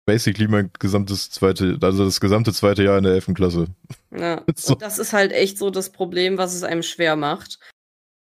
basically 0.07 0.49
mein 0.49 0.71
gesamtes 0.79 1.31
zweite, 1.31 1.79
also 1.83 2.05
das 2.05 2.21
gesamte 2.21 2.53
zweite 2.53 2.85
Jahr 2.85 2.99
in 2.99 3.05
der 3.05 3.13
11. 3.15 3.35
Klasse. 3.35 3.67
Ja. 4.11 4.45
So. 4.57 4.73
Und 4.73 4.83
das 4.83 4.99
ist 4.99 5.13
halt 5.13 5.33
echt 5.33 5.59
so 5.59 5.71
das 5.71 5.91
Problem, 5.91 6.39
was 6.39 6.55
es 6.55 6.63
einem 6.63 6.83
schwer 6.83 7.17
macht. 7.17 7.59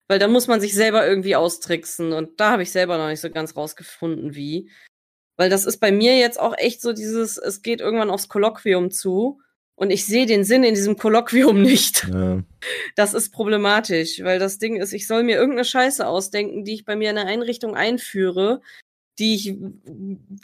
Weil 0.08 0.18
da 0.18 0.28
muss 0.28 0.48
man 0.48 0.60
sich 0.60 0.74
selber 0.74 1.06
irgendwie 1.06 1.36
austricksen. 1.36 2.12
Und 2.12 2.40
da 2.40 2.52
habe 2.52 2.62
ich 2.62 2.72
selber 2.72 2.98
noch 2.98 3.08
nicht 3.08 3.20
so 3.20 3.30
ganz 3.30 3.56
rausgefunden, 3.56 4.34
wie. 4.34 4.70
Weil 5.36 5.50
das 5.50 5.64
ist 5.64 5.78
bei 5.78 5.92
mir 5.92 6.16
jetzt 6.16 6.38
auch 6.38 6.54
echt 6.56 6.80
so 6.80 6.92
dieses, 6.92 7.38
es 7.38 7.62
geht 7.62 7.80
irgendwann 7.80 8.10
aufs 8.10 8.28
Kolloquium 8.28 8.90
zu. 8.90 9.40
Und 9.76 9.90
ich 9.90 10.06
sehe 10.06 10.26
den 10.26 10.44
Sinn 10.44 10.62
in 10.62 10.74
diesem 10.74 10.96
Kolloquium 10.96 11.60
nicht. 11.60 12.08
Ja. 12.12 12.42
Das 12.94 13.12
ist 13.12 13.30
problematisch, 13.30 14.22
weil 14.22 14.38
das 14.38 14.58
Ding 14.58 14.76
ist, 14.76 14.92
ich 14.92 15.06
soll 15.06 15.24
mir 15.24 15.36
irgendeine 15.36 15.64
Scheiße 15.64 16.06
ausdenken, 16.06 16.64
die 16.64 16.74
ich 16.74 16.84
bei 16.84 16.94
mir 16.94 17.10
in 17.10 17.16
der 17.16 17.26
Einrichtung 17.26 17.74
einführe, 17.74 18.60
die 19.18 19.34
ich 19.34 19.56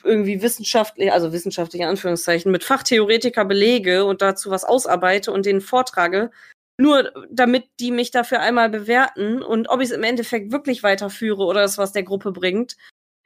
irgendwie 0.05 0.43
wissenschaftlich, 0.43 1.13
also 1.13 1.33
wissenschaftliche 1.33 1.87
Anführungszeichen, 1.87 2.51
mit 2.51 2.65
Fachtheoretiker 2.65 3.45
belege 3.45 4.05
und 4.05 4.23
dazu 4.23 4.51
was 4.51 4.65
ausarbeite 4.65 5.33
und 5.33 5.47
denen 5.47 5.61
vortrage, 5.61 6.31
nur 6.79 7.13
damit 7.31 7.69
die 7.79 7.91
mich 7.91 8.11
dafür 8.11 8.41
einmal 8.41 8.71
bewerten 8.71 9.43
und 9.43 9.69
ob 9.69 9.81
ich 9.81 9.91
es 9.91 9.95
im 9.95 10.03
Endeffekt 10.03 10.51
wirklich 10.51 10.83
weiterführe 10.83 11.45
oder 11.45 11.61
das 11.63 11.79
was 11.79 11.93
der 11.93 12.05
Gruppe 12.05 12.33
bringt, 12.33 12.77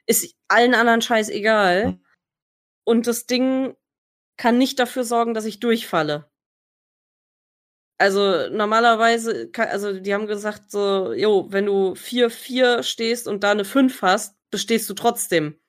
ist 0.07 0.35
allen 0.47 0.75
anderen 0.75 1.01
Scheiß 1.01 1.29
egal. 1.29 1.99
Und 2.83 3.07
das 3.07 3.25
Ding 3.25 3.75
kann 4.37 4.57
nicht 4.57 4.79
dafür 4.79 5.03
sorgen, 5.03 5.33
dass 5.33 5.45
ich 5.45 5.59
durchfalle. 5.59 6.29
Also 7.97 8.49
normalerweise, 8.49 9.49
kann, 9.49 9.69
also 9.69 9.99
die 9.99 10.13
haben 10.13 10.27
gesagt 10.27 10.69
so, 10.69 11.13
jo, 11.13 11.47
wenn 11.51 11.65
du 11.65 11.95
4-4 11.95 12.83
stehst 12.83 13.27
und 13.27 13.43
da 13.43 13.51
eine 13.51 13.63
5 13.63 14.01
hast, 14.01 14.35
bestehst 14.51 14.89
du 14.89 14.93
trotzdem. 14.93 15.59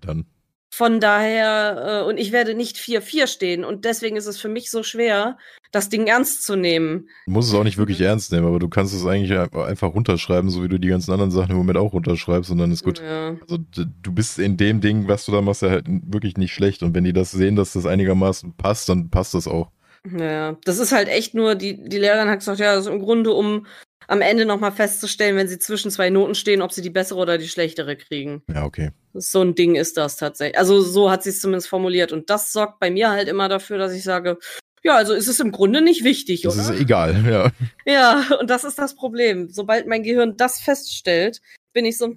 Dann. 0.00 0.26
Von 0.74 1.00
daher, 1.00 2.02
äh, 2.02 2.08
und 2.08 2.16
ich 2.16 2.32
werde 2.32 2.54
nicht 2.54 2.78
4-4 2.78 3.26
stehen 3.26 3.62
und 3.62 3.84
deswegen 3.84 4.16
ist 4.16 4.24
es 4.26 4.40
für 4.40 4.48
mich 4.48 4.70
so 4.70 4.82
schwer, 4.82 5.36
das 5.70 5.90
Ding 5.90 6.06
ernst 6.06 6.44
zu 6.44 6.56
nehmen. 6.56 7.08
Du 7.26 7.32
musst 7.32 7.50
es 7.50 7.54
auch 7.54 7.62
nicht 7.64 7.76
wirklich 7.76 7.98
Mhm. 7.98 8.06
ernst 8.06 8.32
nehmen, 8.32 8.46
aber 8.46 8.58
du 8.58 8.70
kannst 8.70 8.94
es 8.94 9.04
eigentlich 9.04 9.38
einfach 9.38 9.94
runterschreiben, 9.94 10.48
so 10.48 10.62
wie 10.62 10.68
du 10.68 10.78
die 10.78 10.88
ganzen 10.88 11.12
anderen 11.12 11.30
Sachen 11.30 11.50
im 11.50 11.58
Moment 11.58 11.76
auch 11.76 11.92
runterschreibst 11.92 12.50
und 12.50 12.56
dann 12.56 12.72
ist 12.72 12.84
gut. 12.84 13.02
Ja. 13.02 13.36
Also 13.42 13.58
du 13.58 14.12
bist 14.12 14.38
in 14.38 14.56
dem 14.56 14.80
Ding, 14.80 15.08
was 15.08 15.26
du 15.26 15.32
da 15.32 15.42
machst, 15.42 15.60
ja 15.60 15.68
halt 15.68 15.84
wirklich 15.88 16.38
nicht 16.38 16.54
schlecht. 16.54 16.82
Und 16.82 16.94
wenn 16.94 17.04
die 17.04 17.12
das 17.12 17.32
sehen, 17.32 17.54
dass 17.56 17.74
das 17.74 17.84
einigermaßen 17.84 18.54
passt, 18.56 18.88
dann 18.88 19.10
passt 19.10 19.34
das 19.34 19.46
auch. 19.46 19.70
Ja, 20.18 20.56
das 20.64 20.78
ist 20.78 20.92
halt 20.92 21.08
echt 21.08 21.34
nur, 21.34 21.54
die, 21.54 21.86
die 21.86 21.98
Lehrerin 21.98 22.28
hat 22.28 22.38
gesagt, 22.40 22.60
ja, 22.60 22.74
das 22.74 22.86
ist 22.86 22.92
im 22.92 22.98
Grunde, 23.00 23.32
um 23.32 23.66
am 24.08 24.20
Ende 24.20 24.44
nochmal 24.46 24.72
festzustellen, 24.72 25.36
wenn 25.36 25.48
sie 25.48 25.58
zwischen 25.58 25.90
zwei 25.90 26.10
Noten 26.10 26.34
stehen, 26.34 26.62
ob 26.62 26.72
sie 26.72 26.82
die 26.82 26.90
bessere 26.90 27.18
oder 27.18 27.38
die 27.38 27.48
schlechtere 27.48 27.96
kriegen. 27.96 28.42
Ja, 28.52 28.64
okay. 28.64 28.90
So 29.14 29.42
ein 29.42 29.54
Ding 29.54 29.74
ist 29.74 29.96
das 29.96 30.16
tatsächlich. 30.16 30.58
Also 30.58 30.80
so 30.80 31.10
hat 31.10 31.22
sie 31.22 31.30
es 31.30 31.40
zumindest 31.40 31.68
formuliert. 31.68 32.12
Und 32.12 32.30
das 32.30 32.52
sorgt 32.52 32.80
bei 32.80 32.90
mir 32.90 33.10
halt 33.10 33.28
immer 33.28 33.48
dafür, 33.48 33.78
dass 33.78 33.92
ich 33.92 34.02
sage, 34.04 34.38
ja, 34.84 34.96
also 34.96 35.12
ist 35.12 35.28
es 35.28 35.38
im 35.40 35.52
Grunde 35.52 35.80
nicht 35.80 36.02
wichtig, 36.04 36.42
Das 36.42 36.54
oder? 36.54 36.74
ist 36.74 36.80
egal, 36.80 37.24
ja. 37.28 37.50
Ja, 37.86 38.24
und 38.40 38.50
das 38.50 38.64
ist 38.64 38.78
das 38.78 38.94
Problem. 38.96 39.48
Sobald 39.50 39.86
mein 39.86 40.02
Gehirn 40.02 40.36
das 40.36 40.60
feststellt, 40.60 41.40
bin 41.72 41.84
ich 41.84 41.96
so, 41.98 42.14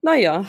naja, 0.00 0.46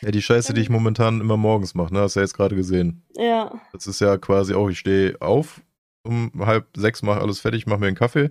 Ja, 0.00 0.10
die 0.10 0.22
Scheiße, 0.22 0.54
die 0.54 0.60
ich 0.62 0.70
momentan 0.70 1.20
immer 1.20 1.36
morgens 1.36 1.74
mache, 1.74 1.92
ne, 1.92 2.00
hast 2.00 2.14
du 2.16 2.20
ja 2.20 2.24
jetzt 2.24 2.34
gerade 2.34 2.56
gesehen. 2.56 3.02
ja, 3.16 3.60
Das 3.72 3.86
ist 3.86 4.00
ja 4.00 4.16
quasi 4.16 4.54
auch, 4.54 4.68
ich 4.70 4.78
stehe 4.78 5.20
auf 5.20 5.60
um 6.04 6.30
halb 6.38 6.68
sechs, 6.76 7.02
mache 7.02 7.20
alles 7.20 7.40
fertig, 7.40 7.66
mache 7.66 7.80
mir 7.80 7.88
einen 7.88 7.96
Kaffee, 7.96 8.30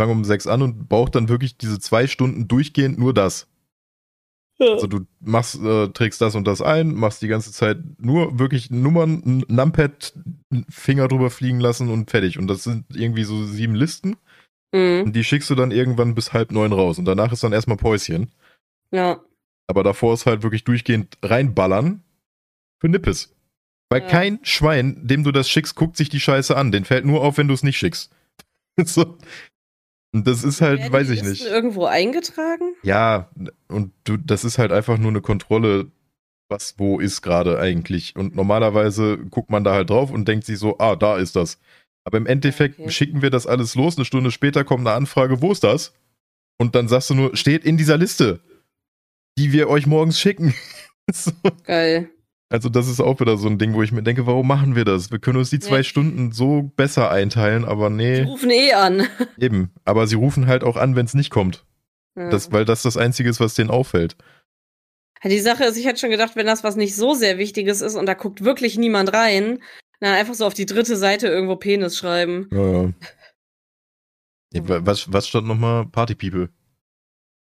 fange 0.00 0.12
um 0.12 0.24
sechs 0.24 0.46
an 0.46 0.62
und 0.62 0.88
brauche 0.88 1.10
dann 1.10 1.28
wirklich 1.28 1.58
diese 1.58 1.78
zwei 1.78 2.06
Stunden 2.06 2.48
durchgehend 2.48 2.98
nur 2.98 3.12
das. 3.12 3.48
Also 4.58 4.86
du 4.86 5.06
machst, 5.20 5.60
äh, 5.62 5.88
trägst 5.88 6.22
das 6.22 6.34
und 6.34 6.46
das 6.46 6.62
ein, 6.62 6.94
machst 6.94 7.20
die 7.20 7.28
ganze 7.28 7.52
Zeit 7.52 7.78
nur 7.98 8.38
wirklich 8.38 8.70
Nummern, 8.70 9.44
Numpad, 9.48 10.14
Finger 10.70 11.08
drüber 11.08 11.28
fliegen 11.30 11.60
lassen 11.60 11.90
und 11.90 12.10
fertig. 12.10 12.38
Und 12.38 12.46
das 12.46 12.64
sind 12.64 12.84
irgendwie 12.94 13.24
so 13.24 13.44
sieben 13.44 13.74
Listen. 13.74 14.16
Mhm. 14.74 15.02
Und 15.06 15.12
die 15.16 15.24
schickst 15.24 15.50
du 15.50 15.54
dann 15.54 15.70
irgendwann 15.70 16.14
bis 16.14 16.32
halb 16.32 16.50
neun 16.50 16.72
raus. 16.72 16.98
Und 16.98 17.04
danach 17.04 17.32
ist 17.32 17.42
dann 17.44 17.52
erstmal 17.52 17.76
Päuschen. 17.76 18.30
ja, 18.90 19.20
Aber 19.66 19.82
davor 19.82 20.14
ist 20.14 20.24
halt 20.26 20.42
wirklich 20.42 20.64
durchgehend 20.64 21.18
reinballern 21.22 22.02
für 22.80 22.88
Nippes. 22.88 23.34
Weil 23.90 24.02
Ja. 24.02 24.08
kein 24.08 24.38
Schwein, 24.44 25.06
dem 25.06 25.24
du 25.24 25.30
das 25.32 25.48
schickst, 25.48 25.74
guckt 25.74 25.96
sich 25.96 26.08
die 26.08 26.20
Scheiße 26.20 26.56
an. 26.56 26.70
Den 26.72 26.84
fällt 26.84 27.04
nur 27.04 27.20
auf, 27.22 27.36
wenn 27.38 27.48
du 27.48 27.54
es 27.54 27.62
nicht 27.62 27.78
schickst. 27.78 28.10
so. 28.84 29.16
Und 30.12 30.26
das 30.26 30.42
ist 30.42 30.60
halt, 30.60 30.80
Werden 30.80 30.92
weiß 30.92 31.10
ich 31.10 31.22
nicht. 31.22 31.44
irgendwo 31.44 31.84
eingetragen? 31.84 32.74
Ja, 32.82 33.30
und 33.68 33.92
du, 34.04 34.16
das 34.16 34.44
ist 34.44 34.58
halt 34.58 34.72
einfach 34.72 34.98
nur 34.98 35.10
eine 35.10 35.20
Kontrolle, 35.20 35.90
was 36.48 36.74
wo 36.78 36.98
ist 36.98 37.22
gerade 37.22 37.60
eigentlich. 37.60 38.16
Und 38.16 38.34
normalerweise 38.34 39.18
guckt 39.18 39.50
man 39.50 39.62
da 39.62 39.72
halt 39.74 39.90
drauf 39.90 40.10
und 40.10 40.26
denkt 40.26 40.44
sich 40.46 40.58
so, 40.58 40.78
ah, 40.78 40.96
da 40.96 41.16
ist 41.16 41.36
das. 41.36 41.58
Aber 42.04 42.18
im 42.18 42.26
Endeffekt 42.26 42.78
Okay. 42.80 42.90
schicken 42.90 43.22
wir 43.22 43.30
das 43.30 43.46
alles 43.46 43.74
los. 43.76 43.96
Eine 43.96 44.04
Stunde 44.04 44.30
später 44.32 44.64
kommt 44.64 44.86
eine 44.86 44.96
Anfrage, 44.96 45.42
wo 45.42 45.52
ist 45.52 45.62
das? 45.62 45.94
Und 46.58 46.74
dann 46.74 46.88
sagst 46.88 47.10
du 47.10 47.14
nur, 47.14 47.36
steht 47.36 47.64
in 47.64 47.76
dieser 47.76 47.96
Liste, 47.96 48.40
die 49.38 49.52
wir 49.52 49.68
euch 49.68 49.86
morgens 49.86 50.18
schicken. 50.18 50.54
so. 51.12 51.30
Geil. 51.64 52.10
Also 52.52 52.68
das 52.68 52.88
ist 52.88 53.00
auch 53.00 53.20
wieder 53.20 53.36
so 53.38 53.48
ein 53.48 53.58
Ding, 53.58 53.74
wo 53.74 53.82
ich 53.82 53.92
mir 53.92 54.02
denke, 54.02 54.26
warum 54.26 54.46
machen 54.48 54.74
wir 54.74 54.84
das? 54.84 55.10
Wir 55.12 55.20
können 55.20 55.38
uns 55.38 55.50
die 55.50 55.60
zwei 55.60 55.78
Ja. 55.78 55.82
Stunden 55.84 56.32
so 56.32 56.62
besser 56.74 57.10
einteilen, 57.10 57.64
aber 57.64 57.90
nee, 57.90 58.22
rufen 58.22 58.50
eh 58.50 58.72
an. 58.72 59.06
eben. 59.38 59.70
Aber 59.84 60.06
sie 60.08 60.16
rufen 60.16 60.46
halt 60.48 60.64
auch 60.64 60.76
an, 60.76 60.96
wenn 60.96 61.06
es 61.06 61.14
nicht 61.14 61.30
kommt. 61.30 61.64
Ja. 62.16 62.28
Das, 62.28 62.50
weil 62.50 62.64
das 62.64 62.82
das 62.82 62.96
Einzige 62.96 63.30
ist, 63.30 63.38
was 63.38 63.54
denen 63.54 63.70
auffällt. 63.70 64.16
Die 65.22 65.38
Sache 65.38 65.64
ist, 65.64 65.76
ich 65.76 65.86
hätte 65.86 66.00
schon 66.00 66.10
gedacht, 66.10 66.34
wenn 66.34 66.46
das 66.46 66.64
was 66.64 66.74
nicht 66.76 66.96
so 66.96 67.14
sehr 67.14 67.38
Wichtiges 67.38 67.82
ist 67.82 67.94
und 67.94 68.06
da 68.06 68.14
guckt 68.14 68.42
wirklich 68.42 68.76
niemand 68.78 69.12
rein, 69.12 69.62
dann 70.00 70.14
einfach 70.14 70.34
so 70.34 70.44
auf 70.46 70.54
die 70.54 70.66
dritte 70.66 70.96
Seite 70.96 71.28
irgendwo 71.28 71.56
Penis 71.56 71.96
schreiben. 71.98 72.48
Ja, 72.50 72.82
ja. 72.82 72.92
Ja, 74.52 74.68
wa- 74.68 74.80
was, 74.82 75.12
was 75.12 75.28
stand 75.28 75.46
nochmal? 75.46 75.86
Party 75.86 76.16
People. 76.16 76.48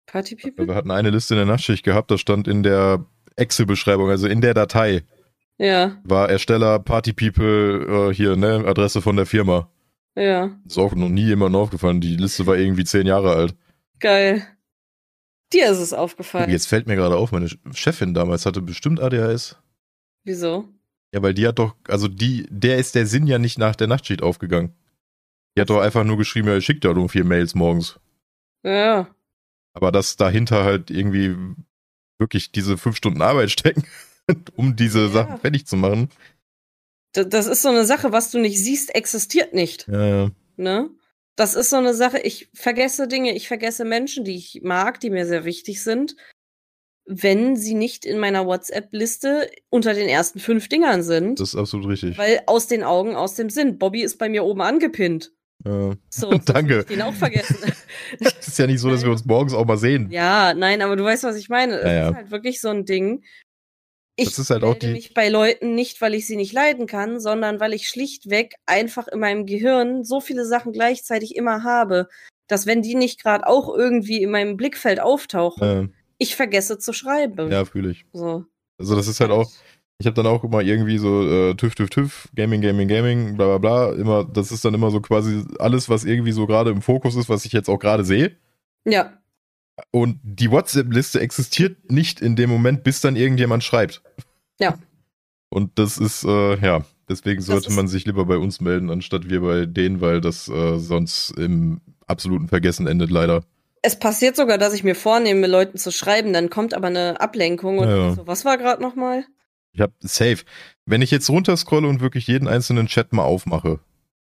Party 0.06 0.34
People? 0.34 0.66
Wir 0.66 0.74
hatten 0.74 0.90
eine 0.90 1.10
Liste 1.10 1.34
in 1.34 1.38
der 1.38 1.46
Nachtschicht 1.46 1.84
gehabt, 1.84 2.10
da 2.10 2.16
stand 2.16 2.48
in 2.48 2.62
der 2.62 3.04
Excel-Beschreibung, 3.36 4.10
also 4.10 4.26
in 4.26 4.40
der 4.40 4.54
Datei, 4.54 5.02
Ja, 5.58 5.96
war 6.04 6.28
Ersteller 6.30 6.78
Party 6.78 7.12
People 7.12 8.10
äh, 8.10 8.14
hier, 8.14 8.36
ne, 8.36 8.64
Adresse 8.66 9.00
von 9.02 9.16
der 9.16 9.26
Firma. 9.26 9.70
ja. 10.14 10.50
Ist 10.66 10.78
auch 10.78 10.94
noch 10.94 11.08
nie 11.08 11.26
jemandem 11.26 11.60
aufgefallen. 11.60 12.00
Die 12.00 12.16
Liste 12.16 12.46
war 12.46 12.56
irgendwie 12.56 12.84
zehn 12.84 13.06
Jahre 13.06 13.34
alt. 13.34 13.54
Geil. 14.00 14.46
Dir 15.52 15.70
ist 15.70 15.78
es 15.78 15.92
aufgefallen. 15.92 16.50
Jetzt 16.50 16.66
fällt 16.66 16.86
mir 16.86 16.96
gerade 16.96 17.16
auf, 17.16 17.30
meine 17.32 17.48
Chefin 17.72 18.14
damals 18.14 18.46
hatte 18.46 18.60
bestimmt 18.62 19.00
ADHS. 19.00 19.56
Wieso? 20.24 20.68
Ja, 21.14 21.22
weil 21.22 21.34
die 21.34 21.46
hat 21.46 21.58
doch, 21.60 21.76
also 21.86 22.08
die, 22.08 22.46
der 22.50 22.78
ist 22.78 22.94
der 22.96 23.06
Sinn 23.06 23.26
ja 23.28 23.38
nicht 23.38 23.58
nach 23.58 23.76
der 23.76 23.86
Nachtschicht 23.86 24.22
aufgegangen. 24.22 24.74
Die 25.56 25.60
hat 25.60 25.70
doch 25.70 25.80
einfach 25.80 26.02
nur 26.04 26.16
geschrieben, 26.18 26.48
ja, 26.48 26.56
ich 26.56 26.64
schick 26.64 26.80
da 26.80 26.90
um 26.90 27.08
vier 27.08 27.24
Mails 27.24 27.54
morgens. 27.54 27.98
Ja. 28.64 29.06
Aber 29.72 29.92
dass 29.92 30.16
dahinter 30.16 30.64
halt 30.64 30.90
irgendwie 30.90 31.36
wirklich 32.18 32.52
diese 32.52 32.78
fünf 32.78 32.96
Stunden 32.96 33.22
Arbeit 33.22 33.50
stecken, 33.50 33.84
um 34.56 34.76
diese 34.76 35.02
Ja. 35.06 35.08
Sachen 35.08 35.38
fertig 35.38 35.66
zu 35.66 35.76
machen. 35.76 36.10
Das 37.12 37.46
ist 37.46 37.62
so 37.62 37.70
eine 37.70 37.86
Sache, 37.86 38.12
was 38.12 38.30
du 38.30 38.38
nicht 38.38 38.58
siehst, 38.58 38.94
existiert 38.94 39.54
nicht. 39.54 39.88
Ja, 39.88 40.06
ja. 40.06 40.30
Ne? 40.56 40.90
Das 41.34 41.54
ist 41.54 41.70
so 41.70 41.76
eine 41.76 41.94
Sache, 41.94 42.18
ich 42.18 42.48
vergesse 42.54 43.08
Dinge, 43.08 43.34
ich 43.34 43.48
vergesse 43.48 43.84
Menschen, 43.84 44.24
die 44.24 44.36
ich 44.36 44.60
mag, 44.62 45.00
die 45.00 45.10
mir 45.10 45.26
sehr 45.26 45.44
wichtig 45.44 45.82
sind, 45.82 46.16
wenn 47.06 47.56
sie 47.56 47.74
nicht 47.74 48.04
in 48.04 48.18
meiner 48.18 48.46
WhatsApp-Liste 48.46 49.50
unter 49.70 49.94
den 49.94 50.08
ersten 50.08 50.40
fünf 50.40 50.68
Dingern 50.68 51.02
sind. 51.02 51.38
Das 51.40 51.50
ist 51.50 51.56
absolut 51.56 51.88
richtig. 51.88 52.18
Weil 52.18 52.42
aus 52.46 52.66
den 52.66 52.82
Augen, 52.82 53.14
aus 53.16 53.34
dem 53.34 53.48
Sinn. 53.48 53.78
Bobby 53.78 54.02
ist 54.02 54.18
bei 54.18 54.28
mir 54.28 54.44
oben 54.44 54.60
angepinnt. 54.62 55.32
Ja. 55.66 55.94
So, 56.10 56.30
Danke. 56.44 56.80
Ich 56.80 56.86
den 56.86 57.02
auch 57.02 57.14
vergessen. 57.14 57.56
Es 58.20 58.48
ist 58.48 58.58
ja 58.58 58.66
nicht 58.66 58.78
so, 58.80 58.88
dass 58.90 59.02
wir 59.02 59.10
uns 59.10 59.24
morgens 59.24 59.52
auch 59.52 59.64
mal 59.64 59.76
sehen. 59.76 60.10
ja, 60.10 60.54
nein, 60.54 60.80
aber 60.82 60.96
du 60.96 61.04
weißt, 61.04 61.24
was 61.24 61.36
ich 61.36 61.48
meine. 61.48 61.78
Es 61.80 61.84
Ja, 61.86 61.92
ja. 61.92 62.08
ist 62.10 62.14
halt 62.16 62.30
wirklich 62.30 62.60
so 62.60 62.68
ein 62.68 62.84
Ding. 62.84 63.24
Ich 64.18 64.26
Das 64.30 64.38
ist 64.38 64.50
halt 64.50 64.62
auch 64.64 64.74
die- 64.78 64.92
mich 64.92 65.12
bei 65.12 65.28
Leuten 65.28 65.74
nicht, 65.74 66.00
weil 66.00 66.14
ich 66.14 66.26
sie 66.26 66.36
nicht 66.36 66.52
leiden 66.52 66.86
kann, 66.86 67.20
sondern 67.20 67.58
weil 67.60 67.74
ich 67.74 67.88
schlichtweg 67.88 68.54
einfach 68.64 69.08
in 69.08 69.18
meinem 69.18 69.44
Gehirn 69.44 70.04
so 70.04 70.20
viele 70.20 70.46
Sachen 70.46 70.72
gleichzeitig 70.72 71.36
immer 71.36 71.64
habe, 71.64 72.08
dass 72.48 72.64
wenn 72.66 72.80
die 72.80 72.94
nicht 72.94 73.22
gerade 73.22 73.46
auch 73.46 73.74
irgendwie 73.74 74.22
in 74.22 74.30
meinem 74.30 74.56
Blickfeld 74.56 75.00
auftauchen, 75.00 75.62
Äh, 75.62 75.88
ich 76.18 76.36
vergesse 76.36 76.78
zu 76.78 76.92
schreiben. 76.92 77.50
ja, 77.50 77.64
fühle 77.64 77.90
ich. 77.90 78.06
So. 78.12 78.44
Also 78.78 78.94
das 78.94 79.08
ist 79.08 79.20
halt 79.20 79.30
auch, 79.32 79.50
ich 79.98 80.06
habe 80.06 80.14
dann 80.14 80.26
auch 80.26 80.44
immer 80.44 80.60
irgendwie 80.60 80.98
so 80.98 81.26
äh, 81.26 81.54
TÜV, 81.54 81.74
TÜV, 81.74 81.90
TÜV, 81.90 82.28
Gaming, 82.34 82.60
Gaming, 82.60 82.88
Gaming, 82.88 83.36
bla 83.36 83.56
bla 83.56 83.58
bla. 83.58 83.92
Immer, 83.94 84.24
das 84.24 84.52
ist 84.52 84.64
dann 84.64 84.74
immer 84.74 84.90
so 84.90 85.00
quasi 85.00 85.44
alles, 85.58 85.88
was 85.88 86.04
irgendwie 86.04 86.32
so 86.32 86.46
gerade 86.46 86.70
im 86.70 86.82
Fokus 86.82 87.16
ist, 87.16 87.28
was 87.28 87.44
ich 87.44 87.52
jetzt 87.52 87.68
auch 87.68 87.78
gerade 87.78 88.04
sehe. 88.04 88.36
Ja, 88.84 89.12
Und 89.90 90.20
die 90.22 90.50
WhatsApp-Liste 90.50 91.20
existiert 91.20 91.90
nicht 91.90 92.20
in 92.20 92.36
dem 92.36 92.50
Moment, 92.50 92.84
bis 92.84 93.00
dann 93.00 93.16
irgendjemand 93.16 93.64
schreibt. 93.64 94.02
Ja. 94.58 94.78
Und 95.48 95.78
das 95.78 95.98
ist, 95.98 96.24
äh, 96.24 96.58
ja, 96.60 96.84
deswegen 97.08 97.40
sollte 97.40 97.72
man 97.72 97.88
sich 97.88 98.04
lieber 98.06 98.24
bei 98.24 98.36
uns 98.36 98.60
melden, 98.60 98.90
anstatt 98.90 99.28
wir 99.28 99.40
bei 99.40 99.66
denen, 99.66 100.00
weil 100.00 100.20
das 100.20 100.48
äh, 100.48 100.78
sonst 100.78 101.30
im 101.32 101.80
absoluten 102.06 102.48
Vergessen 102.48 102.86
endet, 102.86 103.10
leider. 103.10 103.42
es 103.82 103.98
passiert 103.98 104.36
sogar, 104.36 104.58
dass 104.58 104.74
ich 104.74 104.84
mir 104.84 104.94
vornehme, 104.94 105.46
Leuten 105.46 105.78
zu 105.78 105.90
schreiben, 105.92 106.32
dann 106.32 106.50
kommt 106.50 106.74
aber 106.74 106.88
eine 106.88 107.20
Ablenkung 107.20 107.78
und 107.78 107.88
ja. 107.88 108.14
so, 108.14 108.26
was 108.26 108.44
war 108.44 108.58
gerade 108.58 108.82
nochmal? 108.82 109.24
Ich 109.76 109.82
habe 109.82 109.92
safe. 110.00 110.38
Wenn 110.86 111.02
ich 111.02 111.10
jetzt 111.10 111.28
runterscrolle 111.28 111.86
und 111.86 112.00
wirklich 112.00 112.26
jeden 112.26 112.48
einzelnen 112.48 112.86
Chat 112.86 113.12
mal 113.12 113.24
aufmache 113.24 113.78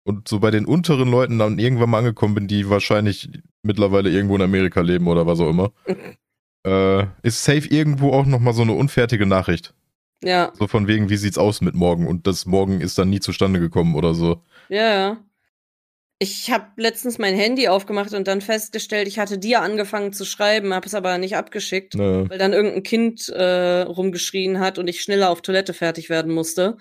und 0.03 0.27
so 0.27 0.39
bei 0.41 0.51
den 0.51 0.65
unteren 0.65 1.09
Leuten 1.09 1.39
dann 1.39 1.59
irgendwann 1.59 1.89
mal 1.89 1.99
angekommen 1.99 2.35
bin, 2.35 2.47
die 2.49 2.69
wahrscheinlich 2.69 3.29
mittlerweile 3.63 4.09
irgendwo 4.09 4.35
in 4.35 4.41
Amerika 4.41 4.81
leben 4.81 5.07
oder 5.07 5.25
was 5.25 5.39
auch 5.39 5.49
immer, 5.49 5.71
äh, 6.67 7.05
ist 7.23 7.45
safe 7.45 7.69
irgendwo 7.69 8.11
auch 8.11 8.25
nochmal 8.25 8.53
so 8.53 8.63
eine 8.63 8.73
unfertige 8.73 9.25
Nachricht. 9.25 9.73
Ja, 10.21 10.51
So 10.55 10.67
von 10.67 10.87
wegen, 10.87 11.09
wie 11.09 11.15
sieht's 11.15 11.37
aus 11.37 11.61
mit 11.61 11.73
morgen? 11.73 12.05
Und 12.05 12.27
das 12.27 12.45
morgen 12.45 12.81
ist 12.81 12.97
dann 12.97 13.09
nie 13.09 13.21
zustande 13.21 13.61
gekommen 13.61 13.95
oder 13.95 14.13
so. 14.13 14.43
ja, 14.67 14.93
ja. 14.93 15.17
Ich 16.22 16.51
habe 16.51 16.65
letztens 16.76 17.17
mein 17.17 17.34
Handy 17.34 17.70
aufgemacht 17.70 18.13
und 18.13 18.28
dann 18.28 18.41
festgestellt, 18.41 19.07
ich 19.07 19.20
hatte 19.20 19.38
dir 19.38 19.61
angefangen 19.61 20.11
zu 20.11 20.26
schreiben, 20.26 20.74
habe 20.74 20.86
es 20.86 20.93
aber 20.93 21.17
nicht 21.17 21.38
abgeschickt, 21.38 21.95
Ne, 21.95 22.26
weil 22.28 22.38
dann 22.38 22.51
irgendein 22.51 22.84
Kind 22.84 23.30
äh, 23.30 23.82
rumgeschrien 23.82 24.59
hat 24.59 24.78
und 24.78 24.89
ich 24.89 25.01
schneller 25.01 25.30
auf 25.30 25.41
Toilette 25.41 25.74
fertig 25.74 26.09
werden 26.09 26.34
musste. 26.34 26.78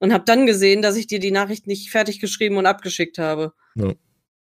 Und 0.00 0.12
habe 0.12 0.24
dann 0.26 0.44
gesehen, 0.44 0.82
dass 0.82 0.96
ich 0.96 1.06
dir 1.06 1.20
die 1.20 1.30
Nachricht 1.30 1.68
nicht 1.68 1.90
fertig 1.90 2.18
geschrieben 2.18 2.56
und 2.56 2.66
abgeschickt 2.66 3.18
habe. 3.18 3.54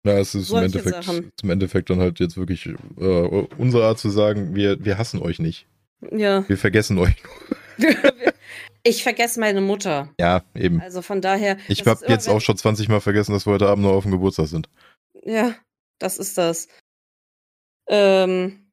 ja, 0.04 0.18
es 0.18 0.34
ist 0.34 0.50
im 0.50 0.58
Endeffekt, 0.58 1.04
zum 1.04 1.50
Endeffekt 1.50 1.88
dann 1.88 1.98
halt 1.98 2.20
jetzt 2.20 2.36
wirklich 2.36 2.66
äh, 2.66 2.74
unsere 3.56 3.86
Art 3.86 3.98
zu 3.98 4.10
sagen, 4.10 4.54
wir, 4.54 4.84
wir 4.84 4.98
hassen 4.98 5.20
euch 5.22 5.38
nicht. 5.38 5.66
Ja. 6.12 6.46
Wir 6.48 6.58
vergessen 6.58 6.98
euch. 6.98 7.16
ich 8.82 9.02
vergesse 9.02 9.40
meine 9.40 9.60
Mutter. 9.60 10.12
Ja, 10.20 10.42
eben. 10.54 10.80
Also 10.80 11.02
von 11.02 11.20
daher. 11.20 11.56
Ich 11.68 11.80
habe 11.86 12.00
immer, 12.04 12.10
jetzt 12.10 12.26
wenn- 12.28 12.34
auch 12.36 12.40
schon 12.40 12.56
20 12.56 12.88
Mal 12.88 13.00
vergessen, 13.00 13.32
dass 13.32 13.46
wir 13.46 13.52
heute 13.52 13.68
Abend 13.68 13.84
noch 13.84 13.92
auf 13.92 14.04
dem 14.04 14.12
Geburtstag 14.12 14.46
sind. 14.46 14.68
Ja, 15.24 15.54
das 15.98 16.18
ist 16.18 16.38
das. 16.38 16.68
Ähm, 17.88 18.70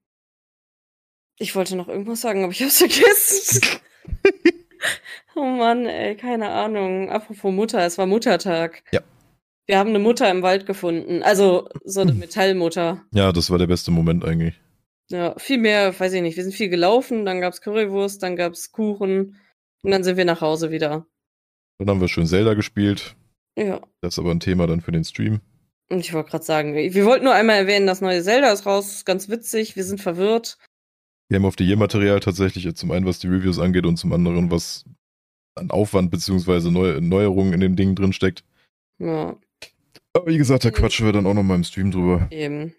ich 1.38 1.56
wollte 1.56 1.76
noch 1.76 1.88
irgendwas 1.88 2.22
sagen, 2.22 2.44
aber 2.44 2.52
ich 2.52 2.62
hab's 2.64 2.78
vergessen. 2.80 3.62
oh 5.36 5.44
Mann, 5.44 5.86
ey, 5.86 6.16
keine 6.16 6.50
Ahnung. 6.50 7.10
Apropos 7.10 7.52
Mutter, 7.54 7.86
es 7.86 7.98
war 7.98 8.06
Muttertag. 8.06 8.84
Ja. 8.92 9.02
Wir 9.68 9.80
haben 9.80 9.90
eine 9.90 10.00
Mutter 10.00 10.30
im 10.30 10.44
Wald 10.44 10.66
gefunden. 10.66 11.24
Also 11.24 11.68
so 11.84 12.02
eine 12.02 12.14
Metallmutter. 12.14 13.04
Ja, 13.12 13.32
das 13.32 13.50
war 13.50 13.58
der 13.58 13.68
beste 13.68 13.92
Moment 13.92 14.24
eigentlich. 14.24 14.60
Ja, 15.10 15.38
viel 15.38 15.58
mehr, 15.60 15.98
weiß 16.00 16.14
ich 16.14 16.22
nicht. 16.22 16.36
Wir 16.36 16.44
sind 16.44 16.54
viel 16.54 16.70
gelaufen, 16.70 17.26
dann 17.26 17.40
gab's 17.42 17.62
Currywurst, 17.62 18.24
dann 18.24 18.36
gab's 18.36 18.72
Kuchen 18.72 19.40
und 19.86 19.92
dann 19.92 20.04
sind 20.04 20.18
wir 20.18 20.26
nach 20.26 20.42
Hause 20.42 20.72
wieder. 20.72 21.06
Dann 21.80 21.90
haben 21.90 22.02
wir 22.02 22.08
schön 22.08 22.28
Zelda 22.28 22.54
gespielt. 22.54 23.16
Ja. 23.58 23.82
Das 24.02 24.16
ist 24.16 24.20
aber 24.20 24.32
ein 24.32 24.40
Thema 24.40 24.68
dann 24.68 24.82
für 24.82 24.92
den 24.92 25.04
Stream. 25.04 25.40
Und 25.90 26.00
ich 26.00 26.14
wollte 26.14 26.32
gerade 26.32 26.44
sagen, 26.44 26.74
wir 26.74 27.06
wollten 27.06 27.26
nur 27.26 27.34
einmal 27.34 27.58
erwähnen, 27.58 27.86
das 27.88 28.02
neue 28.02 28.24
Zelda 28.24 28.52
ist 28.52 28.66
raus, 28.66 28.88
ist 28.92 29.06
ganz 29.06 29.30
witzig, 29.30 29.76
wir 29.76 29.84
sind 29.84 30.02
verwirrt. 30.02 30.58
Game 31.30 31.46
of 31.46 31.56
the 31.58 31.64
Year 31.64 31.78
Material 31.78 32.20
tatsächlich, 32.20 32.74
zum 32.76 32.92
einen 32.92 33.06
was 33.06 33.20
die 33.20 33.28
Reviews 33.28 33.60
angeht 33.60 33.86
und 33.86 33.98
zum 33.98 34.12
anderen 34.14 34.52
was 34.52 34.86
an 35.56 35.72
Aufwand 35.72 36.12
beziehungsweise 36.12 36.72
Neu 36.72 37.00
Neuerungen 37.02 37.54
in 37.54 37.60
dem 37.62 37.76
Ding 37.76 37.96
drin 37.96 38.14
steckt. 38.14 38.44
Ja. 39.00 39.38
Aber 40.14 40.28
wie 40.28 40.38
gesagt, 40.38 40.66
da 40.66 40.70
Mhm. 40.70 40.74
quatschen 40.74 41.06
wir 41.06 41.14
dann 41.14 41.26
auch 41.28 41.34
noch 41.34 41.44
mal 41.44 41.56
im 41.56 41.64
Stream 41.64 41.92
drüber. 41.92 42.28
Eben. 42.32 42.74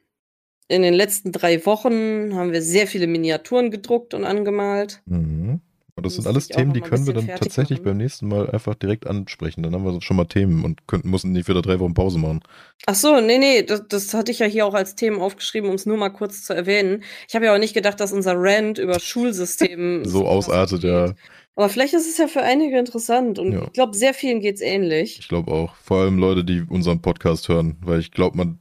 In 0.69 0.83
den 0.83 0.95
letzten 0.95 1.31
drei 1.33 1.65
Wochen 1.65 2.35
haben 2.35 2.53
wir 2.53 2.61
sehr 2.63 2.87
viele 2.89 3.07
Miniaturen 3.07 3.71
gedruckt 3.71 4.15
und 4.15 4.25
angemalt. 4.25 5.01
Mhm. 5.07 5.61
Und 5.97 6.05
das 6.05 6.17
sind 6.17 6.27
alles 6.27 6.49
Themen, 6.49 6.75
die 6.75 6.83
können 6.83 7.07
wir 7.07 7.15
dann 7.15 7.27
tatsächlich 7.27 7.79
machen. 7.79 7.85
beim 7.85 7.97
nächsten 7.97 8.29
Mal 8.29 8.51
einfach 8.51 8.75
direkt 8.75 9.07
ansprechen. 9.07 9.63
Dann 9.63 9.75
haben 9.75 9.85
wir 9.85 10.03
schon 10.03 10.19
mal 10.19 10.27
Themen 10.27 10.63
und 10.63 10.87
könnten, 10.87 11.09
mussten 11.09 11.33
nicht 11.33 11.49
wieder 11.49 11.63
drei 11.63 11.81
Wochen 11.81 11.95
Pause 11.95 12.19
machen. 12.19 12.41
Ach 12.85 12.95
so, 12.95 13.19
nee, 13.23 13.39
nee, 13.39 13.63
das, 13.63 13.85
das 13.89 14.13
hatte 14.13 14.31
ich 14.31 14.41
ja 14.41 14.47
hier 14.47 14.67
auch 14.67 14.75
als 14.75 14.95
Themen 14.95 15.19
aufgeschrieben, 15.21 15.71
um 15.71 15.75
es 15.77 15.87
nur 15.87 15.97
mal 15.97 16.11
kurz 16.11 16.43
zu 16.45 16.53
erwähnen. 16.53 17.03
Ich 17.29 17.35
habe 17.35 17.47
ja 17.47 17.55
auch 17.55 17.59
nicht 17.59 17.73
gedacht, 17.73 17.99
dass 17.99 18.13
unser 18.13 18.35
Rant 18.37 18.77
über 18.79 19.01
Schulsystem 19.01 20.05
So 20.05 20.27
ausartet, 20.27 20.83
ja. 20.83 21.05
abgeht. 21.07 21.17
Aber 21.55 21.71
vielleicht 21.71 21.95
ist 21.95 22.07
es 22.07 22.19
ja 22.19 22.29
für 22.29 22.43
einige 22.43 22.79
interessant 22.79 23.39
und 23.39 23.53
Ja. 23.53 23.63
ich 23.65 23.73
glaube, 23.73 23.97
sehr 23.97 24.13
vielen 24.13 24.41
geht's 24.41 24.61
ähnlich. 24.61 25.19
Ich 25.21 25.29
glaube 25.29 25.51
auch. 25.51 25.75
Vor 25.77 26.03
allem 26.03 26.19
Leute, 26.19 26.45
die 26.45 26.61
unseren 26.69 27.01
Podcast 27.01 27.49
hören. 27.49 27.77
Weil 27.81 28.01
ich 28.01 28.11
glaube, 28.11 28.37
man 28.37 28.59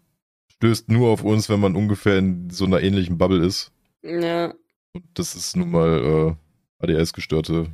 stößt 0.54 0.90
nur 0.90 1.10
auf 1.10 1.22
uns, 1.22 1.50
wenn 1.50 1.60
man 1.60 1.76
ungefähr 1.76 2.18
in 2.18 2.50
so 2.50 2.64
einer 2.64 2.82
ähnlichen 2.82 3.18
Bubble 3.18 3.46
ist. 3.46 3.74
Ja. 4.04 4.54
Und 4.94 5.04
das 5.16 5.36
ist 5.36 5.58
nun 5.58 5.72
mal 5.72 5.98
äh, 6.38 6.45
ADS-gestörte 6.80 7.72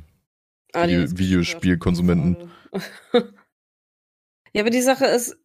ist 0.74 1.18
Videospielkonsumenten. 1.18 2.50
ja, 4.52 4.62
aber 4.62 4.70
die 4.70 4.82
Sache 4.82 5.06
ist, 5.06 5.36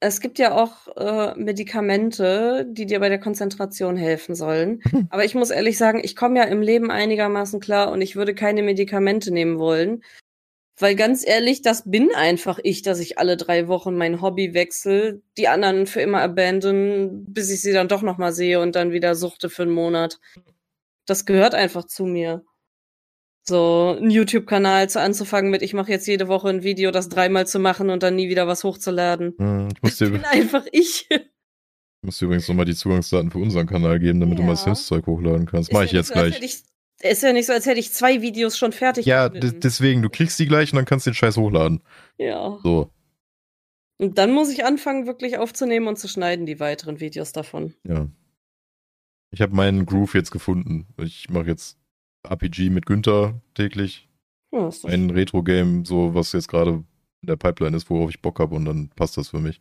es 0.00 0.20
gibt 0.20 0.38
ja 0.38 0.54
auch 0.54 0.96
äh, 0.96 1.34
Medikamente, 1.36 2.66
die 2.70 2.86
dir 2.86 3.00
bei 3.00 3.08
der 3.08 3.18
Konzentration 3.18 3.96
helfen 3.96 4.34
sollen. 4.34 4.80
Aber 5.10 5.24
ich 5.24 5.34
muss 5.34 5.50
ehrlich 5.50 5.76
sagen, 5.76 6.00
ich 6.02 6.14
komme 6.14 6.38
ja 6.38 6.44
im 6.44 6.62
Leben 6.62 6.90
einigermaßen 6.90 7.58
klar 7.58 7.90
und 7.90 8.00
ich 8.00 8.14
würde 8.14 8.34
keine 8.34 8.62
Medikamente 8.62 9.32
nehmen 9.32 9.58
wollen. 9.58 10.04
Weil 10.80 10.94
ganz 10.94 11.26
ehrlich, 11.26 11.62
das 11.62 11.90
bin 11.90 12.14
einfach 12.14 12.60
ich, 12.62 12.82
dass 12.82 13.00
ich 13.00 13.18
alle 13.18 13.36
drei 13.36 13.66
Wochen 13.66 13.96
mein 13.96 14.22
Hobby 14.22 14.54
wechsle, 14.54 15.20
die 15.36 15.48
anderen 15.48 15.88
für 15.88 16.00
immer 16.00 16.20
abandon, 16.20 17.24
bis 17.26 17.50
ich 17.50 17.60
sie 17.60 17.72
dann 17.72 17.88
doch 17.88 18.02
nochmal 18.02 18.32
sehe 18.32 18.60
und 18.60 18.76
dann 18.76 18.92
wieder 18.92 19.16
suchte 19.16 19.50
für 19.50 19.62
einen 19.62 19.72
Monat. 19.72 20.20
Das 21.04 21.26
gehört 21.26 21.56
einfach 21.56 21.84
zu 21.84 22.04
mir. 22.04 22.44
So, 23.48 23.96
einen 23.98 24.10
YouTube-Kanal 24.10 24.88
zu 24.90 25.00
anzufangen 25.00 25.50
mit, 25.50 25.62
ich 25.62 25.72
mache 25.74 25.90
jetzt 25.90 26.06
jede 26.06 26.28
Woche 26.28 26.48
ein 26.50 26.62
Video, 26.62 26.90
das 26.90 27.08
dreimal 27.08 27.46
zu 27.46 27.58
machen 27.58 27.88
und 27.90 28.02
dann 28.02 28.14
nie 28.14 28.28
wieder 28.28 28.46
was 28.46 28.62
hochzuladen. 28.62 29.34
Hm, 29.38 29.68
Ich 29.74 29.82
muss 29.82 29.92
Ich 29.92 29.98
dir, 29.98 30.10
bin 30.10 30.24
einfach 30.24 30.66
ich. 30.70 31.06
ich 31.10 31.20
muss 32.02 32.18
dir 32.18 32.26
übrigens 32.26 32.46
nochmal 32.48 32.66
die 32.66 32.74
Zugangsdaten 32.74 33.30
für 33.30 33.38
unseren 33.38 33.66
Kanal 33.66 33.98
geben, 33.98 34.20
damit 34.20 34.38
du 34.38 34.42
Ja. 34.42 34.48
mal 34.48 34.56
Sims-Zeug 34.56 35.06
hochladen 35.06 35.46
kannst. 35.46 35.70
Ist 35.70 35.72
Mach 35.72 35.80
ja 35.80 35.86
ich 35.86 35.92
jetzt 35.92 36.08
so, 36.08 36.14
gleich. 36.14 36.40
ich- 36.42 36.62
Ist 37.00 37.22
ja 37.22 37.32
nicht 37.32 37.46
so, 37.46 37.52
als 37.52 37.64
hätte 37.66 37.80
ich 37.80 37.92
zwei 37.92 38.20
Videos 38.22 38.58
schon 38.58 38.72
fertig 38.72 39.06
Ja, 39.06 39.28
deswegen, 39.28 40.02
du 40.02 40.10
kriegst 40.10 40.38
die 40.38 40.46
gleich 40.46 40.72
und 40.72 40.76
dann 40.76 40.84
kannst 40.84 41.06
du 41.06 41.10
den 41.10 41.14
Scheiß 41.14 41.36
hochladen. 41.36 41.82
Ja. 42.18 42.58
So, 42.62 42.90
Und 44.00 44.18
dann 44.18 44.32
muss 44.32 44.50
ich 44.50 44.64
anfangen, 44.64 45.06
wirklich 45.06 45.38
aufzunehmen 45.38 45.86
und 45.88 45.98
zu 45.98 46.06
schneiden, 46.08 46.44
die 46.44 46.60
weiteren 46.60 47.00
Videos 47.00 47.32
davon. 47.32 47.74
ja. 47.84 48.08
Ich 49.30 49.40
habe 49.42 49.54
meinen 49.54 49.84
Groove 49.86 50.14
jetzt 50.14 50.30
gefunden. 50.30 50.86
Ich 50.96 51.28
mache 51.30 51.46
jetzt 51.48 51.77
RPG 52.24 52.70
mit 52.70 52.86
Günther 52.86 53.40
täglich. 53.54 54.08
Ja, 54.52 54.70
Ein 54.84 55.10
Retro-Game, 55.10 55.84
so 55.84 56.14
was 56.14 56.32
jetzt 56.32 56.48
gerade 56.48 56.70
in 57.22 57.26
der 57.26 57.36
Pipeline 57.36 57.76
ist, 57.76 57.90
worauf 57.90 58.10
ich 58.10 58.22
Bock 58.22 58.38
habe 58.40 58.54
und 58.54 58.64
dann 58.64 58.88
passt 58.96 59.16
das 59.16 59.28
für 59.28 59.40
mich. 59.40 59.60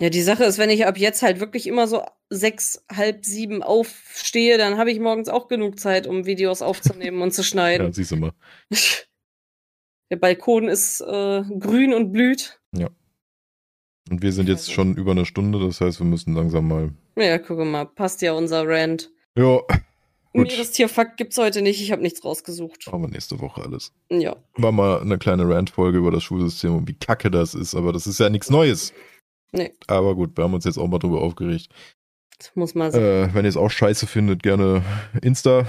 Ja, 0.00 0.08
die 0.10 0.22
Sache 0.22 0.44
ist, 0.44 0.58
wenn 0.58 0.70
ich 0.70 0.86
ab 0.86 0.96
jetzt 0.98 1.22
halt 1.22 1.38
wirklich 1.38 1.66
immer 1.66 1.86
so 1.86 2.02
sechs, 2.30 2.84
halb 2.90 3.24
sieben 3.24 3.62
aufstehe, 3.62 4.58
dann 4.58 4.78
habe 4.78 4.90
ich 4.90 4.98
morgens 4.98 5.28
auch 5.28 5.48
genug 5.48 5.78
Zeit, 5.78 6.06
um 6.06 6.24
Videos 6.26 6.62
aufzunehmen 6.62 7.20
und 7.22 7.32
zu 7.32 7.42
Ja, 7.42 7.46
schneiden. 7.46 7.92
siehst 7.92 8.10
du 8.10 8.16
mal. 8.16 8.32
Der 10.10 10.16
Balkon 10.16 10.68
ist 10.68 11.00
äh, 11.00 11.42
grün 11.58 11.94
und 11.94 12.12
blüht. 12.12 12.58
Und 14.10 14.20
wir 14.20 14.32
sind 14.32 14.48
jetzt 14.48 14.62
Also. 14.62 14.72
schon 14.72 14.96
über 14.96 15.12
eine 15.12 15.24
Stunde, 15.24 15.60
das 15.64 15.80
heißt, 15.80 16.00
wir 16.00 16.04
müssen 16.06 16.34
langsam 16.34 16.66
mal. 16.66 16.90
Ja, 17.16 17.38
guck 17.38 17.58
mal, 17.58 17.84
passt 17.86 18.20
ja 18.20 18.32
unser 18.32 18.66
Rant. 18.66 19.12
Ja, 19.38 19.60
Gut. 20.32 20.48
Meerestierfakt 20.48 21.18
gibt's 21.18 21.36
heute 21.36 21.60
nicht, 21.60 21.82
ich 21.82 21.92
habe 21.92 22.00
nichts 22.00 22.24
rausgesucht. 22.24 22.86
machen 22.86 23.02
wir 23.02 23.08
nächste 23.08 23.40
Woche 23.40 23.62
alles. 23.62 23.92
Ja. 24.10 24.36
War 24.54 24.72
mal 24.72 25.00
eine 25.00 25.18
kleine 25.18 25.46
Rant-Folge 25.46 25.98
über 25.98 26.10
das 26.10 26.22
Schulsystem 26.22 26.74
und 26.74 26.88
wie 26.88 26.94
kacke 26.94 27.30
das 27.30 27.54
ist, 27.54 27.74
aber 27.74 27.92
das 27.92 28.06
ist 28.06 28.18
ja 28.18 28.30
nichts 28.30 28.48
Neues. 28.48 28.94
Nee. 29.52 29.72
Aber 29.86 30.14
gut, 30.14 30.36
wir 30.36 30.44
haben 30.44 30.54
uns 30.54 30.64
jetzt 30.64 30.78
auch 30.78 30.88
mal 30.88 30.98
drüber 30.98 31.20
aufgeregt. 31.20 31.68
Das 32.38 32.56
muss 32.56 32.74
mal 32.74 32.90
sein. 32.90 33.02
Äh, 33.02 33.34
wenn 33.34 33.44
ihr 33.44 33.50
es 33.50 33.58
auch 33.58 33.70
scheiße 33.70 34.06
findet, 34.06 34.42
gerne 34.42 34.82
Insta. 35.20 35.66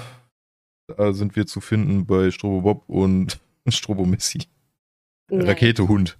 Da 0.88 1.14
sind 1.14 1.36
wir 1.36 1.46
zu 1.46 1.60
finden 1.62 2.06
bei 2.06 2.32
Strobo 2.32 2.62
Bob 2.62 2.84
und 2.88 3.40
Strobo 3.68 4.06
Messi. 4.06 4.44
Nein. 5.30 5.48
Raketehund. 5.48 6.18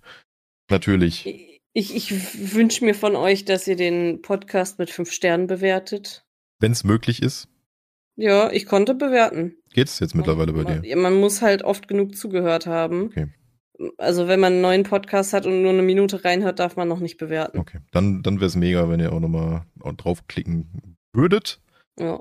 Natürlich. 0.70 1.26
Ich, 1.74 1.96
ich 1.96 2.54
wünsche 2.54 2.86
mir 2.86 2.94
von 2.94 3.16
euch, 3.16 3.46
dass 3.46 3.68
ihr 3.68 3.76
den 3.76 4.22
Podcast 4.22 4.80
mit 4.80 4.90
fünf 4.90 5.12
Sternen 5.12 5.48
bewertet. 5.48 6.26
Wenn 6.60 6.72
es 6.72 6.84
möglich 6.84 7.22
ist. 7.22 7.48
Ja, 8.16 8.52
ich 8.52 8.66
konnte 8.66 8.94
bewerten. 8.96 9.56
Geht's 9.74 10.00
jetzt 10.00 10.14
mittlerweile 10.16 10.54
bei 10.54 10.64
man, 10.64 10.82
dir? 10.82 10.90
ja, 10.90 10.96
Man 10.96 11.16
muss 11.16 11.42
halt 11.42 11.64
oft 11.64 11.88
genug 11.88 12.16
zugehört 12.16 12.68
haben. 12.68 13.06
Okay. 13.06 13.28
Also 13.98 14.28
wenn 14.28 14.40
man 14.40 14.54
einen 14.54 14.62
neuen 14.62 14.84
Podcast 14.84 15.34
hat 15.34 15.46
und 15.48 15.62
nur 15.64 15.72
eine 15.72 15.82
Minute 15.82 16.24
reinhört, 16.24 16.60
darf 16.60 16.76
man 16.76 16.88
noch 16.88 17.00
nicht 17.00 17.18
bewerten. 17.18 17.58
Okay. 17.58 17.80
Dann, 17.92 18.22
dann 18.22 18.36
wäre 18.36 18.46
es 18.46 18.56
mega, 18.56 18.88
wenn 18.88 19.00
ihr 19.00 19.12
auch 19.12 19.20
nochmal 19.20 19.64
draufklicken 19.98 20.96
würdet. 21.12 21.60
Ja. 22.00 22.20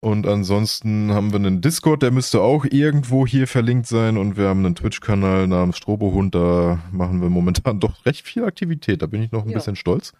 Und 0.00 0.26
ansonsten 0.26 1.12
haben 1.12 1.30
wir 1.30 1.36
einen 1.36 1.60
Discord, 1.60 2.02
der 2.02 2.10
müsste 2.10 2.40
auch 2.42 2.64
irgendwo 2.64 3.26
hier 3.26 3.46
verlinkt 3.46 3.86
sein. 3.86 4.18
Und 4.18 4.36
wir 4.36 4.48
haben 4.48 4.64
einen 4.66 4.74
Twitch-Kanal 4.74 5.46
namens 5.46 5.78
Strobohund. 5.78 6.34
Da 6.34 6.82
machen 6.92 7.22
wir 7.22 7.30
momentan 7.30 7.80
doch 7.80 8.04
recht 8.04 8.26
viel 8.26 8.44
Aktivität. 8.44 9.00
Da 9.00 9.06
bin 9.06 9.22
ich 9.22 9.32
noch 9.32 9.44
ein 9.44 9.48
Ja. 9.50 9.54
bisschen 9.58 9.76
stolz. 9.76 10.12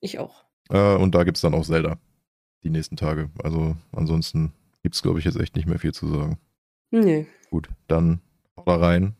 Ich 0.00 0.18
auch. 0.18 0.44
Äh, 0.70 0.94
und 0.96 1.14
da 1.14 1.24
gibt's 1.24 1.42
dann 1.42 1.54
auch 1.54 1.64
Zelda. 1.64 1.98
Die 2.64 2.70
nächsten 2.70 2.96
Tage. 2.96 3.30
Also 3.42 3.76
ansonsten 3.92 4.52
gibt's 4.82 5.02
glaube 5.02 5.18
ich, 5.18 5.24
jetzt 5.24 5.38
echt 5.40 5.56
nicht 5.56 5.66
mehr 5.68 5.78
viel 5.78 5.92
zu 5.92 6.06
sagen. 6.08 6.38
Nee. 6.90 7.26
Gut, 7.50 7.68
dann 7.88 8.20
haut 8.56 8.68
da 8.68 8.76
rein. 8.76 9.14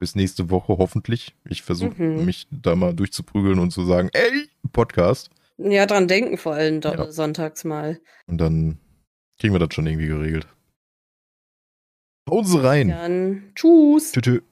Bis 0.00 0.14
nächste 0.16 0.50
Woche 0.50 0.76
hoffentlich. 0.78 1.34
Ich 1.48 1.62
versuche 1.62 2.02
Mhm. 2.02 2.24
mich 2.24 2.46
da 2.50 2.74
mal 2.76 2.94
durchzuprügeln 2.94 3.58
und 3.58 3.70
zu 3.70 3.84
sagen, 3.84 4.10
ey, 4.12 4.48
Podcast. 4.72 5.30
Ja, 5.56 5.86
dran 5.86 6.08
denken 6.08 6.36
vor 6.36 6.54
allem 6.54 6.80
Ja. 6.82 7.10
sonntags 7.12 7.64
mal. 7.64 8.00
Und 8.26 8.38
dann 8.38 8.78
kriegen 9.38 9.54
wir 9.54 9.60
das 9.60 9.72
schon 9.74 9.86
irgendwie 9.86 10.08
geregelt. 10.08 10.48
Hauen 12.28 12.44
Sie 12.44 12.62
rein. 12.62 12.88
Dann 12.88 13.52
tschüss. 13.54 14.12
Tschüss. 14.12 14.22
tschüss. 14.22 14.42